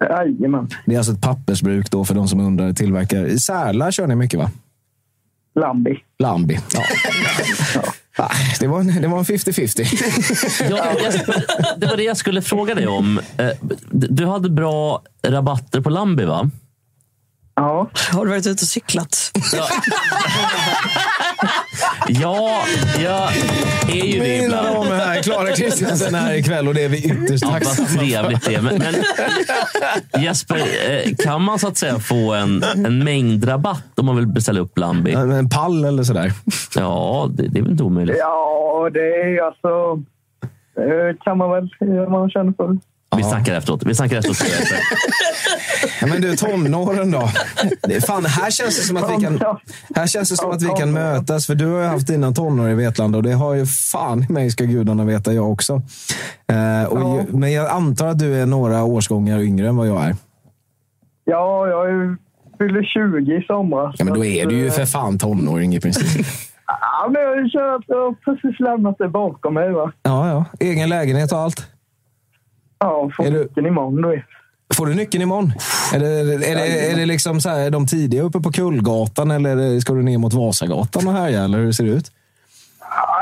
Jajamän. 0.00 0.68
Det 0.86 0.94
är 0.94 0.98
alltså 0.98 1.12
ett 1.12 1.22
pappersbruk 1.22 1.90
då 1.90 2.04
för 2.04 2.14
de 2.14 2.28
som 2.28 2.40
undrar. 2.40 2.72
Tillverkar. 2.72 3.24
I 3.24 3.38
Särla 3.38 3.92
kör 3.92 4.06
ni 4.06 4.14
mycket 4.14 4.40
va? 4.40 4.50
Lambi. 5.54 6.02
Lambi. 6.18 6.58
Ja. 6.74 7.82
Ah, 8.16 8.30
Det 8.60 8.66
var 8.66 8.80
en 8.80 9.00
det 9.02 9.08
var 9.08 9.18
en 9.18 9.24
50-50. 9.24 10.70
Ja, 10.70 10.84
det 11.76 11.86
var 11.86 11.96
det 11.96 12.02
jag 12.02 12.16
skulle 12.16 12.42
fråga 12.42 12.74
dig 12.74 12.86
om. 12.86 13.20
Eh, 13.36 13.48
du 13.90 14.26
hade 14.26 14.50
bra 14.50 15.02
rabatter 15.26 15.80
på 15.80 15.90
Lambi, 15.90 16.24
va? 16.24 16.50
Ja. 17.56 17.88
Har 18.12 18.24
du 18.24 18.30
varit 18.30 18.46
ute 18.46 18.50
och 18.62 18.68
cyklat? 18.68 19.30
Ja, 22.08 22.62
jag 23.02 23.28
är 23.88 24.04
ju 24.04 24.20
det 24.20 24.28
Mina 24.28 24.44
ibland. 24.44 24.66
damer 24.66 24.90
herrar, 24.96 25.22
Klara 25.22 25.48
Kristiansen 25.52 26.14
är 26.14 26.18
här 26.18 26.34
ikväll 26.34 26.68
och 26.68 26.74
det 26.74 26.82
är 26.84 26.88
vi 26.88 26.98
ytterst 27.04 27.44
Ja, 27.44 27.50
tacksamma 27.50 27.88
vad 27.88 27.98
trevligt 27.98 28.44
det 28.44 28.54
är. 28.54 28.62
Men, 28.62 28.78
men 28.78 30.22
Jesper, 30.22 30.56
eh, 30.56 31.14
kan 31.18 31.42
man 31.42 31.58
så 31.58 31.68
att 31.68 31.76
säga 31.76 31.98
få 31.98 32.32
en, 32.34 32.62
en 32.62 33.04
mängdrabatt 33.04 33.98
om 33.98 34.06
man 34.06 34.16
vill 34.16 34.26
beställa 34.26 34.60
upp 34.60 34.78
Lambi? 34.78 35.12
En 35.12 35.48
pall 35.48 35.84
eller 35.84 36.02
sådär? 36.02 36.32
Ja, 36.76 37.28
det, 37.34 37.48
det 37.48 37.58
är 37.58 37.62
väl 37.62 37.72
inte 37.72 37.84
omöjligt. 37.84 38.16
Ja, 38.18 38.90
det 38.92 39.00
är 39.00 39.46
alltså... 39.46 39.96
Det 40.74 41.16
kan 41.24 41.38
man 41.38 41.50
väl 41.50 41.68
om 42.06 42.12
man 42.12 42.30
känner 42.30 42.52
för 42.52 42.78
Vi 43.16 43.22
snackar 43.22 43.54
efteråt. 43.54 43.82
Vi 43.86 43.94
snackar 43.94 44.16
efteråt. 44.16 44.36
Ja, 46.00 46.06
men 46.06 46.20
du, 46.22 46.36
tonåren 46.36 47.10
då? 47.10 47.28
Fan, 48.06 48.24
här 48.24 48.50
känns 48.50 48.76
det 48.76 48.82
som 48.82 48.96
att 48.96 49.10
vi 49.10 49.24
kan, 49.24 49.40
här 49.94 50.06
känns 50.06 50.30
det 50.30 50.36
som 50.36 50.50
att 50.50 50.62
vi 50.62 50.68
kan 50.68 50.92
mötas. 50.92 51.46
För 51.46 51.54
du 51.54 51.66
har 51.66 51.80
ju 51.80 51.86
haft 51.86 52.06
dina 52.06 52.32
tonår 52.32 52.70
i 52.70 52.74
Vetlanda 52.74 53.18
och 53.18 53.22
det 53.22 53.32
har 53.32 53.54
ju 53.54 53.66
fan 53.66 54.26
i 54.28 54.32
mig 54.32 54.50
ska 54.50 54.64
gudarna 54.64 55.04
veta 55.04 55.32
jag 55.32 55.52
också. 55.52 55.82
Eh, 56.52 56.84
och 56.84 56.98
ju, 56.98 57.36
men 57.36 57.52
jag 57.52 57.70
antar 57.70 58.06
att 58.06 58.18
du 58.18 58.34
är 58.34 58.46
några 58.46 58.84
årsgångar 58.84 59.40
yngre 59.40 59.68
än 59.68 59.76
vad 59.76 59.88
jag 59.88 60.04
är. 60.04 60.16
Ja, 61.24 61.66
jag 61.66 61.90
är 61.90 62.16
fyller 62.58 62.82
20 62.82 63.32
i 63.32 63.42
somras. 63.42 63.94
Ja, 63.98 64.04
men 64.04 64.14
då 64.14 64.24
är 64.24 64.46
du 64.46 64.56
ju 64.56 64.68
att, 64.68 64.74
för 64.74 64.82
eh, 64.82 64.86
fan 64.86 65.18
tonåring 65.18 65.74
i 65.74 65.80
princip. 65.80 66.26
Ja, 66.66 67.08
men 67.10 67.22
jag 67.22 67.50
känner 67.50 67.76
att 67.76 67.84
jag 67.86 67.96
har 67.96 68.14
precis 68.14 68.60
lämnat 68.60 68.98
det 68.98 69.08
bakom 69.08 69.54
mig. 69.54 69.70
Va? 69.72 69.92
Ja, 70.02 70.28
ja. 70.28 70.44
Egen 70.60 70.88
lägenhet 70.88 71.32
och 71.32 71.38
allt. 71.38 71.73
Ja, 72.78 73.10
får 73.16 73.24
nyckeln 73.24 73.66
imorgon. 73.66 74.02
Du 74.02 74.08
vet. 74.08 74.24
Får 74.74 74.86
du 74.86 74.94
nyckeln 74.94 75.22
imorgon? 75.22 75.52
Är 75.94 75.98
det, 75.98 76.08
är 76.08 76.54
det, 76.54 76.90
är 76.90 76.96
det 76.96 77.06
liksom 77.06 77.40
så 77.40 77.48
här, 77.48 77.70
de 77.70 77.86
tidiga 77.86 78.22
uppe 78.22 78.40
på 78.40 78.52
Kullgatan 78.52 79.30
eller 79.30 79.80
ska 79.80 79.92
du 79.92 80.02
ner 80.02 80.18
mot 80.18 80.32
Vasagatan 80.32 81.08
och 81.08 81.12
härja? 81.12 81.44
Eller 81.44 81.58
hur 81.58 81.72
ser 81.72 81.84
det 81.84 81.90
ut? 81.90 82.10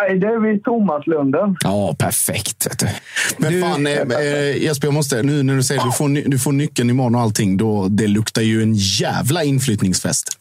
Nej, 0.08 0.18
det 0.18 0.26
är 0.26 0.40
vid 0.40 0.64
Thomaslunden. 0.64 1.56
Ja, 1.64 1.94
perfekt. 1.98 2.66
Vet 2.66 2.78
du. 2.78 2.88
Men 3.36 3.62
fan, 3.62 3.86
eh, 3.86 3.92
eh, 3.92 4.62
Jesper, 4.62 4.86
jag 4.86 4.94
måste, 4.94 5.22
nu 5.22 5.42
när 5.42 5.56
du 5.56 5.62
säger 5.62 5.80
att 5.80 5.86
du 5.86 5.92
får, 5.92 6.30
du 6.30 6.38
får 6.38 6.52
nyckeln 6.52 6.90
imorgon 6.90 7.14
och 7.14 7.20
allting, 7.20 7.56
då, 7.56 7.86
det 7.88 8.06
luktar 8.06 8.42
ju 8.42 8.62
en 8.62 8.74
jävla 8.74 9.44
inflyttningsfest. 9.44 10.36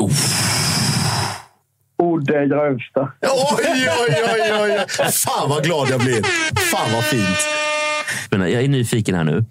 Oh, 1.97 2.19
det 2.19 2.45
grövsta. 2.47 3.11
Oj, 3.21 3.89
oj, 3.99 4.15
oj, 4.33 4.51
oj, 4.61 4.79
oj. 4.99 5.11
Fan 5.11 5.49
vad 5.49 5.63
glad 5.63 5.89
jag 5.89 5.99
blir. 5.99 6.23
Fan 6.71 6.93
vad 6.93 7.03
fint. 7.03 7.60
Men 8.31 8.41
Jag 8.51 8.63
är 8.63 8.67
nyfiken 8.67 9.15
här 9.15 9.23
nu. 9.23 9.45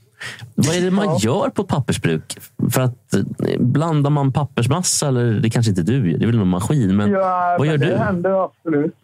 Vad 0.55 0.77
är 0.77 0.81
det 0.81 0.91
man 0.91 1.17
gör 1.19 1.49
på 1.49 1.63
ett 1.63 1.69
pappersbruk? 1.69 2.39
För 2.71 2.81
att 2.81 3.15
eh, 3.15 3.21
blandar 3.61 4.11
man 4.11 4.33
pappersmassa 4.33 5.09
eller 5.09 5.33
det 5.33 5.51
kanske 5.51 5.71
inte 5.71 5.83
du 5.83 6.11
gör, 6.11 6.19
det 6.19 6.25
är 6.25 6.27
väl 6.27 6.39
någon 6.39 6.49
maskin. 6.49 6.97
Men 6.97 7.11
ja, 7.11 7.57
vad 7.59 7.67
gör 7.67 7.79
men 7.79 7.89
du? 7.89 7.95
Det 7.95 7.99
händer 7.99 8.45
absolut. 8.45 8.95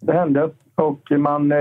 Det 0.00 0.12
händer. 0.12 0.50
Och 0.74 1.00
man... 1.18 1.52
Eh, 1.52 1.58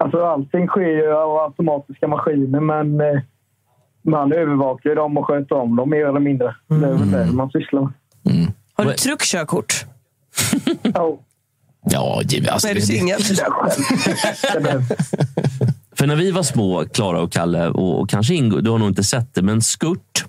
alltså 0.00 0.24
allting 0.24 0.66
sker 0.66 0.80
ju 0.80 1.12
av 1.12 1.38
automatiska 1.38 2.08
maskiner, 2.08 2.60
men 2.60 3.00
eh, 3.00 3.20
man 4.02 4.32
övervakar 4.32 4.90
ju 4.90 4.96
dem 4.96 5.18
och 5.18 5.26
sköter 5.26 5.54
om 5.54 5.76
dem 5.76 5.90
mer 5.90 6.06
eller 6.06 6.20
mindre. 6.20 6.54
Det 6.68 6.74
är 6.74 6.78
väl 6.94 7.10
det 7.10 7.26
man 7.32 7.50
sysslar 7.50 7.80
med. 7.80 7.92
Har 8.74 8.84
du 8.84 8.92
truckkörkort? 8.92 9.84
Ja. 10.82 11.18
Ja, 11.90 12.20
givet. 12.24 12.50
Alltså, 12.50 12.68
är 12.68 12.74
du 12.74 12.80
det- 12.80 12.86
singel? 12.86 13.20
För 16.04 16.08
när 16.08 16.16
vi 16.16 16.30
var 16.30 16.42
små, 16.42 16.84
Klara 16.84 17.20
och 17.20 17.32
Kalle, 17.32 17.68
och, 17.68 18.00
och 18.00 18.10
kanske 18.10 18.34
Ingo, 18.34 18.60
du 18.60 18.70
har 18.70 18.78
nog 18.78 18.88
inte 18.88 19.04
sett 19.04 19.34
det, 19.34 19.42
men 19.42 19.62
Skurt 19.62 20.24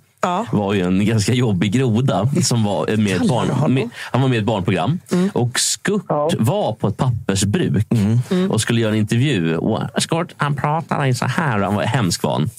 var 0.52 0.74
ju 0.74 0.82
en 0.82 1.06
ganska 1.06 1.34
jobbig 1.34 1.72
groda. 1.72 2.30
Som 2.44 2.64
var 2.64 2.98
med 2.98 3.16
ett 3.16 3.28
barn, 3.28 3.74
med, 3.74 3.90
han 4.12 4.22
var 4.22 4.30
med 4.30 4.36
i 4.36 4.40
ett 4.40 4.46
barnprogram. 4.46 5.00
Och 5.34 5.60
Skurt 5.60 6.34
var 6.40 6.74
på 6.74 6.88
ett 6.88 6.98
pappersbruk 6.98 7.88
och 8.50 8.62
skulle 8.62 8.82
göra 8.82 8.92
en 8.92 8.98
intervju. 8.98 9.58
Och 9.58 9.80
Skurt 9.98 10.34
han 10.38 10.56
pratade 10.56 11.16
så 11.16 11.26
här. 11.26 11.60
Han 11.60 11.76
var 11.76 11.84
hemsk 11.84 12.24
var 12.24 12.32
han. 12.32 12.50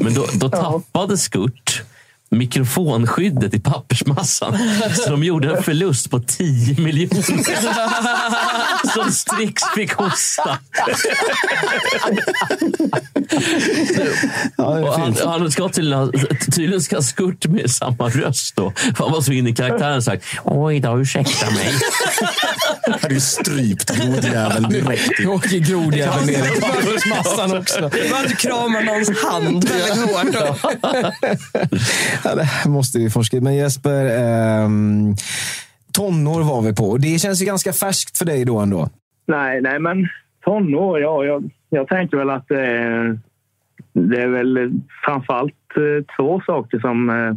Men 0.00 0.14
då, 0.14 0.26
då 0.34 0.48
tappade 0.48 1.18
Skurt 1.18 1.82
mikrofonskyddet 2.30 3.54
i 3.54 3.60
pappersmassan. 3.60 4.58
Så 4.94 5.10
de 5.10 5.24
gjorde 5.24 5.56
en 5.56 5.62
förlust 5.62 6.10
på 6.10 6.20
10 6.20 6.80
miljoner. 6.80 7.22
Som 8.94 9.12
Strix 9.12 9.62
fick 9.74 9.92
hosta. 9.92 10.58
Och 14.56 14.92
han, 14.92 15.16
han 15.24 15.50
ska 15.50 15.68
tydligen, 15.68 16.12
tydligen 16.54 16.82
ska 16.82 17.02
Skurt 17.02 17.46
med 17.46 17.70
samma 17.70 18.08
röst. 18.08 18.56
Då. 18.56 18.72
För 18.96 19.04
Han 19.04 19.12
var 19.12 19.20
så 19.20 19.32
inne 19.32 19.50
i 19.50 19.54
karaktären 19.54 20.02
sagt 20.02 20.24
Oj 20.44 20.80
då, 20.80 21.00
ursäkta 21.00 21.50
mig. 21.50 21.74
Hade 23.02 23.14
ju 23.14 23.20
strypt 23.20 23.90
grodjäveln 23.96 24.68
direkt. 24.68 25.26
Åker 25.26 25.58
grodjäveln 25.58 26.26
ner 26.26 26.56
i 26.56 26.60
pappersmassan 26.60 27.58
också. 27.58 27.80
Det 27.80 28.10
var 28.12 28.18
att 28.18 28.28
du 28.28 28.36
kramar 28.36 28.82
någons 28.82 29.22
hand 29.22 29.68
väldigt 29.68 30.04
hårt. 30.04 30.26
Ja, 32.24 32.34
det 32.34 32.42
här 32.42 32.70
måste 32.70 32.98
vi 32.98 33.10
forska 33.10 33.36
i. 33.36 33.40
Men 33.40 33.56
Jesper, 33.56 34.04
ehm, 34.04 35.14
tonår 35.92 36.42
var 36.42 36.62
vi 36.62 36.74
på. 36.74 36.96
Det 36.96 37.18
känns 37.18 37.42
ju 37.42 37.46
ganska 37.46 37.72
färskt 37.72 38.18
för 38.18 38.24
dig 38.24 38.44
då 38.44 38.58
ändå. 38.58 38.88
Nej, 39.26 39.60
nej, 39.60 39.78
men 39.78 40.08
tonår, 40.44 41.00
ja. 41.00 41.24
Jag, 41.24 41.50
jag 41.70 41.88
tänker 41.88 42.16
väl 42.16 42.30
att 42.30 42.50
eh, 42.50 43.18
det 43.92 44.22
är 44.22 44.28
väl 44.28 44.80
framförallt 45.04 45.76
eh, 45.76 46.04
två 46.16 46.42
saker 46.46 46.78
som 46.78 47.10
eh, 47.10 47.34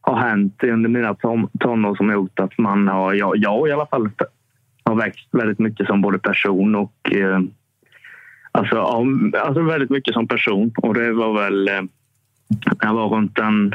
har 0.00 0.16
hänt 0.16 0.62
under 0.62 0.90
mina 0.90 1.14
ton, 1.14 1.48
tonår 1.60 1.94
som 1.94 2.08
har 2.08 2.14
gjort 2.14 2.40
att 2.40 2.58
man 2.58 2.88
har, 2.88 3.14
jag, 3.14 3.36
jag 3.36 3.68
i 3.68 3.72
alla 3.72 3.86
fall, 3.86 4.10
har 4.84 4.94
växt 4.94 5.28
väldigt 5.32 5.58
mycket 5.58 5.86
som 5.86 6.02
både 6.02 6.18
person 6.18 6.74
och 6.74 7.12
eh, 7.12 7.40
alltså, 8.52 8.76
ja, 8.76 9.04
alltså 9.38 9.62
väldigt 9.62 9.90
mycket 9.90 10.14
som 10.14 10.28
person. 10.28 10.72
Och 10.76 10.94
det 10.94 11.12
var 11.12 11.42
väl, 11.42 11.68
eh, 11.68 11.82
jag 12.80 12.94
var 12.94 13.08
runt 13.08 13.38
en 13.38 13.74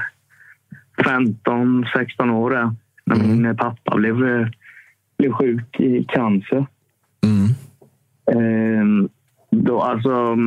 15-16 0.97 2.31
år 2.31 2.49
där, 2.49 2.71
när 3.05 3.15
min 3.15 3.57
pappa 3.57 3.95
blev, 3.95 4.27
eh, 4.27 4.47
blev 5.17 5.31
sjuk 5.31 5.79
i 5.79 6.03
cancer. 6.03 6.65
Ehm, 8.31 9.09
då, 9.51 9.81
alltså, 9.81 10.37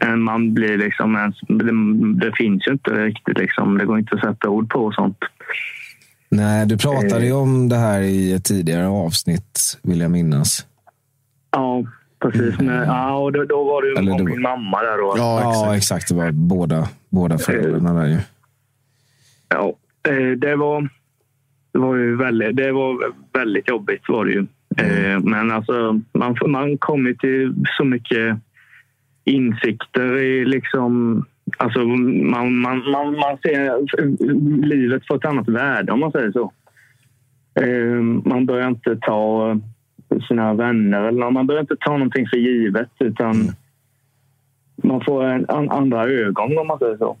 eh, 0.00 0.16
man 0.16 0.54
blir 0.54 0.78
liksom... 0.78 1.32
Det, 1.48 2.26
det 2.26 2.36
finns 2.36 2.66
ju 2.66 2.72
inte 2.72 2.90
riktigt. 2.90 3.38
Liksom, 3.38 3.78
det 3.78 3.84
går 3.84 3.98
inte 3.98 4.14
att 4.14 4.20
sätta 4.20 4.48
ord 4.48 4.70
på 4.70 4.92
sånt. 4.92 5.18
Nej, 6.28 6.66
du 6.66 6.78
pratade 6.78 7.26
ju 7.26 7.32
om 7.32 7.68
det 7.68 7.76
här 7.76 8.00
i 8.00 8.32
ett 8.32 8.44
tidigare 8.44 8.86
avsnitt, 8.86 9.80
vill 9.82 10.00
jag 10.00 10.10
minnas. 10.10 10.66
Ja, 11.50 11.84
precis. 12.22 12.58
Men, 12.60 12.86
ja, 12.88 13.14
och 13.16 13.32
då, 13.32 13.44
då 13.44 13.64
var 13.64 13.82
det 13.82 13.88
ju 13.88 13.94
var- 14.10 14.24
min 14.24 14.42
mamma 14.42 14.82
där 14.82 14.98
då. 14.98 15.14
Ja, 15.16 15.76
exakt. 15.76 16.08
Det 16.08 16.14
var 16.14 16.30
båda, 16.32 16.88
båda 17.08 17.38
föräldrarna 17.38 17.92
där 18.02 18.08
ju. 18.08 18.18
Ja, 19.48 19.72
eh, 20.08 20.30
det 20.38 20.56
var, 20.56 20.88
det 21.72 21.78
var 21.78 21.96
ju 21.96 22.16
väldigt, 22.16 22.56
det 22.56 22.72
var 22.72 22.98
väldigt 23.32 23.68
jobbigt. 23.68 24.02
Var 24.08 24.24
det 24.24 24.32
ju. 24.32 24.46
Eh, 24.78 25.20
Men 25.20 25.50
alltså, 25.50 26.00
man, 26.12 26.36
får- 26.36 26.48
man 26.48 26.78
kommer 26.78 27.12
till 27.14 27.54
så 27.78 27.84
mycket 27.84 28.36
insikter 29.24 30.18
i 30.18 30.44
liksom... 30.44 31.24
Alltså, 31.58 31.78
man, 31.80 32.54
man, 32.58 32.90
man, 32.90 33.12
man 33.18 33.38
ser 33.42 34.66
livet 34.66 35.06
på 35.06 35.14
ett 35.14 35.24
annat 35.24 35.48
värde, 35.48 35.92
om 35.92 36.00
man 36.00 36.12
säger 36.12 36.32
så. 36.32 36.52
Eh, 37.60 38.02
Man 38.30 38.46
börjar 38.46 38.68
inte 38.68 38.96
ta 38.96 39.56
sina 40.28 40.54
vänner 40.54 41.02
eller 41.02 41.30
man 41.30 41.46
börjar 41.46 41.60
inte 41.60 41.76
ta 41.80 41.90
någonting 41.92 42.26
för 42.28 42.36
givet 42.36 42.90
utan 42.98 43.52
man 44.76 45.00
får 45.04 45.24
en, 45.24 45.46
an, 45.50 45.70
andra 45.70 46.04
ögon, 46.04 46.58
om 46.58 46.66
man 46.66 46.78
säger 46.78 46.96
så. 46.96 47.16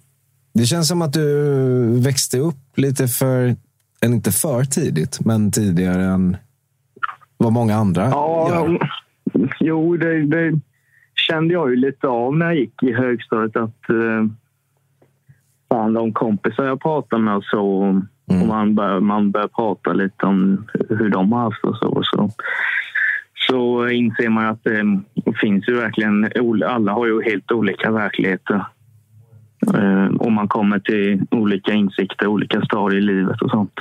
Det 0.54 0.64
känns 0.64 0.88
som 0.88 1.02
att 1.02 1.12
du 1.12 2.00
växte 2.00 2.38
upp 2.38 2.76
lite 2.76 3.06
för, 3.08 3.56
eller 4.00 4.14
inte 4.14 4.32
för 4.32 4.64
tidigt, 4.64 5.18
men 5.24 5.50
tidigare 5.52 6.04
än 6.04 6.36
vad 7.36 7.52
många 7.52 7.74
andra 7.76 8.08
Ja, 8.10 8.48
gör. 8.50 8.78
jo, 9.60 9.96
det, 9.96 10.26
det 10.26 10.60
kände 11.14 11.54
jag 11.54 11.70
ju 11.70 11.76
lite 11.76 12.06
av 12.06 12.36
när 12.36 12.46
jag 12.46 12.56
gick 12.56 12.82
i 12.82 12.92
högstadiet. 12.92 13.56
Att 13.56 13.90
eh, 13.90 14.26
fan, 15.68 15.92
de 15.92 16.12
kompisar 16.12 16.64
jag 16.64 16.80
pratade 16.80 17.22
med 17.22 17.36
och 17.36 17.44
så, 17.44 18.00
och 18.26 18.46
man 18.46 18.74
börjar 18.74 19.00
man 19.00 19.30
bör 19.30 19.48
prata 19.48 19.92
lite 19.92 20.26
om 20.26 20.66
hur 20.88 21.08
de 21.08 21.32
har 21.32 21.40
haft 21.40 21.64
och 21.64 21.76
så. 21.76 21.86
Och 21.86 22.06
så. 22.06 22.30
Så 23.48 23.88
inser 23.88 24.28
man 24.28 24.46
att 24.46 24.64
det 24.64 25.02
finns 25.40 25.68
ju 25.68 25.74
verkligen, 25.74 26.30
alla 26.66 26.92
har 26.92 27.06
ju 27.06 27.22
helt 27.22 27.52
olika 27.52 27.90
verkligheter. 27.90 28.64
Eh, 29.74 30.04
och 30.04 30.32
man 30.32 30.48
kommer 30.48 30.78
till 30.78 31.26
olika 31.30 31.72
insikter, 31.72 32.26
olika 32.26 32.62
stadier 32.62 32.98
i 32.98 33.02
livet 33.02 33.42
och 33.42 33.50
sånt. 33.50 33.72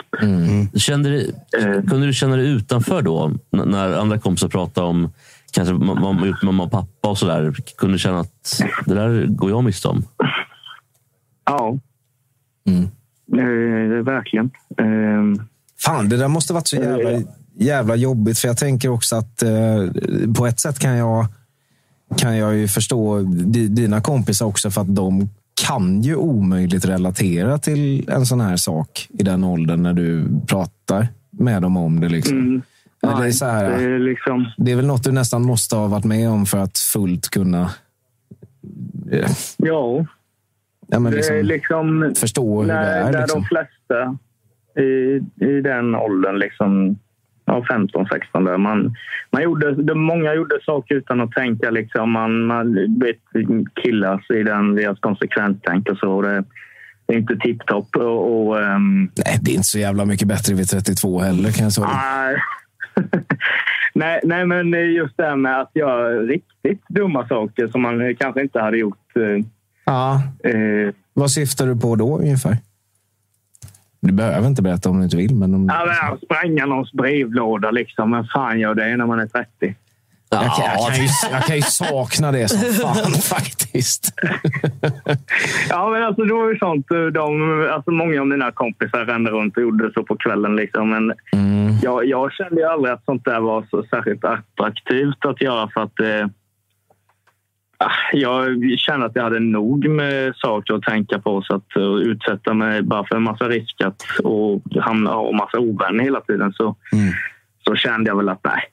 Kände 0.75 1.09
du, 1.09 1.33
kunde 1.89 2.05
du 2.07 2.13
känna 2.13 2.35
dig 2.35 2.51
utanför 2.51 3.01
då? 3.01 3.31
När 3.49 3.99
andra 3.99 4.19
kompisar 4.19 4.47
pratade 4.47 4.87
om 4.87 5.09
kanske 5.51 5.73
vad 5.73 6.01
man 6.01 6.17
har 6.17 6.27
gjort 6.27 6.43
med 6.43 6.53
mamma 6.53 6.63
och 6.63 6.71
pappa 6.71 7.09
och 7.09 7.17
sådär. 7.17 7.53
Kunde 7.77 7.95
du 7.95 7.99
känna 7.99 8.19
att 8.19 8.61
det 8.85 8.93
där 8.93 9.25
går 9.25 9.49
jag 9.49 9.63
miste 9.63 9.87
om? 9.87 10.03
Ja. 11.45 11.77
Eh, 13.33 14.03
verkligen. 14.03 14.45
Eh, 14.77 15.43
Fan, 15.79 16.09
det 16.09 16.17
där 16.17 16.27
måste 16.27 16.53
varit 16.53 16.67
så 16.67 16.75
jävla, 16.75 17.21
jävla 17.57 17.95
jobbigt. 17.95 18.39
För 18.39 18.47
jag 18.47 18.57
tänker 18.57 18.89
också 18.89 19.15
att 19.15 19.43
eh, 19.43 19.51
på 20.37 20.47
ett 20.47 20.59
sätt 20.59 20.79
kan 20.79 20.97
jag, 20.97 21.25
kan 22.17 22.37
jag 22.37 22.55
ju 22.55 22.67
förstå 22.67 23.19
di, 23.21 23.67
dina 23.67 24.01
kompisar 24.01 24.45
också 24.45 24.71
för 24.71 24.81
att 24.81 24.95
de 24.95 25.29
kan 25.67 26.01
ju 26.01 26.15
omöjligt 26.15 26.85
relatera 26.85 27.57
till 27.57 28.09
en 28.09 28.25
sån 28.25 28.41
här 28.41 28.55
sak 28.55 29.07
i 29.19 29.23
den 29.23 29.43
åldern 29.43 29.83
när 29.83 29.93
du 29.93 30.25
pratar 30.47 31.07
med 31.29 31.61
dem 31.61 31.77
om 31.77 31.99
det. 31.99 32.09
Liksom. 32.09 32.37
Mm. 32.37 32.61
Men 33.01 33.11
det, 33.11 33.17
är 33.17 33.21
Nej, 33.21 33.33
så 33.33 33.45
här, 33.45 33.69
det 33.69 33.83
är 33.83 33.99
liksom... 33.99 34.51
det 34.57 34.71
är 34.71 34.75
väl 34.75 34.87
något 34.87 35.03
du 35.03 35.11
nästan 35.11 35.45
måste 35.45 35.75
ha 35.75 35.87
varit 35.87 36.05
med 36.05 36.29
om 36.29 36.45
för 36.45 36.57
att 36.57 36.77
fullt 36.77 37.29
kunna 37.29 37.71
eh, 39.11 39.31
Ja. 39.57 40.05
Ja, 40.91 40.99
men 40.99 41.11
det 41.11 41.17
är 41.29 41.43
liksom, 41.43 42.03
liksom... 42.03 42.15
förstå 42.21 42.61
hur 42.61 42.67
det 42.67 42.73
när, 42.73 43.07
är. 43.07 43.11
Där 43.11 43.21
Liksom. 43.21 43.41
de 43.41 43.47
flesta 43.47 44.17
i, 44.83 45.21
i 45.45 45.61
den 45.61 45.95
åldern, 45.95 46.37
liksom, 46.39 46.99
ja, 47.45 47.65
15, 47.69 48.05
16, 48.11 48.43
där 48.43 48.57
man, 48.57 48.95
man 49.31 49.43
gjorde, 49.43 49.71
de, 49.83 49.99
många 49.99 50.33
gjorde 50.33 50.55
saker 50.65 50.95
utan 50.95 51.21
att 51.21 51.31
tänka. 51.31 51.69
Liksom, 51.69 52.11
man, 52.11 52.45
man 52.45 52.73
vet, 52.99 53.17
killas 53.83 54.29
i 54.29 54.43
den, 54.43 54.75
deras 54.75 54.99
konsekvenstänk 54.99 55.89
och 55.89 55.97
så. 55.97 56.21
Det, 56.21 56.43
det 57.05 57.13
är 57.13 57.17
inte 57.17 57.37
tipptopp. 57.37 57.95
Och, 57.95 58.47
och, 58.47 58.61
ehm, 58.61 59.09
Nej, 59.25 59.39
det 59.41 59.51
är 59.51 59.55
inte 59.55 59.67
så 59.67 59.79
jävla 59.79 60.05
mycket 60.05 60.27
bättre 60.27 60.55
vid 60.55 60.67
32 60.69 61.19
heller 61.19 61.51
kan 61.51 61.63
jag 61.63 61.73
säga. 61.73 61.87
Nej. 61.87 62.35
nej, 63.93 64.19
nej, 64.23 64.45
men 64.45 64.73
just 64.93 65.17
det 65.17 65.23
här 65.23 65.35
med 65.35 65.61
att 65.61 65.71
göra 65.73 66.19
riktigt 66.19 66.87
dumma 66.89 67.27
saker 67.27 67.67
som 67.67 67.81
man 67.81 68.15
kanske 68.15 68.41
inte 68.41 68.59
hade 68.59 68.77
gjort. 68.77 69.15
eh, 69.15 69.45
Ja. 69.85 70.21
Eh, 70.43 70.93
Vad 71.13 71.31
syftar 71.31 71.67
du 71.67 71.75
på 71.75 71.95
då 71.95 72.17
ungefär? 72.19 72.57
Du 73.99 74.11
behöver 74.13 74.47
inte 74.47 74.61
berätta 74.61 74.89
om 74.89 74.97
du 74.97 75.03
inte 75.03 75.17
vill. 75.17 75.35
Men 75.35 75.53
om... 75.55 75.69
Ja, 75.69 75.85
men 76.09 76.17
spränga 76.19 76.65
någons 76.65 76.91
brevlåda 76.91 77.71
liksom. 77.71 78.11
Vem 78.11 78.25
fan 78.33 78.59
gör 78.59 78.75
det 78.75 78.97
när 78.97 79.05
man 79.05 79.19
är 79.19 79.27
30? 79.27 79.75
jag, 80.33 80.41
kan, 80.41 80.65
jag, 80.65 80.87
kan 80.87 81.03
ju, 81.03 81.09
jag 81.31 81.43
kan 81.43 81.55
ju 81.55 81.61
sakna 81.61 82.31
det 82.31 82.47
som 82.47 82.59
fan 82.73 83.11
faktiskt. 83.21 84.13
Ja, 85.69 85.89
men 85.89 86.03
alltså 86.03 86.21
det 86.23 86.33
var 86.33 86.49
ju 86.51 86.57
sånt. 86.59 86.91
eh, 86.91 86.97
De, 87.05 87.69
alltså 87.73 87.91
många 87.91 88.21
av 88.21 88.27
mina 88.27 88.51
kompisar 88.51 89.05
rände 89.05 89.31
runt 89.31 89.57
och 89.57 89.63
gjorde 89.63 89.91
så 89.93 90.03
på 90.03 90.15
kvällen. 90.17 90.55
Liksom. 90.55 90.89
Men 90.89 91.13
jag, 91.83 92.05
jag 92.05 92.31
kände 92.33 92.61
ju 92.61 92.67
aldrig 92.67 92.93
att 92.93 93.05
sånt 93.05 93.25
där 93.25 93.39
var 93.39 93.65
så 93.69 93.83
särskilt 93.89 94.23
attraktivt 94.25 95.25
att 95.25 95.41
göra 95.41 95.69
för 95.73 95.81
att 95.83 95.99
eh, 95.99 96.27
jag 98.13 98.63
kände 98.77 99.05
att 99.05 99.15
jag 99.15 99.23
hade 99.23 99.39
nog 99.39 99.89
med 99.89 100.35
saker 100.35 100.73
att 100.73 100.81
tänka 100.81 101.19
på 101.19 101.41
så 101.41 101.55
att 101.55 101.75
eh, 101.75 101.83
utsätta 101.83 102.53
mig 102.53 102.81
bara 102.81 103.05
för 103.05 103.15
en 103.15 103.23
massa 103.23 103.49
risk 103.49 103.81
att 103.81 104.03
och 104.23 104.61
hamna 104.81 105.15
och 105.15 105.35
massa 105.35 105.59
ovänner 105.59 106.03
hela 106.03 106.21
tiden 106.21 106.53
så, 106.53 106.75
så 107.65 107.75
kände 107.75 108.09
jag 108.09 108.17
väl 108.17 108.29
att 108.29 108.43
nej. 108.43 108.63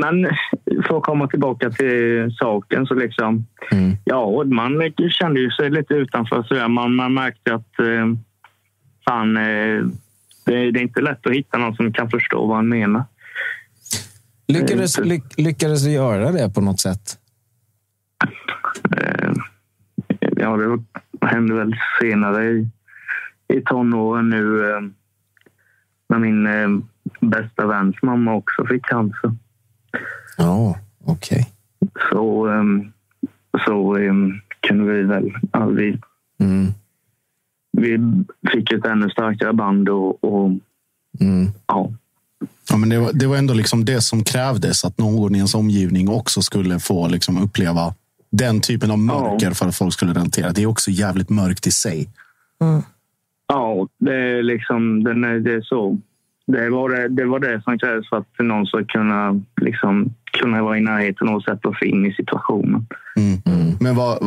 Men 0.00 0.28
för 0.86 0.96
att 0.96 1.02
komma 1.02 1.28
tillbaka 1.28 1.70
till 1.70 2.34
saken 2.38 2.86
så 2.86 2.94
liksom 2.94 3.46
Ja, 4.04 4.44
man 4.44 4.92
kände 5.10 5.40
ju 5.40 5.50
sig 5.50 5.70
lite 5.70 5.94
utanför. 5.94 6.42
Så. 6.42 6.68
Man, 6.68 6.94
man 6.94 7.14
märkte 7.14 7.54
att 7.54 7.78
eh, 7.78 8.06
fan, 9.08 9.36
eh, 9.36 9.84
det, 10.44 10.54
är 10.54 10.78
inte 10.78 11.00
lätt 11.00 11.26
att 11.26 11.32
hitta 11.32 11.58
någon 11.58 11.76
som 11.76 11.92
kan 11.92 12.10
förstå 12.10 12.46
vad 12.46 12.56
han 12.56 12.68
menar. 12.68 13.04
Lyckades, 14.48 14.98
ly, 14.98 15.20
lyckades 15.36 15.84
du 15.84 15.90
göra 15.90 16.32
det 16.32 16.50
på 16.54 16.60
något 16.60 16.80
sätt? 16.80 17.18
Eh, 18.96 19.32
ja, 20.36 20.56
det 20.56 21.26
hände 21.26 21.54
väl 21.54 21.76
senare 22.00 22.44
i 22.44 22.68
i 23.48 23.60
tonåren 23.60 24.28
nu 24.30 24.70
eh, 24.70 24.80
när 26.08 26.18
min 26.18 26.46
eh, 26.46 26.68
bästa 27.20 27.66
väns 27.66 27.96
mamma 28.02 28.34
också 28.34 28.66
fick 28.66 28.84
cancer. 28.84 29.32
Ja, 30.38 30.78
okej. 31.04 31.50
Så, 32.10 32.48
eh, 32.52 32.64
så 33.66 33.96
eh, 33.96 34.14
kunde 34.60 34.92
vi 34.92 35.02
väl... 35.02 35.32
Ja, 35.52 35.66
vi, 35.66 35.98
Mm. 36.38 36.66
vi 37.72 37.98
fick 38.52 38.72
ett 38.72 38.84
ännu 38.86 39.10
starkare 39.10 39.52
band 39.52 39.88
och, 39.88 40.24
och 40.24 40.50
Mm. 41.20 41.46
ja. 41.66 41.92
Ja, 42.70 42.76
men 42.76 42.88
det, 42.88 42.98
var, 42.98 43.12
det 43.12 43.26
var 43.26 43.36
ändå 43.36 43.54
liksom 43.54 43.84
det 43.84 44.00
som 44.00 44.24
krävdes, 44.24 44.84
att 44.84 44.98
någon 44.98 45.34
i 45.34 45.38
ens 45.38 45.54
omgivning 45.54 46.08
också 46.08 46.42
skulle 46.42 46.78
få 46.78 47.08
liksom 47.08 47.42
uppleva 47.42 47.94
den 48.30 48.60
typen 48.60 48.90
av 48.90 48.98
mörker 48.98 49.50
för 49.50 49.68
att 49.68 49.76
folk 49.76 49.92
skulle 49.92 50.12
relatera. 50.12 50.52
Det 50.52 50.62
är 50.62 50.66
också 50.66 50.90
jävligt 50.90 51.30
mörkt 51.30 51.66
i 51.66 51.72
sig. 51.72 52.08
Ja, 53.48 53.88
det 53.98 54.14
är 54.14 54.42
liksom 54.42 55.04
den 55.04 55.24
är, 55.24 55.40
det 55.40 55.54
är 55.54 55.60
så. 55.60 55.98
Det 56.46 56.70
var 56.70 56.88
det, 56.88 57.08
det 57.08 57.24
var 57.24 57.38
det 57.38 57.62
som 57.62 57.78
krävdes 57.78 58.08
för 58.08 58.16
att 58.16 58.38
någon 58.38 58.66
ska 58.66 58.84
kunna, 58.84 59.40
liksom, 59.60 60.14
kunna 60.32 60.62
vara 60.62 60.78
i 60.78 60.80
närheten 60.80 61.28
och 61.28 61.42
sätta 61.42 61.74
sig 61.74 61.88
in 61.88 62.06
i 62.06 62.12
situationen. 62.12 62.86
Men 63.80 63.96
vad, 63.96 64.18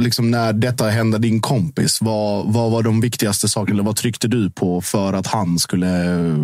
liksom 0.00 0.30
när 0.30 0.52
detta 0.52 0.84
hände 0.84 1.18
din 1.18 1.40
kompis, 1.40 1.98
vad, 2.02 2.52
vad 2.52 2.72
var 2.72 2.82
de 2.82 3.00
viktigaste 3.00 3.48
sakerna? 3.48 3.74
Eller 3.74 3.84
vad 3.84 3.96
tryckte 3.96 4.28
du 4.28 4.50
på 4.50 4.80
för 4.80 5.12
att 5.12 5.26
han 5.26 5.58
skulle 5.58 5.86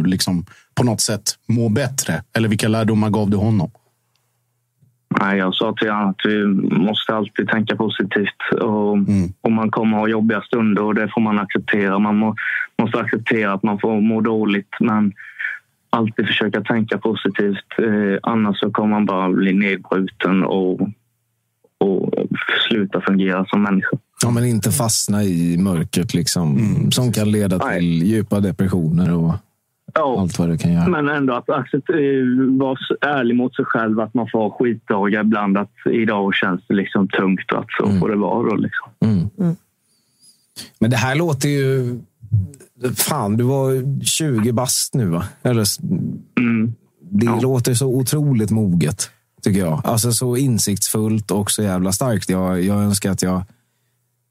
liksom, 0.07 0.47
på 0.75 0.85
något 0.85 1.01
sätt 1.01 1.23
må 1.47 1.69
bättre? 1.69 2.23
Eller 2.37 2.49
vilka 2.49 2.69
lärdomar 2.69 3.11
gav 3.11 3.31
du 3.31 3.37
honom? 3.37 3.71
Nej, 5.21 5.39
jag 5.39 5.55
sa 5.55 5.75
till 5.75 5.91
honom 5.91 6.09
att 6.09 6.21
vi 6.25 6.47
måste 6.79 7.15
alltid 7.15 7.49
tänka 7.49 7.77
positivt. 7.77 8.61
Och, 8.61 8.97
och 9.41 9.53
man 9.53 9.71
kommer 9.71 9.97
ha 9.97 10.09
jobbiga 10.09 10.43
stunder 10.43 10.83
och 10.83 10.95
det 10.95 11.09
får 11.15 11.21
man 11.21 11.39
acceptera. 11.39 11.99
Man 11.99 12.17
må, 12.17 12.35
måste 12.83 13.01
acceptera 13.01 13.53
att 13.53 13.63
man 13.63 13.79
får 13.79 14.01
må 14.01 14.21
dåligt 14.21 14.77
men 14.81 15.13
alltid 15.91 16.27
försöka 16.27 16.61
tänka 16.61 16.99
positivt. 16.99 17.79
Eh, 17.79 18.19
annars 18.23 18.61
så 18.61 18.71
kommer 18.71 18.89
man 18.89 19.07
bara 19.07 19.31
bli 19.31 19.53
nedbruten 19.53 20.45
och, 20.45 20.81
och 21.79 22.11
sluta 22.69 23.01
fungera 23.01 23.47
som 23.47 23.63
människa. 23.63 23.97
Ja, 24.23 24.31
men 24.31 24.45
inte 24.45 24.71
fastna 24.71 25.25
i 25.25 25.57
mörkret 25.59 26.15
liksom, 26.15 26.59
som 26.91 27.13
kan 27.13 27.31
leda 27.31 27.59
till 27.59 28.03
djupa 28.03 28.41
depressioner 28.41 29.15
och 29.15 29.35
allt 29.93 30.39
vad 30.39 30.49
det 30.49 30.59
kan 30.59 30.73
göra. 30.73 30.89
Men 30.89 31.09
ändå 31.09 31.35
att 31.35 31.51
acceptera, 31.51 32.59
vara 32.59 32.77
så 32.81 32.97
ärlig 33.01 33.37
mot 33.37 33.57
sig 33.57 33.65
själv 33.65 34.01
att 34.01 34.15
man 34.15 34.29
får 34.33 34.51
skitdagar 34.51 35.21
ibland. 35.21 35.59
Att 35.59 35.73
idag 35.93 36.35
känns 36.35 36.61
det 36.69 36.75
liksom 36.75 37.09
tungt 37.09 37.53
och 37.53 37.59
att 37.59 37.73
så 37.81 37.99
får 38.01 38.09
det 38.09 38.17
vara. 38.17 38.49
Då, 38.49 38.57
liksom. 38.57 38.91
Men 40.79 40.91
det 40.91 40.97
här 40.97 41.15
låter 41.15 41.49
ju... 41.49 41.99
Fan, 42.97 43.37
du 43.37 43.45
var 43.45 44.03
20 44.05 44.53
bast 44.53 44.95
nu, 44.95 45.07
va? 45.07 45.25
Eller, 45.43 45.65
det 47.11 47.43
låter 47.43 47.75
så 47.75 47.87
otroligt 47.87 48.51
moget, 48.51 49.11
tycker 49.43 49.61
jag. 49.61 49.81
Alltså 49.85 50.13
så 50.13 50.37
insiktsfullt 50.37 51.31
och 51.31 51.51
så 51.51 51.63
jävla 51.63 51.93
starkt. 51.93 52.31
Jag, 52.31 52.63
jag 52.63 52.83
önskar 52.83 53.11
att 53.11 53.23
jag 53.23 53.43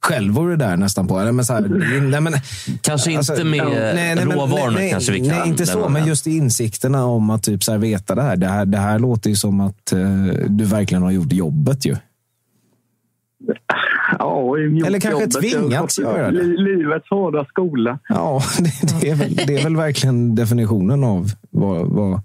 själv 0.07 0.33
vore 0.33 0.55
där 0.55 0.77
nästan 0.77 1.07
på. 1.07 1.19
Eller, 1.19 1.31
men 1.31 1.45
så 1.45 1.53
här, 1.53 1.61
det- 1.61 2.01
nej, 2.01 2.21
men, 2.21 2.33
Kanske 2.81 3.11
inte 3.11 3.43
med 3.43 4.23
råvarorna 4.33 4.79
kanske 4.91 5.11
vi 5.11 5.19
kan 5.19 5.27
Nej, 5.27 5.47
inte 5.47 5.65
så. 5.65 5.89
Men 5.89 6.07
just 6.07 6.27
insikterna 6.27 7.05
om 7.05 7.29
att 7.29 7.43
typ 7.43 7.63
så 7.63 7.71
här, 7.71 7.79
veta 7.79 8.15
det 8.15 8.21
här. 8.21 8.35
Det 8.37 8.47
här, 8.47 8.65
det 8.65 8.77
här 8.77 8.99
låter 8.99 9.29
ju 9.29 9.35
som 9.35 9.59
att 9.61 9.91
eh, 9.91 9.99
du 10.47 10.63
verkligen 10.65 11.03
har 11.03 11.11
gjort 11.11 11.33
jobbet 11.33 11.85
ju. 11.85 11.95
Ja, 14.19 14.57
Eller 14.57 14.99
kanske 14.99 15.09
jobbet. 15.21 15.31
tvingats 15.41 15.99
göra 15.99 16.31
det. 16.31 16.43
li- 16.43 16.57
Livets 16.57 17.09
hårda 17.09 17.45
skola. 17.45 17.99
Ja, 18.09 18.41
det, 18.59 18.71
det, 19.01 19.09
är 19.09 19.15
väl, 19.15 19.35
det 19.35 19.55
är 19.55 19.63
väl 19.63 19.75
verkligen 19.75 20.35
definitionen 20.35 21.03
av 21.03 21.29
vad, 21.49 21.87
vad, 21.87 22.21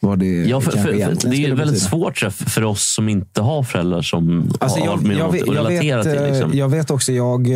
vad 0.00 0.18
det 0.18 0.26
Ja, 0.44 0.60
för, 0.60 0.70
för, 0.70 0.78
för, 0.78 0.90
det 0.92 0.96
är 0.96 1.48
väldigt 1.48 1.56
betyda. 1.56 1.74
svårt 1.90 2.16
tror 2.16 2.26
jag, 2.38 2.48
för 2.50 2.64
oss 2.64 2.82
som 2.94 3.08
inte 3.08 3.40
har 3.42 3.62
föräldrar 3.62 4.02
som 4.02 4.50
Alltså 4.60 4.78
har 4.80 4.86
jag, 4.86 5.02
med 5.06 5.16
jag, 5.16 5.32
vet, 5.32 5.46
jag, 5.46 5.56
relatera 5.56 6.02
vet, 6.02 6.12
till. 6.12 6.22
eh, 6.22 6.30
Liksom. 6.30 6.50
jag 6.54 6.68
vet 6.68 6.90
också, 6.90 7.12
jag, 7.12 7.46
eh, 7.48 7.54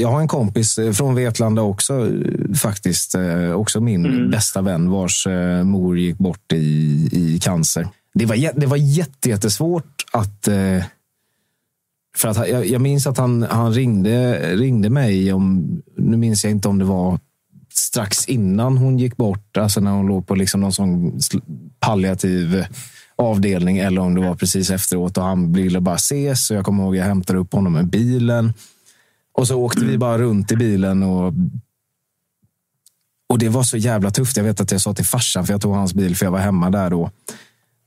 jag 0.00 0.08
har 0.08 0.20
en 0.20 0.28
kompis 0.28 0.78
eh, 0.78 0.92
från 0.92 1.14
Vetlanda 1.14 1.62
också, 1.62 2.08
faktiskt. 2.62 3.14
Också 3.56 3.80
min 3.80 4.06
Mm. 4.06 4.30
bästa 4.30 4.62
vän 4.62 4.90
vars 4.90 5.26
mor 5.64 5.98
gick 5.98 6.18
bort 6.18 6.52
i, 6.52 6.56
i 7.12 7.38
cancer. 7.42 7.88
Det 8.14 8.26
var, 8.26 8.60
det 8.60 8.66
var 8.66 8.76
jätte, 8.76 9.28
jättesvårt 9.28 10.04
att... 10.12 10.48
För 12.16 12.28
att 12.28 12.48
jag, 12.48 12.66
jag 12.66 12.80
minns 12.80 13.06
att 13.06 13.18
han, 13.18 13.42
han 13.50 13.72
ringde, 13.74 14.38
ringde 14.56 14.90
mig, 14.90 15.32
om, 15.32 15.68
nu 15.96 16.16
minns 16.16 16.44
jag 16.44 16.50
inte 16.50 16.68
om 16.68 16.78
det 16.78 16.84
var 16.84 17.18
strax 17.82 18.26
innan 18.26 18.78
hon 18.78 18.98
gick 18.98 19.16
bort, 19.16 19.56
alltså 19.56 19.80
när 19.80 19.90
hon 19.90 20.06
låg 20.06 20.26
på 20.26 20.34
liksom 20.34 20.60
någon 20.60 20.72
sån 20.72 21.18
palliativ 21.80 22.64
avdelning 23.16 23.78
eller 23.78 24.00
om 24.00 24.14
det 24.14 24.20
var 24.20 24.34
precis 24.34 24.70
efteråt 24.70 25.18
och 25.18 25.24
han 25.24 25.52
ville 25.52 25.80
bara 25.80 25.94
ses. 25.94 26.46
Så 26.46 26.54
jag 26.54 26.64
kommer 26.64 26.82
ihåg 26.82 26.96
jag 26.96 27.04
hämtade 27.04 27.38
upp 27.38 27.52
honom 27.52 27.72
med 27.72 27.86
bilen. 27.86 28.52
Och 29.32 29.46
så 29.48 29.60
åkte 29.60 29.84
vi 29.84 29.98
bara 29.98 30.18
runt 30.18 30.52
i 30.52 30.56
bilen 30.56 31.02
och 31.02 31.34
och 33.28 33.38
det 33.38 33.48
var 33.48 33.62
så 33.62 33.76
jävla 33.76 34.10
tufft. 34.10 34.36
Jag 34.36 34.44
vet 34.44 34.60
att 34.60 34.72
jag 34.72 34.80
sa 34.80 34.94
till 34.94 35.04
farsan, 35.04 35.46
för 35.46 35.54
jag 35.54 35.60
tog 35.60 35.74
hans 35.74 35.94
bil 35.94 36.16
för 36.16 36.26
jag 36.26 36.32
var 36.32 36.38
hemma 36.38 36.70
där 36.70 36.90
då. 36.90 37.10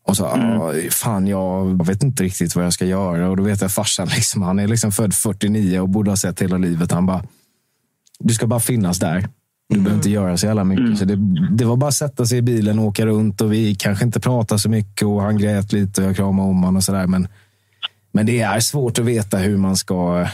Och 0.07 0.17
så, 0.17 0.25
"Ah, 0.25 0.73
fan 0.91 1.27
jag 1.27 1.85
vet 1.85 2.03
inte 2.03 2.23
riktigt 2.23 2.55
vad 2.55 2.65
jag 2.65 2.73
ska 2.73 2.85
göra. 2.85 3.29
Och 3.29 3.37
då 3.37 3.43
vet 3.43 3.61
jag 3.61 3.71
farsan, 3.71 4.07
liksom, 4.07 4.41
han 4.41 4.59
är 4.59 4.67
liksom 4.67 4.91
född 4.91 5.13
49 5.13 5.79
och 5.79 5.89
borde 5.89 6.11
ha 6.11 6.17
sett 6.17 6.41
hela 6.41 6.57
livet. 6.57 6.91
Han 6.91 7.05
bara, 7.05 7.23
du 8.19 8.33
ska 8.33 8.47
bara 8.47 8.59
finnas 8.59 8.99
där. 8.99 9.29
Du 9.69 9.79
behöver 9.79 9.95
inte 9.95 10.09
göra 10.09 10.37
så 10.37 10.45
jävla 10.45 10.63
mycket. 10.63 10.97
Så 10.99 11.05
det, 11.05 11.15
det 11.51 11.65
var 11.65 11.75
bara 11.77 11.87
att 11.87 11.93
sätta 11.93 12.25
sig 12.25 12.37
i 12.37 12.41
bilen 12.41 12.79
och 12.79 12.85
åka 12.85 13.05
runt. 13.05 13.41
Och 13.41 13.53
vi 13.53 13.75
kanske 13.75 14.05
inte 14.05 14.19
pratade 14.19 14.59
så 14.59 14.69
mycket 14.69 15.07
och 15.07 15.21
han 15.21 15.37
grät 15.37 15.73
lite 15.73 16.01
och 16.01 16.07
jag 16.07 16.15
kramade 16.15 16.49
om 16.49 16.57
honom 16.57 16.75
och 16.75 16.83
sådär. 16.83 17.07
Men, 17.07 17.27
men 18.11 18.25
det 18.25 18.41
är 18.41 18.59
svårt 18.59 18.99
att 18.99 19.05
veta 19.05 19.37
hur 19.37 19.57
man 19.57 19.75
ska 19.75 20.21
eh, 20.21 20.29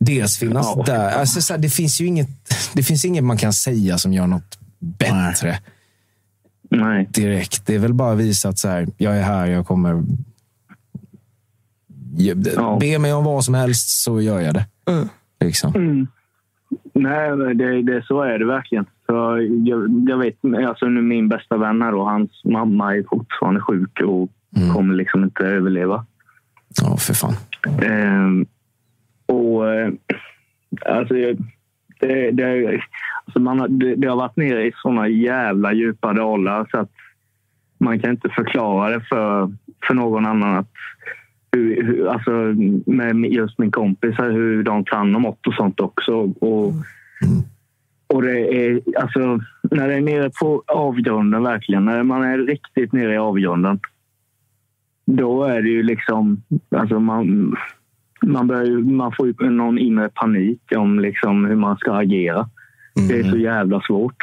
dels 0.00 0.38
finnas 0.38 0.72
Ja. 0.76 0.82
där. 0.86 1.10
Alltså, 1.10 1.40
så 1.40 1.52
här, 1.52 1.60
det, 1.60 1.68
finns 1.70 2.00
ju 2.00 2.06
inget, 2.06 2.28
det 2.72 2.82
finns 2.82 3.04
inget 3.04 3.24
man 3.24 3.36
kan 3.36 3.52
säga 3.52 3.98
som 3.98 4.12
gör 4.12 4.26
något 4.26 4.58
bättre. 4.78 5.58
Nej. 6.70 7.08
Direkt. 7.10 7.66
Det 7.66 7.74
är 7.74 7.78
väl 7.78 7.94
bara 7.94 8.12
att 8.12 8.18
visa 8.18 8.48
att 8.48 8.58
så 8.58 8.68
här, 8.68 8.88
jag 8.96 9.16
är 9.16 9.22
här, 9.22 9.46
jag 9.46 9.66
kommer... 9.66 10.02
Be 12.80 12.98
mig 12.98 13.12
om 13.12 13.24
vad 13.24 13.44
som 13.44 13.54
helst 13.54 13.88
så 14.02 14.20
gör 14.20 14.40
jag 14.40 14.54
det. 14.54 14.66
Liksom. 15.40 15.74
Mm. 15.74 16.06
Nej, 16.92 17.54
det, 17.54 17.82
det, 17.82 18.04
så 18.06 18.22
är 18.22 18.38
det 18.38 18.46
verkligen. 18.46 18.84
Så 19.06 19.38
jag, 19.64 20.04
jag 20.08 20.18
vet, 20.18 20.68
alltså 20.68 20.86
nu 20.86 21.02
min 21.02 21.28
bästa 21.28 21.56
vän 21.56 21.82
här 21.82 21.92
då, 21.92 22.04
hans 22.04 22.44
mamma 22.44 22.96
är 22.96 23.04
fortfarande 23.10 23.60
sjuk 23.60 24.00
och 24.00 24.28
kommer 24.74 24.94
liksom 24.94 25.24
inte 25.24 25.44
överleva. 25.44 26.06
Ja, 26.82 26.96
för 26.96 27.14
fan. 27.14 27.34
Ehm, 27.82 28.46
och 29.26 29.74
eh, 29.74 29.92
alltså, 30.86 31.14
det, 32.00 32.30
det, 32.30 32.80
alltså 33.24 33.40
man 33.40 33.60
har, 33.60 33.68
det, 33.68 33.94
det 33.94 34.08
har 34.08 34.16
varit 34.16 34.36
nere 34.36 34.66
i 34.66 34.72
såna 34.76 35.08
jävla 35.08 35.72
djupa 35.72 36.12
dalar 36.12 36.68
så 36.70 36.78
att 36.78 36.90
man 37.78 37.98
kan 37.98 38.10
inte 38.10 38.28
förklara 38.28 38.90
det 38.90 39.00
för, 39.00 39.52
för 39.86 39.94
någon 39.94 40.26
annan. 40.26 40.56
Att 40.56 40.70
hur, 41.52 41.82
hur, 41.84 42.08
alltså, 42.08 42.30
med 42.90 43.32
just 43.32 43.58
min 43.58 43.70
kompis, 43.70 44.14
hur 44.18 44.62
de 44.62 44.84
kan 44.84 45.12
ha 45.14 45.20
mått 45.20 45.46
och 45.46 45.54
sånt 45.54 45.80
också. 45.80 46.12
Och, 46.40 46.72
och 48.06 48.22
det 48.22 48.66
är, 48.66 48.80
alltså, 48.96 49.40
när 49.70 49.88
det 49.88 49.94
är 49.94 50.00
nere 50.00 50.30
på 50.40 50.62
avgrunden, 50.66 51.42
verkligen, 51.42 51.84
när 51.84 52.02
man 52.02 52.22
är 52.22 52.38
riktigt 52.38 52.92
nere 52.92 53.14
i 53.14 53.18
avgrunden, 53.18 53.80
då 55.06 55.44
är 55.44 55.62
det 55.62 55.68
ju 55.68 55.82
liksom, 55.82 56.42
alltså 56.76 57.00
man, 57.00 57.56
man, 58.22 58.46
börjar, 58.46 58.64
ju- 58.64 58.84
man 58.84 59.12
får 59.12 59.26
ju 59.26 59.50
någon 59.50 59.78
inre 59.78 60.08
panik 60.14 60.60
om 60.76 61.00
liksom 61.00 61.44
hur 61.44 61.56
man 61.56 61.76
ska 61.76 61.92
agera. 61.92 62.48
Det 63.08 63.18
är 63.20 63.30
så 63.30 63.36
jävla 63.36 63.80
svårt. 63.80 64.16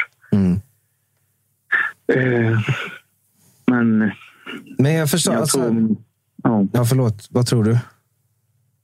Eh, 2.14 2.58
men... 3.66 4.10
Men 4.78 4.94
jag 4.94 5.10
förstår. 5.10 5.34
Jag 5.34 5.40
alltså, 5.40 5.58
tror, 5.58 5.96
ja. 6.42 6.66
ja, 6.72 6.84
förlåt. 6.84 7.28
Vad 7.30 7.46
tror 7.46 7.64
du? 7.64 7.78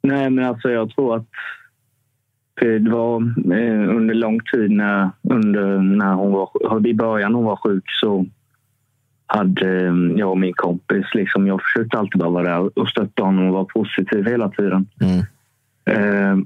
Nej, 0.03 0.31
men 0.31 0.45
alltså 0.45 0.71
jag 0.71 0.91
tror 0.91 1.17
att 1.17 1.27
det 2.61 2.91
var 2.91 3.17
eh, 3.53 3.97
under 3.97 4.15
lång 4.15 4.41
tid 4.53 4.71
när, 4.71 5.11
under, 5.23 5.79
när 5.79 6.15
hon 6.15 6.33
var, 6.33 6.87
i 6.87 6.95
början 6.95 7.35
hon 7.35 7.45
var 7.45 7.57
sjuk 7.57 7.85
så 8.01 8.27
hade 9.27 9.87
eh, 9.87 9.95
jag 10.17 10.31
och 10.31 10.39
min 10.39 10.55
kompis, 10.55 11.07
liksom, 11.15 11.47
jag 11.47 11.63
försökte 11.63 11.99
alltid 11.99 12.21
bara 12.21 12.31
vara 12.31 12.49
där 12.49 12.79
och 12.79 12.89
stötta 12.89 13.23
honom 13.23 13.47
och 13.47 13.55
vara 13.55 13.65
positiv 13.65 14.27
hela 14.27 14.49
tiden. 14.49 14.87
Eh, 15.85 16.37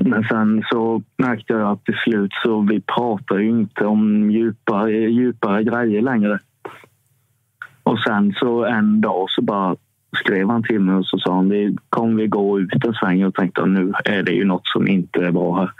men 0.00 0.24
sen 0.28 0.64
så 0.70 1.02
märkte 1.16 1.52
jag 1.52 1.70
att 1.70 1.84
till 1.84 1.98
slut 2.04 2.30
så 2.44 2.60
vi 2.60 2.80
pratar 2.80 3.38
ju 3.38 3.48
inte 3.48 3.86
om 3.86 4.30
djupare, 4.30 4.92
djupare 4.92 5.64
grejer 5.64 6.02
längre. 6.02 6.38
Och 7.82 7.98
sen 7.98 8.32
så 8.32 8.64
en 8.64 9.00
dag 9.00 9.30
så 9.30 9.42
bara 9.42 9.76
skrev 10.16 10.48
han 10.48 10.62
till 10.62 10.80
mig 10.80 10.94
och 10.94 11.06
så 11.06 11.18
sa 11.18 11.34
han 11.34 11.48
vi 11.48 11.76
kommer 11.88 12.22
vi 12.22 12.26
gå 12.26 12.60
ut 12.60 12.84
en 12.84 12.94
sväng 12.94 13.24
och 13.24 13.34
tänkte 13.34 13.66
nu 13.66 13.92
är 14.04 14.22
det 14.22 14.32
ju 14.32 14.44
något 14.44 14.66
som 14.66 14.88
inte 14.88 15.20
är 15.26 15.30
bra 15.30 15.56
här. 15.56 15.70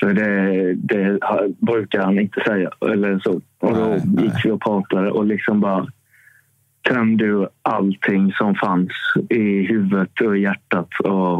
För 0.00 0.14
det, 0.14 0.74
det 0.74 1.18
brukar 1.58 2.02
han 2.02 2.18
inte 2.18 2.40
säga. 2.46 2.70
Eller 2.92 3.18
så. 3.18 3.40
Och 3.60 3.74
då 3.74 3.96
gick 4.22 4.44
vi 4.44 4.50
och 4.50 4.62
pratade 4.62 5.10
och 5.10 5.26
liksom 5.26 5.60
bara 5.60 5.86
tömde 6.88 7.24
ur 7.24 7.48
allting 7.62 8.32
som 8.32 8.54
fanns 8.54 8.92
i 9.28 9.66
huvudet 9.66 10.20
och 10.20 10.38
hjärtat. 10.38 10.88
Och, 11.04 11.38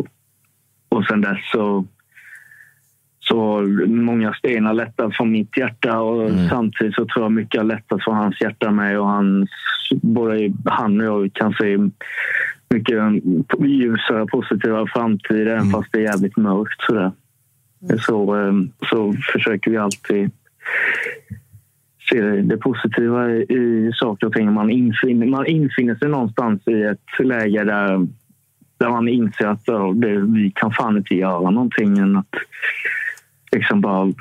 och 0.89 1.05
sen 1.09 1.21
dess 1.21 1.51
så 1.53 1.85
så 3.25 3.63
många 3.87 4.35
stenar 4.35 4.75
lättat 4.75 5.17
från 5.17 5.33
mitt 5.33 5.57
hjärta 5.57 6.01
och 6.01 6.31
samtidigt 6.51 6.95
så 6.95 7.07
tror 7.07 7.25
jag 7.25 7.33
mycket 7.33 7.61
har 7.61 7.69
lättat 7.69 8.05
från 8.05 8.17
hans 8.17 8.41
hjärta 8.41 8.71
med 8.71 8.99
och 8.99 9.07
hans, 9.07 9.51
både 9.91 10.53
han 10.65 11.01
och 11.01 11.07
jag 11.07 11.33
kan 11.33 11.53
se 11.53 11.79
mycket 12.71 12.99
ljusare, 13.59 14.27
positiva 14.27 14.87
framtid 14.87 15.49
även 15.49 15.71
fast 15.71 15.93
det 15.93 15.99
är 15.99 16.03
jävligt 16.03 16.37
mörkt. 16.37 16.81
Sådär. 16.81 17.13
Så, 17.99 18.37
eh, 18.37 18.53
så 18.91 19.15
försöker 19.33 19.71
vi 19.71 19.77
alltid 19.77 20.31
se 22.11 22.21
det 22.23 22.57
positiva 22.57 23.31
i, 23.31 23.91
saker 23.95 24.27
och 24.27 24.33
ting. 24.33 24.53
Man 24.53 24.71
infinner, 24.71 25.27
man 25.27 25.47
infinner 25.47 25.95
sig 25.95 26.09
någonstans 26.09 26.69
i 26.69 26.83
ett 26.83 27.27
läge 27.27 27.65
där, 27.65 28.07
där 28.79 28.89
man 28.91 29.09
inser 29.09 29.47
att 29.47 29.67
det, 29.95 30.19
vi 30.19 30.53
kan 30.55 30.73
fan 30.73 30.97
inte 30.97 31.15
göra 31.15 31.51
någonting 31.51 31.99
än 31.99 32.17
att 32.17 32.35
liksom 33.53 33.81
bara 33.81 34.13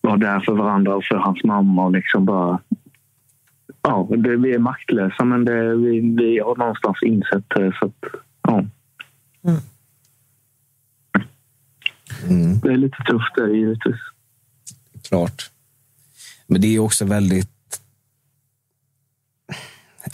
vara 0.00 0.16
där 0.16 0.40
för 0.40 0.52
varandra 0.52 0.96
och 0.96 1.04
för 1.04 1.16
hans 1.16 1.44
mamma. 1.44 1.84
Och 1.84 1.92
liksom 1.92 2.24
bara, 2.24 2.60
ja, 3.82 4.08
det, 4.10 4.36
vi 4.36 4.54
är 4.54 4.58
maktlösa, 4.58 5.24
men 5.24 5.44
det, 5.44 5.76
vi, 5.76 6.00
vi 6.00 6.38
har 6.38 6.56
någonstans 6.56 7.02
insett 7.02 7.44
det. 7.48 7.76
Så 7.80 7.86
att, 7.86 8.04
ja. 8.42 8.64
Det 12.62 12.68
är 12.68 12.76
lite 12.76 12.96
tufft 13.06 13.34
det 13.36 13.56
givetvis. 13.56 14.00
Klart. 15.08 15.50
Men 16.46 16.60
det 16.60 16.74
är 16.74 16.78
också 16.78 17.04
väldigt... 17.04 17.50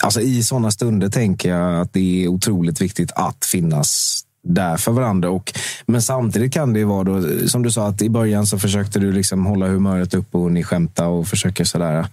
Alltså 0.03 0.21
I 0.21 0.43
sådana 0.43 0.71
stunder 0.71 1.09
tänker 1.09 1.49
jag 1.49 1.81
att 1.81 1.93
det 1.93 2.23
är 2.23 2.27
otroligt 2.27 2.81
viktigt 2.81 3.11
att 3.11 3.45
finnas 3.45 4.21
där 4.45 4.77
för 4.77 4.91
varandra. 4.91 5.29
Och, 5.29 5.53
men 5.85 6.01
samtidigt 6.01 6.53
kan 6.53 6.73
det 6.73 6.79
ju 6.79 6.85
vara, 6.85 7.03
då, 7.03 7.47
som 7.47 7.63
du 7.63 7.71
sa, 7.71 7.87
att 7.87 8.01
i 8.01 8.09
början 8.09 8.45
så 8.45 8.59
försökte 8.59 8.99
du 8.99 9.11
liksom 9.11 9.45
hålla 9.45 9.67
humöret 9.67 10.13
uppe 10.13 10.37
och 10.37 10.51
ni 10.51 10.63
skämta 10.63 11.07
och 11.07 11.27
försöker 11.27 11.63
sådär. 11.63 12.07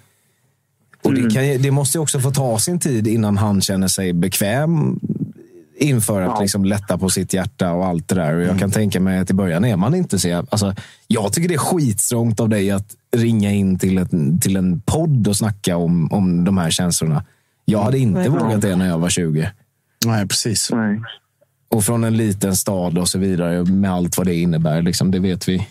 Och 1.02 1.14
det, 1.14 1.34
kan, 1.34 1.62
det 1.62 1.70
måste 1.70 1.98
ju 1.98 2.02
också 2.02 2.20
få 2.20 2.30
ta 2.30 2.58
sin 2.58 2.78
tid 2.78 3.06
innan 3.06 3.36
han 3.36 3.60
känner 3.60 3.88
sig 3.88 4.12
bekväm 4.12 5.00
inför 5.76 6.22
att 6.22 6.40
liksom 6.40 6.64
lätta 6.64 6.98
på 6.98 7.08
sitt 7.08 7.32
hjärta 7.32 7.72
och 7.72 7.86
allt 7.86 8.08
det 8.08 8.14
där. 8.14 8.34
Och 8.34 8.42
jag 8.42 8.58
kan 8.58 8.70
tänka 8.70 9.00
mig 9.00 9.18
att 9.18 9.30
i 9.30 9.34
början 9.34 9.64
är 9.64 9.76
man 9.76 9.94
inte 9.94 10.18
så... 10.18 10.46
Alltså, 10.50 10.74
jag 11.06 11.32
tycker 11.32 11.48
det 11.48 11.54
är 11.54 11.58
skitstrångt 11.58 12.40
av 12.40 12.48
dig 12.48 12.70
att 12.70 12.96
ringa 13.16 13.52
in 13.52 13.78
till, 13.78 13.98
ett, 13.98 14.10
till 14.40 14.56
en 14.56 14.80
podd 14.80 15.28
och 15.28 15.36
snacka 15.36 15.76
om, 15.76 16.12
om 16.12 16.44
de 16.44 16.58
här 16.58 16.70
känslorna. 16.70 17.24
Jag 17.64 17.82
hade 17.82 17.98
inte 17.98 18.20
Nej. 18.20 18.28
vågat 18.28 18.60
det 18.60 18.76
när 18.76 18.88
jag 18.88 18.98
var 18.98 19.08
20. 19.08 19.50
Nej, 20.06 20.28
precis. 20.28 20.70
Och 21.72 21.84
från 21.84 22.04
en 22.04 22.16
liten 22.16 22.56
stad 22.56 22.98
och 22.98 23.08
så 23.08 23.18
vidare 23.18 23.64
med 23.64 23.92
allt 23.92 24.18
vad 24.18 24.26
det 24.26 24.34
innebär. 24.34 24.82
Liksom, 24.82 25.10
det 25.10 25.18
vet 25.18 25.48
vi. 25.48 25.66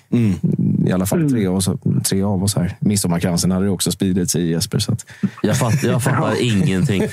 I 0.87 0.91
alla 0.91 1.05
fall 1.05 1.29
tre, 1.29 1.47
av 1.47 1.55
oss, 1.55 1.69
tre 2.03 2.23
av 2.23 2.43
oss 2.43 2.55
här. 2.55 2.77
Midsommarkransen 2.79 3.51
hade 3.51 3.65
det 3.65 3.71
också 3.71 3.91
spridits 3.91 4.35
i 4.35 4.51
Jesper. 4.51 4.79
Så 4.79 4.91
att... 4.91 5.05
Jag, 5.43 5.57
fatt, 5.57 5.83
jag 5.83 6.03
fattar 6.03 6.41
ingenting. 6.41 7.01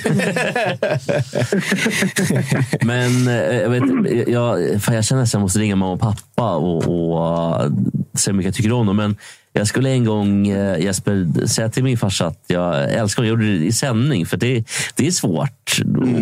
Men 2.82 3.28
eh, 3.28 3.56
jag, 3.56 3.70
vet, 3.70 3.82
jag, 4.28 4.82
fan, 4.82 4.94
jag 4.94 5.04
känner 5.04 5.22
att 5.22 5.32
jag 5.32 5.42
måste 5.42 5.58
ringa 5.58 5.76
mamma 5.76 5.92
och 5.92 6.00
pappa 6.00 6.56
och, 6.56 6.76
och 6.88 7.64
uh, 7.64 7.72
säga 8.14 8.32
hur 8.32 8.32
mycket 8.32 8.46
jag 8.46 8.54
tycker 8.54 8.72
om 8.72 8.86
dem. 8.86 8.96
Men 8.96 9.16
jag 9.52 9.66
skulle 9.66 9.90
en 9.90 10.04
gång, 10.04 10.48
eh, 10.48 10.78
Jesper, 10.78 11.46
säga 11.46 11.68
till 11.68 11.84
min 11.84 11.98
farsa 11.98 12.26
att 12.26 12.44
jag 12.46 12.92
älskar 12.92 13.22
honom. 13.22 13.38
Jag 13.38 13.44
gjorde 13.46 13.58
det 13.58 13.66
i 13.66 13.72
sändning. 13.72 14.26
För 14.26 14.36
det, 14.36 14.64
det 14.94 15.06
är 15.06 15.10
svårt 15.10 15.76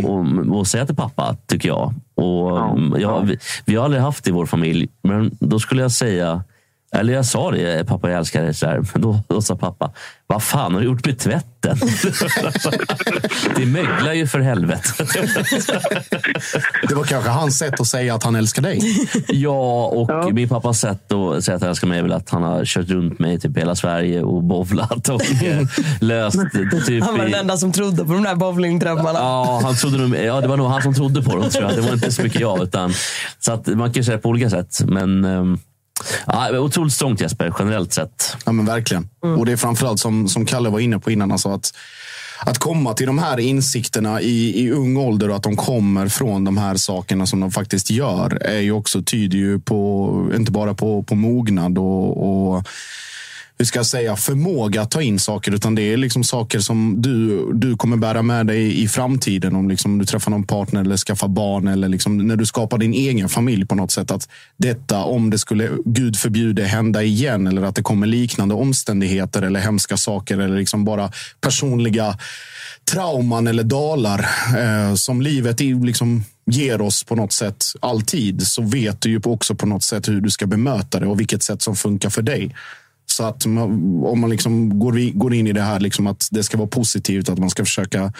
att, 0.04 0.56
att 0.60 0.68
säga 0.68 0.86
till 0.86 0.96
pappa, 0.96 1.36
tycker 1.46 1.68
jag. 1.68 1.94
Och, 2.16 3.00
jag 3.00 3.22
vi, 3.24 3.38
vi 3.64 3.76
har 3.76 3.84
aldrig 3.84 4.02
haft 4.02 4.24
det 4.24 4.30
i 4.30 4.32
vår 4.32 4.46
familj. 4.46 4.88
Men 5.02 5.30
då 5.40 5.58
skulle 5.58 5.82
jag 5.82 5.92
säga 5.92 6.44
eller 6.98 7.12
jag 7.12 7.26
sa 7.26 7.50
det, 7.50 7.86
pappa 7.86 8.10
jag 8.10 8.18
älskar 8.18 8.42
dig. 8.42 8.54
Så 8.54 8.66
här. 8.66 8.84
Men 8.92 9.02
då, 9.02 9.20
då 9.28 9.42
sa 9.42 9.56
pappa, 9.56 9.92
vad 10.26 10.42
fan 10.42 10.74
har 10.74 10.80
du 10.80 10.86
gjort 10.86 11.06
med 11.06 11.18
tvätten? 11.18 11.78
det 13.56 13.66
möglar 13.66 14.12
ju 14.12 14.26
för 14.26 14.40
helvete. 14.40 14.88
Det 16.88 16.94
var 16.94 17.04
kanske 17.04 17.30
hans 17.30 17.58
sätt 17.58 17.80
att 17.80 17.86
säga 17.86 18.14
att 18.14 18.22
han 18.24 18.36
älskar 18.36 18.62
dig. 18.62 18.80
Ja, 19.28 19.86
och 19.86 20.34
min 20.34 20.48
pappas 20.48 20.80
sätt 20.80 21.12
att 21.12 21.44
säga 21.44 21.56
att 21.56 21.62
han 21.62 21.70
älskar 21.70 21.86
mig 21.88 21.98
är 21.98 22.02
väl 22.02 22.12
att 22.12 22.30
han 22.30 22.42
har 22.42 22.64
kört 22.64 22.88
runt 22.88 23.18
mig 23.18 23.40
typ 23.40 23.58
hela 23.58 23.74
Sverige 23.74 24.22
och 24.22 24.42
bowlat 24.42 25.08
och 25.08 25.22
eh, 25.44 25.66
löst 26.00 26.38
typ 26.86 27.04
Han 27.04 27.18
var 27.18 27.26
i- 27.26 27.30
den 27.30 27.40
enda 27.40 27.56
som 27.56 27.72
trodde 27.72 28.04
på 28.04 28.12
de 28.12 28.22
där 28.22 28.34
bowlingdrömmarna. 28.34 29.18
Ja, 29.18 29.60
han 29.64 29.74
trodde 29.76 29.98
nog, 29.98 30.16
ja, 30.16 30.40
det 30.40 30.48
var 30.48 30.56
nog 30.56 30.66
han 30.70 30.82
som 30.82 30.94
trodde 30.94 31.22
på 31.22 31.36
dem. 31.36 31.50
Tror 31.50 31.64
jag. 31.64 31.74
Det 31.74 31.80
var 31.80 31.92
inte 31.92 32.12
så 32.12 32.22
mycket 32.22 32.40
jag. 32.40 32.62
Utan, 32.62 32.92
så 33.40 33.52
att 33.52 33.66
man 33.66 33.92
kan 33.92 33.94
ju 33.94 34.04
säga 34.04 34.16
det 34.16 34.22
på 34.22 34.28
olika 34.28 34.50
sätt. 34.50 34.80
Men 34.86 35.24
um, 35.24 35.58
ja, 36.26 36.58
otroligt 36.58 36.92
strångt 36.92 37.20
Jesper, 37.20 37.54
generellt 37.58 37.92
sett. 37.92 38.36
Ja, 38.44 38.52
men 38.52 38.66
verkligen. 38.66 39.08
Och 39.20 39.46
det 39.46 39.52
är 39.52 39.56
framförallt 39.56 40.00
som, 40.00 40.28
som 40.28 40.46
Kalle 40.46 40.68
var 40.68 40.80
inne 40.80 40.98
på 40.98 41.10
innan, 41.10 41.32
alltså 41.32 41.48
att, 41.48 41.74
att 42.40 42.58
komma 42.58 42.94
till 42.94 43.06
de 43.06 43.18
här 43.18 43.40
insikterna 43.40 44.20
i, 44.20 44.64
i 44.64 44.70
ung 44.70 44.96
ålder 44.96 45.30
och 45.30 45.36
att 45.36 45.42
de 45.42 45.56
kommer 45.56 46.08
från 46.08 46.44
de 46.44 46.58
här 46.58 46.76
sakerna 46.76 47.26
som 47.26 47.40
de 47.40 47.50
faktiskt 47.50 47.90
gör 47.90 48.42
är 48.42 48.60
ju 48.60 48.72
också 48.72 49.02
tyder 49.02 49.38
ju 49.38 49.60
på, 49.60 50.30
inte 50.36 50.52
bara 50.52 50.74
på, 50.74 51.02
på 51.02 51.14
mognad 51.14 51.78
och, 51.78 52.56
och 52.56 52.68
hur 53.58 53.64
ska 53.64 53.78
jag 53.78 53.86
säga, 53.86 54.16
förmåga 54.16 54.82
att 54.82 54.90
ta 54.90 55.02
in 55.02 55.18
saker, 55.18 55.54
utan 55.54 55.74
det 55.74 55.82
är 55.82 55.96
liksom 55.96 56.24
saker 56.24 56.60
som 56.60 57.02
du, 57.02 57.46
du 57.52 57.76
kommer 57.76 57.96
bära 57.96 58.22
med 58.22 58.46
dig 58.46 58.82
i 58.82 58.88
framtiden. 58.88 59.56
Om 59.56 59.68
liksom 59.68 59.98
du 59.98 60.04
träffar 60.04 60.30
någon 60.30 60.44
partner 60.44 60.80
eller 60.80 60.96
skaffar 60.96 61.28
barn 61.28 61.68
eller 61.68 61.88
liksom 61.88 62.18
när 62.18 62.36
du 62.36 62.46
skapar 62.46 62.78
din 62.78 62.92
egen 62.92 63.28
familj 63.28 63.66
på 63.66 63.74
något 63.74 63.90
sätt. 63.90 64.10
Att 64.10 64.28
detta, 64.56 65.04
om 65.04 65.30
det 65.30 65.38
skulle, 65.38 65.70
Gud 65.84 66.18
förbjude, 66.18 66.64
hända 66.64 67.02
igen 67.02 67.46
eller 67.46 67.62
att 67.62 67.74
det 67.74 67.82
kommer 67.82 68.06
liknande 68.06 68.54
omständigheter 68.54 69.42
eller 69.42 69.60
hemska 69.60 69.96
saker 69.96 70.38
eller 70.38 70.58
liksom 70.58 70.84
bara 70.84 71.10
personliga 71.40 72.18
trauman 72.90 73.46
eller 73.46 73.62
dalar 73.62 74.26
eh, 74.58 74.94
som 74.94 75.22
livet 75.22 75.60
liksom 75.60 76.24
ger 76.50 76.80
oss 76.80 77.04
på 77.04 77.14
något 77.14 77.32
sätt 77.32 77.64
alltid, 77.80 78.46
så 78.46 78.62
vet 78.62 79.00
du 79.00 79.10
ju 79.10 79.20
också 79.24 79.54
på 79.54 79.66
något 79.66 79.82
sätt 79.82 80.08
hur 80.08 80.20
du 80.20 80.30
ska 80.30 80.46
bemöta 80.46 81.00
det 81.00 81.06
och 81.06 81.20
vilket 81.20 81.42
sätt 81.42 81.62
som 81.62 81.76
funkar 81.76 82.10
för 82.10 82.22
dig. 82.22 82.54
Så 83.16 83.24
att 83.24 83.46
man, 83.46 83.70
om 84.04 84.20
man 84.20 84.30
liksom 84.30 84.78
går, 84.78 84.92
vi- 84.92 85.10
går 85.10 85.34
in 85.34 85.46
i 85.46 85.52
det 85.52 85.60
här 85.60 85.80
liksom 85.80 86.06
att 86.06 86.28
det 86.32 86.42
ska 86.42 86.58
vara 86.58 86.68
positivt, 86.68 87.28
att 87.28 87.38
man 87.38 87.50
ska 87.50 87.64
försöka 87.64 88.12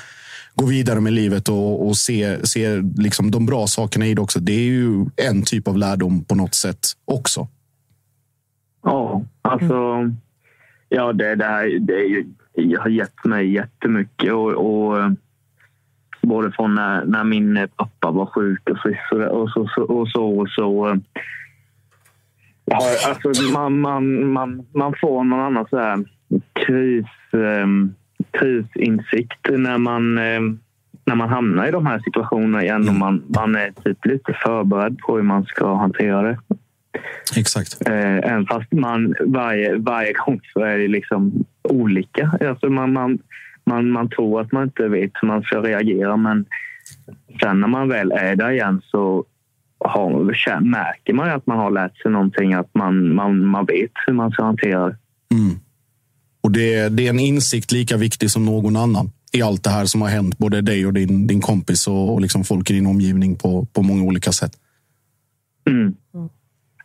gå 0.54 0.66
vidare 0.66 1.00
med 1.00 1.12
livet 1.12 1.48
och, 1.48 1.86
och 1.86 1.96
se, 1.96 2.46
se 2.46 2.76
liksom 2.96 3.30
de 3.30 3.46
bra 3.46 3.66
sakerna 3.66 4.06
i 4.06 4.14
det 4.14 4.20
också. 4.20 4.40
Det 4.40 4.52
är 4.52 4.64
ju 4.64 5.06
en 5.16 5.42
typ 5.42 5.68
av 5.68 5.78
lärdom 5.78 6.24
på 6.24 6.34
något 6.34 6.54
sätt 6.54 6.78
också. 7.04 7.48
Ja, 8.84 9.22
alltså... 9.42 9.74
Ja, 10.88 11.12
det, 11.12 11.34
det, 11.34 11.44
här, 11.44 11.78
det, 11.80 11.94
är 11.94 12.08
ju, 12.08 12.24
det 12.54 12.80
har 12.80 12.88
gett 12.88 13.24
mig 13.24 13.52
jättemycket. 13.52 14.32
Och, 14.32 14.52
och, 14.52 15.12
både 16.22 16.52
från 16.52 16.74
när, 16.74 17.04
när 17.04 17.24
min 17.24 17.68
pappa 17.76 18.10
var 18.10 18.26
sjuk 18.26 18.70
och 18.70 18.78
så, 19.10 19.22
och 19.28 19.50
så, 19.50 19.68
så, 19.74 19.82
och 19.82 20.08
så, 20.08 20.38
och 20.38 20.48
så 20.48 21.00
ja, 22.66 22.80
alltså, 23.06 23.42
man, 23.52 23.80
man, 23.80 24.32
man, 24.32 24.66
man 24.74 24.94
får 25.00 25.24
någon 25.24 25.40
annan 25.40 25.66
så 25.70 25.78
här 25.78 26.04
kris, 26.52 27.06
eh, 27.32 27.66
krisinsikt 28.30 29.48
när 29.50 29.78
man, 29.78 30.18
eh, 30.18 30.40
när 31.04 31.14
man 31.14 31.28
hamnar 31.28 31.68
i 31.68 31.70
de 31.70 31.86
här 31.86 31.98
situationerna 31.98 32.62
igen 32.62 32.88
och 32.88 32.94
man, 32.94 33.22
man 33.28 33.56
är 33.56 33.72
typ 33.84 34.06
lite 34.06 34.32
förberedd 34.44 34.98
på 34.98 35.16
hur 35.16 35.22
man 35.22 35.44
ska 35.44 35.74
hantera 35.74 36.22
det. 36.22 36.38
Exakt. 37.36 37.88
Eh, 37.88 38.16
även 38.16 38.46
fast 38.46 38.72
man 38.72 39.14
varje, 39.20 39.76
varje 39.76 40.12
gång 40.12 40.40
så 40.52 40.60
är 40.60 40.78
det 40.78 40.88
liksom 40.88 41.44
olika. 41.62 42.32
Alltså 42.48 42.70
man, 42.70 42.92
man, 42.92 43.18
man, 43.64 43.90
man 43.90 44.08
tror 44.08 44.40
att 44.40 44.52
man 44.52 44.62
inte 44.62 44.88
vet 44.88 45.10
hur 45.14 45.28
man 45.28 45.42
ska 45.42 45.62
reagera 45.62 46.16
men 46.16 46.44
sen 47.40 47.60
när 47.60 47.68
man 47.68 47.88
väl 47.88 48.12
är 48.12 48.36
där 48.36 48.50
igen 48.50 48.82
så 48.84 49.24
har, 49.78 50.60
märker 50.60 51.12
man 51.12 51.26
ju 51.26 51.32
att 51.32 51.46
man 51.46 51.58
har 51.58 51.70
lärt 51.70 51.96
sig 51.96 52.10
någonting. 52.10 52.54
Att 52.54 52.70
man, 52.74 53.14
man, 53.14 53.46
man 53.46 53.64
vet 53.64 53.90
hur 54.06 54.12
man 54.12 54.30
ska 54.30 54.42
hantera 54.42 54.88
det. 54.88 54.96
Och 56.40 56.52
det, 56.52 56.88
det 56.88 57.06
är 57.06 57.10
en 57.10 57.18
insikt 57.18 57.72
lika 57.72 57.96
viktig 57.96 58.30
som 58.30 58.44
någon 58.44 58.76
annan 58.76 59.10
i 59.32 59.42
allt 59.42 59.64
det 59.64 59.70
här 59.70 59.84
som 59.84 60.02
har 60.02 60.08
hänt, 60.08 60.38
både 60.38 60.60
dig 60.60 60.86
och 60.86 60.92
din, 60.92 61.26
din 61.26 61.40
kompis 61.40 61.88
och, 61.88 62.14
och 62.14 62.20
liksom 62.20 62.44
folk 62.44 62.70
i 62.70 62.72
din 62.72 62.86
omgivning 62.86 63.36
på, 63.36 63.66
på 63.72 63.82
många 63.82 64.02
olika 64.02 64.32
sätt. 64.32 64.52
Mm. 65.70 65.94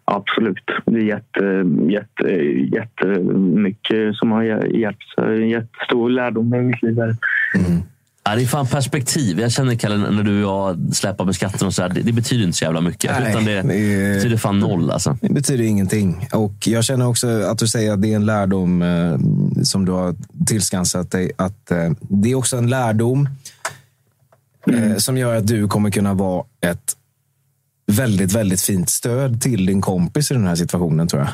Absolut. 0.05 0.63
Det 0.85 0.97
är 0.97 1.03
jätte, 1.03 1.65
jätte, 1.89 2.27
jättemycket 2.76 4.15
som 4.15 4.31
har 4.31 4.43
hjälpt. 4.43 5.03
så 5.15 5.34
Jättestor 5.34 6.09
lärdom 6.09 6.53
i 6.53 6.61
mitt 6.61 6.81
liv. 6.81 6.97
här. 6.97 7.15
Ja, 8.23 8.35
det 8.35 8.41
är 8.41 8.45
fan 8.45 8.68
perspektiv. 8.68 9.39
Jag 9.39 9.52
känner 9.52 9.76
Kalle, 9.76 9.98
när 9.98 10.23
du 10.23 10.45
och 10.45 10.52
jag 10.52 10.95
släpar 10.95 11.26
med 11.26 11.35
skatten 11.35 11.68
och 11.68 11.73
så 11.73 11.81
här, 11.81 11.89
det, 11.89 12.02
det 12.02 12.11
betyder 12.11 12.43
inte 12.43 12.57
så 12.57 12.64
jävla 12.64 12.81
mycket. 12.81 13.11
Nej, 13.19 13.31
utan 13.31 13.45
det, 13.45 13.56
det 13.61 14.15
betyder 14.15 14.38
fan 14.38 14.60
noll 14.60 14.91
alltså. 14.91 15.18
Det 15.22 15.34
betyder 15.34 15.64
ingenting. 15.64 16.27
Och 16.31 16.68
jag 16.68 16.84
känner 16.84 17.07
också 17.07 17.27
att 17.41 17.57
du 17.57 17.68
säger 17.68 17.93
att 17.93 18.02
det 18.02 18.11
är 18.11 18.15
en 18.15 18.26
lärdom 18.26 18.81
eh, 18.81 19.18
som 19.64 19.85
du 19.85 19.91
har 19.91 20.15
tillskansat 20.48 21.11
dig. 21.11 21.31
Att, 21.35 21.72
eh, 21.72 21.91
det 21.99 22.31
är 22.31 22.35
också 22.35 22.57
en 22.57 22.69
lärdom 22.69 23.30
eh, 24.72 24.95
som 24.98 25.18
gör 25.18 25.35
att 25.35 25.48
du 25.48 25.68
kommer 25.68 25.91
kunna 25.91 26.14
vara 26.14 26.43
ett 26.61 26.95
väldigt, 27.91 28.34
väldigt 28.34 28.61
fint 28.61 28.89
stöd 28.89 29.41
till 29.41 29.65
din 29.65 29.81
kompis 29.81 30.31
i 30.31 30.34
den 30.34 30.48
här 30.48 30.56
situationen, 30.56 31.07
tror 31.07 31.22
jag. 31.22 31.31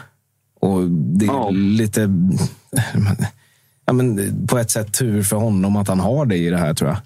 Och 0.60 0.90
det 0.92 1.26
är 1.26 1.52
lite, 1.52 2.02
ja, 3.88 3.94
men, 3.94 4.48
på 4.48 4.58
ett 4.58 4.72
sätt 4.72 4.94
tur 4.94 5.24
för 5.24 5.36
honom 5.36 5.76
att 5.76 5.88
han 5.88 6.00
har 6.00 6.26
dig 6.26 6.46
i 6.46 6.50
det 6.50 6.58
här, 6.58 6.74
tror 6.74 6.90
jag. 6.90 7.00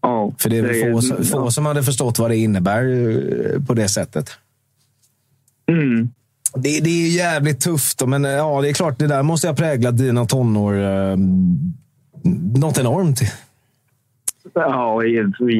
Ja, 0.00 0.32
För 0.38 0.50
det 0.50 0.58
är 0.58 0.62
väl 0.62 0.72
det 0.72 1.24
få, 1.24 1.44
ja. 1.44 1.50
som 1.50 1.66
hade 1.66 1.82
förstått 1.82 2.18
vad 2.18 2.30
det 2.30 2.36
innebär 2.36 2.82
eh, 2.84 3.64
på 3.66 3.74
det 3.74 3.88
sättet. 3.88 4.30
Mm. 5.66 6.08
Det, 6.54 6.80
det 6.80 6.90
är 6.90 7.16
jävligt 7.16 7.60
tufft, 7.60 8.06
men 8.06 8.24
eh, 8.24 8.30
ja, 8.30 8.62
det 8.62 8.68
är 8.68 8.72
klart, 8.72 8.98
det 8.98 9.06
där 9.06 9.22
måste 9.22 9.48
ha 9.48 9.54
präglat 9.54 9.98
dina 9.98 10.24
tonår 10.24 10.74
eh, 10.74 11.16
något 12.60 12.78
enormt. 12.78 13.20
Ja, 14.54 15.04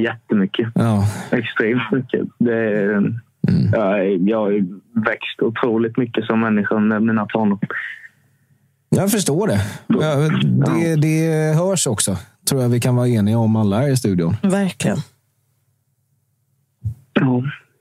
jättemycket. 0.04 0.68
Ja. 0.74 1.08
Extremt 1.30 1.92
mycket. 1.92 2.28
Det, 2.38 3.02
ja, 3.72 4.02
jag 4.02 4.38
har 4.38 4.66
växt 5.04 5.42
otroligt 5.42 5.96
mycket 5.96 6.24
som 6.24 6.40
människa 6.40 6.74
under 6.74 7.00
mina 7.00 7.26
tonår. 7.26 7.58
Jag 8.88 9.10
förstår 9.10 9.46
det. 9.46 9.60
Ja, 9.86 10.14
det. 10.74 10.96
Det 10.96 11.54
hörs 11.54 11.86
också, 11.86 12.16
tror 12.48 12.62
jag 12.62 12.68
vi 12.68 12.80
kan 12.80 12.96
vara 12.96 13.08
eniga 13.08 13.38
om 13.38 13.56
alla 13.56 13.78
här 13.78 13.88
i 13.88 13.96
studion. 13.96 14.36
Verkligen. 14.42 14.98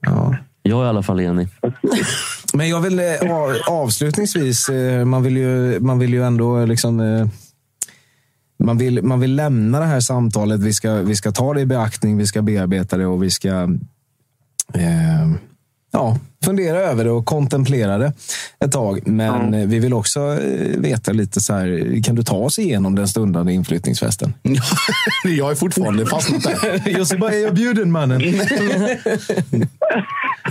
Ja. 0.02 0.36
Jag 0.61 0.82
är 0.82 0.86
i 0.86 0.90
alla 0.90 1.03
fall 1.03 1.19
enig. 1.19 1.48
Men 2.53 2.69
jag 2.69 2.82
vill 2.82 2.99
eh, 2.99 3.06
avslutningsvis, 3.68 4.69
eh, 4.69 5.06
man 5.06 5.23
vill 5.23 5.38
ju, 5.38 5.80
man 5.80 5.99
vill 5.99 6.14
ju 6.14 6.23
ändå 6.23 6.65
liksom... 6.65 6.99
eh, 6.99 7.27
Man 8.57 8.77
vill, 8.77 9.03
man 9.03 9.19
vill 9.19 9.36
lämna 9.36 9.80
det 9.80 9.86
här 9.86 9.99
samtalet. 9.99 10.60
Vi 10.61 10.73
ska, 10.73 10.94
vi 10.94 11.15
ska 11.15 11.32
ta 11.32 11.53
det 11.53 11.61
i 11.61 11.65
beaktning, 11.65 12.18
vi 12.18 12.26
ska 12.26 12.41
bearbeta 12.41 12.98
det 12.98 13.06
och 13.06 13.23
vi 13.23 13.30
ska 13.32 13.49
eh, 14.73 15.27
ja, 15.95 16.17
fundera 16.45 16.80
över 16.80 17.03
det 17.03 17.11
och 17.11 17.26
kontemplera 17.26 17.97
det 17.97 18.13
ett 18.65 18.72
tag. 18.72 19.07
Men 19.07 19.53
eh, 19.53 19.67
vi 19.67 19.80
vill 19.80 19.93
också 19.93 20.19
eh, 20.19 20.80
veta 20.80 21.11
lite 21.11 21.41
så 21.41 21.53
här, 21.53 22.01
kan 22.03 22.15
du 22.15 22.23
ta 22.23 22.35
oss 22.35 22.59
igenom 22.59 22.95
den 22.95 23.07
stundande 23.07 23.53
inflyttningsfesten? 23.53 24.34
jag 25.23 25.51
är 25.51 25.55
fortfarande 25.55 26.05
fastnat 26.05 26.43
där. 26.43 26.89
Jussi 26.97 27.17
bara, 27.17 27.31
är 27.34 27.39
jag 27.39 27.53
bjuden 27.53 27.91
mannen? 27.91 28.22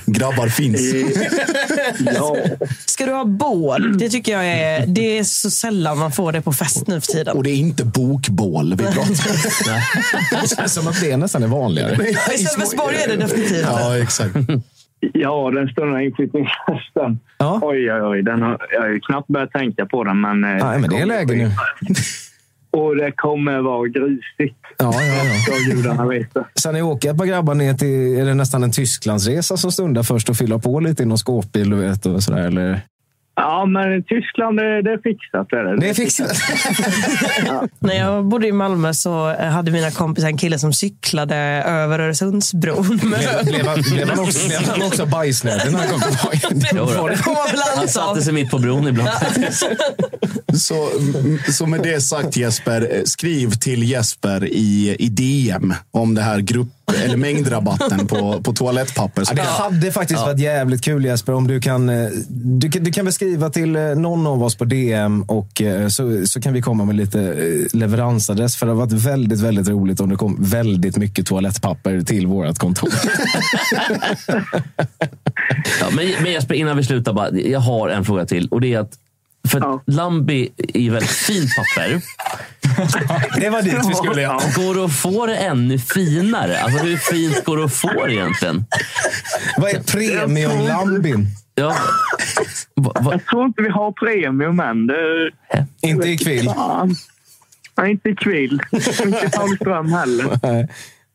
Grabbar 0.06 0.48
finns. 0.48 0.80
ja. 2.14 2.36
Ska 2.86 3.06
du 3.06 3.12
ha 3.12 3.24
bål? 3.24 3.98
Det 3.98 4.08
tycker 4.10 4.32
jag 4.32 4.46
är, 4.46 4.86
det 4.86 5.18
är 5.18 5.24
så 5.24 5.50
sällan 5.50 5.98
man 5.98 6.12
får 6.12 6.32
det 6.32 6.42
på 6.42 6.52
fest 6.52 6.86
nu 6.86 7.00
för 7.00 7.12
tiden. 7.12 7.36
Och 7.36 7.42
det 7.42 7.50
är 7.50 7.56
inte 7.56 7.84
bokbål 7.84 8.74
vi 8.74 8.84
pratar 8.84 9.00
om. 9.00 9.08
Det 10.42 10.56
känns 10.56 10.74
som 10.74 10.88
att 10.88 11.00
det 11.00 11.16
nästan 11.16 11.42
är 11.42 11.46
vanligare. 11.46 12.08
I 12.34 12.38
Sölvesborg 12.38 12.96
är 12.96 13.08
det 13.08 13.16
definitivt. 13.16 13.66
Ja, 13.70 13.98
exakt. 13.98 14.36
Ja, 15.14 15.51
den 15.51 15.68
stundande 15.68 16.05
inflyttningsfesten. 16.05 17.18
Oj, 17.62 17.93
oj, 17.93 18.02
oj. 18.02 18.22
Den 18.22 18.43
har, 18.43 18.59
jag 18.72 18.81
har 18.81 18.89
ju 18.89 19.01
knappt 19.01 19.28
börjat 19.28 19.52
tänka 19.52 19.86
på 19.86 20.05
den. 20.05 20.20
Men, 20.20 20.44
eh, 20.44 20.66
Nej, 20.66 20.78
men 20.81 20.90
det 20.90 21.01
är 21.01 21.06
läge 21.06 21.35
nu. 21.35 21.51
Och 22.70 22.97
det 22.97 23.12
kommer 23.12 23.60
vara 23.60 23.89
grisigt. 23.89 24.59
Ja, 24.78 24.93
ja, 24.94 25.24
ja. 25.24 25.35
Ska 25.62 25.72
gudarna 25.72 26.06
veta. 26.06 26.44
Ska 26.55 26.72
ni 26.72 26.82
åka 26.82 27.10
ett 27.10 27.18
par 27.18 27.26
grabbar 27.26 27.55
ner 27.55 27.74
till, 27.74 28.18
är 28.18 28.24
det 28.24 28.35
nästan 28.35 28.62
en 28.62 28.72
Tysklandsresa 28.72 29.56
som 29.56 29.72
stundar 29.72 30.02
först 30.02 30.28
och 30.28 30.36
fylla 30.36 30.59
på 30.59 30.81
lite 30.81 31.02
i 31.02 31.06
någon 31.06 31.18
skåpbil 31.18 31.70
du 31.70 31.76
vet, 31.76 32.06
och 32.06 32.22
sådär? 32.22 32.47
Eller? 32.47 32.81
Ja, 33.36 33.66
men 33.66 34.02
Tyskland, 34.02 34.56
det, 34.56 34.82
det 34.82 34.90
är 34.90 34.98
fixat. 34.98 35.52
Är 35.52 35.65
det. 35.65 35.81
Det 35.81 35.89
är 35.89 35.94
fixat. 35.94 36.36
När 37.78 37.94
jag 37.94 38.24
bodde 38.24 38.47
i 38.47 38.52
Malmö 38.52 38.94
så 38.94 39.31
eh, 39.31 39.47
hade 39.47 39.70
mina 39.70 39.90
kompisar 39.90 40.28
en 40.28 40.39
kille 40.39 40.59
som 40.59 40.73
cyklade 40.73 41.36
över 41.66 41.98
Öresundsbron. 41.98 42.86
Blev, 42.89 43.01
blev, 43.44 43.66
han, 43.66 43.82
blev, 43.93 44.09
han 44.09 44.19
också, 44.19 44.48
blev 44.48 44.61
han 44.69 44.82
också 44.82 45.06
bajsnödig 45.12 45.73
när 45.73 45.78
han 45.78 45.89
kom 45.89 46.01
tillbaka? 46.61 47.15
Han 47.77 47.89
satte 47.89 48.23
sig 48.23 48.32
mitt 48.32 48.51
på 48.51 48.59
bron 48.59 48.89
ibland. 48.89 49.11
Så, 50.55 50.89
så 51.52 51.66
med 51.66 51.82
det 51.82 52.01
sagt 52.01 52.36
Jesper, 52.36 52.89
eh, 52.90 53.02
skriv 53.05 53.51
till 53.51 53.90
Jesper 53.90 54.44
i, 54.44 54.97
i 54.98 55.09
DM 55.09 55.74
om 55.90 56.15
det 56.15 56.23
här 56.23 56.40
grupp 56.40 56.84
eller 57.05 57.16
mängdrabatten 57.16 58.06
på, 58.06 58.40
på 58.43 58.52
toalettpapper. 58.52 59.24
Ja, 59.28 59.35
det 59.35 59.43
hade 59.43 59.93
faktiskt 59.93 60.20
varit 60.20 60.39
jävligt 60.39 60.85
kul 60.85 61.05
Jesper 61.05 61.32
om 61.35 61.47
du 61.47 61.61
kan, 61.61 61.89
eh, 61.89 62.09
du, 62.28 62.70
kan- 62.70 62.85
du 62.85 62.93
kan 62.93 63.05
väl 63.05 63.12
skriva 63.15 63.51
till 63.51 63.77
eh, 63.77 63.82
någon 63.82 64.27
av 64.27 64.43
oss 64.43 64.55
på 64.56 64.65
DM 64.65 65.23
och 65.23 65.62
eh, 65.62 65.89
så, 65.89 66.27
så 66.27 66.40
kan 66.40 66.52
vi 66.52 66.62
komma 66.62 66.85
med 66.85 66.97
lite 66.97 67.19
leveransadress. 67.73 68.56
För 68.56 68.66
det 68.66 68.73
har 68.73 68.77
varit 68.77 68.93
väldigt, 68.93 69.40
väldigt 69.40 69.69
roligt 69.69 70.01
om 70.01 70.09
det 70.09 70.16
kom 70.16 70.36
väldigt 70.40 70.97
mycket 70.97 71.27
toalettpapper 71.27 72.01
till 72.01 72.27
vårt 72.27 72.59
kontor. 72.59 72.90
Ja, 75.81 75.86
men, 75.97 76.06
men 76.23 76.32
Jesper, 76.32 76.55
innan 76.55 76.77
vi 76.77 76.85
slutar, 76.85 77.12
bara, 77.12 77.31
jag 77.31 77.61
har 77.61 77.89
en 77.89 78.05
fråga 78.05 78.27
till. 78.27 78.48
Och 78.48 78.61
det 78.61 78.74
är 78.74 78.78
att, 78.78 78.93
för 79.48 79.74
att 79.74 79.82
Lambi 79.86 80.48
är 80.74 80.80
ju 80.80 80.90
väldigt 80.90 81.10
fint 81.10 81.50
papper. 81.56 82.00
det 83.40 83.50
var 83.50 83.62
dit 83.62 83.74
vi 83.88 83.94
skulle. 83.94 84.22
Ja. 84.22 84.40
Går 84.56 84.74
det 84.74 84.84
att 84.84 84.96
få 84.96 85.26
det 85.26 85.36
ännu 85.36 85.78
finare? 85.78 86.60
Alltså, 86.60 86.84
hur 86.84 86.96
fint 86.96 87.44
går 87.44 87.56
det 87.56 87.64
att 87.64 87.74
få 87.74 88.06
det 88.06 88.14
egentligen? 88.14 88.64
Vad 89.56 89.70
är 89.70 89.80
premium-lambin? 89.80 91.26
Ja. 91.54 91.76
Jag 93.04 93.26
tror 93.26 93.46
inte 93.46 93.62
vi 93.62 93.68
har 93.68 93.92
premium 93.92 94.60
än. 94.60 94.86
Det, 94.86 95.30
Inte 95.80 96.08
i 96.08 96.18
kvill. 96.18 96.50
Nej, 97.76 97.90
inte 97.90 98.08
ikväll. 98.08 98.60
inte 99.04 99.30
Pauliström 99.32 99.92
heller. 99.92 100.38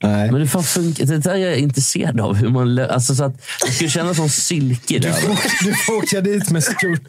Nej. 0.04 0.32
Men 0.32 0.42
hur 0.42 0.48
fan 0.48 0.64
funkar 0.64 1.06
det? 1.06 1.18
där 1.18 1.32
är 1.32 1.38
jag 1.38 1.58
intresserad 1.58 2.20
av. 2.20 2.36
Hur 2.36 2.50
man, 2.50 2.68
lö- 2.80 2.88
alltså, 2.88 3.16
så 3.16 3.24
att 3.24 3.42
det 3.66 3.72
skulle 3.72 3.90
kännas 3.90 4.18
som 4.18 4.30
silke. 4.30 5.00
Du 5.00 5.14
får, 5.14 5.66
du 5.66 5.74
får 5.74 5.94
åka 5.94 6.22
dit 6.22 6.50
med 6.50 6.64
skurt 6.64 7.02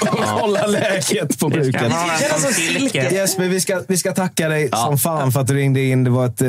och 0.00 0.18
kolla 0.40 0.66
läget 0.66 1.38
på 1.38 1.48
Det 1.48 1.54
ska 1.54 1.62
bruket. 1.62 1.82
vara 1.82 2.18
Känns 2.18 2.42
som 2.42 2.52
silke. 2.52 3.08
Jesper, 3.14 3.48
vi 3.48 3.60
ska, 3.60 3.82
vi 3.88 3.96
ska 3.96 4.12
tacka 4.12 4.48
dig 4.48 4.68
som 4.72 4.98
fan 4.98 5.32
för 5.32 5.40
att 5.40 5.46
du 5.46 5.54
ringde 5.54 5.80
in. 5.82 6.04
Det 6.04 6.10
var 6.10 6.26
ett, 6.26 6.42
eh, 6.42 6.48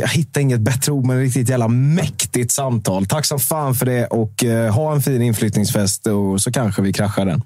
jag 0.00 0.08
hittar 0.08 0.40
inget 0.40 0.60
bättre 0.60 0.92
ord, 0.92 1.04
men 1.06 1.20
riktigt 1.20 1.48
jävla 1.48 1.68
mäktigt 1.68 2.52
samtal. 2.52 3.06
Tack 3.06 3.26
som 3.26 3.40
fan 3.40 3.74
för 3.74 3.86
det 3.86 4.06
och 4.06 4.44
eh, 4.44 4.74
ha 4.74 4.92
en 4.94 5.02
fin 5.02 5.22
inflyttningsfest 5.22 6.06
och 6.06 6.40
så 6.42 6.52
kanske 6.52 6.82
vi 6.82 6.92
kraschar 6.92 7.24
den. 7.24 7.42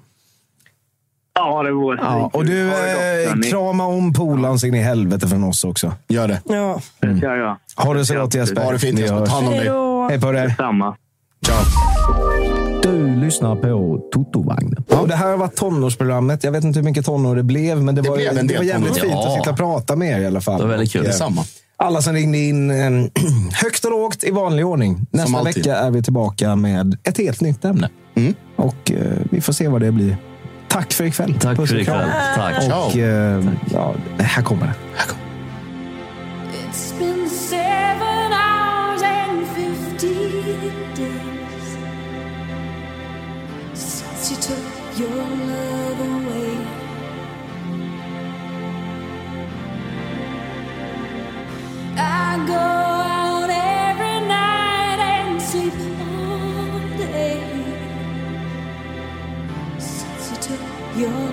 Ja, 1.35 1.63
det 1.63 1.71
vore 1.71 1.97
Ja, 2.01 2.29
och 2.33 2.45
du, 2.45 2.69
eh, 2.69 3.33
krama 3.51 3.85
om 3.85 4.13
polaren 4.13 4.59
så 4.59 4.67
in 4.67 4.75
i 4.75 4.81
helvete 4.81 5.27
från 5.27 5.43
oss 5.43 5.63
också. 5.63 5.93
Gör 6.07 6.27
det. 6.27 6.41
Ja. 6.45 6.79
Det 6.99 7.17
ska 7.17 7.25
jag 7.27 7.37
göra. 7.37 7.57
Ha 7.75 7.93
det 7.93 8.05
så 8.05 8.15
gott 8.15 8.33
Jesper. 8.35 8.63
Ha 8.63 8.71
det 8.71 8.79
fint 8.79 8.99
Jesper. 8.99 9.25
Ta 9.25 9.31
hand 9.35 9.47
om 9.47 9.53
dig. 9.53 9.69
Hej 10.09 10.21
på 10.21 10.31
dig. 10.31 10.55
Samma. 10.57 10.95
Du 12.83 13.15
lyssnar 13.15 13.55
på 13.55 13.99
Totovagnen. 14.13 14.83
Ja, 14.89 15.05
det 15.07 15.15
här 15.15 15.29
har 15.29 15.37
varit 15.37 15.55
tonårsprogrammet. 15.55 16.43
Jag 16.43 16.51
vet 16.51 16.63
inte 16.63 16.79
hur 16.79 16.83
mycket 16.85 17.05
tonår 17.05 17.35
det 17.35 17.43
blev, 17.43 17.81
men 17.83 17.95
det, 17.95 18.01
Det 18.01 18.09
var, 18.09 18.15
blev 18.17 18.37
en 18.37 18.47
det 18.47 18.57
var 18.57 18.63
jävligt 18.63 18.93
tonår. 18.93 19.09
fint 19.13 19.25
att 19.25 19.33
sitta 19.33 19.49
och 19.51 19.57
prata 19.57 19.95
med 19.95 20.17
er 20.17 20.21
i 20.21 20.25
alla 20.25 20.41
fall. 20.41 20.57
Det 20.57 20.63
var 20.63 20.71
väldigt 20.71 20.91
kul. 20.91 21.01
Och, 21.01 21.07
eh, 21.07 21.11
Detsamma. 21.11 21.41
Alla 21.77 22.01
som 22.01 22.13
ringde 22.13 22.37
in 22.37 22.71
eh, 22.71 22.75
högt 23.63 23.85
och 23.85 23.91
lågt 23.91 24.23
i 24.23 24.31
vanlig 24.31 24.65
ordning. 24.65 25.07
Nästa 25.11 25.43
vecka 25.43 25.75
är 25.75 25.91
vi 25.91 26.03
tillbaka 26.03 26.55
med 26.55 26.97
ett 27.03 27.17
helt 27.17 27.41
nytt 27.41 27.65
ämne. 27.65 27.89
Mm. 28.15 28.33
Och 28.55 28.91
eh, 28.91 28.97
vi 29.31 29.41
får 29.41 29.53
se 29.53 29.67
vad 29.67 29.81
det 29.81 29.91
blir. 29.91 30.17
Tack 30.73 30.93
för 30.93 31.03
ikväll. 31.05 31.39
Tack 31.39 31.57
Puss 31.57 31.69
för 31.69 31.79
ikväll. 31.79 32.09
Tack. 32.35 32.55
Och 32.71 32.97
eh, 32.97 33.43
ja, 33.73 33.95
här 34.19 34.41
kommer 34.43 34.65
det. 34.65 34.73
It's 36.57 36.99
been 36.99 37.29
seven 37.29 38.31
hours 38.33 39.01
and 39.03 39.47
fifty 39.47 40.13
days 40.95 41.77
since 43.73 44.31
you 44.31 44.37
took 44.41 44.99
your 44.99 45.09
love 45.47 46.01
away. 46.01 46.57
I 51.97 52.45
go 52.47 53.02
you 60.95 61.32